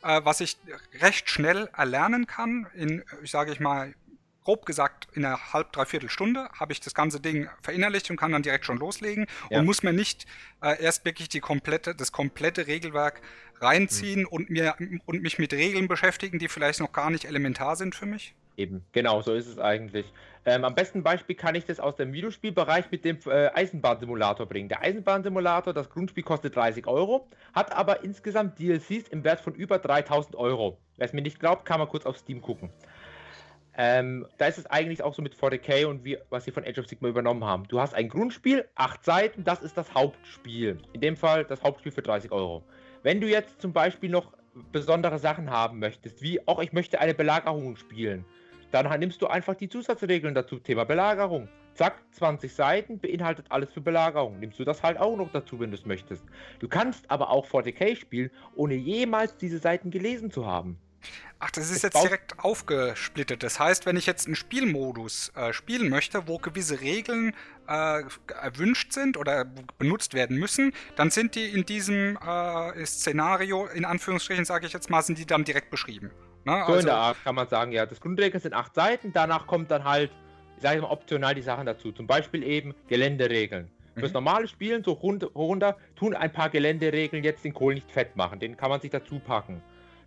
äh, 0.04 0.22
was 0.24 0.42
ich 0.42 0.58
recht 1.02 1.30
schnell 1.30 1.70
erlernen 1.76 2.28
kann, 2.28 2.68
in, 2.74 3.04
ich 3.24 3.32
sage 3.32 3.52
ich 3.52 3.60
mal, 3.60 3.94
grob 4.50 4.66
gesagt, 4.66 5.08
in 5.14 5.26
einer 5.26 5.54
halb, 5.54 5.72
dreiviertel 5.74 6.10
Stunde 6.10 6.50
habe 6.60 6.72
ich 6.72 6.80
das 6.80 6.96
ganze 6.96 7.20
Ding 7.20 7.48
verinnerlicht 7.62 8.10
und 8.10 8.18
kann 8.18 8.32
dann 8.32 8.42
direkt 8.42 8.66
schon 8.66 8.78
loslegen 8.78 9.28
ja. 9.52 9.60
und 9.60 9.66
muss 9.66 9.84
mir 9.84 9.94
nicht 9.94 10.26
äh, 10.64 10.82
erst 10.82 11.06
wirklich 11.06 11.30
die 11.30 11.40
komplette, 11.40 11.94
das 11.94 12.12
komplette 12.12 12.66
Regelwerk 12.66 13.22
reinziehen 13.62 14.22
mhm. 14.22 14.28
und, 14.28 14.50
mir, 14.50 14.76
und 15.06 15.22
mich 15.22 15.40
mit 15.40 15.54
Regeln 15.54 15.88
beschäftigen, 15.88 16.40
die 16.40 16.48
vielleicht 16.48 16.80
noch 16.80 16.92
gar 16.92 17.10
nicht 17.10 17.26
elementar 17.26 17.76
sind 17.76 17.96
für 17.96 18.06
mich? 18.06 18.36
eben, 18.60 18.86
genau, 18.92 19.22
so 19.22 19.34
ist 19.34 19.48
es 19.48 19.58
eigentlich. 19.58 20.06
Ähm, 20.46 20.64
am 20.66 20.76
besten 20.76 21.02
Beispiel 21.02 21.36
kann 21.36 21.56
ich 21.56 21.66
das 21.66 21.80
aus 21.80 21.96
dem 21.96 22.14
Videospielbereich 22.14 22.92
mit 22.92 23.06
dem 23.06 23.18
äh, 23.26 23.48
Eisenbahnsimulator 23.54 24.46
bringen. 24.46 24.70
Der 24.70 24.82
Eisenbahnsimulator, 24.82 25.74
das 25.74 25.90
Grundspiel 25.90 26.24
kostet 26.24 26.56
30 26.56 26.86
Euro, 26.86 27.28
hat 27.54 27.72
aber 27.72 28.04
insgesamt 28.04 28.60
DLCs 28.60 29.08
im 29.10 29.24
Wert 29.24 29.40
von 29.40 29.56
über 29.56 29.80
3000 29.80 30.36
Euro. 30.36 30.78
Wer 30.98 31.06
es 31.06 31.14
mir 31.14 31.22
nicht 31.22 31.40
glaubt, 31.40 31.66
kann 31.66 31.80
man 31.80 31.88
kurz 31.88 32.06
auf 32.06 32.18
Steam 32.18 32.42
gucken. 32.42 32.70
Ähm, 33.78 34.28
da 34.38 34.48
ist 34.48 34.58
es 34.58 34.66
eigentlich 34.66 35.04
auch 35.04 35.14
so 35.14 35.22
mit 35.22 35.36
40k 35.36 35.86
und 35.86 36.04
wie, 36.04 36.18
was 36.30 36.44
sie 36.44 36.52
von 36.52 36.66
Age 36.66 36.80
of 36.80 36.88
Sigma 36.88 37.08
übernommen 37.08 37.46
haben. 37.46 37.64
Du 37.70 37.80
hast 37.80 37.94
ein 37.94 38.10
Grundspiel, 38.10 38.68
acht 38.76 39.06
Seiten, 39.06 39.46
das 39.46 39.62
ist 39.62 39.78
das 39.78 39.94
Hauptspiel. 39.94 40.80
In 40.92 41.00
dem 41.00 41.16
Fall 41.16 41.46
das 41.46 41.64
Hauptspiel 41.64 41.94
für 41.94 42.02
30 42.02 42.32
Euro. 42.34 42.64
Wenn 43.02 43.22
du 43.22 43.28
jetzt 43.30 43.62
zum 43.62 43.72
Beispiel 43.72 44.10
noch 44.10 44.34
besondere 44.74 45.20
Sachen 45.20 45.50
haben 45.50 45.80
möchtest, 45.80 46.22
wie 46.22 46.46
auch 46.48 46.60
ich 46.60 46.74
möchte 46.74 47.00
eine 47.00 47.14
Belagerung 47.14 47.78
spielen, 47.78 48.26
dann 48.72 49.00
nimmst 49.00 49.22
du 49.22 49.28
einfach 49.28 49.56
die 49.56 49.70
Zusatzregeln 49.70 50.36
dazu. 50.36 50.60
Thema 50.60 50.84
Belagerung. 50.84 51.48
Zack, 51.76 52.04
20 52.12 52.54
Seiten, 52.54 53.00
beinhaltet 53.00 53.46
alles 53.50 53.72
für 53.72 53.80
Belagerung. 53.80 54.40
Nimmst 54.40 54.60
du 54.60 54.66
das 54.66 54.84
halt 54.84 55.00
auch 55.00 55.16
noch 55.16 55.32
dazu, 55.32 55.62
wenn 55.62 55.72
du 55.72 55.78
es 55.78 55.86
möchtest. 55.86 56.26
Du 56.60 56.68
kannst 56.68 57.10
aber 57.10 57.30
auch 57.30 57.48
40k 57.48 57.96
spielen, 57.96 58.32
ohne 58.56 58.76
jemals 58.76 59.38
diese 59.38 59.60
Seiten 59.60 59.92
gelesen 59.92 60.30
zu 60.30 60.46
haben. 60.46 60.78
Ach, 61.42 61.52
das 61.52 61.72
ist 61.72 61.84
jetzt 61.84 62.04
direkt 62.04 62.38
aufgesplittet. 62.40 63.44
Das 63.44 63.60
heißt, 63.60 63.86
wenn 63.86 63.96
ich 63.96 64.06
jetzt 64.06 64.26
einen 64.26 64.36
Spielmodus 64.36 65.32
äh, 65.36 65.54
spielen 65.54 65.90
möchte, 65.90 66.28
wo 66.28 66.38
gewisse 66.38 66.82
Regeln 66.82 67.34
äh, 67.66 68.04
erwünscht 68.42 68.92
sind 68.92 69.16
oder 69.16 69.46
benutzt 69.78 70.14
werden 70.14 70.38
müssen, 70.38 70.74
dann 70.98 71.12
sind 71.12 71.36
die 71.36 71.46
in 71.46 71.66
diesem 71.66 72.18
äh, 72.18 72.86
Szenario, 72.86 73.68
in 73.68 73.86
Anführungsstrichen 73.86 74.44
sage 74.44 74.68
ich 74.68 74.74
jetzt 74.74 74.90
mal, 74.90 75.02
sind 75.02 75.18
die 75.18 75.26
dann 75.26 75.46
direkt 75.46 75.72
beschrieben. 75.72 76.12
Ne? 76.44 76.52
So 76.52 76.74
also, 76.74 76.80
in 76.80 76.86
der 76.88 76.96
Art 76.96 77.24
kann 77.24 77.36
man 77.36 77.48
sagen, 77.48 77.72
ja. 77.72 77.86
Das 77.86 78.02
Grundregeln 78.02 78.42
sind 78.42 78.54
acht 78.54 78.76
Seiten, 78.76 79.14
danach 79.14 79.48
kommt 79.48 79.72
dann 79.72 79.86
halt, 79.86 80.12
ich 80.58 80.64
sage 80.64 80.82
mal, 80.82 80.90
optional 80.90 81.36
die 81.36 81.42
Sachen 81.42 81.66
dazu. 81.66 81.94
Zum 81.94 82.06
Beispiel 82.06 82.44
eben 82.44 82.76
Geländeregeln. 82.90 83.72
Mhm. 83.96 84.00
Fürs 84.02 84.12
normale 84.12 84.50
Spielen, 84.50 84.84
so 84.84 84.92
runter, 84.92 85.78
tun 85.96 86.16
ein 86.16 86.34
paar 86.34 86.50
Geländeregeln 86.50 87.24
jetzt 87.24 87.46
den 87.46 87.54
Kohl 87.54 87.76
nicht 87.76 87.90
fett 87.90 88.18
machen. 88.18 88.42
Den 88.42 88.58
kann 88.58 88.70
man 88.70 88.82
sich 88.82 88.92
dazu 88.92 89.20
packen. 89.20 89.62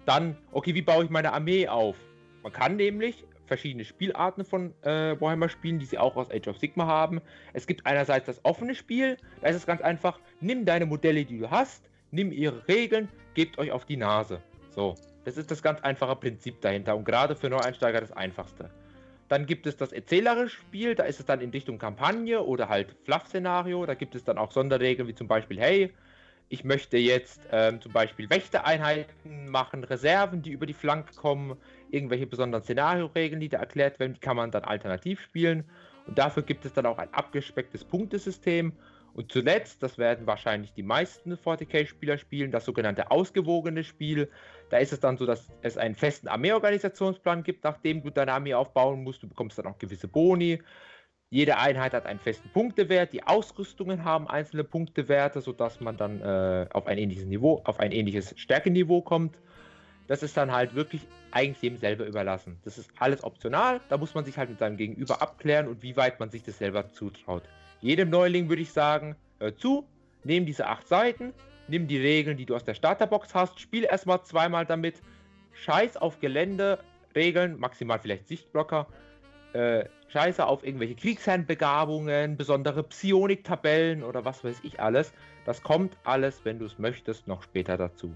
Dann, 0.04 0.36
okay, 0.50 0.74
wie 0.74 0.82
baue 0.82 1.04
ich 1.04 1.10
meine 1.10 1.32
Armee 1.32 1.68
auf? 1.68 1.96
Man 2.42 2.52
kann 2.52 2.76
nämlich 2.76 3.24
verschiedene 3.46 3.84
Spielarten 3.84 4.44
von 4.44 4.72
äh, 4.82 5.20
Warhammer 5.20 5.48
spielen, 5.48 5.78
die 5.78 5.84
sie 5.84 5.98
auch 5.98 6.16
aus 6.16 6.30
Age 6.30 6.48
of 6.48 6.58
Sigma 6.58 6.86
haben. 6.86 7.20
Es 7.52 7.66
gibt 7.66 7.86
einerseits 7.86 8.26
das 8.26 8.44
offene 8.44 8.74
Spiel, 8.74 9.16
da 9.40 9.48
ist 9.48 9.56
es 9.56 9.66
ganz 9.66 9.82
einfach, 9.82 10.18
nimm 10.40 10.64
deine 10.64 10.86
Modelle, 10.86 11.24
die 11.24 11.38
du 11.38 11.50
hast, 11.50 11.88
nimm 12.10 12.32
ihre 12.32 12.66
Regeln, 12.66 13.08
gebt 13.34 13.58
euch 13.58 13.70
auf 13.70 13.84
die 13.84 13.96
Nase. 13.96 14.40
So, 14.70 14.94
das 15.24 15.36
ist 15.36 15.50
das 15.50 15.62
ganz 15.62 15.80
einfache 15.82 16.16
Prinzip 16.16 16.60
dahinter 16.62 16.96
und 16.96 17.04
gerade 17.04 17.36
für 17.36 17.50
Neueinsteiger 17.50 18.00
das 18.00 18.12
einfachste. 18.12 18.70
Dann 19.28 19.46
gibt 19.46 19.66
es 19.66 19.76
das 19.76 19.92
erzählerische 19.92 20.56
Spiel, 20.56 20.94
da 20.94 21.04
ist 21.04 21.20
es 21.20 21.26
dann 21.26 21.40
in 21.40 21.50
Richtung 21.50 21.78
Kampagne 21.78 22.42
oder 22.42 22.68
halt 22.68 22.94
Fluff-Szenario. 23.04 23.86
Da 23.86 23.94
gibt 23.94 24.14
es 24.14 24.24
dann 24.24 24.36
auch 24.36 24.50
Sonderregeln 24.50 25.08
wie 25.08 25.14
zum 25.14 25.26
Beispiel, 25.26 25.58
hey, 25.58 25.94
ich 26.52 26.64
möchte 26.64 26.98
jetzt 26.98 27.40
ähm, 27.50 27.80
zum 27.80 27.92
Beispiel 27.92 28.28
Wächtereinheiten 28.28 29.48
machen, 29.48 29.84
Reserven, 29.84 30.42
die 30.42 30.50
über 30.50 30.66
die 30.66 30.74
Flanke 30.74 31.14
kommen, 31.14 31.56
irgendwelche 31.90 32.26
besonderen 32.26 32.62
Szenarioregeln, 32.62 33.40
die 33.40 33.48
da 33.48 33.56
erklärt 33.56 33.98
werden, 33.98 34.12
die 34.12 34.20
kann 34.20 34.36
man 34.36 34.50
dann 34.50 34.64
alternativ 34.64 35.22
spielen. 35.22 35.64
Und 36.06 36.18
dafür 36.18 36.42
gibt 36.42 36.66
es 36.66 36.74
dann 36.74 36.84
auch 36.84 36.98
ein 36.98 37.08
abgespecktes 37.14 37.84
Punktesystem. 37.84 38.74
Und 39.14 39.32
zuletzt, 39.32 39.82
das 39.82 39.96
werden 39.96 40.26
wahrscheinlich 40.26 40.74
die 40.74 40.82
meisten 40.82 41.32
40k-Spieler 41.32 42.18
spielen, 42.18 42.50
das 42.50 42.66
sogenannte 42.66 43.10
ausgewogene 43.10 43.82
Spiel. 43.82 44.30
Da 44.68 44.76
ist 44.76 44.92
es 44.92 45.00
dann 45.00 45.16
so, 45.16 45.24
dass 45.24 45.48
es 45.62 45.78
einen 45.78 45.94
festen 45.94 46.28
Armeeorganisationsplan 46.28 47.44
gibt, 47.44 47.64
nachdem 47.64 48.02
du 48.02 48.10
deine 48.10 48.34
Armee 48.34 48.52
aufbauen 48.52 49.02
musst. 49.04 49.22
Du 49.22 49.28
bekommst 49.28 49.58
dann 49.58 49.66
auch 49.66 49.78
gewisse 49.78 50.06
Boni. 50.06 50.60
Jede 51.32 51.56
Einheit 51.56 51.94
hat 51.94 52.04
einen 52.04 52.18
festen 52.18 52.50
Punktewert. 52.50 53.14
Die 53.14 53.22
Ausrüstungen 53.26 54.04
haben 54.04 54.28
einzelne 54.28 54.64
Punktewerte, 54.64 55.40
sodass 55.40 55.80
man 55.80 55.96
dann 55.96 56.20
äh, 56.20 56.66
auf 56.74 56.86
ein 56.86 56.98
ähnliches 56.98 57.24
Niveau, 57.24 57.62
auf 57.64 57.80
ein 57.80 57.90
ähnliches 57.90 58.34
Stärkeniveau 58.36 59.00
kommt. 59.00 59.38
Das 60.08 60.22
ist 60.22 60.36
dann 60.36 60.52
halt 60.52 60.74
wirklich 60.74 61.00
eigentlich 61.30 61.62
jedem 61.62 61.78
selber 61.78 62.04
überlassen. 62.04 62.58
Das 62.66 62.76
ist 62.76 62.90
alles 62.98 63.24
optional. 63.24 63.80
Da 63.88 63.96
muss 63.96 64.14
man 64.14 64.26
sich 64.26 64.36
halt 64.36 64.50
mit 64.50 64.58
seinem 64.58 64.76
Gegenüber 64.76 65.22
abklären 65.22 65.68
und 65.68 65.82
wie 65.82 65.96
weit 65.96 66.20
man 66.20 66.28
sich 66.28 66.42
das 66.42 66.58
selber 66.58 66.90
zutraut. 66.90 67.44
Jedem 67.80 68.10
Neuling 68.10 68.50
würde 68.50 68.60
ich 68.60 68.70
sagen, 68.70 69.16
hör 69.40 69.56
zu, 69.56 69.86
nimm 70.24 70.44
diese 70.44 70.66
acht 70.66 70.86
Seiten, 70.86 71.32
nimm 71.66 71.86
die 71.86 71.96
Regeln, 71.96 72.36
die 72.36 72.44
du 72.44 72.54
aus 72.54 72.64
der 72.64 72.74
Starterbox 72.74 73.34
hast, 73.34 73.58
spiel 73.58 73.84
erstmal 73.84 74.22
zweimal 74.22 74.66
damit. 74.66 75.00
Scheiß 75.54 75.96
auf 75.96 76.20
Gelände, 76.20 76.78
Regeln, 77.14 77.58
maximal 77.58 77.98
vielleicht 77.98 78.28
Sichtblocker 78.28 78.86
äh, 79.54 79.86
scheiße 80.12 80.44
auf 80.46 80.64
irgendwelche 80.64 80.94
Kriegsherrenbegabungen, 80.94 82.36
besondere 82.36 82.82
Psionik-Tabellen 82.82 84.02
oder 84.02 84.24
was 84.24 84.44
weiß 84.44 84.58
ich 84.62 84.80
alles. 84.80 85.12
Das 85.44 85.62
kommt 85.62 85.96
alles, 86.04 86.44
wenn 86.44 86.58
du 86.58 86.66
es 86.66 86.78
möchtest, 86.78 87.26
noch 87.26 87.42
später 87.42 87.76
dazu. 87.76 88.14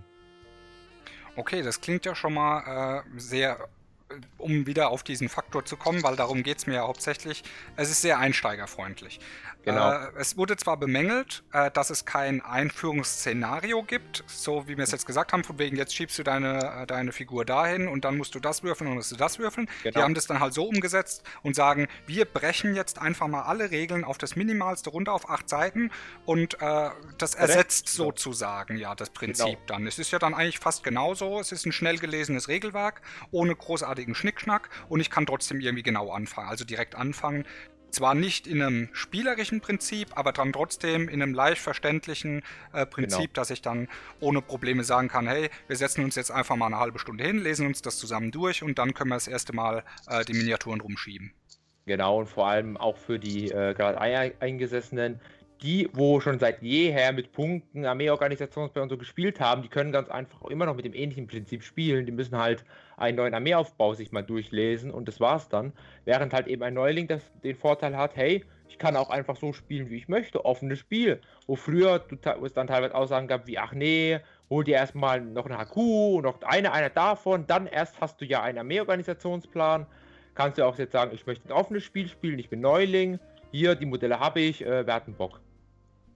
Okay, 1.37 1.63
das 1.63 1.81
klingt 1.81 2.05
ja 2.05 2.15
schon 2.15 2.35
mal 2.35 3.03
äh, 3.05 3.19
sehr 3.19 3.69
um 4.39 4.67
wieder 4.67 4.91
auf 4.91 5.03
diesen 5.03 5.29
Faktor 5.29 5.65
zu 5.65 5.77
kommen, 5.77 6.03
weil 6.03 6.17
darum 6.17 6.43
geht 6.43 6.59
es 6.59 6.67
mir 6.67 6.75
ja 6.75 6.83
hauptsächlich. 6.83 7.43
Es 7.77 7.91
ist 7.91 8.03
sehr 8.03 8.19
einsteigerfreundlich. 8.19 9.19
Genau. 9.67 9.91
Äh, 9.91 10.13
es 10.17 10.37
wurde 10.37 10.57
zwar 10.57 10.77
bemängelt, 10.77 11.43
äh, 11.53 11.73
dass 11.73 11.91
es 11.91 12.05
kein 12.05 12.41
Einführungsszenario 12.41 13.83
gibt, 13.83 14.23
so 14.29 14.69
wie 14.69 14.77
wir 14.77 14.85
es 14.85 14.93
jetzt 14.93 15.07
gesagt 15.07 15.33
haben, 15.33 15.43
von 15.43 15.59
wegen 15.59 15.77
jetzt 15.77 15.93
schiebst 15.93 16.17
du 16.21 16.23
deine, 16.23 16.83
äh, 16.83 16.87
deine 16.87 17.11
Figur 17.11 17.45
dahin 17.45 17.89
und 17.89 18.05
dann 18.05 18.17
musst 18.17 18.37
du 18.37 18.41
das 18.41 18.63
würfeln 18.63 18.89
und 18.89 18.95
musst 18.95 19.11
du 19.11 19.17
das 19.17 19.41
würfeln. 19.41 19.69
Genau. 19.83 19.99
Die 19.99 20.03
haben 20.05 20.15
das 20.15 20.29
dann 20.29 20.39
halt 20.39 20.55
so 20.55 20.69
umgesetzt 20.69 21.25
und 21.43 21.57
sagen, 21.57 21.89
wir 22.07 22.27
brechen 22.27 22.77
jetzt 22.77 23.01
einfach 23.01 23.27
mal 23.27 23.43
alle 23.43 23.73
Regeln 23.73 24.05
auf 24.05 24.19
das 24.19 24.37
Minimalste 24.37 24.91
runter 24.91 25.13
auf 25.13 25.29
acht 25.29 25.49
Seiten 25.49 25.91
und 26.27 26.63
äh, 26.63 26.91
das 27.19 27.35
ersetzt 27.35 27.97
genau. 27.97 28.11
sozusagen 28.11 28.77
ja 28.77 28.95
das 28.95 29.11
Prinzip 29.11 29.47
genau. 29.47 29.59
dann. 29.67 29.87
Es 29.89 29.99
ist 29.99 30.13
ja 30.13 30.21
dann 30.21 30.35
eigentlich 30.35 30.61
fast 30.61 30.85
genauso. 30.85 31.41
Es 31.41 31.51
ist 31.51 31.67
ein 31.67 31.73
schnell 31.73 31.99
gelesenes 31.99 32.47
Regelwerk 32.47 33.03
ohne 33.33 33.57
großartigen 33.57 34.15
Schnickschnack 34.15 34.69
und 34.89 35.01
ich 35.01 35.11
kann 35.11 35.27
trotzdem 35.27 35.59
irgendwie 35.59 35.83
genau 35.83 36.13
anfangen, 36.13 36.49
also 36.49 36.65
direkt 36.65 36.95
anfangen. 36.95 37.45
Zwar 37.97 38.15
nicht 38.15 38.47
in 38.47 38.61
einem 38.61 38.91
spielerischen 38.93 39.63
Prinzip, 39.63 40.19
aber 40.19 40.33
dann 40.33 40.53
trotzdem 40.53 41.09
in 41.09 41.23
einem 41.23 41.33
leicht 41.33 41.63
verständlichen 41.63 42.43
äh, 42.75 42.85
Prinzip, 42.85 43.33
genau. 43.33 43.33
dass 43.33 43.49
ich 43.49 43.63
dann 43.63 43.89
ohne 44.21 44.43
Probleme 44.43 44.85
sagen 44.85 45.09
kann, 45.09 45.27
hey, 45.27 45.49
wir 45.67 45.77
setzen 45.77 46.05
uns 46.05 46.15
jetzt 46.15 46.31
einfach 46.31 46.57
mal 46.57 46.67
eine 46.67 46.79
halbe 46.79 46.99
Stunde 46.99 47.25
hin, 47.25 47.39
lesen 47.39 47.67
uns 47.67 47.81
das 47.81 47.97
zusammen 47.97 48.33
durch 48.33 48.63
und 48.63 48.79
dann 48.79 48.93
können 48.93 49.09
wir 49.09 49.15
das 49.15 49.29
erste 49.29 49.55
Mal 49.55 49.83
äh, 50.11 50.27
die 50.27 50.35
Miniaturen 50.35 50.83
rumschieben. 50.83 51.33
Genau, 51.87 52.19
und 52.19 52.27
vor 52.27 52.49
allem 52.49 52.77
auch 52.77 52.99
für 52.99 53.19
die 53.19 53.51
äh, 53.51 53.73
gerade 53.73 53.99
Eingesessenen, 53.99 55.19
die, 55.63 55.89
wo 55.95 56.21
schon 56.21 56.39
seit 56.39 56.61
jeher 56.61 57.15
mit 57.15 57.33
Punkten, 57.33 57.87
Armeeorganisationsplan 57.87 58.83
und 58.83 58.89
so 58.91 58.99
gespielt 58.99 59.41
haben, 59.41 59.63
die 59.63 59.69
können 59.69 59.91
ganz 59.91 60.11
einfach 60.11 60.43
immer 60.43 60.67
noch 60.67 60.77
mit 60.77 60.85
dem 60.85 60.93
ähnlichen 60.93 61.29
Prinzip 61.29 61.63
spielen. 61.63 62.05
Die 62.05 62.13
müssen 62.13 62.37
halt 62.37 62.63
einen 62.97 63.17
neuen 63.17 63.35
Armeeaufbau 63.35 63.95
sich 63.95 64.13
mal 64.13 64.23
durchlesen 64.23 64.91
und 64.91 65.07
das 65.09 65.21
war's 65.21 65.49
dann. 65.49 65.73
Während 66.05 66.33
halt 66.33 66.47
eben 66.47 66.63
ein 66.63 66.75
Neuling 66.75 67.09
das, 67.09 67.23
den 67.43 67.57
Vorteil 67.57 67.97
hat, 67.97 68.17
hey, 68.17 68.45
ich 68.69 68.79
kann 68.79 68.97
auch 68.97 69.11
einfach 69.11 69.37
so 69.37 69.53
spielen, 69.53 69.91
wie 69.91 69.97
ich 69.97 70.09
möchte, 70.09 70.45
offenes 70.45 70.79
Spiel. 70.79 71.21
Wo 71.47 71.57
früher 71.57 71.99
du, 72.01 72.17
es 72.45 72.53
dann 72.53 72.67
teilweise 72.67 72.95
Aussagen 72.95 73.29
gab 73.29 73.47
wie, 73.47 73.59
ach 73.59 73.73
nee, 73.73 74.21
hol 74.51 74.65
dir 74.65 74.77
erstmal 74.77 75.21
noch 75.21 75.47
eine 75.47 75.59
HQ 75.59 75.77
noch 76.23 76.41
eine, 76.43 76.73
eine 76.73 76.91
davon, 76.91 77.47
dann 77.47 77.67
erst 77.67 78.01
hast 78.01 78.21
du 78.21 78.25
ja 78.25 78.43
einen 78.43 78.59
Armeeorganisationsplan. 78.59 79.87
Kannst 80.35 80.59
du 80.59 80.67
auch 80.67 80.77
jetzt 80.79 80.93
sagen, 80.93 81.13
ich 81.15 81.27
möchte 81.27 81.49
ein 81.49 81.53
offenes 81.53 81.85
Spiel 81.85 82.09
spielen, 82.09 82.39
ich 82.39 82.51
bin 82.51 82.61
Neuling, 82.61 83.19
hier, 83.53 83.75
die 83.75 83.87
Modelle 83.87 84.21
habe 84.21 84.41
ich, 84.41 84.65
äh, 84.65 84.87
wer 84.87 84.95
hat 84.95 85.07
einen 85.07 85.17
Bock? 85.17 85.41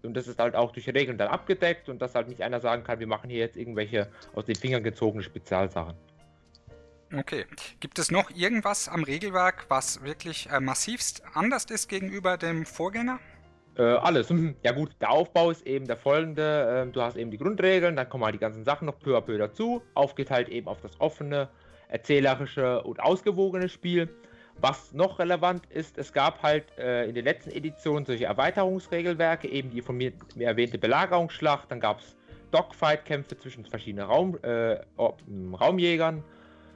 Und 0.03 0.15
das 0.15 0.29
ist 0.29 0.39
halt 0.39 0.55
auch 0.55 0.73
durch 0.73 0.89
Regeln 0.89 1.19
dann 1.19 1.29
abgedeckt 1.29 1.89
und 1.89 2.01
dass 2.01 2.15
halt 2.15 2.29
nicht 2.29 2.43
einer 2.43 2.61
sagen 2.61 2.85
kann, 2.85 3.01
wir 3.01 3.07
machen 3.07 3.31
hier 3.31 3.41
jetzt 3.41 3.57
irgendwelche 3.57 4.09
aus 4.35 4.47
den 4.47 4.57
Fingern 4.57 4.83
gezogene 4.83 5.23
Spezialsachen. 5.23 5.95
Okay. 7.17 7.45
Gibt 7.81 7.99
es 7.99 8.11
noch 8.11 8.31
irgendwas 8.31 8.89
am 8.89 9.03
Regelwerk, 9.03 9.67
was 9.69 10.03
wirklich 10.05 10.49
äh, 10.51 10.61
massivst 10.61 11.23
anders 11.35 11.65
ist 11.65 11.89
gegenüber 11.89 12.37
dem 12.37 12.65
Vorgänger? 12.65 13.19
Äh, 13.77 13.83
alles. 13.83 14.33
Ja 14.63 14.73
gut, 14.73 14.91
der 15.01 15.11
Aufbau 15.11 15.51
ist 15.51 15.67
eben 15.67 15.87
der 15.87 15.97
folgende. 15.97 16.87
Äh, 16.89 16.93
du 16.93 17.03
hast 17.03 17.17
eben 17.17 17.31
die 17.33 17.39
Grundregeln, 17.39 17.97
dann 17.97 18.09
kommen 18.09 18.25
halt 18.25 18.35
die 18.35 18.39
ganzen 18.41 18.65
Sachen 18.65 18.87
noch 18.87 18.99
peu 19.01 19.17
à 19.17 19.21
peu 19.21 19.39
dazu. 19.39 19.83
Aufgeteilt 19.95 20.49
eben 20.49 20.69
auf 20.69 20.81
das 20.83 21.01
offene, 21.01 21.49
erzählerische 21.89 22.83
und 22.83 23.01
ausgewogene 23.01 23.69
Spiel. 23.69 24.09
Was 24.61 24.93
noch 24.93 25.19
relevant 25.19 25.67
ist, 25.67 25.99
es 25.99 26.13
gab 26.13 26.43
halt 26.43 26.67
äh, 26.79 27.07
in 27.07 27.15
den 27.15 27.25
letzten 27.25 27.51
Editionen 27.51 28.05
solche 28.05 28.27
Erweiterungsregelwerke, 28.27 29.49
eben 29.49 29.71
die 29.71 29.81
von 29.81 29.97
mir, 29.97 30.13
mir 30.37 30.49
erwähnte 30.49 30.79
Belagerungsschlacht, 30.79 31.71
dann 31.71 31.81
gab 31.81 32.01
es 32.01 32.17
Dogfight-Kämpfe 32.51 33.39
zwischen 33.39 33.65
verschiedenen 33.65 34.07
Raum, 34.07 34.39
äh, 34.43 34.81
Raumjägern. 34.99 36.23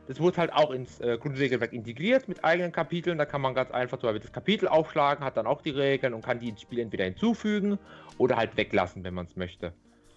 Das 0.06 0.20
wurde 0.20 0.36
halt 0.38 0.52
auch 0.52 0.70
ins 0.70 1.00
äh, 1.00 1.18
Grundregelwerk 1.18 1.72
integriert 1.72 2.28
mit 2.28 2.44
eigenen 2.44 2.72
Kapiteln. 2.72 3.18
Da 3.18 3.24
kann 3.24 3.40
man 3.40 3.54
ganz 3.54 3.70
einfach 3.70 3.98
so 4.00 4.12
das 4.12 4.32
Kapitel 4.32 4.68
aufschlagen, 4.68 5.24
hat 5.24 5.36
dann 5.36 5.46
auch 5.46 5.62
die 5.62 5.70
Regeln 5.70 6.14
und 6.14 6.24
kann 6.24 6.38
die 6.38 6.48
ins 6.48 6.60
Spiel 6.60 6.80
entweder 6.80 7.04
hinzufügen 7.04 7.78
oder 8.18 8.36
halt 8.36 8.56
weglassen, 8.56 9.04
wenn 9.04 9.14
man 9.14 9.26
es 9.26 9.36
möchte. 9.36 9.72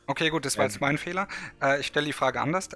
Okay, 0.10 0.30
gut, 0.30 0.46
das 0.46 0.58
war 0.58 0.64
jetzt 0.64 0.80
mein 0.80 0.98
Fehler. 0.98 1.28
Äh, 1.62 1.82
ich 1.82 1.88
stelle 1.88 2.06
die 2.06 2.14
Frage 2.14 2.40
anders. 2.40 2.70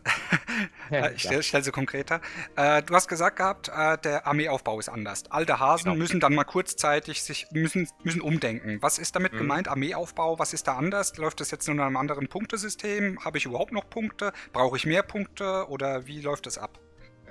äh, 0.92 1.14
ich 1.14 1.22
stelle 1.22 1.42
stell 1.44 1.64
sie 1.64 1.72
konkreter. 1.72 2.20
Äh, 2.58 2.84
du 2.84 2.94
hast 2.94 3.08
gesagt 3.08 3.38
gehabt, 3.38 3.70
äh, 3.70 3.98
der 4.00 4.28
Armeeaufbau 4.28 4.78
ist 4.80 4.90
anders. 4.90 5.24
Alte 5.32 5.58
Hasen 5.58 5.86
genau. 5.86 5.96
müssen 5.96 6.20
dann 6.20 6.36
mal 6.36 6.44
kurzzeitig 6.44 7.24
sich 7.24 7.48
müssen, 7.52 7.88
müssen 8.04 8.20
umdenken. 8.20 8.80
Was 8.82 9.00
ist 9.00 9.16
damit 9.16 9.32
mhm. 9.32 9.38
gemeint? 9.38 9.70
Armeeaufbau, 9.70 10.40
was 10.40 10.52
ist 10.52 10.68
da 10.68 10.76
anders? 10.76 11.16
Läuft 11.16 11.40
das 11.40 11.52
jetzt 11.52 11.66
nur 11.68 11.76
in 11.76 11.82
einem 11.82 11.96
anderen 11.96 12.28
Punktesystem? 12.28 13.24
Habe 13.24 13.38
ich 13.38 13.46
überhaupt 13.46 13.72
noch 13.72 13.90
Punkte? 13.90 14.34
Brauche 14.52 14.76
ich 14.76 14.86
mehr 14.86 15.04
Punkte 15.04 15.68
oder 15.70 16.08
wie 16.08 16.20
läuft 16.20 16.48
das 16.48 16.58
ab? 16.58 16.80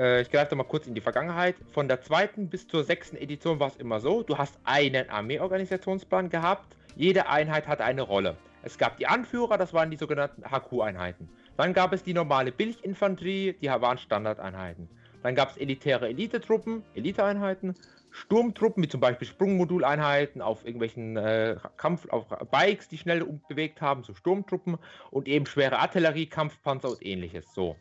Äh, 0.00 0.22
ich 0.22 0.30
greife 0.30 0.56
mal 0.56 0.64
kurz 0.64 0.86
in 0.86 0.94
die 0.94 1.00
Vergangenheit. 1.02 1.56
Von 1.72 1.86
der 1.86 2.00
zweiten 2.00 2.48
bis 2.48 2.66
zur 2.66 2.84
sechsten 2.84 3.16
Edition 3.16 3.60
war 3.60 3.68
es 3.68 3.76
immer 3.76 4.00
so, 4.00 4.22
du 4.22 4.38
hast 4.38 4.58
einen 4.64 5.10
Armeeorganisationsplan 5.10 6.30
gehabt. 6.30 6.74
Jede 6.96 7.28
Einheit 7.28 7.68
hatte 7.68 7.84
eine 7.84 8.02
Rolle. 8.02 8.36
Es 8.62 8.78
gab 8.78 8.96
die 8.96 9.06
Anführer, 9.06 9.58
das 9.58 9.72
waren 9.74 9.90
die 9.90 9.96
sogenannten 9.96 10.42
HQ-Einheiten. 10.44 11.28
Dann 11.56 11.74
gab 11.74 11.92
es 11.92 12.02
die 12.02 12.14
normale 12.14 12.50
Billiginfanterie, 12.52 13.54
die 13.60 13.68
waren 13.68 13.98
Standardeinheiten. 13.98 14.88
Dann 15.22 15.34
gab 15.34 15.50
es 15.50 15.58
elitäre 15.58 16.08
Elitetruppen, 16.08 16.82
Eliteeinheiten, 16.94 17.74
Sturmtruppen, 18.10 18.82
wie 18.82 18.88
zum 18.88 19.00
Beispiel 19.00 19.28
Sprungmoduleinheiten 19.28 20.40
auf 20.40 20.64
irgendwelchen 20.64 21.16
äh, 21.16 21.56
Kampf, 21.76 22.08
auf 22.08 22.26
Bikes, 22.50 22.88
die 22.88 22.98
schnell 22.98 23.24
bewegt 23.48 23.82
haben, 23.82 24.02
so 24.02 24.14
Sturmtruppen 24.14 24.78
und 25.10 25.28
eben 25.28 25.46
schwere 25.46 25.78
Artillerie, 25.78 26.26
Kampfpanzer 26.26 26.90
und 26.90 27.04
ähnliches. 27.04 27.52
So. 27.54 27.76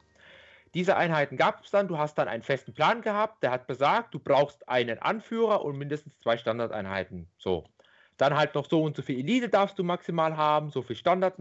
Diese 0.73 0.95
Einheiten 0.95 1.37
gab 1.37 1.63
es 1.63 1.71
dann, 1.71 1.87
du 1.87 1.97
hast 1.97 2.15
dann 2.17 2.27
einen 2.27 2.43
festen 2.43 2.73
Plan 2.73 3.01
gehabt, 3.01 3.41
der 3.43 3.51
hat 3.51 3.67
besagt, 3.67 4.13
du 4.13 4.19
brauchst 4.19 4.69
einen 4.69 4.99
Anführer 4.99 5.65
und 5.65 5.77
mindestens 5.77 6.19
zwei 6.19 6.37
Standardeinheiten. 6.37 7.27
So. 7.37 7.65
Dann 8.17 8.35
halt 8.35 8.53
noch 8.53 8.69
so 8.69 8.83
und 8.83 8.95
so 8.95 9.01
viel 9.01 9.17
Elite 9.17 9.47
darfst 9.47 9.79
du 9.79 9.83
maximal 9.83 10.35
haben, 10.35 10.69
so 10.69 10.81
viel 10.81 10.97
Standard, 10.97 11.35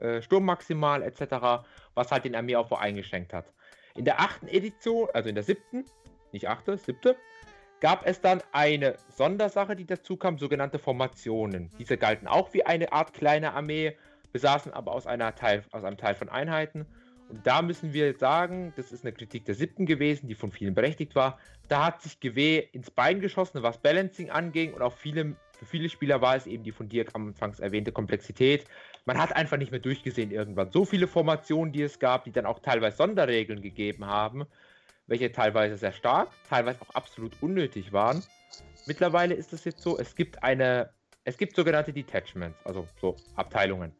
äh, 0.00 0.22
Sturm 0.22 0.46
maximal 0.46 1.02
etc., 1.02 1.64
was 1.94 2.10
halt 2.10 2.24
den 2.24 2.34
Armeeaufbau 2.34 2.76
eingeschränkt 2.76 3.32
hat. 3.34 3.44
In 3.94 4.06
der 4.06 4.18
achten 4.18 4.48
Edition, 4.48 5.08
also 5.12 5.28
in 5.28 5.34
der 5.34 5.44
siebten, 5.44 5.84
nicht 6.32 6.48
achte, 6.48 6.78
siebte, 6.78 7.16
gab 7.80 8.06
es 8.06 8.20
dann 8.20 8.42
eine 8.52 8.96
Sondersache, 9.08 9.76
die 9.76 9.84
dazu 9.84 10.16
kam, 10.16 10.38
sogenannte 10.38 10.78
Formationen. 10.78 11.70
Diese 11.78 11.98
galten 11.98 12.26
auch 12.26 12.54
wie 12.54 12.64
eine 12.64 12.92
Art 12.92 13.12
kleine 13.12 13.52
Armee, 13.52 13.96
besaßen 14.32 14.72
aber 14.72 14.92
aus, 14.92 15.04
Teil, 15.04 15.64
aus 15.72 15.84
einem 15.84 15.98
Teil 15.98 16.14
von 16.14 16.28
Einheiten. 16.28 16.86
Und 17.32 17.46
da 17.46 17.62
müssen 17.62 17.94
wir 17.94 18.14
sagen, 18.18 18.74
das 18.76 18.92
ist 18.92 19.04
eine 19.04 19.12
Kritik 19.12 19.46
der 19.46 19.54
siebten 19.54 19.86
gewesen, 19.86 20.28
die 20.28 20.34
von 20.34 20.52
vielen 20.52 20.74
berechtigt 20.74 21.14
war. 21.14 21.38
Da 21.66 21.86
hat 21.86 22.02
sich 22.02 22.20
GW 22.20 22.58
ins 22.72 22.90
Bein 22.90 23.20
geschossen, 23.20 23.62
was 23.62 23.78
Balancing 23.78 24.30
anging 24.30 24.74
und 24.74 24.82
auch 24.82 24.92
viele 24.92 25.34
für 25.62 25.66
viele 25.66 25.88
Spieler 25.88 26.20
war 26.20 26.34
es 26.34 26.48
eben 26.48 26.64
die 26.64 26.72
von 26.72 26.88
dir 26.88 27.06
anfangs 27.14 27.60
erwähnte 27.60 27.92
Komplexität. 27.92 28.66
Man 29.04 29.16
hat 29.16 29.34
einfach 29.36 29.56
nicht 29.58 29.70
mehr 29.70 29.78
durchgesehen 29.78 30.32
irgendwann. 30.32 30.72
So 30.72 30.84
viele 30.84 31.06
Formationen, 31.06 31.72
die 31.72 31.82
es 31.82 32.00
gab, 32.00 32.24
die 32.24 32.32
dann 32.32 32.46
auch 32.46 32.58
teilweise 32.58 32.96
Sonderregeln 32.96 33.62
gegeben 33.62 34.04
haben, 34.04 34.44
welche 35.06 35.30
teilweise 35.30 35.76
sehr 35.76 35.92
stark, 35.92 36.30
teilweise 36.48 36.82
auch 36.82 36.90
absolut 36.96 37.32
unnötig 37.40 37.92
waren. 37.92 38.24
Mittlerweile 38.86 39.34
ist 39.34 39.52
es 39.52 39.64
jetzt 39.64 39.82
so, 39.82 39.98
es 39.98 40.16
gibt 40.16 40.42
eine, 40.42 40.90
es 41.22 41.38
gibt 41.38 41.54
sogenannte 41.54 41.92
Detachments, 41.92 42.58
also 42.66 42.88
so 43.00 43.14
Abteilungen. 43.36 43.92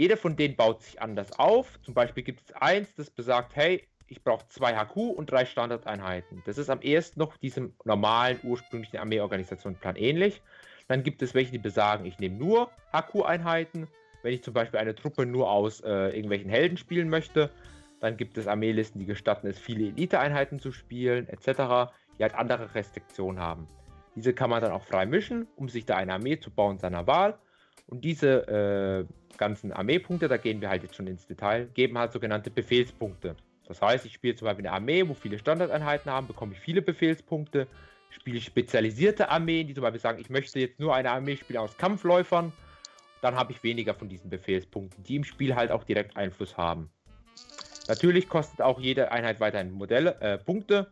Jede 0.00 0.16
von 0.16 0.34
denen 0.34 0.56
baut 0.56 0.80
sich 0.80 1.02
anders 1.02 1.38
auf. 1.38 1.78
Zum 1.82 1.92
Beispiel 1.92 2.22
gibt 2.22 2.40
es 2.40 2.56
eins, 2.56 2.94
das 2.94 3.10
besagt, 3.10 3.54
hey, 3.54 3.86
ich 4.06 4.24
brauche 4.24 4.48
zwei 4.48 4.74
HQ 4.74 4.96
und 4.96 5.30
drei 5.30 5.44
Standardeinheiten. 5.44 6.42
Das 6.46 6.56
ist 6.56 6.70
am 6.70 6.80
ehesten 6.80 7.20
noch 7.20 7.36
diesem 7.36 7.74
normalen 7.84 8.40
ursprünglichen 8.42 8.96
Armeeorganisationsplan 8.96 9.96
ähnlich. 9.96 10.40
Dann 10.88 11.02
gibt 11.02 11.20
es 11.20 11.34
welche, 11.34 11.52
die 11.52 11.58
besagen, 11.58 12.06
ich 12.06 12.18
nehme 12.18 12.36
nur 12.36 12.70
HQ-Einheiten. 12.94 13.88
Wenn 14.22 14.32
ich 14.32 14.42
zum 14.42 14.54
Beispiel 14.54 14.80
eine 14.80 14.94
Truppe 14.94 15.26
nur 15.26 15.50
aus 15.50 15.82
äh, 15.82 16.16
irgendwelchen 16.16 16.48
Helden 16.48 16.78
spielen 16.78 17.10
möchte, 17.10 17.50
dann 18.00 18.16
gibt 18.16 18.38
es 18.38 18.46
Armeelisten, 18.46 19.00
die 19.00 19.06
gestatten 19.06 19.48
es, 19.48 19.58
viele 19.58 19.88
Elite-Einheiten 19.88 20.60
zu 20.60 20.72
spielen, 20.72 21.28
etc., 21.28 21.92
die 22.18 22.22
halt 22.22 22.34
andere 22.36 22.74
Restriktionen 22.74 23.38
haben. 23.38 23.68
Diese 24.16 24.32
kann 24.32 24.48
man 24.48 24.62
dann 24.62 24.72
auch 24.72 24.84
frei 24.84 25.04
mischen, 25.04 25.46
um 25.56 25.68
sich 25.68 25.84
da 25.84 25.98
eine 25.98 26.14
Armee 26.14 26.40
zu 26.40 26.50
bauen 26.50 26.78
seiner 26.78 27.06
Wahl. 27.06 27.38
Und 27.90 28.04
diese 28.04 29.06
äh, 29.08 29.36
ganzen 29.36 29.72
Armeepunkte, 29.72 30.28
da 30.28 30.36
gehen 30.36 30.60
wir 30.60 30.70
halt 30.70 30.82
jetzt 30.82 30.94
schon 30.94 31.06
ins 31.06 31.26
Detail, 31.26 31.66
geben 31.74 31.98
halt 31.98 32.12
sogenannte 32.12 32.50
Befehlspunkte. 32.50 33.36
Das 33.66 33.82
heißt, 33.82 34.06
ich 34.06 34.14
spiele 34.14 34.34
zum 34.34 34.46
Beispiel 34.46 34.66
eine 34.66 34.74
Armee, 34.74 35.06
wo 35.06 35.14
viele 35.14 35.38
Standardeinheiten 35.38 36.10
haben, 36.10 36.26
bekomme 36.26 36.52
ich 36.52 36.60
viele 36.60 36.82
Befehlspunkte 36.82 37.66
spiele 38.10 38.40
spezialisierte 38.40 39.28
Armeen, 39.28 39.66
die 39.66 39.74
zum 39.74 39.82
Beispiel 39.82 40.00
sagen, 40.00 40.20
ich 40.20 40.30
möchte 40.30 40.58
jetzt 40.58 40.78
nur 40.78 40.94
eine 40.94 41.10
Armee 41.10 41.36
spielen 41.36 41.60
aus 41.60 41.76
Kampfläufern, 41.76 42.52
dann 43.22 43.36
habe 43.36 43.52
ich 43.52 43.62
weniger 43.62 43.94
von 43.94 44.08
diesen 44.08 44.30
Befehlspunkten, 44.30 45.04
die 45.04 45.16
im 45.16 45.24
Spiel 45.24 45.54
halt 45.54 45.70
auch 45.70 45.84
direkt 45.84 46.16
Einfluss 46.16 46.56
haben. 46.56 46.90
Natürlich 47.88 48.28
kostet 48.28 48.62
auch 48.62 48.80
jede 48.80 49.12
Einheit 49.12 49.40
weiterhin 49.40 49.72
Modelle, 49.72 50.20
äh, 50.20 50.38
Punkte. 50.38 50.90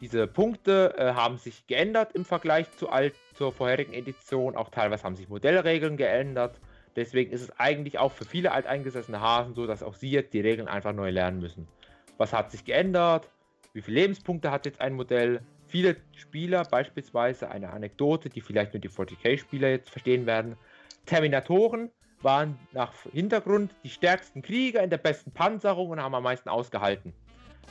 Diese 0.00 0.26
Punkte 0.26 0.94
äh, 0.98 1.12
haben 1.12 1.38
sich 1.38 1.66
geändert 1.66 2.12
im 2.12 2.24
Vergleich 2.24 2.70
zu 2.72 2.90
alt, 2.90 3.14
zur 3.34 3.52
vorherigen 3.52 3.94
Edition. 3.94 4.56
Auch 4.56 4.68
teilweise 4.68 5.04
haben 5.04 5.16
sich 5.16 5.28
Modellregeln 5.28 5.96
geändert. 5.96 6.60
Deswegen 6.96 7.32
ist 7.32 7.42
es 7.42 7.58
eigentlich 7.58 7.98
auch 7.98 8.12
für 8.12 8.24
viele 8.24 8.52
alteingesessene 8.52 9.20
Hasen 9.20 9.54
so, 9.54 9.66
dass 9.66 9.82
auch 9.82 9.94
sie 9.94 10.10
jetzt 10.10 10.32
die 10.32 10.40
Regeln 10.40 10.68
einfach 10.68 10.92
neu 10.92 11.10
lernen 11.10 11.40
müssen. 11.40 11.68
Was 12.18 12.32
hat 12.32 12.50
sich 12.50 12.64
geändert? 12.64 13.28
Wie 13.72 13.82
viele 13.82 14.00
Lebenspunkte 14.00 14.50
hat 14.50 14.66
jetzt 14.66 14.80
ein 14.80 14.94
Modell? 14.94 15.42
viele 15.66 15.96
Spieler, 16.12 16.64
beispielsweise 16.64 17.50
eine 17.50 17.70
Anekdote, 17.70 18.28
die 18.28 18.40
vielleicht 18.40 18.72
nur 18.72 18.80
die 18.80 18.88
40k-Spieler 18.88 19.68
jetzt 19.68 19.90
verstehen 19.90 20.26
werden, 20.26 20.56
Terminatoren 21.04 21.90
waren 22.22 22.58
nach 22.72 22.92
Hintergrund 23.12 23.74
die 23.84 23.90
stärksten 23.90 24.42
Krieger 24.42 24.82
in 24.82 24.90
der 24.90 24.98
besten 24.98 25.32
Panzerung 25.32 25.90
und 25.90 26.00
haben 26.00 26.14
am 26.14 26.22
meisten 26.22 26.48
ausgehalten. 26.48 27.12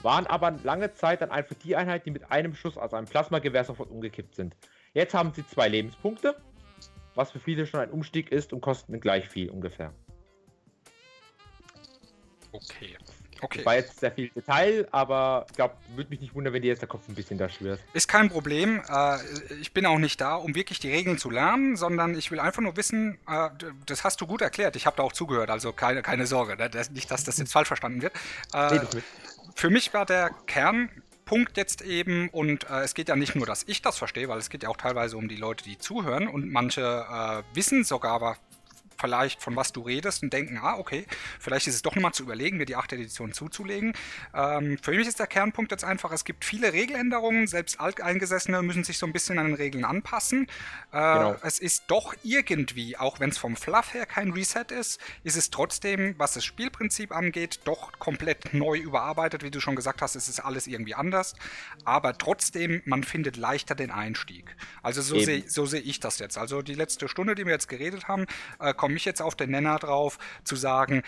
Waren 0.01 0.27
aber 0.27 0.51
lange 0.63 0.93
Zeit 0.93 1.21
dann 1.21 1.31
einfach 1.31 1.55
die 1.63 1.75
Einheit, 1.75 2.05
die 2.05 2.11
mit 2.11 2.31
einem 2.31 2.55
Schuss 2.55 2.77
aus 2.77 2.93
einem 2.93 3.07
Plasmagewehr 3.07 3.63
sofort 3.63 3.89
umgekippt 3.89 4.35
sind. 4.35 4.55
Jetzt 4.93 5.13
haben 5.13 5.33
sie 5.33 5.45
zwei 5.45 5.67
Lebenspunkte, 5.67 6.35
was 7.15 7.31
für 7.31 7.39
viele 7.39 7.65
schon 7.65 7.79
ein 7.79 7.91
Umstieg 7.91 8.31
ist 8.31 8.53
und 8.53 8.61
kosten 8.61 8.99
gleich 8.99 9.27
viel 9.27 9.49
ungefähr. 9.49 9.93
Okay. 12.51 12.95
Okay. 13.41 13.57
Das 13.59 13.65
war 13.65 13.75
jetzt 13.75 13.99
sehr 13.99 14.11
viel 14.11 14.29
Detail, 14.29 14.87
aber 14.91 15.45
ich 15.49 15.55
glaube, 15.55 15.75
würde 15.95 16.09
mich 16.09 16.21
nicht 16.21 16.33
wundern, 16.33 16.53
wenn 16.53 16.61
dir 16.61 16.69
jetzt 16.69 16.81
der 16.81 16.87
Kopf 16.87 17.07
ein 17.09 17.15
bisschen 17.15 17.37
da 17.37 17.49
schwirrt. 17.49 17.79
Ist 17.93 18.07
kein 18.07 18.29
Problem. 18.29 18.81
Äh, 18.89 19.17
ich 19.59 19.73
bin 19.73 19.85
auch 19.85 19.97
nicht 19.97 20.21
da, 20.21 20.35
um 20.35 20.55
wirklich 20.55 20.79
die 20.79 20.89
Regeln 20.89 21.17
zu 21.17 21.29
lernen, 21.29 21.75
sondern 21.75 22.17
ich 22.17 22.31
will 22.31 22.39
einfach 22.39 22.61
nur 22.61 22.77
wissen, 22.77 23.19
äh, 23.27 23.49
das 23.85 24.03
hast 24.03 24.21
du 24.21 24.27
gut 24.27 24.41
erklärt. 24.41 24.75
Ich 24.77 24.85
habe 24.85 24.95
da 24.95 25.03
auch 25.03 25.11
zugehört, 25.11 25.49
also 25.49 25.73
keine, 25.73 26.01
keine 26.01 26.27
Sorge. 26.27 26.55
Ne? 26.55 26.71
Nicht, 26.91 27.11
dass 27.11 27.23
das 27.25 27.37
jetzt 27.37 27.51
falsch 27.51 27.67
verstanden 27.67 28.01
wird. 28.01 28.13
Äh, 28.53 28.79
für 29.55 29.69
mich 29.69 29.93
war 29.93 30.05
der 30.05 30.31
Kernpunkt 30.47 31.55
jetzt 31.55 31.81
eben, 31.81 32.29
und 32.29 32.69
äh, 32.69 32.81
es 32.81 32.93
geht 32.93 33.07
ja 33.07 33.15
nicht 33.15 33.35
nur, 33.35 33.45
dass 33.45 33.63
ich 33.63 33.81
das 33.81 33.97
verstehe, 33.97 34.27
weil 34.27 34.37
es 34.37 34.49
geht 34.49 34.63
ja 34.63 34.69
auch 34.69 34.77
teilweise 34.77 35.15
um 35.15 35.29
die 35.29 35.37
Leute, 35.37 35.63
die 35.63 35.77
zuhören 35.77 36.27
und 36.27 36.51
manche 36.51 36.81
äh, 36.81 37.55
wissen 37.55 37.85
sogar, 37.85 38.37
vielleicht 39.05 39.39
von 39.39 39.55
was 39.55 39.71
du 39.71 39.81
redest 39.81 40.23
und 40.23 40.33
denken, 40.33 40.57
ah, 40.57 40.77
okay, 40.77 41.05
vielleicht 41.39 41.67
ist 41.67 41.75
es 41.75 41.81
doch 41.83 41.95
nochmal 41.95 42.13
zu 42.13 42.23
überlegen, 42.23 42.57
mir 42.57 42.65
die 42.65 42.75
8. 42.75 42.93
Edition 42.93 43.33
zuzulegen. 43.33 43.93
Ähm, 44.33 44.79
für 44.81 44.91
mich 44.91 45.07
ist 45.07 45.19
der 45.19 45.27
Kernpunkt 45.27 45.71
jetzt 45.71 45.83
einfach, 45.83 46.11
es 46.11 46.25
gibt 46.25 46.43
viele 46.43 46.73
Regeländerungen, 46.73 47.45
selbst 47.45 47.79
Alteingesessene 47.79 48.63
müssen 48.63 48.83
sich 48.83 48.97
so 48.97 49.05
ein 49.05 49.13
bisschen 49.13 49.37
an 49.37 49.45
den 49.45 49.55
Regeln 49.55 49.85
anpassen. 49.85 50.47
Äh, 50.91 50.97
genau. 50.97 51.35
Es 51.43 51.59
ist 51.59 51.83
doch 51.87 52.15
irgendwie, 52.23 52.97
auch 52.97 53.19
wenn 53.19 53.29
es 53.29 53.37
vom 53.37 53.55
Fluff 53.55 53.93
her 53.93 54.07
kein 54.07 54.31
Reset 54.31 54.65
ist, 54.71 54.99
ist 55.23 55.35
es 55.35 55.51
trotzdem, 55.51 56.15
was 56.17 56.33
das 56.33 56.43
Spielprinzip 56.43 57.11
angeht, 57.11 57.59
doch 57.65 57.91
komplett 57.99 58.55
neu 58.55 58.79
überarbeitet. 58.79 59.43
Wie 59.43 59.51
du 59.51 59.59
schon 59.59 59.75
gesagt 59.75 60.01
hast, 60.01 60.15
es 60.15 60.27
ist 60.27 60.39
alles 60.39 60.65
irgendwie 60.65 60.95
anders. 60.95 61.35
Aber 61.83 62.17
trotzdem, 62.17 62.81
man 62.85 63.03
findet 63.03 63.37
leichter 63.37 63.75
den 63.75 63.91
Einstieg. 63.91 64.55
Also 64.81 65.03
so 65.03 65.19
sehe 65.19 65.43
so 65.47 65.67
seh 65.67 65.77
ich 65.77 65.99
das 65.99 66.17
jetzt. 66.17 66.39
Also 66.39 66.63
die 66.63 66.73
letzte 66.73 67.07
Stunde, 67.07 67.35
die 67.35 67.45
wir 67.45 67.53
jetzt 67.53 67.69
geredet 67.69 68.07
haben, 68.07 68.25
äh, 68.59 68.73
komme 68.73 68.94
ich 68.97 69.05
jetzt 69.05 69.21
auf 69.21 69.35
den 69.35 69.51
Nenner 69.51 69.79
drauf, 69.79 70.17
zu 70.43 70.55
sagen, 70.55 71.03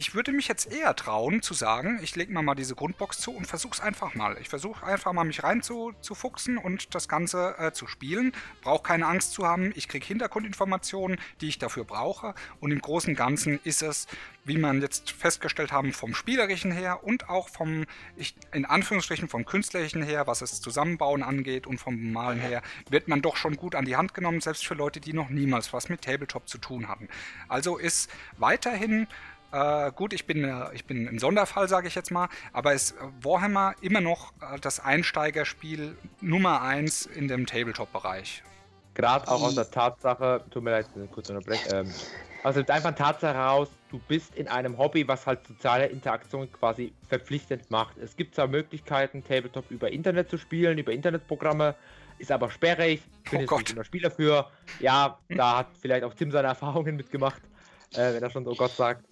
ich 0.00 0.14
würde 0.14 0.32
mich 0.32 0.48
jetzt 0.48 0.72
eher 0.72 0.96
trauen 0.96 1.42
zu 1.42 1.52
sagen, 1.52 2.00
ich 2.02 2.16
lege 2.16 2.32
mir 2.32 2.40
mal 2.40 2.54
diese 2.54 2.74
Grundbox 2.74 3.18
zu 3.18 3.32
und 3.32 3.46
versuche 3.46 3.74
es 3.74 3.80
einfach 3.80 4.14
mal. 4.14 4.38
Ich 4.40 4.48
versuche 4.48 4.86
einfach 4.86 5.12
mal 5.12 5.24
mich 5.24 5.42
reinzufuchsen 5.42 6.56
und 6.56 6.94
das 6.94 7.06
Ganze 7.06 7.54
äh, 7.58 7.72
zu 7.72 7.86
spielen. 7.86 8.32
Brauche 8.62 8.82
keine 8.82 9.06
Angst 9.06 9.34
zu 9.34 9.46
haben. 9.46 9.72
Ich 9.76 9.88
kriege 9.88 10.06
Hintergrundinformationen, 10.06 11.18
die 11.42 11.48
ich 11.48 11.58
dafür 11.58 11.84
brauche. 11.84 12.34
Und 12.60 12.70
im 12.70 12.80
Großen 12.80 13.10
und 13.10 13.16
Ganzen 13.16 13.60
ist 13.62 13.82
es, 13.82 14.06
wie 14.44 14.56
man 14.56 14.80
jetzt 14.80 15.10
festgestellt 15.10 15.70
haben, 15.70 15.92
vom 15.92 16.14
Spielerischen 16.14 16.72
her 16.72 17.04
und 17.04 17.28
auch 17.28 17.50
vom, 17.50 17.84
ich, 18.16 18.34
in 18.54 18.64
Anführungsstrichen, 18.64 19.28
vom 19.28 19.44
Künstlerischen 19.44 20.02
her, 20.02 20.26
was 20.26 20.38
das 20.38 20.62
Zusammenbauen 20.62 21.22
angeht 21.22 21.66
und 21.66 21.76
vom 21.76 22.10
Malen 22.10 22.40
her, 22.40 22.62
wird 22.88 23.08
man 23.08 23.20
doch 23.20 23.36
schon 23.36 23.54
gut 23.54 23.74
an 23.74 23.84
die 23.84 23.96
Hand 23.96 24.14
genommen, 24.14 24.40
selbst 24.40 24.66
für 24.66 24.74
Leute, 24.74 24.98
die 24.98 25.12
noch 25.12 25.28
niemals 25.28 25.74
was 25.74 25.90
mit 25.90 26.00
Tabletop 26.00 26.48
zu 26.48 26.56
tun 26.56 26.88
hatten. 26.88 27.08
Also 27.48 27.76
ist 27.76 28.10
weiterhin 28.38 29.06
äh, 29.52 29.90
gut, 29.92 30.12
ich 30.12 30.26
bin, 30.26 30.44
äh, 30.44 30.72
ich 30.74 30.84
bin 30.84 31.08
ein 31.08 31.18
Sonderfall, 31.18 31.68
sage 31.68 31.88
ich 31.88 31.94
jetzt 31.94 32.10
mal, 32.10 32.28
aber 32.52 32.72
ist 32.72 32.94
Warhammer 33.22 33.74
immer 33.80 34.00
noch 34.00 34.32
äh, 34.40 34.58
das 34.60 34.80
Einsteigerspiel 34.80 35.96
Nummer 36.20 36.62
1 36.62 37.06
in 37.06 37.28
dem 37.28 37.46
Tabletop-Bereich. 37.46 38.42
Gerade 38.94 39.28
auch 39.28 39.42
aus 39.42 39.54
der 39.54 39.70
Tatsache, 39.70 40.44
tut 40.50 40.62
mir 40.64 40.72
leid, 40.72 40.86
kurz 41.12 41.30
unterbrechen, 41.30 41.68
ähm, 41.72 41.94
Also 42.42 42.60
einfach 42.66 42.94
Tatsache 42.94 43.34
heraus, 43.34 43.68
du 43.90 43.98
bist 44.08 44.34
in 44.34 44.48
einem 44.48 44.76
Hobby, 44.78 45.06
was 45.06 45.26
halt 45.26 45.46
soziale 45.46 45.86
Interaktion 45.86 46.50
quasi 46.52 46.92
verpflichtend 47.08 47.70
macht. 47.70 47.96
Es 47.98 48.16
gibt 48.16 48.34
zwar 48.34 48.48
Möglichkeiten, 48.48 49.22
Tabletop 49.24 49.70
über 49.70 49.90
Internet 49.90 50.28
zu 50.28 50.38
spielen, 50.38 50.76
über 50.78 50.92
Internetprogramme, 50.92 51.74
ist 52.18 52.32
aber 52.32 52.50
sperrig. 52.50 53.02
Ich 53.24 53.30
bin 53.30 53.38
Oh 53.38 53.40
jetzt 53.42 53.48
Gott. 53.48 53.58
nicht 53.60 53.76
der 53.76 53.84
Spieler 53.84 54.10
für. 54.10 54.50
Ja, 54.80 55.18
da 55.28 55.58
hat 55.58 55.68
vielleicht 55.80 56.04
auch 56.04 56.14
Tim 56.14 56.30
seine 56.30 56.48
Erfahrungen 56.48 56.96
mitgemacht, 56.96 57.40
äh, 57.94 58.12
wenn 58.14 58.22
er 58.22 58.30
schon 58.30 58.44
so 58.44 58.54
Gott 58.54 58.72
sagt. 58.72 59.04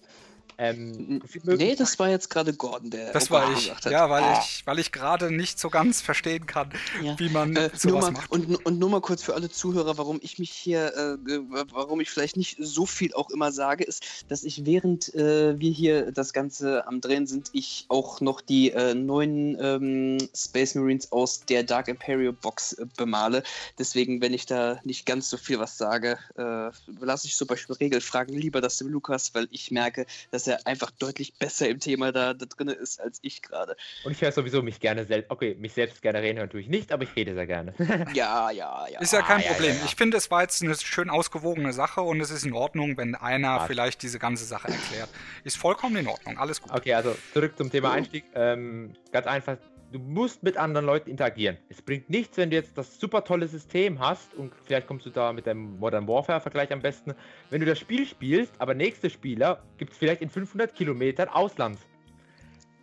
Ähm, 0.59 1.21
Nee, 1.45 1.75
das 1.75 1.97
war 1.99 2.09
jetzt 2.09 2.29
gerade 2.29 2.51
Gordon, 2.53 2.89
der 2.89 3.13
Das 3.13 3.31
war 3.31 3.49
ich. 3.53 3.65
gesagt 3.65 3.85
hat. 3.85 3.91
Ja, 3.93 4.09
weil 4.09 4.23
Ah. 4.23 4.39
ich, 4.43 4.65
weil 4.67 4.77
ich 4.77 4.91
gerade 4.91 5.31
nicht 5.31 5.57
so 5.57 5.69
ganz 5.69 6.01
verstehen 6.01 6.45
kann, 6.47 6.69
Ja. 7.01 7.17
wie 7.17 7.29
man 7.29 7.55
Äh, 7.55 7.69
sowas 7.73 8.05
mal, 8.05 8.11
macht. 8.11 8.29
und, 8.31 8.65
und 8.65 8.77
nur 8.77 8.89
mal 8.89 8.99
kurz 8.99 9.23
für 9.23 9.35
alle 9.35 9.49
Zuhörer, 9.49 9.97
warum 9.97 10.19
ich 10.21 10.37
mich 10.37 10.51
hier, 10.51 10.93
äh, 10.95 11.17
ge- 11.25 11.41
warum 11.71 12.01
ich 12.01 12.09
vielleicht 12.09 12.35
nicht 12.35 12.57
so 12.59 12.85
viel 12.85 13.13
auch 13.13 13.29
immer 13.29 13.53
sage, 13.53 13.85
ist, 13.85 14.03
dass 14.27 14.43
ich 14.43 14.65
während 14.65 15.13
äh, 15.15 15.57
wir 15.57 15.71
hier 15.71 16.11
das 16.11 16.33
Ganze 16.33 16.85
am 16.87 16.99
Drehen 16.99 17.25
sind, 17.25 17.49
ich 17.53 17.85
auch 17.87 18.19
noch 18.19 18.41
die 18.41 18.71
äh, 18.71 18.93
neuen 18.93 19.57
ähm, 19.61 20.17
Space 20.35 20.75
Marines 20.75 21.09
aus 21.13 21.45
der 21.45 21.63
Dark 21.63 21.87
Imperial 21.87 22.33
Box 22.33 22.73
äh, 22.73 22.85
bemale. 22.97 23.43
Deswegen, 23.77 24.21
wenn 24.21 24.33
ich 24.33 24.45
da 24.45 24.79
nicht 24.83 25.05
ganz 25.05 25.29
so 25.29 25.37
viel 25.37 25.57
was 25.59 25.77
sage, 25.77 26.19
äh, 26.37 26.69
lasse 26.99 27.27
ich 27.27 27.35
zum 27.37 27.47
Beispiel 27.47 27.75
Regelfragen 27.77 28.35
lieber 28.35 28.59
das 28.59 28.77
dem 28.77 28.89
Lukas, 28.89 29.33
weil 29.33 29.47
ich 29.51 29.71
merke, 29.71 30.05
dass 30.31 30.47
er 30.47 30.48
einfach 30.65 30.91
deutlich 30.91 31.35
besser 31.37 31.67
im 31.69 31.79
Thema 31.79 32.11
da, 32.11 32.33
da 32.33 32.45
drin 32.45 32.67
ist 32.69 32.99
als 32.99 33.19
ich 33.21 33.41
gerade. 33.41 33.75
Und 34.03 34.11
ich 34.11 34.21
höre 34.21 34.31
sowieso 34.31 34.61
mich 34.61 34.79
gerne 34.79 35.05
selbst. 35.05 35.29
Okay, 35.31 35.55
mich 35.59 35.73
selbst 35.73 36.01
gerne 36.01 36.21
reden 36.21 36.37
hören 36.39 36.49
tue 36.49 36.61
ich 36.61 36.67
nicht, 36.67 36.91
aber 36.91 37.03
ich 37.03 37.15
rede 37.15 37.33
sehr 37.33 37.47
gerne. 37.47 37.73
Ja, 38.13 38.49
ja, 38.51 38.87
ja. 38.87 38.99
Ist 38.99 39.13
ja 39.13 39.21
kein 39.21 39.41
Ah, 39.41 39.43
ja, 39.45 39.51
Problem. 39.51 39.73
ja, 39.73 39.79
ja. 39.79 39.85
Ich 39.85 39.95
finde, 39.95 40.17
es 40.17 40.31
war 40.31 40.41
jetzt 40.41 40.61
eine 40.63 40.75
schön 40.75 41.09
ausgewogene 41.09 41.73
Sache 41.73 42.01
und 42.01 42.19
es 42.21 42.31
ist 42.31 42.45
in 42.45 42.53
Ordnung, 42.53 42.97
wenn 42.97 43.15
einer 43.15 43.57
Passt. 43.57 43.67
vielleicht 43.67 44.01
diese 44.01 44.19
ganze 44.19 44.45
Sache 44.45 44.67
erklärt. 44.69 45.09
Ist 45.43 45.57
vollkommen 45.57 45.95
in 45.97 46.07
Ordnung. 46.07 46.37
Alles 46.37 46.61
gut. 46.61 46.71
Okay, 46.73 46.93
also 46.93 47.15
zurück 47.33 47.57
zum 47.57 47.69
Thema 47.71 47.91
Einstieg. 47.91 48.25
Ähm, 48.35 48.93
ganz 49.11 49.27
einfach, 49.27 49.57
du 49.91 49.99
musst 49.99 50.43
mit 50.43 50.57
anderen 50.57 50.85
Leuten 50.85 51.09
interagieren. 51.09 51.57
Es 51.69 51.81
bringt 51.81 52.09
nichts, 52.09 52.37
wenn 52.37 52.49
du 52.49 52.55
jetzt 52.55 52.77
das 52.77 52.99
super 52.99 53.23
tolle 53.23 53.47
System 53.47 53.99
hast 53.99 54.33
und 54.35 54.53
vielleicht 54.65 54.87
kommst 54.87 55.05
du 55.05 55.09
da 55.09 55.33
mit 55.33 55.45
dem 55.45 55.79
Modern 55.79 56.07
Warfare-Vergleich 56.07 56.71
am 56.71 56.81
besten. 56.81 57.13
Wenn 57.49 57.61
du 57.61 57.65
das 57.65 57.79
Spiel 57.79 58.05
spielst, 58.05 58.53
aber 58.59 58.73
nächste 58.73 59.09
Spieler 59.09 59.63
gibt 59.77 59.93
es 59.93 59.97
vielleicht 59.97 60.21
in 60.21 60.29
500 60.29 60.73
Kilometern 60.73 61.29
Ausland. 61.29 61.79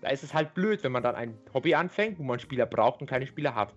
Da 0.03 0.11
ist 0.11 0.23
es 0.23 0.35
halt 0.35 0.55
blöd, 0.55 0.83
wenn 0.83 0.93
man 0.93 1.03
dann 1.03 1.15
ein 1.15 1.39
Hobby 1.55 1.75
anfängt, 1.75 2.19
wo 2.19 2.23
man 2.23 2.39
Spieler 2.39 2.67
braucht 2.67 3.01
und 3.01 3.07
keine 3.07 3.27
Spieler 3.27 3.55
hat. 3.55 3.75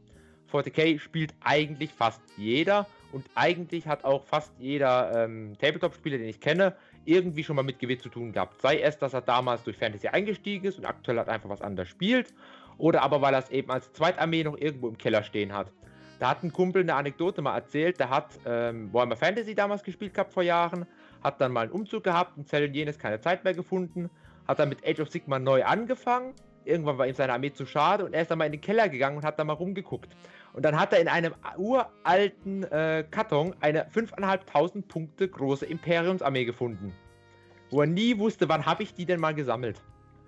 40k 0.52 1.00
spielt 1.00 1.34
eigentlich 1.42 1.92
fast 1.92 2.22
jeder 2.38 2.88
und 3.12 3.26
eigentlich 3.36 3.88
hat 3.88 4.04
auch 4.04 4.26
fast 4.26 4.52
jeder 4.60 5.26
ähm, 5.26 5.56
Tabletop-Spieler, 5.60 6.18
den 6.18 6.28
ich 6.28 6.40
kenne, 6.40 6.76
irgendwie 7.06 7.44
schon 7.44 7.56
mal 7.56 7.64
mit 7.64 7.80
GW 7.80 7.98
zu 7.98 8.10
tun 8.10 8.32
gehabt. 8.32 8.62
Sei 8.62 8.80
es, 8.82 8.98
dass 8.98 9.14
er 9.14 9.22
damals 9.22 9.64
durch 9.64 9.78
Fantasy 9.78 10.08
eingestiegen 10.08 10.68
ist 10.68 10.78
und 10.78 10.86
aktuell 10.86 11.18
halt 11.18 11.30
einfach 11.30 11.50
was 11.50 11.62
anderes 11.62 11.90
spielt, 11.90 12.34
oder 12.80 13.04
aber 13.04 13.22
weil 13.22 13.34
er 13.34 13.40
es 13.40 13.50
eben 13.52 13.70
als 13.70 13.92
Zweitarmee 13.94 14.44
noch 14.44 14.58
irgendwo 14.58 14.88
im 14.88 14.98
Keller 14.98 15.24
stehen 15.24 15.54
hat. 15.54 15.72
Da 16.20 16.32
hat 16.32 16.44
ein 16.44 16.52
Kumpel 16.52 16.82
eine 16.82 16.96
Anekdote 16.96 17.42
mal 17.42 17.56
erzählt, 17.56 18.00
der 18.00 18.10
hat 18.10 18.32
ähm, 18.46 18.92
Warhammer 18.92 19.16
Fantasy 19.16 19.56
damals 19.56 19.84
gespielt 19.84 20.14
gehabt 20.14 20.34
vor 20.34 20.44
Jahren, 20.44 20.86
hat 21.24 21.40
dann 21.40 21.52
mal 21.52 21.62
einen 21.62 21.72
Umzug 21.72 22.04
gehabt 22.04 22.38
und 22.38 22.48
Zell 22.48 22.68
und 22.68 22.74
jenes 22.74 23.00
keine 23.00 23.22
Zeit 23.22 23.44
mehr 23.44 23.54
gefunden, 23.54 24.10
hat 24.48 24.60
dann 24.60 24.70
mit 24.70 24.86
Age 24.86 25.00
of 25.00 25.10
Sigma 25.10 25.40
neu 25.40 25.64
angefangen, 25.64 26.34
irgendwann 26.66 26.98
war 26.98 27.08
ihm 27.08 27.16
seine 27.16 27.34
Armee 27.34 27.54
zu 27.54 27.66
schade 27.66 28.06
und 28.06 28.14
er 28.14 28.24
ist 28.24 28.32
dann 28.32 28.38
mal 28.38 28.46
in 28.46 28.52
den 28.52 28.62
Keller 28.62 28.90
gegangen 28.90 29.18
und 29.18 29.24
hat 29.24 29.40
da 29.40 29.44
mal 29.44 29.54
rumgeguckt. 29.54 30.16
Und 30.54 30.66
dann 30.66 30.80
hat 30.80 30.92
er 30.94 31.00
in 31.00 31.08
einem 31.08 31.34
uralten 31.58 32.64
äh, 32.64 33.06
Karton 33.10 33.56
eine 33.62 33.86
5.500 33.90 34.82
Punkte 34.88 35.28
große 35.30 35.66
Imperiumsarmee 35.66 36.46
gefunden. 36.46 36.94
Wo 37.70 37.82
er 37.82 37.88
nie 37.88 38.18
wusste, 38.18 38.50
wann 38.50 38.66
habe 38.66 38.84
ich 38.84 38.94
die 38.94 39.06
denn 39.06 39.20
mal 39.20 39.36
gesammelt. 39.36 39.82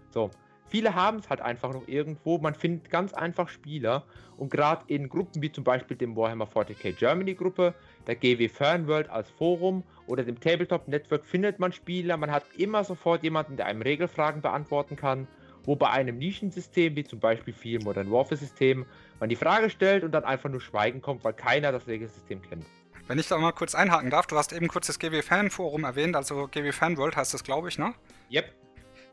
So, 0.09 0.29
viele 0.71 0.95
haben 0.95 1.17
es 1.19 1.29
halt 1.29 1.41
einfach 1.41 1.71
noch 1.73 1.87
irgendwo. 1.87 2.37
Man 2.39 2.55
findet 2.55 2.89
ganz 2.89 3.13
einfach 3.13 3.49
Spieler. 3.49 4.03
Und 4.37 4.49
gerade 4.49 4.83
in 4.87 5.09
Gruppen 5.09 5.41
wie 5.41 5.51
zum 5.51 5.63
Beispiel 5.63 5.97
dem 5.97 6.15
Warhammer 6.15 6.47
40k 6.47 6.93
Germany 6.93 7.35
Gruppe, 7.35 7.75
der 8.07 8.15
GW 8.15 8.49
Fernworld 8.49 9.09
als 9.09 9.29
Forum 9.29 9.83
oder 10.07 10.23
dem 10.23 10.39
Tabletop 10.39 10.87
Network 10.87 11.25
findet 11.25 11.59
man 11.59 11.71
Spieler. 11.71 12.17
Man 12.17 12.31
hat 12.31 12.45
immer 12.57 12.83
sofort 12.83 13.21
jemanden, 13.21 13.57
der 13.57 13.67
einem 13.67 13.83
Regelfragen 13.83 14.41
beantworten 14.41 14.95
kann. 14.95 15.27
Wo 15.63 15.75
bei 15.75 15.91
einem 15.91 16.17
Nischensystem, 16.17 16.95
wie 16.95 17.03
zum 17.03 17.19
Beispiel 17.19 17.53
vielen 17.53 17.83
Modern 17.83 18.09
Warfare 18.09 18.37
Systemen, 18.37 18.87
man 19.19 19.29
die 19.29 19.35
Frage 19.35 19.69
stellt 19.69 20.03
und 20.03 20.11
dann 20.11 20.23
einfach 20.23 20.49
nur 20.49 20.59
Schweigen 20.59 21.01
kommt, 21.01 21.23
weil 21.23 21.33
keiner 21.33 21.71
das 21.71 21.85
Regelsystem 21.85 22.41
kennt. 22.41 22.65
Wenn 23.07 23.19
ich 23.19 23.27
da 23.27 23.37
mal 23.37 23.51
kurz 23.51 23.75
einhaken 23.75 24.09
darf, 24.09 24.25
du 24.25 24.37
hast 24.37 24.53
eben 24.53 24.67
kurz 24.67 24.87
das 24.87 24.97
GW 24.97 25.21
Fan 25.21 25.51
Forum 25.51 25.83
erwähnt, 25.83 26.15
also 26.15 26.47
GW 26.47 26.71
Fan 26.71 26.97
World 26.97 27.15
heißt 27.15 27.33
das, 27.33 27.43
glaube 27.43 27.67
ich, 27.67 27.77
ne? 27.77 27.93
Yep. 28.31 28.60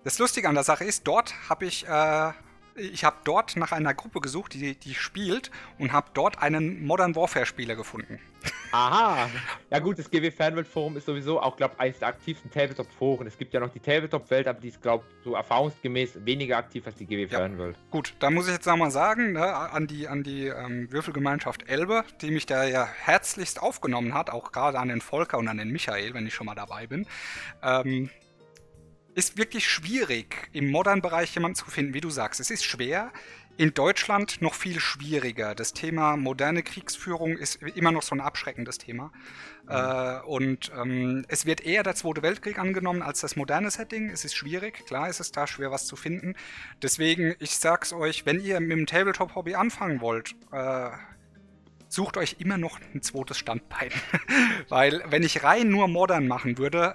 Das 0.08 0.18
Lustige 0.18 0.48
an 0.48 0.54
der 0.54 0.64
Sache 0.64 0.84
ist, 0.84 1.06
dort 1.06 1.34
habe 1.50 1.66
ich, 1.66 1.86
äh, 1.86 2.32
ich 2.76 3.04
habe 3.04 3.18
dort 3.24 3.58
nach 3.58 3.72
einer 3.72 3.92
Gruppe 3.92 4.20
gesucht, 4.20 4.54
die, 4.54 4.74
die 4.74 4.94
spielt 4.94 5.50
und 5.78 5.92
habe 5.92 6.08
dort 6.14 6.40
einen 6.40 6.86
Modern 6.86 7.14
Warfare 7.14 7.44
Spieler 7.44 7.76
gefunden. 7.76 8.18
Aha! 8.72 9.28
Ja 9.68 9.78
gut, 9.80 9.98
das 9.98 10.10
GW 10.10 10.30
Fanwelt 10.30 10.66
Forum 10.66 10.96
ist 10.96 11.04
sowieso 11.04 11.42
auch, 11.42 11.58
glaube 11.58 11.74
ich, 11.74 11.80
eines 11.80 11.98
der 11.98 12.08
aktivsten 12.08 12.50
Tabletop-Foren. 12.50 13.26
Es 13.26 13.36
gibt 13.36 13.52
ja 13.52 13.60
noch 13.60 13.68
die 13.68 13.80
Tabletop-Welt, 13.80 14.48
aber 14.48 14.58
die 14.60 14.68
ist, 14.68 14.80
glaube 14.80 15.04
ich, 15.06 15.24
so 15.24 15.34
erfahrungsgemäß 15.34 16.24
weniger 16.24 16.56
aktiv 16.56 16.86
als 16.86 16.96
die 16.96 17.04
GW 17.04 17.26
Ja. 17.26 17.40
Fanwelt. 17.40 17.76
Gut, 17.90 18.14
da 18.18 18.30
muss 18.30 18.46
ich 18.46 18.54
jetzt 18.54 18.66
nochmal 18.66 18.90
sagen, 18.90 19.32
ne, 19.32 19.44
an 19.44 19.86
die, 19.86 20.08
an 20.08 20.22
die 20.22 20.46
ähm, 20.46 20.90
Würfelgemeinschaft 20.90 21.68
Elbe, 21.68 22.04
die 22.22 22.30
mich 22.30 22.46
da 22.46 22.64
ja 22.64 22.86
herzlichst 22.86 23.60
aufgenommen 23.60 24.14
hat, 24.14 24.30
auch 24.30 24.52
gerade 24.52 24.78
an 24.78 24.88
den 24.88 25.02
Volker 25.02 25.36
und 25.36 25.48
an 25.48 25.58
den 25.58 25.68
Michael, 25.68 26.14
wenn 26.14 26.26
ich 26.26 26.32
schon 26.32 26.46
mal 26.46 26.54
dabei 26.54 26.86
bin. 26.86 27.06
Ähm, 27.62 28.08
ist 29.18 29.36
wirklich 29.36 29.68
schwierig, 29.68 30.48
im 30.52 30.70
modernen 30.70 31.02
Bereich 31.02 31.34
jemanden 31.34 31.56
zu 31.56 31.68
finden, 31.68 31.92
wie 31.92 32.00
du 32.00 32.08
sagst. 32.08 32.38
Es 32.38 32.52
ist 32.52 32.64
schwer. 32.64 33.12
In 33.56 33.74
Deutschland 33.74 34.40
noch 34.40 34.54
viel 34.54 34.78
schwieriger. 34.78 35.56
Das 35.56 35.72
Thema 35.72 36.16
moderne 36.16 36.62
Kriegsführung 36.62 37.36
ist 37.36 37.56
immer 37.56 37.90
noch 37.90 38.02
so 38.02 38.14
ein 38.14 38.20
abschreckendes 38.20 38.78
Thema. 38.78 39.10
Äh, 39.68 40.20
und 40.20 40.70
ähm, 40.80 41.24
es 41.26 41.46
wird 41.46 41.62
eher 41.62 41.82
der 41.82 41.96
Zweite 41.96 42.22
Weltkrieg 42.22 42.60
angenommen 42.60 43.02
als 43.02 43.20
das 43.20 43.34
moderne 43.34 43.72
Setting. 43.72 44.08
Es 44.08 44.24
ist 44.24 44.36
schwierig, 44.36 44.86
klar 44.86 45.08
ist 45.08 45.18
es 45.18 45.32
da 45.32 45.48
schwer, 45.48 45.72
was 45.72 45.86
zu 45.86 45.96
finden. 45.96 46.36
Deswegen, 46.80 47.34
ich 47.40 47.56
sag's 47.56 47.92
euch, 47.92 48.24
wenn 48.24 48.38
ihr 48.38 48.60
mit 48.60 48.70
dem 48.70 48.86
Tabletop-Hobby 48.86 49.56
anfangen 49.56 50.00
wollt, 50.00 50.36
äh, 50.52 50.90
sucht 51.88 52.18
euch 52.18 52.36
immer 52.38 52.56
noch 52.56 52.78
ein 52.94 53.02
zweites 53.02 53.38
Standbein. 53.38 53.90
Weil, 54.68 55.02
wenn 55.08 55.24
ich 55.24 55.42
rein 55.42 55.68
nur 55.70 55.88
modern 55.88 56.28
machen 56.28 56.56
würde, 56.56 56.94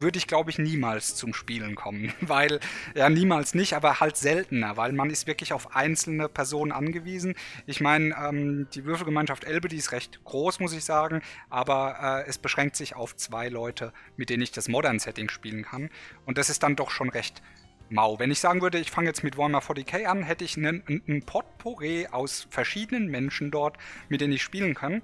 würde 0.00 0.18
ich, 0.18 0.26
glaube 0.26 0.50
ich, 0.50 0.58
niemals 0.58 1.16
zum 1.16 1.34
Spielen 1.34 1.74
kommen. 1.74 2.12
Weil, 2.20 2.60
ja, 2.94 3.08
niemals 3.08 3.54
nicht, 3.54 3.74
aber 3.74 4.00
halt 4.00 4.16
seltener, 4.16 4.76
weil 4.76 4.92
man 4.92 5.10
ist 5.10 5.26
wirklich 5.26 5.52
auf 5.52 5.74
einzelne 5.74 6.28
Personen 6.28 6.72
angewiesen. 6.72 7.34
Ich 7.66 7.80
meine, 7.80 8.14
ähm, 8.16 8.68
die 8.74 8.84
Würfelgemeinschaft 8.84 9.44
Elbe, 9.44 9.68
die 9.68 9.76
ist 9.76 9.92
recht 9.92 10.22
groß, 10.24 10.60
muss 10.60 10.72
ich 10.72 10.84
sagen, 10.84 11.22
aber 11.50 12.24
äh, 12.24 12.28
es 12.28 12.38
beschränkt 12.38 12.76
sich 12.76 12.94
auf 12.94 13.16
zwei 13.16 13.48
Leute, 13.48 13.92
mit 14.16 14.30
denen 14.30 14.42
ich 14.42 14.52
das 14.52 14.68
Modern-Setting 14.68 15.30
spielen 15.30 15.64
kann. 15.64 15.90
Und 16.26 16.38
das 16.38 16.50
ist 16.50 16.62
dann 16.62 16.76
doch 16.76 16.90
schon 16.90 17.08
recht 17.08 17.42
mau. 17.90 18.18
Wenn 18.18 18.30
ich 18.30 18.40
sagen 18.40 18.60
würde, 18.62 18.78
ich 18.78 18.90
fange 18.90 19.08
jetzt 19.08 19.24
mit 19.24 19.36
Warhammer 19.36 19.60
40k 19.60 20.04
an, 20.04 20.22
hätte 20.22 20.44
ich 20.44 20.56
einen, 20.56 20.82
einen 21.06 21.22
Potpourri 21.24 22.06
aus 22.10 22.46
verschiedenen 22.50 23.08
Menschen 23.08 23.50
dort, 23.50 23.76
mit 24.08 24.20
denen 24.20 24.32
ich 24.32 24.42
spielen 24.42 24.74
kann. 24.74 25.02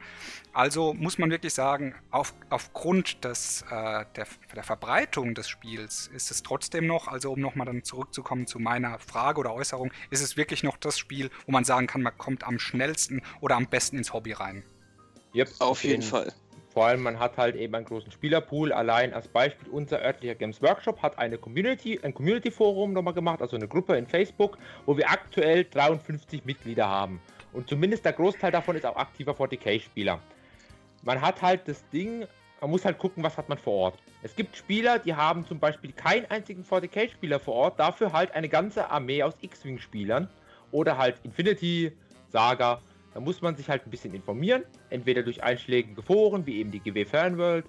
Also 0.53 0.95
muss 0.95 1.19
man 1.19 1.31
wirklich 1.31 1.55
sagen, 1.55 1.95
auf, 2.11 2.35
aufgrund 2.51 3.25
des, 3.25 3.63
äh, 3.71 4.05
der, 4.17 4.27
der 4.55 4.63
Verbreitung 4.63 5.35
des 5.35 5.49
Spiels 5.49 6.09
ist 6.15 6.31
es 6.31 6.43
trotzdem 6.43 6.87
noch, 6.87 7.09
also 7.09 7.33
um 7.33 7.41
nochmal 7.41 7.67
dann 7.67 7.83
zurückzukommen 7.85 8.47
zu 8.47 8.59
meiner 8.59 8.99
Frage 8.99 9.41
oder 9.41 9.53
Äußerung, 9.55 9.91
ist 10.11 10.23
es 10.23 10.37
wirklich 10.37 10.63
noch 10.63 10.77
das 10.77 10.99
Spiel, 10.99 11.31
wo 11.47 11.53
man 11.53 11.65
sagen 11.65 11.87
kann, 11.87 12.03
man 12.03 12.17
kommt 12.19 12.45
am 12.45 12.59
schnellsten 12.59 13.23
oder 13.41 13.57
am 13.57 13.67
besten 13.67 13.99
ins 13.99 14.13
Hobby 14.13 14.33
rein. 14.33 14.65
Yep, 15.35 15.51
Auf 15.59 15.83
jeden 15.83 16.01
den- 16.01 16.09
Fall. 16.09 16.33
Vor 16.75 16.87
allem, 16.87 17.03
man 17.03 17.21
hat 17.21 17.39
halt 17.39 17.55
eben 17.55 17.73
einen 17.77 17.85
großen 17.85 18.11
Spielerpool. 18.11 18.73
Allein 18.73 19.15
als 19.15 19.29
Beispiel, 19.29 19.69
unser 19.71 20.03
örtlicher 20.03 20.35
Games 20.35 20.61
Workshop 20.61 21.01
hat 21.03 21.17
eine 21.21 21.39
Community, 21.39 22.01
ein 22.03 22.13
Community-Forum 22.13 22.93
nochmal 22.93 23.15
gemacht, 23.15 23.41
also 23.41 23.55
eine 23.55 23.69
Gruppe 23.69 23.97
in 23.97 24.09
Facebook, 24.09 24.59
wo 24.85 24.97
wir 24.97 25.09
aktuell 25.09 25.65
53 25.65 26.45
Mitglieder 26.45 26.89
haben. 26.89 27.21
Und 27.53 27.69
zumindest 27.69 28.05
der 28.05 28.13
Großteil 28.13 28.51
davon 28.51 28.75
ist 28.75 28.85
auch 28.85 28.97
aktiver 28.97 29.33
40k-Spieler. 29.33 30.19
Man 31.05 31.21
hat 31.21 31.41
halt 31.43 31.69
das 31.69 31.89
Ding, 31.91 32.27
man 32.61 32.71
muss 32.71 32.85
halt 32.85 32.99
gucken, 32.99 33.23
was 33.23 33.39
hat 33.39 33.49
man 33.49 33.57
vor 33.59 33.75
Ort. 33.75 33.99
Es 34.25 34.35
gibt 34.35 34.57
Spieler, 34.57 34.99
die 34.99 35.15
haben 35.15 35.47
zum 35.47 35.61
Beispiel 35.61 35.93
keinen 35.93 36.29
einzigen 36.29 36.65
40k-Spieler 36.65 37.39
vor 37.39 37.55
Ort, 37.55 37.79
dafür 37.79 38.13
halt 38.13 38.35
eine 38.35 38.49
ganze 38.49 38.91
Armee 38.91 39.23
aus 39.23 39.35
X-Wing-Spielern. 39.41 40.29
Oder 40.73 40.99
halt 40.99 41.21
Infinity, 41.23 41.93
Saga. 42.31 42.81
Da 43.15 43.21
muss 43.21 43.41
man 43.41 43.55
sich 43.57 43.69
halt 43.69 43.87
ein 43.87 43.91
bisschen 43.91 44.13
informieren, 44.13 44.65
entweder 44.91 45.23
durch 45.23 45.43
einschlägige 45.43 46.03
Foren, 46.03 46.45
wie 46.47 46.59
eben 46.59 46.73
die 46.73 46.81
GW 46.81 47.05
Fernworld, 47.05 47.65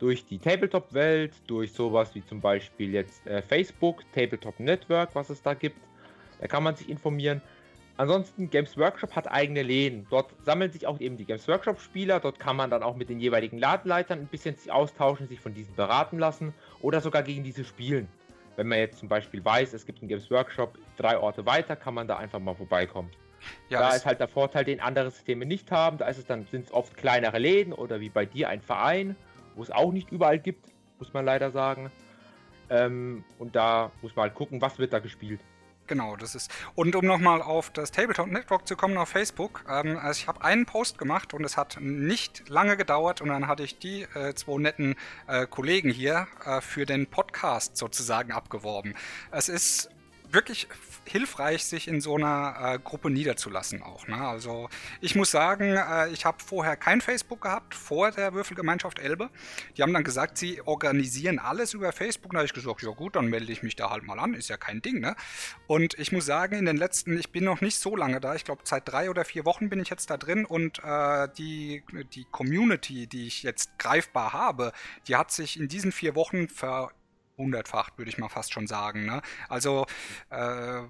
durch 0.00 0.24
die 0.26 0.38
Tabletop-Welt, 0.38 1.32
durch 1.46 1.72
sowas 1.72 2.12
wie 2.14 2.24
zum 2.24 2.40
Beispiel 2.40 2.92
jetzt 2.92 3.24
äh, 3.26 3.40
Facebook, 3.40 4.02
Tabletop 4.12 4.58
Network, 4.58 5.14
was 5.14 5.30
es 5.30 5.42
da 5.42 5.54
gibt. 5.54 5.78
Da 6.40 6.48
kann 6.48 6.64
man 6.64 6.74
sich 6.74 6.88
informieren. 6.88 7.40
Ansonsten, 7.98 8.48
Games 8.48 8.76
Workshop 8.78 9.14
hat 9.14 9.30
eigene 9.30 9.62
Läden. 9.62 10.06
Dort 10.10 10.34
sammeln 10.42 10.72
sich 10.72 10.86
auch 10.86 10.98
eben 11.00 11.18
die 11.18 11.26
Games 11.26 11.46
Workshop-Spieler. 11.46 12.18
Dort 12.18 12.40
kann 12.40 12.56
man 12.56 12.70
dann 12.70 12.82
auch 12.82 12.96
mit 12.96 13.10
den 13.10 13.20
jeweiligen 13.20 13.58
Ladenleitern 13.58 14.20
ein 14.20 14.26
bisschen 14.26 14.56
sich 14.56 14.72
austauschen, 14.72 15.28
sich 15.28 15.38
von 15.38 15.54
diesen 15.54 15.74
beraten 15.76 16.18
lassen 16.18 16.54
oder 16.80 17.00
sogar 17.00 17.22
gegen 17.22 17.44
diese 17.44 17.62
spielen. 17.62 18.08
Wenn 18.56 18.68
man 18.68 18.78
jetzt 18.78 18.98
zum 18.98 19.08
Beispiel 19.08 19.44
weiß, 19.44 19.74
es 19.74 19.86
gibt 19.86 20.00
einen 20.00 20.08
Games 20.08 20.30
Workshop 20.30 20.78
drei 20.96 21.18
Orte 21.18 21.46
weiter, 21.46 21.76
kann 21.76 21.94
man 21.94 22.08
da 22.08 22.16
einfach 22.16 22.40
mal 22.40 22.54
vorbeikommen. 22.54 23.10
Ja, 23.68 23.80
da 23.80 23.94
ist 23.94 24.06
halt 24.06 24.20
der 24.20 24.28
Vorteil, 24.28 24.64
den 24.64 24.80
andere 24.80 25.10
Systeme 25.10 25.46
nicht 25.46 25.70
haben. 25.70 25.98
Da 25.98 26.06
ist 26.06 26.18
es 26.18 26.26
dann 26.26 26.46
sind 26.50 26.66
es 26.66 26.72
oft 26.72 26.96
kleinere 26.96 27.38
Läden 27.38 27.72
oder 27.72 28.00
wie 28.00 28.08
bei 28.08 28.26
dir 28.26 28.48
ein 28.48 28.62
Verein, 28.62 29.16
wo 29.54 29.62
es 29.62 29.70
auch 29.70 29.92
nicht 29.92 30.10
überall 30.10 30.38
gibt, 30.38 30.66
muss 30.98 31.12
man 31.12 31.24
leider 31.24 31.50
sagen. 31.50 31.90
Ähm, 32.68 33.24
und 33.38 33.56
da 33.56 33.90
muss 34.02 34.14
man 34.14 34.24
halt 34.24 34.34
gucken, 34.34 34.60
was 34.60 34.78
wird 34.78 34.92
da 34.92 35.00
gespielt. 35.00 35.40
Genau, 35.90 36.14
das 36.14 36.36
ist. 36.36 36.52
Und 36.76 36.94
um 36.94 37.04
nochmal 37.04 37.42
auf 37.42 37.70
das 37.70 37.90
Tabletop 37.90 38.28
Network 38.28 38.64
zu 38.68 38.76
kommen 38.76 38.96
auf 38.96 39.08
Facebook, 39.08 39.64
ähm, 39.68 39.98
also 39.98 40.20
ich 40.20 40.28
habe 40.28 40.44
einen 40.44 40.64
Post 40.64 40.98
gemacht 40.98 41.34
und 41.34 41.42
es 41.42 41.56
hat 41.56 41.78
nicht 41.80 42.48
lange 42.48 42.76
gedauert 42.76 43.20
und 43.20 43.28
dann 43.28 43.48
hatte 43.48 43.64
ich 43.64 43.80
die 43.80 44.02
äh, 44.14 44.32
zwei 44.34 44.58
netten 44.58 44.94
äh, 45.26 45.48
Kollegen 45.48 45.90
hier 45.90 46.28
äh, 46.44 46.60
für 46.60 46.86
den 46.86 47.08
Podcast 47.08 47.76
sozusagen 47.76 48.30
abgeworben. 48.30 48.94
Es 49.32 49.48
ist 49.48 49.90
wirklich 50.30 50.68
hilfreich, 51.10 51.64
sich 51.64 51.88
in 51.88 52.00
so 52.00 52.16
einer 52.16 52.56
äh, 52.60 52.78
Gruppe 52.78 53.10
niederzulassen 53.10 53.82
auch. 53.82 54.06
Ne? 54.08 54.16
Also 54.16 54.68
ich 55.00 55.14
muss 55.14 55.30
sagen, 55.30 55.76
äh, 55.76 56.08
ich 56.08 56.24
habe 56.24 56.38
vorher 56.44 56.76
kein 56.76 57.00
Facebook 57.00 57.42
gehabt, 57.42 57.74
vor 57.74 58.10
der 58.10 58.34
Würfelgemeinschaft 58.34 58.98
Elbe. 58.98 59.30
Die 59.76 59.82
haben 59.82 59.92
dann 59.92 60.04
gesagt, 60.04 60.38
sie 60.38 60.62
organisieren 60.62 61.38
alles 61.38 61.74
über 61.74 61.92
Facebook. 61.92 62.32
Da 62.32 62.38
habe 62.38 62.46
ich 62.46 62.52
gesagt, 62.52 62.82
ja 62.82 62.90
gut, 62.90 63.16
dann 63.16 63.26
melde 63.26 63.52
ich 63.52 63.62
mich 63.62 63.76
da 63.76 63.90
halt 63.90 64.04
mal 64.04 64.18
an, 64.18 64.34
ist 64.34 64.48
ja 64.48 64.56
kein 64.56 64.82
Ding. 64.82 65.00
Ne? 65.00 65.16
Und 65.66 65.98
ich 65.98 66.12
muss 66.12 66.26
sagen, 66.26 66.56
in 66.56 66.64
den 66.64 66.76
letzten, 66.76 67.18
ich 67.18 67.30
bin 67.30 67.44
noch 67.44 67.60
nicht 67.60 67.78
so 67.78 67.96
lange 67.96 68.20
da, 68.20 68.34
ich 68.34 68.44
glaube 68.44 68.62
seit 68.64 68.88
drei 68.88 69.10
oder 69.10 69.24
vier 69.24 69.44
Wochen 69.44 69.68
bin 69.68 69.80
ich 69.80 69.90
jetzt 69.90 70.10
da 70.10 70.16
drin 70.16 70.44
und 70.44 70.80
äh, 70.84 71.28
die, 71.36 71.82
die 72.14 72.24
Community, 72.30 73.06
die 73.06 73.26
ich 73.26 73.42
jetzt 73.42 73.78
greifbar 73.78 74.32
habe, 74.32 74.72
die 75.08 75.16
hat 75.16 75.30
sich 75.30 75.58
in 75.58 75.68
diesen 75.68 75.92
vier 75.92 76.14
Wochen 76.14 76.48
ver 76.48 76.90
hundertfacht, 77.40 77.98
würde 77.98 78.10
ich 78.10 78.18
mal 78.18 78.28
fast 78.28 78.52
schon 78.52 78.66
sagen. 78.66 79.06
Ne? 79.06 79.22
Also, 79.48 79.86
äh, 80.30 80.36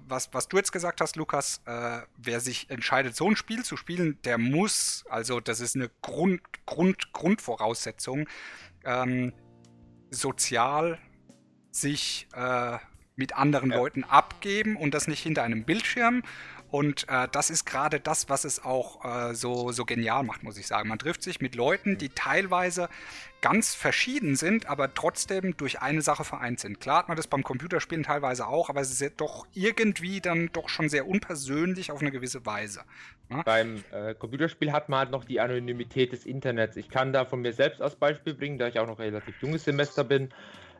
was, 0.07 0.33
was 0.33 0.47
du 0.47 0.57
jetzt 0.57 0.71
gesagt 0.71 1.01
hast, 1.01 1.15
Lukas, 1.15 1.61
äh, 1.65 2.01
wer 2.17 2.39
sich 2.39 2.69
entscheidet, 2.69 3.15
so 3.15 3.29
ein 3.29 3.35
Spiel 3.35 3.63
zu 3.63 3.77
spielen, 3.77 4.19
der 4.23 4.37
muss, 4.37 5.03
also 5.09 5.39
das 5.39 5.59
ist 5.59 5.75
eine 5.75 5.89
Grund, 6.01 6.41
Grund, 6.65 7.13
Grundvoraussetzung, 7.13 8.27
ähm, 8.83 9.33
sozial 10.09 10.99
sich 11.71 12.27
äh, 12.33 12.77
mit 13.15 13.35
anderen 13.35 13.71
ja. 13.71 13.77
Leuten 13.77 14.03
abgeben 14.03 14.75
und 14.75 14.93
das 14.93 15.07
nicht 15.07 15.21
hinter 15.21 15.43
einem 15.43 15.63
Bildschirm 15.63 16.23
und 16.71 17.07
äh, 17.09 17.27
das 17.31 17.49
ist 17.49 17.65
gerade 17.65 17.99
das, 17.99 18.29
was 18.29 18.45
es 18.45 18.63
auch 18.63 19.03
äh, 19.03 19.35
so, 19.35 19.71
so 19.73 19.83
genial 19.83 20.23
macht, 20.23 20.43
muss 20.43 20.57
ich 20.57 20.67
sagen. 20.67 20.87
Man 20.87 20.99
trifft 20.99 21.21
sich 21.21 21.41
mit 21.41 21.53
Leuten, 21.53 21.97
die 21.97 22.09
teilweise 22.09 22.87
ganz 23.41 23.75
verschieden 23.75 24.35
sind, 24.35 24.67
aber 24.67 24.93
trotzdem 24.93 25.57
durch 25.57 25.81
eine 25.81 26.01
Sache 26.01 26.23
vereint 26.23 26.59
sind. 26.59 26.79
Klar 26.79 26.99
hat 26.99 27.07
man 27.09 27.17
das 27.17 27.27
beim 27.27 27.43
Computerspielen 27.43 28.03
teilweise 28.03 28.47
auch, 28.47 28.69
aber 28.69 28.81
es 28.81 28.91
ist 28.91 29.01
ja 29.01 29.09
doch 29.09 29.45
irgendwie 29.53 30.21
dann 30.21 30.49
doch 30.53 30.69
schon 30.69 30.87
sehr 30.87 31.07
unpersönlich 31.07 31.91
auf 31.91 32.01
eine 32.01 32.11
gewisse 32.11 32.45
Weise. 32.45 32.81
Ja? 33.29 33.37
Ne? 33.37 33.43
Beim 33.43 33.83
äh, 33.91 34.13
Computerspiel 34.13 34.71
hat 34.71 34.87
man 34.87 34.99
halt 34.99 35.11
noch 35.11 35.25
die 35.25 35.41
Anonymität 35.41 36.13
des 36.13 36.25
Internets. 36.25 36.77
Ich 36.77 36.89
kann 36.89 37.11
da 37.11 37.25
von 37.25 37.41
mir 37.41 37.51
selbst 37.51 37.81
als 37.81 37.95
Beispiel 37.95 38.33
bringen, 38.33 38.57
da 38.57 38.67
ich 38.67 38.79
auch 38.79 38.87
noch 38.87 38.99
relativ 38.99 39.41
junges 39.41 39.65
Semester 39.65 40.03
bin. 40.03 40.29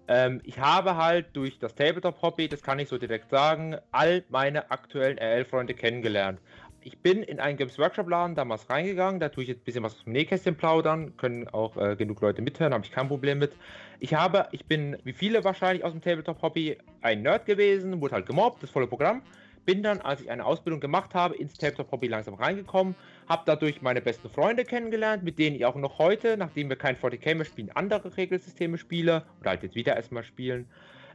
Ähm, 0.08 0.42
ich 0.44 0.60
habe 0.60 0.98
halt 0.98 1.28
durch 1.34 1.60
das 1.60 1.76
Tabletop-Hobby, 1.76 2.48
das 2.48 2.62
kann 2.62 2.80
ich 2.80 2.90
so 2.90 2.98
direkt 2.98 3.30
sagen, 3.30 3.78
all 3.92 4.24
meine 4.30 4.72
aktuellen 4.72 5.18
RL-Freunde 5.18 5.74
kennengelernt. 5.74 6.40
Ich 6.84 6.98
bin 6.98 7.22
in 7.22 7.40
einen 7.40 7.58
Games 7.58 7.78
Workshop-Laden 7.78 8.36
damals 8.36 8.70
reingegangen, 8.70 9.20
da 9.20 9.30
tue 9.30 9.44
ich 9.44 9.50
jetzt 9.50 9.62
ein 9.62 9.66
bisschen 9.66 9.84
was 9.84 9.94
aus 9.94 10.04
dem 10.04 10.14
Nähkästchen 10.14 10.56
plaudern, 10.56 11.16
können 11.18 11.48
auch 11.48 11.78
äh, 11.78 11.96
genug 11.96 12.22
Leute 12.22 12.42
mithören, 12.42 12.74
habe 12.74 12.84
ich 12.84 12.92
kein 12.92 13.08
Problem 13.08 13.38
mit. 13.38 13.54
Ich 14.00 14.16
habe, 14.16 14.48
ich 14.52 14.66
bin, 14.66 14.98
wie 15.04 15.14
viele 15.14 15.44
wahrscheinlich 15.44 15.84
aus 15.84 15.92
dem 15.92 16.02
Tabletop-Hobby, 16.02 16.78
ein 17.02 17.22
Nerd 17.22 17.46
gewesen, 17.46 18.02
wurde 18.02 18.16
halt 18.16 18.26
gemobbt, 18.26 18.64
das 18.64 18.72
volle 18.72 18.88
Programm. 18.88 19.22
Bin 19.66 19.84
dann, 19.84 20.02
als 20.02 20.22
ich 20.22 20.32
eine 20.32 20.46
Ausbildung 20.46 20.80
gemacht 20.80 21.14
habe, 21.14 21.36
ins 21.36 21.54
Tabletop-Hobby 21.54 22.08
langsam 22.08 22.34
reingekommen, 22.34 22.96
habe 23.30 23.44
dadurch 23.46 23.82
meine 23.82 24.02
besten 24.02 24.30
Freunde 24.30 24.66
kennengelernt, 24.66 25.24
mit 25.24 25.38
denen 25.38 25.56
ich 25.56 25.66
auch 25.66 25.76
noch 25.76 26.00
heute, 26.00 26.36
nachdem 26.36 26.70
wir 26.70 26.76
kein 26.76 26.98
40k 26.98 27.36
mehr 27.36 27.46
spielen, 27.46 27.70
andere 27.76 28.16
Regelsysteme 28.18 28.78
spiele 28.78 29.24
oder 29.40 29.52
halt 29.52 29.64
jetzt 29.64 29.76
wieder 29.76 29.96
erstmal 29.96 30.24
spielen. 30.24 30.68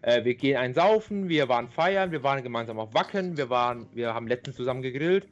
Äh, 0.02 0.24
wir 0.24 0.35
gehen 0.35 0.56
ein 0.56 0.74
Saufen, 0.74 1.28
wir 1.28 1.48
waren 1.48 1.68
feiern, 1.68 2.12
wir 2.12 2.23
waren 2.23 2.43
gemeinsam 2.43 2.78
auf 2.78 2.94
Wacken, 2.94 3.36
wir 3.36 3.51
waren, 3.51 3.86
wir 3.93 4.14
haben 4.14 4.28
letztens 4.28 4.56
zusammen 4.56 4.82
gegrillt. 4.82 5.27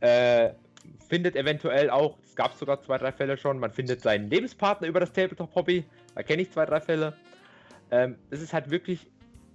Äh, 0.00 0.50
findet 1.08 1.36
eventuell 1.36 1.90
auch, 1.90 2.18
es 2.24 2.34
gab 2.34 2.54
sogar 2.54 2.80
zwei, 2.82 2.98
drei 2.98 3.12
Fälle 3.12 3.36
schon, 3.36 3.58
man 3.58 3.72
findet 3.72 4.00
seinen 4.00 4.30
Lebenspartner 4.30 4.88
über 4.88 5.00
das 5.00 5.12
Tabletop-Hobby. 5.12 5.84
Da 6.14 6.22
kenne 6.22 6.42
ich 6.42 6.50
zwei, 6.50 6.66
drei 6.66 6.80
Fälle. 6.80 7.14
Ähm, 7.90 8.16
es 8.30 8.42
ist 8.42 8.52
halt 8.52 8.70
wirklich 8.70 9.06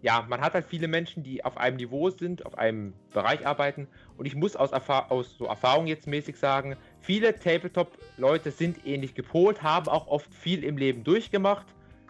ja, 0.03 0.25
man 0.27 0.41
hat 0.41 0.53
halt 0.53 0.65
viele 0.65 0.89
Menschen, 0.89 1.23
die 1.23 1.45
auf 1.45 1.57
einem 1.57 1.77
Niveau 1.77 2.09
sind, 2.09 2.45
auf 2.45 2.57
einem 2.57 2.93
Bereich 3.13 3.47
arbeiten. 3.47 3.87
Und 4.17 4.25
ich 4.25 4.35
muss 4.35 4.57
aus, 4.57 4.73
Erfa 4.73 5.07
aus 5.07 5.37
so 5.37 5.45
Erfahrung 5.45 5.87
jetzt 5.87 6.07
mäßig 6.07 6.35
sagen, 6.35 6.75
viele 6.99 7.39
Tabletop-Leute 7.39 8.51
sind 8.51 8.85
ähnlich 8.85 9.15
gepolt, 9.15 9.63
haben 9.63 9.87
auch 9.87 10.07
oft 10.07 10.31
viel 10.33 10.65
im 10.65 10.77
Leben 10.77 11.05
durchgemacht. 11.05 11.65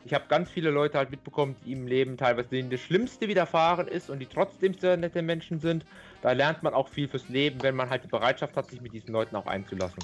Ich 0.06 0.14
habe 0.16 0.26
ganz 0.28 0.50
viele 0.50 0.72
Leute 0.72 0.98
halt 0.98 1.12
mitbekommen, 1.12 1.56
die 1.64 1.72
im 1.72 1.86
Leben 1.86 2.18
teilweise 2.18 2.50
denen 2.50 2.72
das 2.72 2.82
Schlimmste 2.82 3.28
widerfahren 3.28 3.88
ist 3.88 4.10
und 4.10 4.18
die 4.18 4.26
trotzdem 4.26 4.74
sehr 4.74 4.98
nette 4.98 5.22
Menschen 5.22 5.60
sind. 5.60 5.86
Da 6.24 6.32
lernt 6.32 6.64
man 6.64 6.74
auch 6.74 6.88
viel 6.88 7.10
fürs 7.10 7.28
Leben, 7.28 7.62
wenn 7.64 7.76
man 7.76 7.90
halt 7.90 8.06
die 8.06 8.08
Bereitschaft 8.08 8.56
hat, 8.56 8.70
sich 8.70 8.80
mit 8.80 8.94
diesen 8.94 9.12
Leuten 9.12 9.36
auch 9.36 9.46
einzulassen. 9.46 10.02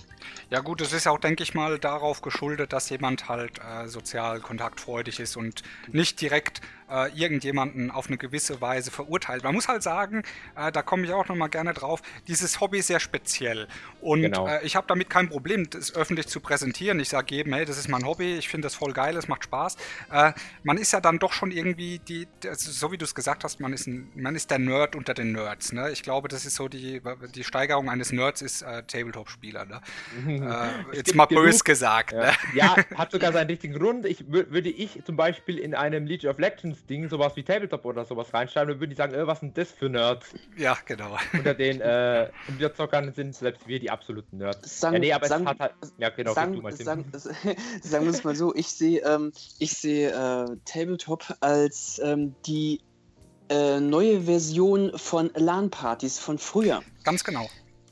Ja 0.49 0.59
gut, 0.59 0.81
es 0.81 0.91
ist 0.91 1.07
auch, 1.07 1.17
denke 1.17 1.43
ich 1.43 1.53
mal, 1.53 1.79
darauf 1.79 2.21
geschuldet, 2.21 2.73
dass 2.73 2.89
jemand 2.89 3.29
halt 3.29 3.59
äh, 3.59 3.87
sozial 3.87 4.41
kontaktfreudig 4.41 5.21
ist 5.21 5.37
und 5.37 5.63
nicht 5.87 6.19
direkt 6.19 6.59
äh, 6.89 7.09
irgendjemanden 7.13 7.91
auf 7.91 8.07
eine 8.07 8.17
gewisse 8.17 8.61
Weise 8.61 8.91
verurteilt. 8.91 9.43
Man 9.43 9.53
muss 9.53 9.67
halt 9.67 9.83
sagen, 9.83 10.23
äh, 10.55 10.71
da 10.71 10.81
komme 10.81 11.05
ich 11.05 11.13
auch 11.13 11.27
nochmal 11.27 11.49
gerne 11.49 11.73
drauf, 11.73 12.01
dieses 12.27 12.59
Hobby 12.59 12.79
ist 12.79 12.87
sehr 12.87 12.99
speziell. 12.99 13.67
Und 14.01 14.23
genau. 14.23 14.47
äh, 14.47 14.65
ich 14.65 14.75
habe 14.75 14.87
damit 14.87 15.09
kein 15.09 15.29
Problem, 15.29 15.69
das 15.69 15.95
öffentlich 15.95 16.27
zu 16.27 16.39
präsentieren. 16.39 16.99
Ich 16.99 17.09
sage 17.09 17.35
jedem, 17.35 17.53
hey, 17.53 17.63
das 17.65 17.77
ist 17.77 17.87
mein 17.87 18.05
Hobby, 18.05 18.37
ich 18.37 18.49
finde 18.49 18.65
das 18.65 18.75
voll 18.75 18.91
geil, 18.93 19.15
es 19.15 19.27
macht 19.27 19.43
Spaß. 19.45 19.77
Äh, 20.11 20.33
man 20.63 20.77
ist 20.77 20.91
ja 20.91 20.99
dann 20.99 21.19
doch 21.19 21.31
schon 21.31 21.51
irgendwie, 21.51 21.99
die, 21.99 22.27
also 22.45 22.71
so 22.71 22.91
wie 22.91 22.97
du 22.97 23.05
es 23.05 23.15
gesagt 23.15 23.43
hast, 23.43 23.59
man 23.59 23.71
ist, 23.71 23.87
ein, 23.87 24.11
man 24.15 24.35
ist 24.35 24.51
der 24.51 24.59
Nerd 24.59 24.95
unter 24.95 25.13
den 25.13 25.31
Nerds. 25.31 25.71
Ne? 25.71 25.91
Ich 25.91 26.03
glaube, 26.09 26.27
das 26.27 26.43
ist 26.43 26.55
so 26.55 26.67
die, 26.67 27.03
die 27.35 27.43
Steigerung 27.43 27.87
eines 27.87 28.11
Nerds 28.11 28.41
ist 28.41 28.63
äh, 28.63 28.81
Tabletop-Spieler. 28.81 29.65
Ne? 29.65 29.79
Äh, 30.27 30.95
jetzt 30.95 31.13
mal 31.13 31.27
bös 31.27 31.63
gesagt. 31.63 32.13
Ja. 32.13 32.19
Ne? 32.19 32.31
ja, 32.55 32.75
hat 32.95 33.11
sogar 33.11 33.31
seinen 33.31 33.45
richtigen 33.45 33.75
Grund. 33.75 34.07
Ich 34.07 34.27
würde 34.27 34.69
ich 34.69 35.05
zum 35.05 35.15
Beispiel 35.15 35.59
in 35.59 35.75
einem 35.75 36.07
League 36.07 36.23
of 36.23 36.39
Legends 36.39 36.83
Ding 36.87 37.07
sowas 37.09 37.35
wie 37.35 37.43
Tabletop 37.43 37.85
oder 37.85 38.05
sowas 38.05 38.33
reinschreiben, 38.33 38.69
dann 38.69 38.79
würden 38.79 38.89
die 38.89 38.95
sagen, 38.95 39.13
äh, 39.13 39.27
was 39.27 39.41
sind 39.41 39.55
das 39.55 39.69
für 39.69 39.87
Nerds? 39.87 40.33
Ja, 40.57 40.75
genau. 40.83 41.15
Unter 41.31 41.53
den 41.53 41.79
äh, 41.81 42.31
Computerzockern 42.47 43.13
sind 43.13 43.35
selbst 43.35 43.67
wir 43.67 43.79
die 43.79 43.91
absoluten 43.91 44.39
Nerds. 44.39 44.79
Sagen, 44.79 44.95
ja, 44.95 44.99
nee, 44.99 45.13
aber 45.13 45.27
sagen, 45.27 45.43
es 45.43 45.49
hat 45.49 45.59
halt. 45.59 45.73
Ja, 45.99 46.09
genau, 46.09 46.33
sagen, 46.33 46.53
du 46.53 46.61
mal 46.63 46.73
sagen, 46.73 47.05
sagen 47.83 48.05
wir 48.05 48.11
es 48.11 48.23
mal 48.23 48.35
so, 48.35 48.55
ich 48.55 48.67
sehe 48.67 49.01
ähm, 49.05 49.31
ich 49.59 49.73
seh, 49.73 50.05
äh, 50.05 50.57
Tabletop 50.65 51.35
als 51.41 52.01
ähm, 52.03 52.33
die 52.47 52.81
äh, 53.49 53.79
neue 53.79 54.21
Version 54.21 54.91
von 54.97 55.31
LAN-Partys 55.33 56.19
von 56.19 56.37
früher. 56.37 56.81
Ganz 57.03 57.23
genau. 57.23 57.49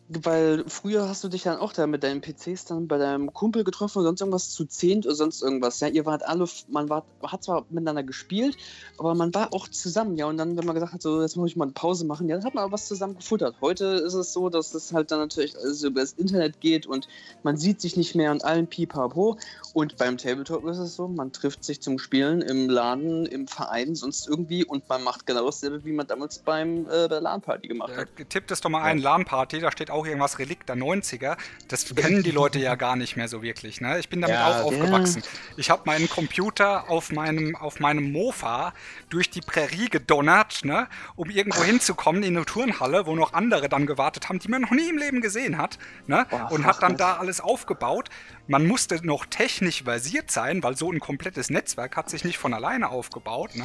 Weil 0.10 0.64
früher 0.68 1.10
hast 1.10 1.24
du 1.24 1.28
dich 1.28 1.44
dann 1.44 1.58
auch 1.58 1.74
da 1.74 1.86
mit 1.86 2.02
deinen 2.02 2.22
PCs 2.22 2.64
dann 2.66 2.88
bei 2.88 2.98
deinem 2.98 3.34
Kumpel 3.34 3.66
getroffen 3.66 4.00
oder 4.00 4.08
sonst 4.08 4.22
irgendwas 4.22 4.50
zu 4.52 4.64
zehnt 4.66 5.06
oder 5.06 5.16
sonst 5.16 5.42
irgendwas. 5.42 5.82
Ja, 5.82 5.90
ihr 5.90 6.06
wart 6.06 6.26
alle, 6.26 6.48
man 6.70 6.88
war, 6.88 7.06
hat 7.24 7.44
zwar 7.44 7.66
miteinander 7.70 8.04
gespielt, 8.04 8.56
aber 8.98 9.16
man 9.16 9.34
war 9.34 9.54
auch 9.54 9.68
zusammen, 9.68 10.16
ja. 10.16 10.28
Und 10.28 10.38
dann, 10.38 10.58
wenn 10.58 10.66
man 10.66 10.76
gesagt 10.76 10.94
hat, 10.94 11.02
so, 11.02 11.22
jetzt 11.22 11.36
muss 11.36 11.50
ich 11.50 11.58
mal 11.58 11.66
eine 11.66 11.74
Pause 11.74 12.06
machen, 12.06 12.30
ja, 12.30 12.38
dann 12.38 12.46
hat 12.46 12.54
man 12.54 12.64
aber 12.64 12.74
was 12.74 12.88
zusammen 12.88 13.18
gefuttert. 13.18 13.56
Heute 13.60 13.86
ist 13.86 14.14
es 14.14 14.32
so, 14.32 14.50
dass 14.50 14.74
es 14.74 14.94
halt 14.94 15.12
dann 15.12 15.20
natürlich 15.20 15.58
alles 15.58 15.84
über 15.84 16.00
das 16.00 16.14
Internet 16.14 16.62
geht 16.62 16.86
und 16.86 17.10
man 17.44 17.58
sieht 17.58 17.82
sich 17.82 17.98
nicht 17.98 18.16
mehr 18.16 18.32
an 18.32 18.42
allen 18.42 18.68
Pipapo. 18.68 19.38
Und 19.74 19.98
beim 19.98 20.18
Tabletop 20.18 20.66
ist 20.68 20.78
es 20.78 20.96
so, 20.96 21.08
man 21.08 21.32
trifft 21.34 21.64
sich 21.64 21.82
zum 21.82 22.00
Spielen 22.00 22.42
im 22.42 22.70
Laden, 22.70 23.26
im 23.26 23.48
Verein, 23.48 23.94
sonst 23.94 24.28
irgendwie 24.28 24.64
und 24.64 24.88
man 24.88 25.04
macht 25.04 25.26
genau 25.26 25.46
dasselbe, 25.46 25.84
wie 25.84 25.92
man 25.92 26.08
damals 26.08 26.40
beim 26.40 26.88
äh, 26.90 27.08
bei 27.08 27.20
LAN-Party 27.20 27.68
gemacht 27.68 27.96
hat. 27.96 28.08
Äh, 28.18 28.26
tippt 28.26 28.52
es 28.52 28.62
doch 28.62 28.70
mal 28.70 28.84
ein, 28.84 29.00
LAN-Party, 29.00 29.60
da 29.60 29.72
steht 29.72 29.92
auch 29.92 29.97
auch 29.98 30.06
irgendwas 30.06 30.40
Relikt 30.40 30.70
der 30.70 30.76
90er. 30.76 31.38
Das 31.68 31.94
kennen 31.96 32.24
die 32.24 32.32
Leute 32.32 32.60
ja 32.60 32.76
gar 32.76 32.96
nicht 32.96 33.18
mehr 33.18 33.28
so 33.28 33.42
wirklich. 33.42 33.82
Ne? 33.82 34.00
Ich 34.00 34.10
bin 34.10 34.22
damit 34.22 34.38
ja, 34.38 34.48
auch 34.48 34.66
aufgewachsen. 34.66 35.24
Ja. 35.24 35.54
Ich 35.58 35.70
habe 35.70 35.84
meinen 35.86 36.10
Computer 36.10 36.90
auf 36.90 37.12
meinem, 37.12 37.56
auf 37.56 37.80
meinem 37.80 38.12
Mofa 38.12 38.74
durch 39.10 39.30
die 39.30 39.42
Prärie 39.42 39.90
gedonnert, 39.90 40.64
ne? 40.64 40.88
um 41.16 41.30
irgendwo 41.30 41.64
hinzukommen 41.64 42.24
in 42.24 42.38
eine 42.38 42.46
Turnhalle, 42.46 43.06
wo 43.06 43.16
noch 43.16 43.34
andere 43.34 43.70
dann 43.70 43.86
gewartet 43.86 44.30
haben, 44.30 44.40
die 44.40 44.48
man 44.48 44.62
noch 44.62 44.72
nie 44.72 44.90
im 44.90 44.98
Leben 44.98 45.22
gesehen 45.22 45.58
hat. 45.58 45.78
Ne? 46.06 46.26
Und 46.50 46.66
hat 46.66 46.82
dann 46.82 46.98
da 46.98 47.18
alles 47.18 47.42
aufgebaut. 47.42 48.10
Man 48.48 48.66
musste 48.66 49.06
noch 49.06 49.26
technisch 49.26 49.84
versiert 49.84 50.32
sein, 50.32 50.64
weil 50.64 50.78
so 50.78 50.92
ein 50.92 51.00
komplettes 51.00 51.50
Netzwerk 51.50 51.98
hat 51.98 52.10
sich 52.10 52.24
nicht 52.24 52.38
von 52.38 52.54
alleine 52.54 52.90
aufgebaut. 52.90 53.56
Ne? 53.56 53.64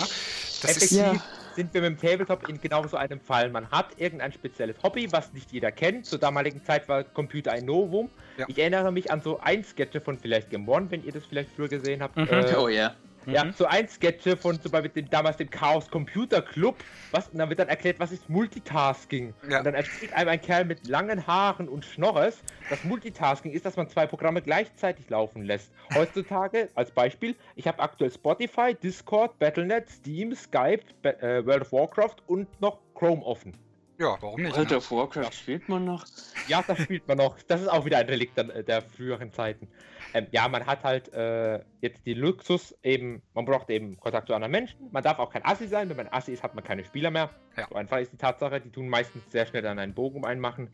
Das 0.63 0.77
ist, 0.77 0.93
ja. 0.93 1.15
Sind 1.55 1.74
wir 1.74 1.81
mit 1.83 1.91
dem 1.91 1.99
Tabletop 1.99 2.49
in 2.49 2.61
genau 2.61 2.87
so 2.87 2.97
einem 2.97 3.20
Fall. 3.20 3.51
Man 3.51 3.70
hat 3.70 3.89
irgendein 3.97 4.33
spezielles 4.33 4.77
Hobby, 4.83 5.11
was 5.11 5.33
nicht 5.33 5.53
jeder 5.53 5.73
kennt. 5.73 6.07
Zur 6.07 6.19
damaligen 6.19 6.65
Zeit 6.65 6.89
war 6.89 7.05
Computer 7.05 7.53
ein 7.53 7.65
Novum. 7.65 8.11
Ja. 8.37 8.47
Ich 8.49 8.59
erinnere 8.59 8.93
mich 8.93 9.11
an 9.11 9.20
so 9.20 9.39
ein 9.41 9.65
Sketch 9.65 10.01
von 10.03 10.19
vielleicht 10.19 10.51
Game 10.51 10.69
One, 10.69 10.91
wenn 10.91 11.05
ihr 11.05 11.12
das 11.12 11.27
vielleicht 11.27 11.51
früher 11.51 11.69
gesehen 11.69 12.03
habt. 12.03 12.16
Mhm. 12.16 12.29
Äh, 12.29 12.55
oh 12.57 12.69
ja. 12.69 12.83
Ja, 12.83 12.95
mhm. 13.27 13.53
so 13.53 13.66
ein 13.66 13.89
Sketch 13.89 14.36
von 14.40 14.61
zum 14.61 14.73
Beispiel 14.73 14.90
dem, 14.90 15.11
damals 15.11 15.36
dem 15.36 15.51
Chaos 15.51 15.90
Computer 15.90 16.43
Club, 16.43 16.77
was, 17.11 17.28
und 17.28 17.39
dann 17.39 17.49
wird 17.49 17.59
dann 17.59 17.69
erklärt, 17.69 18.01
was 18.01 18.12
ist 18.12 18.28
Multitasking. 18.28 19.35
Ja. 19.49 19.59
Und 19.59 19.65
dann 19.65 19.74
erzählt 19.74 20.12
einem 20.12 20.31
ein 20.31 20.40
Kerl 20.40 20.65
mit 20.65 20.86
langen 20.86 21.27
Haaren 21.27 21.69
und 21.69 21.85
Schnorres, 21.85 22.43
dass 22.70 22.85
Multitasking 22.85 23.53
ist, 23.53 23.65
dass 23.65 23.77
man 23.77 23.89
zwei 23.89 24.07
Programme 24.07 24.43
gleichzeitig 24.43 25.09
laufen 25.11 25.43
lässt. 25.43 25.73
Heutzutage, 25.94 26.69
als 26.74 26.90
Beispiel, 26.90 27.36
ich 27.57 27.66
habe 27.66 27.81
aktuell 27.81 28.11
Spotify, 28.11 28.74
Discord, 28.74 29.39
Battlenet, 29.39 29.89
Steam, 29.89 30.35
Skype, 30.35 30.82
Be 31.03 31.20
äh, 31.23 31.44
World 31.47 31.62
of 31.62 31.73
Warcraft 31.73 32.16
und 32.27 32.49
noch 32.61 32.78
Chrome 32.94 33.23
offen. 33.24 33.53
Ja, 33.98 34.16
warum 34.20 34.43
nicht? 34.43 34.56
World 34.56 34.73
of 34.73 34.90
Warcraft 34.90 35.32
spielt 35.32 35.69
man 35.69 35.85
noch? 35.85 36.05
Ja, 36.48 36.64
das 36.66 36.78
spielt 36.81 37.06
man 37.06 37.19
noch. 37.19 37.36
Das 37.47 37.60
ist 37.60 37.69
auch 37.69 37.85
wieder 37.85 37.98
ein 37.98 38.06
Relikt 38.06 38.36
der, 38.36 38.62
der 38.62 38.82
früheren 38.82 39.32
Zeiten. 39.32 39.69
Ähm, 40.14 40.27
ja, 40.31 40.48
man 40.48 40.66
hat 40.66 40.82
halt 40.82 41.12
äh, 41.12 41.60
jetzt 41.81 42.05
die 42.05 42.14
Luxus, 42.14 42.77
eben, 42.82 43.23
man 43.35 43.44
braucht 43.44 43.70
eben 43.70 43.98
Kontakt 43.98 44.27
zu 44.27 44.35
anderen 44.35 44.52
Menschen. 44.52 44.90
Man 44.90 45.02
darf 45.02 45.19
auch 45.19 45.31
kein 45.31 45.44
Assi 45.44 45.69
sein. 45.69 45.89
Wenn 45.89 45.97
man 45.97 46.09
Assi 46.10 46.32
ist, 46.32 46.43
hat 46.43 46.55
man 46.55 46.64
keine 46.64 46.85
Spieler 46.85 47.10
mehr. 47.10 47.31
Ja. 47.56 47.66
So 47.69 47.77
einfach 47.77 47.98
ist 47.98 48.12
die 48.12 48.16
Tatsache. 48.16 48.60
Die 48.60 48.70
tun 48.70 48.89
meistens 48.89 49.23
sehr 49.31 49.47
schnell 49.47 49.62
dann 49.62 49.78
einen 49.78 49.94
Bogen 49.94 50.19
um 50.19 50.24
einen 50.24 50.40
machen. 50.40 50.70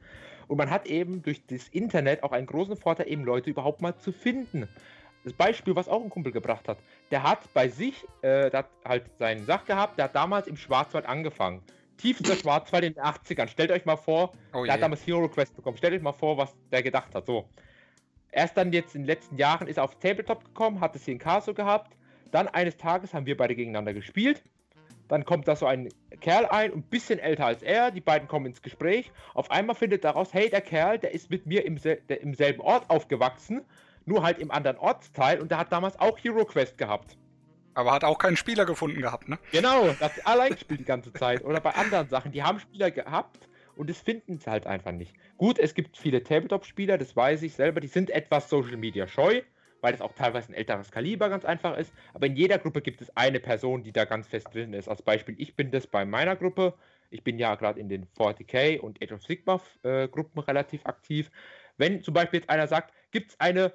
Und 0.47 0.57
man 0.57 0.70
hat 0.70 0.86
eben 0.86 1.23
durch 1.23 1.45
das 1.47 1.69
Internet 1.69 2.23
auch 2.23 2.32
einen 2.32 2.47
großen 2.47 2.77
Vorteil, 2.77 3.09
eben 3.09 3.24
Leute 3.24 3.51
überhaupt 3.51 3.82
mal 3.82 3.97
zu 3.99 4.12
finden. 4.12 4.69
Das 5.24 5.32
Beispiel, 5.32 5.77
was 5.77 5.89
auch 5.89 6.03
ein 6.03 6.09
Kumpel 6.09 6.32
gebracht 6.32 6.69
hat, 6.69 6.78
der 7.11 7.23
hat 7.23 7.53
bei 7.53 7.69
sich, 7.69 8.05
äh, 8.23 8.49
der 8.51 8.61
hat 8.61 8.69
halt 8.85 9.05
seinen 9.19 9.45
Sach 9.45 9.66
gehabt, 9.66 9.99
der 9.99 10.07
hat 10.07 10.15
damals 10.15 10.47
im 10.47 10.57
Schwarzwald 10.57 11.05
angefangen 11.05 11.62
tiefster 11.99 12.35
Schwarzwald 12.35 12.85
in 12.85 12.95
den 12.95 13.03
80ern. 13.03 13.49
Stellt 13.49 13.70
euch 13.70 13.85
mal 13.85 13.97
vor, 13.97 14.33
oh 14.55 14.65
der 14.65 14.75
hat 14.75 14.83
damals 14.83 15.07
Hero 15.07 15.29
Quest 15.29 15.55
bekommen. 15.55 15.77
Stellt 15.77 15.95
euch 15.95 16.03
mal 16.03 16.12
vor, 16.12 16.39
was 16.39 16.57
der 16.73 16.83
gedacht 16.83 17.15
hat. 17.15 17.27
So. 17.27 17.49
Erst 18.33 18.57
dann 18.57 18.73
jetzt 18.73 18.95
in 18.95 19.03
den 19.03 19.07
letzten 19.07 19.37
Jahren 19.37 19.69
ist 19.69 19.77
er 19.77 19.85
auf 19.85 19.99
Tabletop 19.99 20.45
gekommen, 20.45 20.81
hat 20.81 20.97
es 20.97 21.05
hier 21.05 21.12
in 21.12 21.19
Caso 21.19 21.55
gehabt. 21.55 21.97
Dann 22.31 22.49
eines 22.49 22.77
Tages 22.77 23.15
haben 23.15 23.27
wir 23.27 23.37
beide 23.37 23.55
gegeneinander 23.55 23.95
gespielt. 23.95 24.43
Dann 25.09 25.25
kommt 25.25 25.49
da 25.49 25.57
so 25.57 25.66
ein 25.66 25.89
Kerl 26.20 26.47
ein, 26.47 26.73
ein 26.73 26.83
bisschen 26.83 27.19
älter 27.19 27.47
als 27.47 27.62
er. 27.62 27.91
Die 27.91 28.03
beiden 28.03 28.29
kommen 28.29 28.47
ins 28.47 28.61
Gespräch. 28.61 29.11
Auf 29.35 29.51
einmal 29.51 29.75
findet 29.75 30.05
daraus, 30.05 30.35
hey, 30.35 30.51
der 30.51 30.61
Kerl, 30.61 30.99
der 30.99 31.12
ist 31.12 31.31
mit 31.31 31.47
mir 31.47 31.65
im, 31.65 31.79
sel 31.79 32.01
im 32.09 32.35
selben 32.35 32.61
Ort 32.61 32.91
aufgewachsen, 32.91 33.62
nur 34.05 34.23
halt 34.23 34.39
im 34.39 34.51
anderen 34.51 34.77
Ortsteil 34.77 35.41
und 35.41 35.51
der 35.51 35.59
hat 35.59 35.73
damals 35.73 35.99
auch 35.99 36.19
Hero 36.19 36.45
Quest 36.45 36.77
gehabt. 36.77 37.16
Aber 37.79 37.93
hat 37.93 38.03
auch 38.03 38.19
keinen 38.19 38.37
Spieler 38.37 38.67
gefunden 38.67 39.01
gehabt, 39.01 39.29
ne? 39.29 39.39
Genau, 39.53 39.95
das 40.01 40.11
allein 40.27 40.51
gespielt 40.51 40.81
die 40.81 40.85
ganze 40.85 41.13
Zeit. 41.13 41.45
Oder 41.45 41.61
bei 41.61 41.71
anderen 41.77 42.09
Sachen, 42.09 42.33
die 42.33 42.43
haben 42.43 42.59
Spieler 42.59 42.91
gehabt 42.91 43.49
und 43.77 43.89
es 43.89 44.01
finden 44.01 44.41
sie 44.41 44.51
halt 44.51 44.67
einfach 44.67 44.91
nicht. 44.91 45.15
Gut, 45.37 45.61
es 45.61 45.75
gibt 45.75 45.97
viele 45.97 46.25
Tabletop-Spieler, 46.25 46.99
das 46.99 47.15
weiß 47.15 47.41
ich 47.45 47.55
selber, 47.55 47.81
die 47.81 47.87
sind 47.87 48.11
etwas 48.11 48.51
Social 48.51 48.77
Media 48.77 49.07
scheu, 49.07 49.43
weil 49.81 49.93
das 49.93 50.01
auch 50.01 50.13
teilweise 50.13 50.51
ein 50.51 50.55
älteres 50.55 50.91
Kaliber 50.91 51.29
ganz 51.29 51.45
einfach 51.45 51.79
ist. 51.79 51.93
Aber 52.15 52.27
in 52.27 52.35
jeder 52.35 52.59
Gruppe 52.59 52.83
gibt 52.83 53.01
es 53.01 53.17
eine 53.17 53.39
Person, 53.39 53.85
die 53.85 53.93
da 53.93 54.07
ganz 54.07 54.27
fest 54.27 54.53
drin 54.53 54.73
ist. 54.73 54.89
Als 54.89 55.03
Beispiel, 55.03 55.37
ich 55.39 55.55
bin 55.55 55.71
das 55.71 55.87
bei 55.87 56.05
meiner 56.05 56.35
Gruppe. 56.35 56.75
Ich 57.11 57.23
bin 57.23 57.39
ja 57.39 57.55
gerade 57.55 57.79
in 57.79 57.89
den 57.89 58.09
40k 58.19 58.81
und 58.81 59.01
Age 59.01 59.13
of 59.13 59.23
Sigma 59.23 59.61
äh, 59.85 60.09
relativ 60.37 60.85
aktiv. 60.85 61.31
Wenn 61.77 62.03
zum 62.03 62.13
Beispiel 62.13 62.41
jetzt 62.41 62.51
einer 62.51 62.67
sagt, 62.67 62.93
gibt 63.13 63.31
es 63.31 63.39
eine 63.39 63.73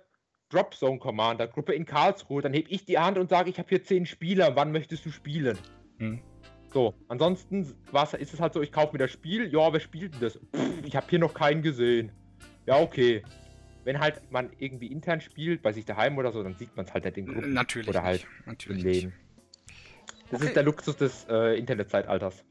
Drop 0.53 0.73
Zone 0.75 0.99
Commander 0.99 1.47
Gruppe 1.47 1.73
in 1.73 1.85
Karlsruhe, 1.85 2.41
dann 2.41 2.53
heb 2.53 2.67
ich 2.69 2.85
die 2.85 2.99
Hand 2.99 3.17
und 3.17 3.29
sage, 3.29 3.49
ich 3.49 3.57
habe 3.57 3.69
hier 3.69 3.83
zehn 3.83 4.05
Spieler, 4.05 4.55
wann 4.55 4.71
möchtest 4.71 5.05
du 5.05 5.09
spielen? 5.09 5.57
Hm. 5.97 6.19
So, 6.71 6.93
ansonsten 7.07 7.73
was, 7.91 8.13
ist 8.13 8.33
es 8.33 8.39
halt 8.39 8.53
so, 8.53 8.61
ich 8.61 8.71
kaufe 8.71 8.93
mir 8.93 8.99
das 8.99 9.11
Spiel, 9.11 9.51
ja, 9.51 9.73
wer 9.73 9.79
spielt 9.79 10.13
denn 10.13 10.21
das? 10.21 10.33
Pff, 10.33 10.85
ich 10.85 10.95
habe 10.95 11.07
hier 11.09 11.19
noch 11.19 11.33
keinen 11.33 11.61
gesehen. 11.61 12.11
Ja, 12.65 12.79
okay. 12.79 13.23
Wenn 13.83 13.99
halt 13.99 14.21
man 14.31 14.49
irgendwie 14.59 14.87
intern 14.87 15.19
spielt, 15.19 15.61
bei 15.61 15.73
sich 15.73 15.85
daheim 15.85 16.17
oder 16.17 16.31
so, 16.31 16.41
dann 16.41 16.55
sieht 16.55 16.75
man 16.75 16.85
es 16.85 16.93
halt 16.93 17.03
nicht 17.03 17.17
in 17.17 17.25
Gruppen. 17.25 17.53
Natürlich. 17.53 17.89
Oder 17.89 18.03
halt 18.03 18.25
Natürlich 18.45 18.83
in 18.83 18.89
Läden. 18.89 19.13
Das 20.31 20.39
okay. 20.39 20.47
ist 20.47 20.55
der 20.55 20.63
Luxus 20.63 20.95
des 20.95 21.25
äh, 21.29 21.57
Internetzeitalters. 21.59 22.43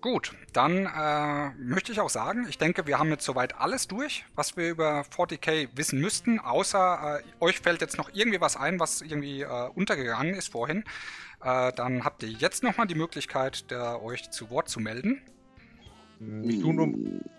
Gut, 0.00 0.32
dann 0.54 0.86
äh, 0.86 1.50
möchte 1.62 1.92
ich 1.92 2.00
auch 2.00 2.08
sagen, 2.08 2.46
ich 2.48 2.56
denke, 2.56 2.86
wir 2.86 2.98
haben 2.98 3.10
jetzt 3.10 3.24
soweit 3.24 3.56
alles 3.58 3.86
durch, 3.86 4.24
was 4.34 4.56
wir 4.56 4.70
über 4.70 5.02
40k 5.02 5.68
wissen 5.74 6.00
müssten, 6.00 6.38
außer 6.38 7.20
äh, 7.20 7.44
euch 7.44 7.60
fällt 7.60 7.82
jetzt 7.82 7.98
noch 7.98 8.10
irgendwie 8.14 8.40
was 8.40 8.56
ein, 8.56 8.80
was 8.80 9.02
irgendwie 9.02 9.42
äh, 9.42 9.68
untergegangen 9.74 10.34
ist 10.34 10.52
vorhin. 10.52 10.84
Äh, 11.42 11.72
dann 11.74 12.04
habt 12.04 12.22
ihr 12.22 12.30
jetzt 12.30 12.62
nochmal 12.62 12.86
die 12.86 12.94
Möglichkeit, 12.94 13.70
der, 13.70 14.02
euch 14.02 14.30
zu 14.30 14.48
Wort 14.48 14.70
zu 14.70 14.80
melden. 14.80 15.20
Ich 16.44 16.60
tue 16.60 16.72
nur, 16.74 16.88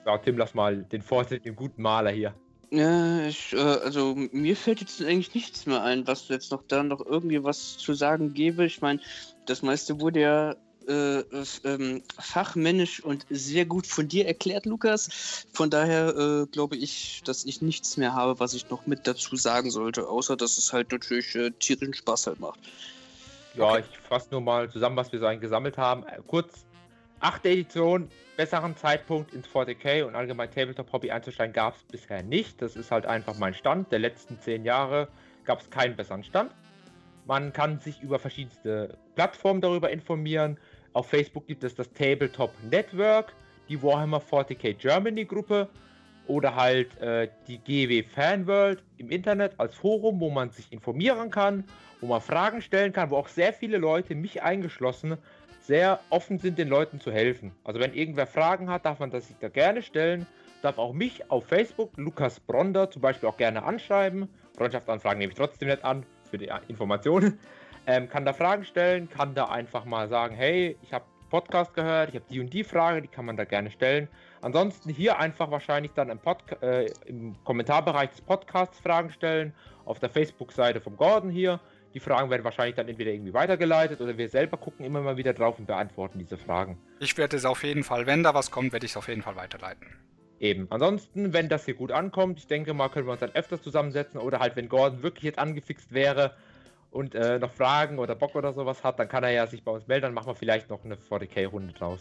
ja, 0.06 0.18
Tim, 0.20 0.38
lass 0.38 0.54
mal 0.54 0.84
den 0.84 1.02
Vortritt 1.02 1.46
dem 1.46 1.56
guten 1.56 1.82
Maler 1.82 2.12
hier. 2.12 2.36
Ja, 2.70 3.26
ich, 3.26 3.54
äh, 3.54 3.58
also 3.58 4.16
mir 4.16 4.56
fällt 4.56 4.82
jetzt 4.82 5.02
eigentlich 5.04 5.34
nichts 5.34 5.66
mehr 5.66 5.84
ein, 5.84 6.06
was 6.06 6.28
jetzt 6.30 6.52
noch 6.52 6.64
da 6.68 6.84
noch 6.84 7.04
irgendwie 7.04 7.44
was 7.44 7.78
zu 7.78 7.94
sagen 7.96 8.34
gäbe. 8.34 8.66
Ich 8.66 8.82
meine, 8.82 9.00
das 9.48 9.64
meiste 9.64 10.00
wurde 10.00 10.22
ja 10.22 10.56
äh, 10.88 11.24
ähm, 11.64 12.02
fachmännisch 12.20 13.04
und 13.04 13.26
sehr 13.30 13.66
gut 13.66 13.88
von 13.88 14.08
dir 14.08 14.28
erklärt, 14.28 14.66
Lukas. 14.66 15.46
Von 15.54 15.70
daher 15.70 16.16
äh, 16.16 16.46
glaube 16.48 16.76
ich, 16.76 17.22
dass 17.26 17.46
ich 17.46 17.62
nichts 17.62 17.98
mehr 17.98 18.14
habe, 18.14 18.40
was 18.40 18.54
ich 18.54 18.70
noch 18.70 18.86
mit 18.88 19.08
dazu 19.08 19.36
sagen 19.36 19.72
sollte, 19.72 20.08
außer 20.08 20.36
dass 20.36 20.58
es 20.58 20.74
halt 20.74 20.92
natürlich 20.92 21.36
äh, 21.36 21.52
tierischen 21.52 21.94
Spaß 21.94 22.28
halt 22.28 22.40
macht. 22.40 22.60
Ja, 23.56 23.72
okay. 23.72 23.84
ich 23.92 23.98
fasse 24.08 24.28
nur 24.32 24.42
mal 24.42 24.70
zusammen, 24.70 24.96
was 24.96 25.12
wir 25.12 25.20
so 25.20 25.28
gesammelt 25.40 25.78
haben. 25.78 26.04
Äh, 26.04 26.20
kurz, 26.26 26.66
achte 27.20 27.50
Edition, 27.50 28.10
besseren 28.38 28.76
Zeitpunkt 28.76 29.34
ins 29.34 29.48
40k 29.48 30.04
und 30.04 30.16
allgemein 30.16 30.50
Tabletop-Hobby 30.50 31.12
einzusteigen 31.12 31.54
gab 31.54 31.76
es 31.76 31.84
bisher 31.84 32.24
nicht. 32.24 32.62
Das 32.62 32.76
ist 32.76 32.92
halt 32.92 33.06
einfach 33.06 33.38
mein 33.38 33.54
Stand. 33.54 33.92
Der 33.92 34.00
letzten 34.00 34.40
zehn 34.40 34.66
Jahre 34.66 35.08
gab 35.44 35.62
es 35.62 35.70
keinen 35.70 35.96
besseren 35.96 36.24
Stand. 36.24 36.52
Man 37.26 37.54
kann 37.54 37.80
sich 37.80 38.02
über 38.02 38.20
verschiedenste 38.20 38.98
Plattformen 39.16 39.62
darüber 39.62 39.92
informieren. 39.92 40.58
Auf 40.94 41.08
Facebook 41.08 41.48
gibt 41.48 41.64
es 41.64 41.74
das 41.74 41.92
Tabletop 41.94 42.52
Network, 42.70 43.34
die 43.70 43.82
Warhammer 43.82 44.22
40k 44.22 44.74
Germany 44.74 45.24
Gruppe 45.24 45.70
oder 46.28 46.56
halt 46.56 46.98
äh, 47.00 47.30
die 47.48 47.60
GW 47.60 48.04
Fanworld 48.04 48.84
im 48.98 49.10
Internet 49.10 49.54
als 49.58 49.76
Forum, 49.76 50.20
wo 50.20 50.30
man 50.30 50.50
sich 50.50 50.72
informieren 50.72 51.32
kann, 51.32 51.64
wo 52.02 52.08
man 52.08 52.20
Fragen 52.20 52.62
stellen 52.62 52.92
kann, 52.92 53.10
wo 53.10 53.16
auch 53.16 53.30
sehr 53.30 53.54
viele 53.54 53.78
Leute, 53.78 54.16
mich 54.16 54.44
eingeschlossen, 54.44 55.18
sehr 55.62 56.02
offen 56.10 56.40
sind, 56.40 56.58
den 56.58 56.68
Leuten 56.68 57.00
zu 57.00 57.12
helfen. 57.12 57.54
Also 57.64 57.80
wenn 57.80 57.94
irgendwer 57.94 58.28
Fragen 58.28 58.70
hat, 58.70 58.86
darf 58.86 59.00
man 59.00 59.12
das 59.12 59.28
sich 59.28 59.38
da 59.40 59.48
gerne 59.48 59.84
stellen, 59.84 60.28
darf 60.62 60.78
auch 60.78 60.92
mich 60.92 61.32
auf 61.32 61.46
Facebook, 61.46 61.92
Lukas 61.96 62.42
Bronder, 62.42 62.92
zum 62.92 63.02
Beispiel 63.02 63.30
auch 63.30 63.38
gerne 63.38 63.64
anschreiben. 63.64 64.28
Freundschaftsanfragen 64.58 65.20
nehme 65.20 65.32
ich 65.32 65.38
trotzdem 65.38 65.70
nicht 65.70 65.86
an, 65.86 66.06
für 66.30 66.38
die 66.38 66.52
Informationen. 66.68 67.40
Ähm, 67.92 68.08
kann 68.08 68.24
da 68.24 68.32
Fragen 68.32 68.64
stellen, 68.64 69.10
kann 69.10 69.36
da 69.36 69.50
einfach 69.50 69.84
mal 69.84 70.08
sagen, 70.08 70.34
hey, 70.34 70.78
ich 70.82 70.94
habe 70.94 71.04
Podcast 71.30 71.74
gehört, 71.74 72.08
ich 72.08 72.16
habe 72.16 72.24
die 72.30 72.40
und 72.40 72.54
die 72.54 72.64
Frage, 72.64 73.02
die 73.02 73.10
kann 73.10 73.26
man 73.26 73.36
da 73.36 73.44
gerne 73.44 73.70
stellen. 73.70 74.08
Ansonsten 74.42 74.90
hier 74.90 75.20
einfach 75.20 75.52
wahrscheinlich 75.52 75.92
dann 75.92 76.10
im, 76.10 76.20
äh, 76.62 76.86
im 77.06 77.36
Kommentarbereich 77.44 78.12
des 78.12 78.22
Podcasts 78.22 78.80
Fragen 78.80 79.12
stellen, 79.12 79.54
auf 79.84 80.00
der 80.00 80.10
Facebook-Seite 80.10 80.80
vom 80.80 80.96
Gordon 80.96 81.30
hier. 81.30 81.60
Die 81.94 82.00
Fragen 82.00 82.30
werden 82.30 82.46
wahrscheinlich 82.46 82.76
dann 82.76 82.88
entweder 82.88 83.12
irgendwie 83.12 83.34
weitergeleitet 83.34 84.00
oder 84.00 84.18
wir 84.18 84.30
selber 84.30 84.56
gucken 84.56 84.86
immer 84.86 85.02
mal 85.02 85.18
wieder 85.18 85.34
drauf 85.34 85.60
und 85.60 85.66
beantworten 85.66 86.18
diese 86.18 86.38
Fragen. 86.38 86.78
Ich 87.02 87.18
werde 87.18 87.36
es 87.36 87.44
auf 87.44 87.62
jeden 87.66 87.84
Fall, 87.84 88.06
wenn 88.06 88.24
da 88.24 88.34
was 88.34 88.52
kommt, 88.52 88.72
werde 88.72 88.86
ich 88.86 88.94
es 88.94 88.98
auf 88.98 89.10
jeden 89.10 89.22
Fall 89.22 89.36
weiterleiten. 89.36 89.86
Eben. 90.40 90.68
Ansonsten, 90.70 91.34
wenn 91.34 91.50
das 91.50 91.66
hier 91.66 91.74
gut 91.74 91.92
ankommt, 91.92 92.40
ich 92.40 92.48
denke 92.48 92.74
mal, 92.74 92.88
können 92.88 93.06
wir 93.06 93.12
uns 93.12 93.20
dann 93.20 93.36
öfters 93.36 93.62
zusammensetzen 93.62 94.22
oder 94.22 94.40
halt, 94.40 94.56
wenn 94.56 94.70
Gordon 94.70 95.04
wirklich 95.04 95.26
jetzt 95.26 95.40
angefixt 95.40 95.92
wäre, 95.92 96.36
und 96.92 97.16
äh, 97.16 97.40
noch 97.40 97.52
Fragen 97.52 98.00
oder 98.00 98.16
Bock 98.16 98.36
oder 98.36 98.54
sowas 98.54 98.84
hat, 98.84 99.00
dann 99.00 99.08
kann 99.10 99.24
er 99.24 99.32
ja 99.32 99.48
sich 99.48 99.64
bei 99.64 99.72
uns 99.72 99.88
melden, 99.88 100.04
dann 100.04 100.14
machen 100.14 100.28
wir 100.28 100.36
vielleicht 100.36 100.70
noch 100.70 100.84
eine 100.84 100.96
40k-Runde 100.96 101.74
draus. 101.74 102.00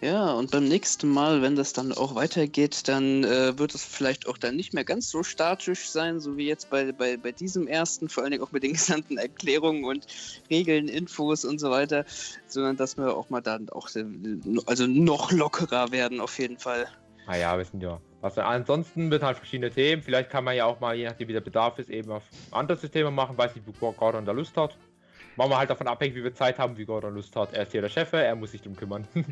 Ja, 0.00 0.32
und 0.32 0.50
beim 0.50 0.64
nächsten 0.64 1.08
Mal, 1.08 1.42
wenn 1.42 1.54
das 1.54 1.74
dann 1.74 1.92
auch 1.92 2.16
weitergeht, 2.16 2.88
dann 2.88 3.22
äh, 3.22 3.56
wird 3.56 3.72
es 3.72 3.84
vielleicht 3.84 4.26
auch 4.26 4.36
dann 4.36 4.56
nicht 4.56 4.74
mehr 4.74 4.82
ganz 4.82 5.08
so 5.08 5.22
statisch 5.22 5.88
sein, 5.88 6.18
so 6.18 6.36
wie 6.36 6.48
jetzt 6.48 6.70
bei, 6.70 6.90
bei, 6.90 7.16
bei 7.16 7.30
diesem 7.30 7.68
ersten, 7.68 8.08
vor 8.08 8.24
allen 8.24 8.32
Dingen 8.32 8.42
auch 8.42 8.50
mit 8.50 8.64
den 8.64 8.72
gesamten 8.72 9.16
Erklärungen 9.16 9.84
und 9.84 10.04
Regeln, 10.50 10.88
Infos 10.88 11.44
und 11.44 11.60
so 11.60 11.70
weiter, 11.70 12.04
sondern 12.48 12.76
dass 12.76 12.96
wir 12.96 13.16
auch 13.16 13.30
mal 13.30 13.42
dann 13.42 13.68
auch 13.70 13.88
äh, 13.94 14.04
also 14.66 14.88
noch 14.88 15.30
lockerer 15.30 15.92
werden 15.92 16.20
auf 16.20 16.36
jeden 16.40 16.58
Fall. 16.58 16.88
Ah 17.26 17.36
ja, 17.36 17.56
wir 17.56 17.64
sind 17.64 17.82
ja 17.82 18.00
was 18.22 18.38
ansonsten 18.38 19.10
wird 19.10 19.24
halt 19.24 19.36
verschiedene 19.36 19.70
Themen. 19.70 20.00
Vielleicht 20.00 20.30
kann 20.30 20.44
man 20.44 20.54
ja 20.54 20.64
auch 20.64 20.78
mal, 20.78 20.94
je 20.94 21.06
nachdem 21.06 21.28
wie 21.28 21.32
der 21.32 21.40
Bedarf 21.40 21.78
ist, 21.80 21.90
eben 21.90 22.10
auf 22.12 22.22
andere 22.52 22.78
Systeme 22.78 23.10
machen. 23.10 23.36
Weiß 23.36 23.54
nicht, 23.54 23.66
wie 23.66 23.72
Gordon 23.72 24.24
da 24.24 24.32
Lust 24.32 24.56
hat. 24.56 24.78
Machen 25.34 25.50
wir 25.50 25.58
halt 25.58 25.70
davon 25.70 25.88
abhängig, 25.88 26.14
wie 26.14 26.22
wir 26.22 26.34
Zeit 26.34 26.58
haben, 26.58 26.76
wie 26.76 26.84
Gordon 26.84 27.14
Lust 27.14 27.34
hat. 27.34 27.52
Er 27.52 27.64
ist 27.64 27.72
hier 27.72 27.80
der 27.80 27.88
Chef, 27.88 28.12
er 28.12 28.36
muss 28.36 28.52
sich 28.52 28.62
drum 28.62 28.76
kümmern. 28.76 29.08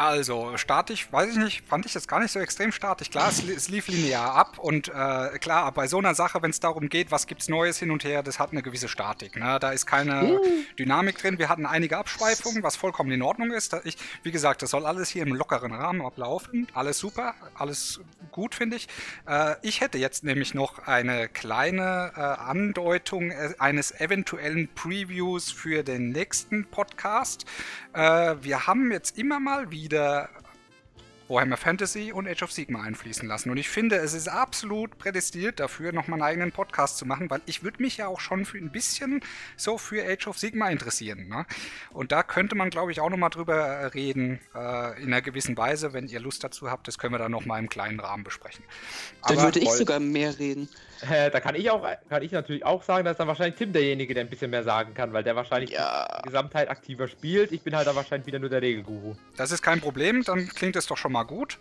Also, 0.00 0.56
statisch, 0.56 1.12
weiß 1.12 1.32
ich 1.32 1.36
nicht, 1.36 1.68
fand 1.68 1.84
ich 1.84 1.92
jetzt 1.92 2.08
gar 2.08 2.20
nicht 2.20 2.32
so 2.32 2.40
extrem 2.40 2.72
statisch. 2.72 3.10
Klar, 3.10 3.28
es, 3.28 3.46
es 3.46 3.68
lief 3.68 3.86
linear 3.86 4.32
ab 4.34 4.58
und 4.58 4.88
äh, 4.88 5.38
klar, 5.40 5.70
bei 5.72 5.88
so 5.88 5.98
einer 5.98 6.14
Sache, 6.14 6.40
wenn 6.40 6.48
es 6.48 6.58
darum 6.58 6.88
geht, 6.88 7.10
was 7.10 7.26
gibt's 7.26 7.50
Neues 7.50 7.78
hin 7.78 7.90
und 7.90 8.02
her, 8.02 8.22
das 8.22 8.38
hat 8.38 8.52
eine 8.52 8.62
gewisse 8.62 8.88
Statik. 8.88 9.36
Ne? 9.36 9.58
Da 9.60 9.72
ist 9.72 9.84
keine 9.84 10.22
mhm. 10.22 10.38
Dynamik 10.78 11.18
drin. 11.18 11.38
Wir 11.38 11.50
hatten 11.50 11.66
einige 11.66 11.98
Abschweifungen, 11.98 12.62
was 12.62 12.76
vollkommen 12.76 13.10
in 13.10 13.20
Ordnung 13.20 13.50
ist. 13.50 13.76
Ich, 13.84 13.98
wie 14.22 14.30
gesagt, 14.30 14.62
das 14.62 14.70
soll 14.70 14.86
alles 14.86 15.10
hier 15.10 15.22
im 15.22 15.34
lockeren 15.34 15.74
Rahmen 15.74 16.00
ablaufen. 16.00 16.66
Alles 16.72 16.98
super, 16.98 17.34
alles 17.52 18.00
gut, 18.32 18.54
finde 18.54 18.76
ich. 18.76 18.88
Äh, 19.28 19.56
ich 19.60 19.82
hätte 19.82 19.98
jetzt 19.98 20.24
nämlich 20.24 20.54
noch 20.54 20.78
eine 20.86 21.28
kleine 21.28 22.12
äh, 22.16 22.20
Andeutung 22.20 23.32
äh, 23.32 23.52
eines 23.58 24.00
eventuellen 24.00 24.68
Previews 24.74 25.52
für 25.52 25.82
den 25.82 26.08
nächsten 26.08 26.64
Podcast. 26.64 27.44
Äh, 27.92 28.36
wir 28.40 28.66
haben 28.66 28.90
jetzt 28.92 29.18
immer 29.18 29.40
mal 29.40 29.70
wieder 29.70 29.89
Warhammer 31.30 31.56
Fantasy 31.56 32.12
und 32.12 32.28
Age 32.28 32.42
of 32.42 32.52
Sigma 32.52 32.82
einfließen 32.82 33.26
lassen. 33.26 33.50
Und 33.50 33.56
ich 33.56 33.68
finde, 33.68 33.96
es 33.96 34.14
ist 34.14 34.28
absolut 34.28 34.98
prädestiniert 34.98 35.60
dafür, 35.60 35.92
nochmal 35.92 36.20
einen 36.20 36.28
eigenen 36.28 36.52
Podcast 36.52 36.98
zu 36.98 37.06
machen, 37.06 37.30
weil 37.30 37.40
ich 37.46 37.62
würde 37.62 37.80
mich 37.80 37.98
ja 37.98 38.08
auch 38.08 38.20
schon 38.20 38.44
für 38.44 38.58
ein 38.58 38.70
bisschen 38.70 39.20
so 39.56 39.78
für 39.78 40.04
Age 40.04 40.26
of 40.26 40.38
Sigma 40.38 40.68
interessieren. 40.68 41.28
Ne? 41.28 41.46
Und 41.92 42.10
da 42.12 42.22
könnte 42.22 42.56
man, 42.56 42.70
glaube 42.70 42.90
ich, 42.90 43.00
auch 43.00 43.10
nochmal 43.10 43.30
drüber 43.30 43.94
reden, 43.94 44.40
äh, 44.54 45.00
in 45.00 45.08
einer 45.08 45.22
gewissen 45.22 45.56
Weise. 45.56 45.92
Wenn 45.92 46.08
ihr 46.08 46.20
Lust 46.20 46.42
dazu 46.42 46.70
habt, 46.70 46.88
das 46.88 46.98
können 46.98 47.14
wir 47.14 47.18
dann 47.18 47.32
nochmal 47.32 47.60
im 47.60 47.68
kleinen 47.68 48.00
Rahmen 48.00 48.24
besprechen. 48.24 48.64
Dann 49.22 49.38
Aber 49.38 49.46
würde 49.46 49.60
ich 49.60 49.70
sogar 49.70 50.00
mehr 50.00 50.38
reden. 50.38 50.68
Äh, 51.08 51.30
da 51.30 51.40
kann 51.40 51.54
ich 51.54 51.70
auch, 51.70 51.86
kann 52.08 52.22
ich 52.22 52.32
natürlich 52.32 52.64
auch 52.64 52.82
sagen, 52.82 53.04
dass 53.04 53.16
dann 53.16 53.28
wahrscheinlich 53.28 53.56
Tim 53.56 53.72
derjenige, 53.72 54.14
der 54.14 54.24
ein 54.24 54.30
bisschen 54.30 54.50
mehr 54.50 54.62
sagen 54.62 54.94
kann, 54.94 55.12
weil 55.12 55.22
der 55.22 55.36
wahrscheinlich 55.36 55.70
ja. 55.70 56.06
die 56.18 56.28
Gesamtheit 56.28 56.68
aktiver 56.68 57.08
spielt. 57.08 57.52
Ich 57.52 57.62
bin 57.62 57.74
halt 57.74 57.86
dann 57.86 57.96
wahrscheinlich 57.96 58.26
wieder 58.26 58.38
nur 58.38 58.50
der 58.50 58.62
Regelguru. 58.62 59.14
Das 59.36 59.50
ist 59.50 59.62
kein 59.62 59.80
Problem, 59.80 60.22
dann 60.24 60.48
klingt 60.48 60.76
es 60.76 60.86
doch 60.86 60.96
schon 60.96 61.12
mal 61.12 61.24
gut. 61.24 61.58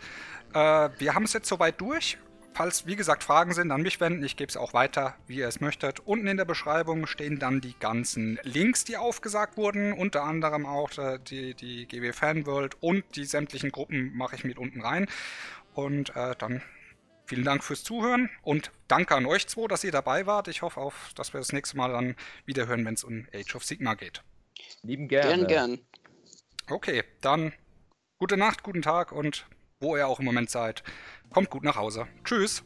Äh, 0.54 0.90
wir 0.98 1.16
haben 1.16 1.24
es 1.24 1.34
jetzt 1.34 1.48
soweit 1.48 1.80
durch. 1.80 2.18
Falls, 2.54 2.86
wie 2.86 2.96
gesagt, 2.96 3.24
Fragen 3.24 3.54
sind, 3.54 3.72
an 3.72 3.84
mich 3.84 4.02
wenden. 4.02 4.24
Ich 4.24 4.36
gebe 4.36 4.50
es 4.50 4.58
auch 4.58 4.74
weiter, 4.74 5.16
wie 5.28 5.38
ihr 5.38 5.48
es 5.48 5.62
möchtet. 5.62 6.02
Unten 6.02 6.28
in 6.28 6.36
der 6.36 6.46
Beschreibung 6.46 7.08
stehen 7.08 7.40
dann 7.40 7.62
die 7.62 7.76
ganzen 7.80 8.40
Links, 8.44 8.84
die 8.84 8.98
aufgesagt 8.98 9.56
wurden. 9.56 9.94
Unter 9.94 10.24
anderem 10.24 10.66
auch 10.66 10.92
äh, 10.98 11.20
die, 11.20 11.54
die 11.54 11.86
GW 11.88 12.12
Fanworld 12.12 12.76
und 12.82 13.04
die 13.16 13.24
sämtlichen 13.24 13.72
Gruppen 13.72 14.12
mache 14.16 14.36
ich 14.36 14.44
mit 14.44 14.58
unten 14.58 14.82
rein. 14.82 15.08
Und 15.74 16.16
äh, 16.16 16.36
dann 16.38 16.62
Vielen 17.30 17.44
Dank 17.46 17.64
fürs 17.64 17.84
Zuhören 17.84 18.28
und 18.42 18.72
danke 18.88 19.14
an 19.14 19.28
euch 19.28 19.48
zwei, 19.48 19.68
dass 19.68 19.84
ihr 19.84 19.92
dabei 19.92 20.26
wart. 20.26 20.48
Ich 20.48 20.64
hoffe 20.64 20.80
auch, 20.82 20.94
dass 21.14 21.32
wir 21.32 21.40
das 21.40 21.54
nächste 21.54 21.78
Mal 21.78 21.92
dann 21.92 22.16
wieder 22.48 22.66
hören, 22.66 22.84
wenn 22.86 22.96
es 22.96 23.04
um 23.04 23.28
Age 23.32 23.54
of 23.54 23.64
Sigma 23.64 23.94
geht. 23.94 24.24
Lieben 24.82 25.08
gerne. 25.08 25.46
Gern, 25.46 25.48
gern. 25.48 25.80
Okay, 26.72 27.04
dann 27.22 27.54
gute 28.18 28.36
Nacht, 28.36 28.64
guten 28.64 28.82
Tag 28.82 29.12
und 29.12 29.46
wo 29.80 29.96
ihr 29.96 30.08
auch 30.08 30.18
im 30.18 30.26
Moment 30.26 30.50
seid, 30.50 30.82
kommt 31.32 31.52
gut 31.52 31.64
nach 31.64 31.76
Hause. 31.76 32.08
Tschüss. 32.24 32.64